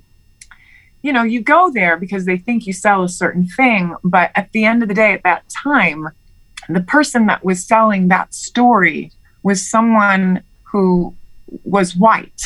you 1.02 1.12
know, 1.12 1.24
you 1.24 1.42
go 1.42 1.70
there 1.70 1.98
because 1.98 2.24
they 2.26 2.38
think 2.38 2.66
you 2.66 2.72
sell 2.72 3.04
a 3.04 3.10
certain 3.10 3.46
thing. 3.46 3.94
But 4.06 4.32
at 4.36 4.54
the 4.54 4.64
end 4.64 4.82
of 4.84 4.88
the 4.88 4.96
day, 4.96 5.12
at 5.12 5.24
that 5.24 5.44
time, 5.50 6.08
the 6.70 6.82
person 6.82 7.26
that 7.28 7.44
was 7.44 7.66
selling 7.66 8.08
that 8.10 8.34
story 8.34 9.12
was 9.44 9.66
someone 9.66 10.42
who 10.64 11.14
was 11.64 11.96
white. 11.96 12.42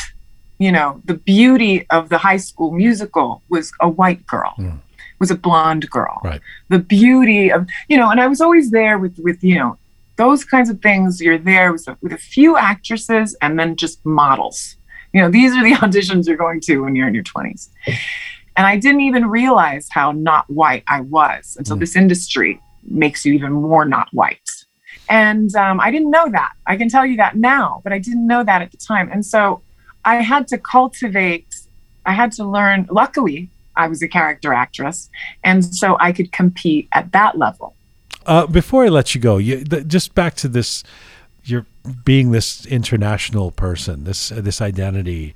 You 0.57 0.71
know, 0.73 1.01
the 1.05 1.13
beauty 1.13 1.85
of 1.89 2.09
the 2.09 2.17
high 2.17 2.37
school 2.37 2.71
musical 2.71 3.41
was 3.49 3.71
a 3.79 3.87
white 3.87 4.25
girl, 4.27 4.53
Mm. 4.57 4.79
was 5.19 5.31
a 5.31 5.35
blonde 5.35 5.89
girl. 5.89 6.19
Right. 6.23 6.41
The 6.67 6.79
beauty 6.79 7.49
of, 7.51 7.67
you 7.87 7.97
know, 7.97 8.09
and 8.09 8.19
I 8.19 8.27
was 8.27 8.41
always 8.41 8.71
there 8.71 8.97
with, 8.99 9.17
with 9.19 9.41
you 9.43 9.55
know, 9.55 9.77
those 10.17 10.43
kinds 10.43 10.69
of 10.69 10.81
things. 10.81 11.21
You're 11.21 11.37
there 11.37 11.71
with 11.71 11.87
a, 11.87 11.97
with 12.01 12.11
a 12.11 12.17
few 12.17 12.57
actresses 12.57 13.35
and 13.41 13.57
then 13.57 13.77
just 13.77 14.05
models. 14.05 14.75
You 15.13 15.21
know, 15.21 15.29
these 15.31 15.53
are 15.55 15.63
the 15.63 15.71
auditions 15.85 16.27
you're 16.27 16.35
going 16.35 16.59
to 16.61 16.79
when 16.83 16.93
you're 16.95 17.07
in 17.07 17.13
your 17.15 17.23
20s. 17.23 17.69
And 18.57 18.67
I 18.67 18.75
didn't 18.75 19.01
even 19.01 19.25
realize 19.29 19.87
how 19.89 20.11
not 20.11 20.49
white 20.49 20.83
I 20.87 20.99
was 21.01 21.55
until 21.57 21.77
Mm. 21.77 21.79
this 21.79 21.95
industry 21.95 22.59
makes 22.83 23.25
you 23.25 23.33
even 23.33 23.53
more 23.53 23.85
not 23.85 24.07
white. 24.11 24.49
And 25.09 25.53
um, 25.55 25.79
I 25.79 25.89
didn't 25.91 26.11
know 26.11 26.29
that. 26.29 26.53
I 26.67 26.77
can 26.77 26.87
tell 26.89 27.05
you 27.05 27.17
that 27.17 27.35
now, 27.35 27.81
but 27.83 27.91
I 27.91 27.99
didn't 27.99 28.27
know 28.27 28.43
that 28.43 28.61
at 28.61 28.71
the 28.71 28.77
time. 28.77 29.09
And 29.11 29.25
so 29.25 29.61
I 30.05 30.17
had 30.17 30.47
to 30.49 30.57
cultivate, 30.57 31.47
I 32.05 32.13
had 32.13 32.31
to 32.33 32.43
learn. 32.43 32.87
Luckily, 32.91 33.49
I 33.75 33.87
was 33.87 34.01
a 34.03 34.07
character 34.07 34.53
actress. 34.53 35.09
And 35.43 35.65
so 35.65 35.97
I 35.99 36.11
could 36.11 36.31
compete 36.31 36.87
at 36.91 37.11
that 37.13 37.37
level. 37.37 37.75
Uh, 38.25 38.45
before 38.45 38.85
I 38.85 38.89
let 38.89 39.15
you 39.15 39.21
go, 39.21 39.37
you, 39.37 39.63
th- 39.63 39.87
just 39.87 40.13
back 40.13 40.35
to 40.35 40.47
this, 40.47 40.83
you're 41.43 41.65
being 42.05 42.31
this 42.31 42.65
international 42.67 43.49
person, 43.49 44.03
this 44.03 44.31
uh, 44.31 44.41
this 44.41 44.61
identity. 44.61 45.33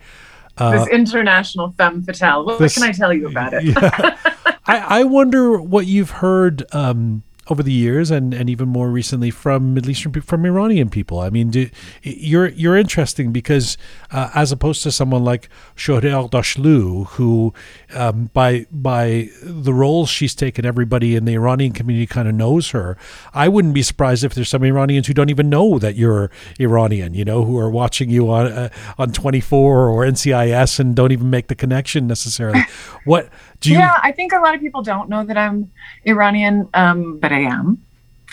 Uh, 0.57 0.71
this 0.71 0.87
international 0.89 1.73
femme 1.77 2.03
fatale. 2.03 2.45
What, 2.45 2.59
this- 2.59 2.75
can 2.75 2.83
I 2.83 2.91
tell 2.91 3.11
you 3.11 3.27
about 3.27 3.53
it? 3.53 3.63
Yeah. 3.73 4.17
I, 4.65 4.99
I 4.99 5.03
wonder 5.03 5.59
what 5.59 5.87
you've 5.87 6.11
heard 6.11 6.63
um, 6.73 7.23
over 7.47 7.61
the 7.61 7.71
years, 7.71 8.09
and, 8.09 8.33
and 8.33 8.49
even 8.49 8.69
more 8.69 8.89
recently 8.89 9.29
from 9.29 9.73
Middle 9.73 9.91
Eastern 9.91 10.11
people, 10.11 10.27
from 10.27 10.45
Iranian 10.45 10.89
people. 10.89 11.19
I 11.19 11.29
mean, 11.29 11.49
do, 11.49 11.69
you're 12.01 12.47
you're 12.49 12.77
interesting 12.77 13.31
because 13.31 13.77
uh, 14.11 14.29
as 14.33 14.51
opposed 14.51 14.83
to 14.83 14.91
someone 14.91 15.25
like 15.25 15.49
Shohreh 15.75 16.29
Aghdashloo, 16.29 17.07
who 17.09 17.53
um, 17.93 18.29
by 18.33 18.65
by 18.71 19.29
the 19.41 19.73
roles 19.73 20.09
she's 20.09 20.33
taken, 20.33 20.65
everybody 20.65 21.15
in 21.15 21.25
the 21.25 21.33
Iranian 21.33 21.73
community 21.73 22.07
kind 22.07 22.27
of 22.27 22.35
knows 22.35 22.69
her. 22.69 22.97
I 23.33 23.49
wouldn't 23.49 23.73
be 23.73 23.83
surprised 23.83 24.23
if 24.23 24.33
there's 24.33 24.49
some 24.49 24.63
Iranians 24.63 25.07
who 25.07 25.13
don't 25.13 25.29
even 25.29 25.49
know 25.49 25.79
that 25.79 25.95
you're 25.95 26.31
Iranian. 26.59 27.13
You 27.13 27.25
know, 27.25 27.43
who 27.43 27.57
are 27.57 27.69
watching 27.69 28.09
you 28.09 28.29
on 28.31 28.47
uh, 28.47 28.69
on 28.97 29.11
24 29.11 29.89
or 29.89 30.05
NCIS 30.05 30.79
and 30.79 30.95
don't 30.95 31.11
even 31.11 31.29
make 31.29 31.47
the 31.47 31.55
connection 31.55 32.07
necessarily. 32.07 32.61
What 33.05 33.29
do 33.59 33.71
you? 33.71 33.79
Yeah, 33.79 33.99
I 34.01 34.13
think 34.13 34.31
a 34.31 34.39
lot 34.39 34.55
of 34.55 34.61
people 34.61 34.81
don't 34.81 35.09
know 35.09 35.25
that 35.25 35.37
I'm 35.37 35.69
Iranian, 36.05 36.69
um, 36.73 37.19
but 37.19 37.32
I 37.33 37.39
am. 37.39 37.83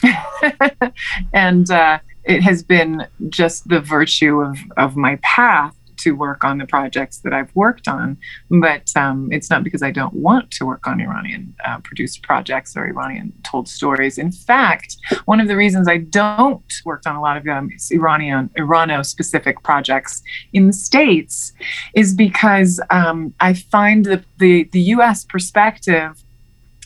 and 1.33 1.71
uh, 1.71 1.99
it 2.25 2.43
has 2.43 2.63
been 2.63 3.07
just 3.29 3.69
the 3.69 3.81
virtue 3.81 4.41
of, 4.41 4.59
of 4.77 4.97
my 4.97 5.19
path 5.23 5.75
to 6.01 6.13
work 6.13 6.45
on 6.45 6.59
the 6.59 6.67
projects 6.67 7.19
that 7.19 7.33
I've 7.33 7.55
worked 7.55 7.87
on. 7.87 8.17
But 8.51 8.91
um, 8.97 9.29
it's 9.31 9.51
not 9.51 9.63
because 9.65 9.83
I 9.83 9.91
don't 9.91 10.15
want 10.15 10.51
to 10.53 10.67
work 10.67 10.87
on 10.87 11.01
Iranian 11.01 11.55
uh, 11.65 11.79
produced 11.79 12.23
projects 12.23 12.77
or 12.77 12.87
Iranian 12.87 13.33
told 13.45 13.69
stories. 13.69 14.19
In 14.19 14.33
fact, 14.33 14.97
one 15.27 15.41
of 15.41 15.49
the 15.49 15.57
reasons 15.57 15.89
I 15.89 15.99
don't 15.99 16.73
work 16.85 17.03
on 17.07 17.17
a 17.17 17.21
lot 17.21 17.37
of 17.37 17.47
um, 17.47 17.71
Iranian 17.91 18.51
Irano 18.57 19.05
specific 19.05 19.63
projects 19.63 20.23
in 20.53 20.67
the 20.67 20.73
States 20.73 21.53
is 21.95 22.15
because 22.15 22.81
um, 22.91 23.35
I 23.41 23.55
find 23.55 24.05
the, 24.07 24.25
the, 24.39 24.65
the 24.73 24.81
US 24.95 25.25
perspective 25.25 26.25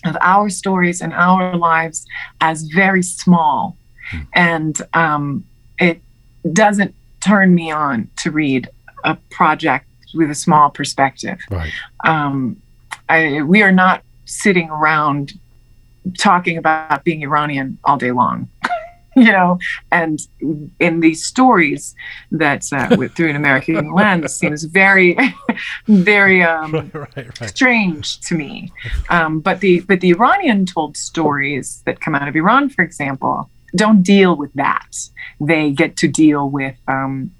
of 0.04 0.16
our 0.20 0.50
stories 0.50 1.00
and 1.00 1.12
our 1.12 1.56
lives 1.56 2.06
as 2.40 2.62
very 2.64 3.02
small. 3.02 3.76
Hmm. 4.10 4.20
And 4.34 4.78
um, 4.92 5.44
it 5.78 6.00
doesn't 6.52 6.94
turn 7.20 7.54
me 7.54 7.70
on 7.70 8.08
to 8.18 8.30
read 8.30 8.68
a 9.04 9.16
project 9.30 9.86
with 10.14 10.30
a 10.30 10.34
small 10.34 10.70
perspective. 10.70 11.40
Right. 11.50 11.72
Um, 12.04 12.56
I, 13.08 13.42
we 13.42 13.62
are 13.62 13.72
not 13.72 14.02
sitting 14.24 14.70
around 14.70 15.34
talking 16.18 16.58
about 16.58 17.04
being 17.04 17.22
Iranian 17.22 17.78
all 17.84 17.96
day 17.96 18.12
long. 18.12 18.48
you 19.16 19.30
know, 19.30 19.58
and 19.92 20.20
in 20.80 21.00
these 21.00 21.24
stories 21.24 21.94
that 22.30 22.66
uh, 22.72 22.94
with, 22.98 23.14
through 23.14 23.30
an 23.30 23.36
American 23.36 23.92
lens 23.92 24.34
seems 24.34 24.64
very, 24.64 25.16
very 25.86 26.42
um, 26.42 26.72
right, 26.72 26.94
right, 26.94 27.40
right. 27.40 27.50
strange 27.50 28.20
to 28.20 28.34
me. 28.34 28.72
Um, 29.10 29.40
but 29.40 29.60
the 29.60 29.80
but 29.80 30.00
the 30.00 30.10
Iranian 30.10 30.66
told 30.66 30.96
stories 30.96 31.82
that 31.86 32.00
come 32.00 32.14
out 32.14 32.28
of 32.28 32.36
Iran, 32.36 32.68
for 32.68 32.82
example, 32.82 33.50
don't 33.76 34.02
deal 34.02 34.36
with 34.36 34.52
that. 34.54 34.96
They 35.40 35.70
get 35.70 35.96
to 35.98 36.08
deal 36.08 36.50
with 36.50 36.76
um, 36.88 37.30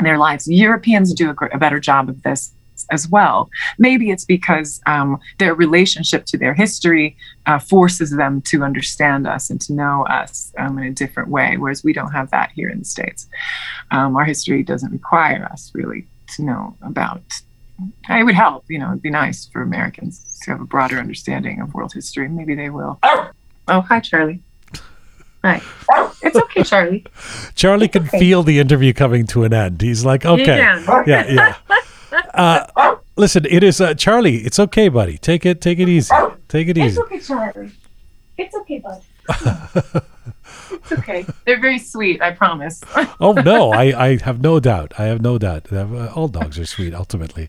their 0.00 0.18
lives. 0.18 0.48
Europeans 0.48 1.12
do 1.14 1.30
a, 1.30 1.46
a, 1.52 1.58
better 1.58 1.80
job 1.80 2.08
of 2.08 2.22
this 2.22 2.52
as 2.92 3.08
well. 3.08 3.50
Maybe 3.78 4.10
it's 4.10 4.24
because 4.24 4.80
um, 4.86 5.18
their 5.38 5.54
relationship 5.54 6.26
to 6.26 6.38
their 6.38 6.54
history 6.54 7.16
uh, 7.46 7.58
forces 7.58 8.10
them 8.10 8.42
to 8.42 8.62
understand 8.62 9.26
us 9.26 9.50
and 9.50 9.60
to 9.62 9.72
know 9.72 10.06
us 10.06 10.52
um, 10.58 10.78
in 10.78 10.84
a 10.84 10.92
different 10.92 11.30
way, 11.30 11.56
whereas 11.56 11.82
we 11.82 11.92
don't 11.92 12.12
have 12.12 12.30
that 12.30 12.52
here 12.52 12.68
in 12.68 12.78
the 12.80 12.84
States. 12.84 13.26
Um, 13.90 14.14
our 14.16 14.24
history 14.24 14.62
doesn't 14.62 14.92
require 14.92 15.48
us 15.50 15.72
really 15.74 16.06
to 16.36 16.44
know 16.44 16.76
about. 16.82 17.22
It 18.08 18.24
would 18.24 18.34
help, 18.34 18.64
you 18.68 18.78
know, 18.78 18.90
it'd 18.90 19.02
be 19.02 19.10
nice 19.10 19.46
for 19.46 19.62
Americans 19.62 20.38
to 20.42 20.52
have 20.52 20.60
a 20.60 20.64
broader 20.64 20.98
understanding 20.98 21.60
of 21.60 21.74
world 21.74 21.92
history. 21.92 22.28
Maybe 22.28 22.54
they 22.54 22.70
will. 22.70 23.00
Oh, 23.68 23.80
hi, 23.80 23.98
Charlie. 24.00 24.40
Hi. 25.42 25.60
It's 26.22 26.36
okay, 26.36 26.62
Charlie. 26.72 27.04
Charlie 27.54 27.88
can 27.88 28.06
okay. 28.06 28.18
feel 28.18 28.42
the 28.44 28.60
interview 28.60 28.92
coming 28.92 29.26
to 29.28 29.42
an 29.42 29.52
end. 29.52 29.80
He's 29.80 30.04
like, 30.04 30.24
okay. 30.24 30.58
Yeah, 30.58 31.04
yeah. 31.06 31.56
Uh, 32.12 32.96
listen, 33.16 33.46
it 33.48 33.62
is 33.62 33.80
uh, 33.80 33.94
Charlie. 33.94 34.38
It's 34.38 34.58
okay, 34.58 34.88
buddy. 34.88 35.18
Take 35.18 35.46
it, 35.46 35.60
take 35.60 35.78
it 35.78 35.88
easy. 35.88 36.14
Take 36.48 36.68
it 36.68 36.78
easy. 36.78 36.98
It's 36.98 36.98
okay, 36.98 37.20
Charlie. 37.20 37.72
It's 38.38 38.54
okay, 38.54 38.78
bud. 38.78 40.02
it's 40.72 40.92
okay. 40.92 41.26
They're 41.44 41.60
very 41.60 41.78
sweet. 41.78 42.20
I 42.22 42.32
promise. 42.32 42.80
oh 43.20 43.32
no, 43.32 43.72
I, 43.72 44.08
I 44.08 44.16
have 44.18 44.40
no 44.40 44.60
doubt. 44.60 44.92
I 44.98 45.04
have 45.04 45.20
no 45.20 45.38
doubt. 45.38 45.72
Uh, 45.72 46.12
all 46.14 46.28
dogs 46.28 46.58
are 46.58 46.66
sweet 46.66 46.94
ultimately. 46.94 47.48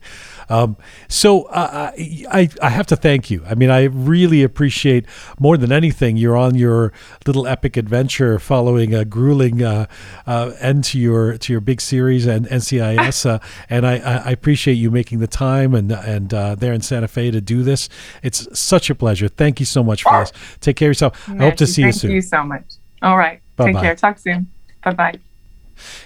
Um, 0.49 0.77
so 1.07 1.43
uh, 1.43 1.91
I 1.97 2.49
I 2.61 2.69
have 2.69 2.87
to 2.87 2.95
thank 2.95 3.31
you. 3.31 3.43
I 3.47 3.55
mean, 3.55 3.69
I 3.69 3.83
really 3.83 4.43
appreciate 4.43 5.05
more 5.39 5.57
than 5.57 5.71
anything. 5.71 6.17
You're 6.17 6.37
on 6.37 6.55
your 6.55 6.93
little 7.25 7.47
epic 7.47 7.77
adventure, 7.77 8.39
following 8.39 8.93
a 8.93 9.05
grueling 9.05 9.63
uh, 9.63 9.87
uh, 10.27 10.51
end 10.59 10.83
to 10.85 10.99
your 10.99 11.37
to 11.37 11.53
your 11.53 11.61
big 11.61 11.81
series 11.81 12.25
and 12.25 12.47
NCIS, 12.47 13.25
uh, 13.25 13.39
and 13.69 13.85
I, 13.85 13.95
I 13.95 14.31
appreciate 14.31 14.75
you 14.75 14.91
making 14.91 15.19
the 15.19 15.27
time 15.27 15.73
and 15.73 15.91
and 15.91 16.33
uh, 16.33 16.55
there 16.55 16.73
in 16.73 16.81
Santa 16.81 17.07
Fe 17.07 17.31
to 17.31 17.41
do 17.41 17.63
this. 17.63 17.89
It's 18.21 18.47
such 18.57 18.89
a 18.89 18.95
pleasure. 18.95 19.27
Thank 19.27 19.59
you 19.59 19.65
so 19.65 19.83
much 19.83 20.03
for 20.03 20.19
this. 20.19 20.31
Take 20.61 20.75
care 20.75 20.87
of 20.87 20.91
yourself. 20.91 21.29
I 21.29 21.37
hope 21.37 21.55
to 21.55 21.67
see 21.67 21.83
you 21.83 21.91
soon. 21.91 22.09
Thank 22.09 22.15
you 22.15 22.21
so 22.21 22.43
much. 22.43 22.82
All 23.03 23.17
right. 23.17 23.41
Bye-bye. 23.57 23.73
Take 23.73 23.81
care. 23.81 23.95
Talk 23.95 24.17
soon. 24.17 24.47
Bye 24.83 24.93
bye. 24.93 25.19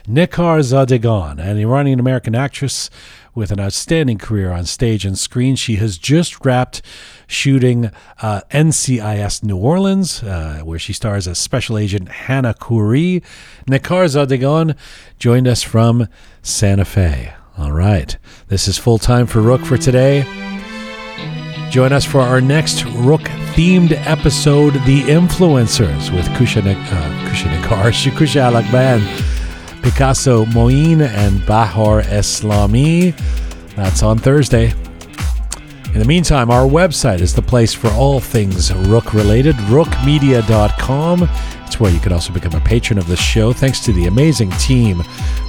Necar 0.07 0.61
Zadegan, 0.61 1.39
an 1.39 1.57
Iranian 1.57 1.99
American 1.99 2.35
actress 2.35 2.89
with 3.35 3.51
an 3.51 3.59
outstanding 3.59 4.17
career 4.17 4.51
on 4.51 4.65
stage 4.65 5.05
and 5.05 5.17
screen. 5.17 5.55
She 5.55 5.75
has 5.75 5.97
just 5.97 6.43
wrapped 6.43 6.81
shooting 7.27 7.91
uh, 8.21 8.41
NCIS 8.49 9.43
New 9.43 9.57
Orleans, 9.57 10.23
uh, 10.23 10.61
where 10.63 10.79
she 10.79 10.93
stars 10.93 11.27
as 11.27 11.37
Special 11.37 11.77
Agent 11.77 12.09
Hannah 12.09 12.55
Khoury. 12.55 13.23
Necar 13.69 14.05
Zadegan 14.07 14.75
joined 15.19 15.47
us 15.47 15.61
from 15.61 16.07
Santa 16.41 16.85
Fe. 16.85 17.33
All 17.57 17.71
right. 17.71 18.17
This 18.47 18.67
is 18.67 18.77
full 18.77 18.97
time 18.97 19.27
for 19.27 19.39
Roqe 19.39 19.65
for 19.65 19.77
today. 19.77 20.25
Join 21.69 21.91
us 21.91 22.05
for 22.05 22.21
our 22.21 22.39
next 22.39 22.85
Roqe 22.85 23.27
themed 23.53 23.91
episode, 24.07 24.73
The 24.85 25.01
Influencers, 25.01 26.15
with 26.15 26.25
Kusha, 26.29 26.61
uh, 26.61 27.29
Kusha 27.29 27.49
Negar, 27.49 27.91
Alakban, 28.71 29.83
Picasso 29.83 30.45
Moin, 30.45 31.01
and 31.01 31.45
Bahar 31.45 32.03
Eslami. 32.03 33.15
That's 33.75 34.01
on 34.01 34.17
Thursday. 34.17 34.73
In 35.93 35.99
the 35.99 36.05
meantime, 36.05 36.49
our 36.49 36.65
website 36.65 37.19
is 37.19 37.35
the 37.35 37.41
place 37.41 37.73
for 37.73 37.89
all 37.91 38.21
things 38.21 38.71
Roqe 38.71 39.13
related, 39.13 39.55
roqemedia.com. 39.55 41.29
It's 41.65 41.79
where 41.81 41.91
you 41.91 41.99
can 41.99 42.13
also 42.13 42.31
become 42.31 42.53
a 42.53 42.63
patron 42.63 42.97
of 42.97 43.07
the 43.07 43.17
show. 43.17 43.51
Thanks 43.51 43.81
to 43.81 43.91
the 43.91 44.05
amazing 44.05 44.51
team 44.51 44.99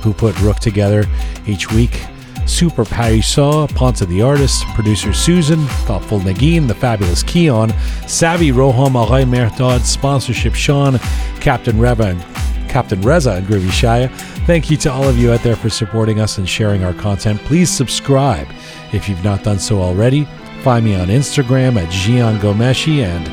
who 0.03 0.13
put 0.13 0.35
Roqe 0.37 0.59
together 0.59 1.05
each 1.47 1.71
week. 1.71 2.03
Super 2.49 2.85
Parissa, 2.85 3.73
Ponta 3.75 4.07
the 4.07 4.23
Artist, 4.23 4.65
producer 4.75 5.13
Susan, 5.13 5.65
Thoughtful 5.87 6.21
Nagin, 6.21 6.67
The 6.67 6.75
Fabulous 6.75 7.23
Keon, 7.23 7.73
Savvy 8.07 8.51
Roham 8.51 8.93
Aghay 8.93 9.25
Mehtad, 9.25 9.81
sponsorship 9.81 10.55
Sean, 10.55 10.99
Captain 11.41 11.79
Reva 11.79 12.05
and 12.05 12.69
Captain 12.69 13.01
Reza 13.01 13.33
and 13.33 13.47
Groovy 13.47 13.69
Shaya. 13.69 14.11
Thank 14.47 14.71
you 14.71 14.77
to 14.79 14.93
all 14.93 15.05
of 15.05 15.19
you 15.19 15.33
out 15.33 15.43
there 15.43 15.57
for 15.57 15.71
supporting 15.71 16.21
us 16.21 16.39
and 16.39 16.49
sharing 16.49 16.85
our 16.85 16.95
content. 16.95 17.41
Please 17.41 17.71
subscribe 17.71 18.49
if 18.93 19.09
you've 19.09 19.25
not 19.25 19.43
done 19.43 19.59
so 19.59 19.81
already. 19.81 20.27
Find 20.63 20.85
me 20.85 20.95
on 20.95 21.09
Instagram 21.09 21.81
at 21.81 21.89
Jian 21.91 22.39
Ghomeshi 22.39 23.05
and 23.05 23.27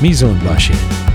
Mizun 0.00 0.42
Bashi. 0.44 1.13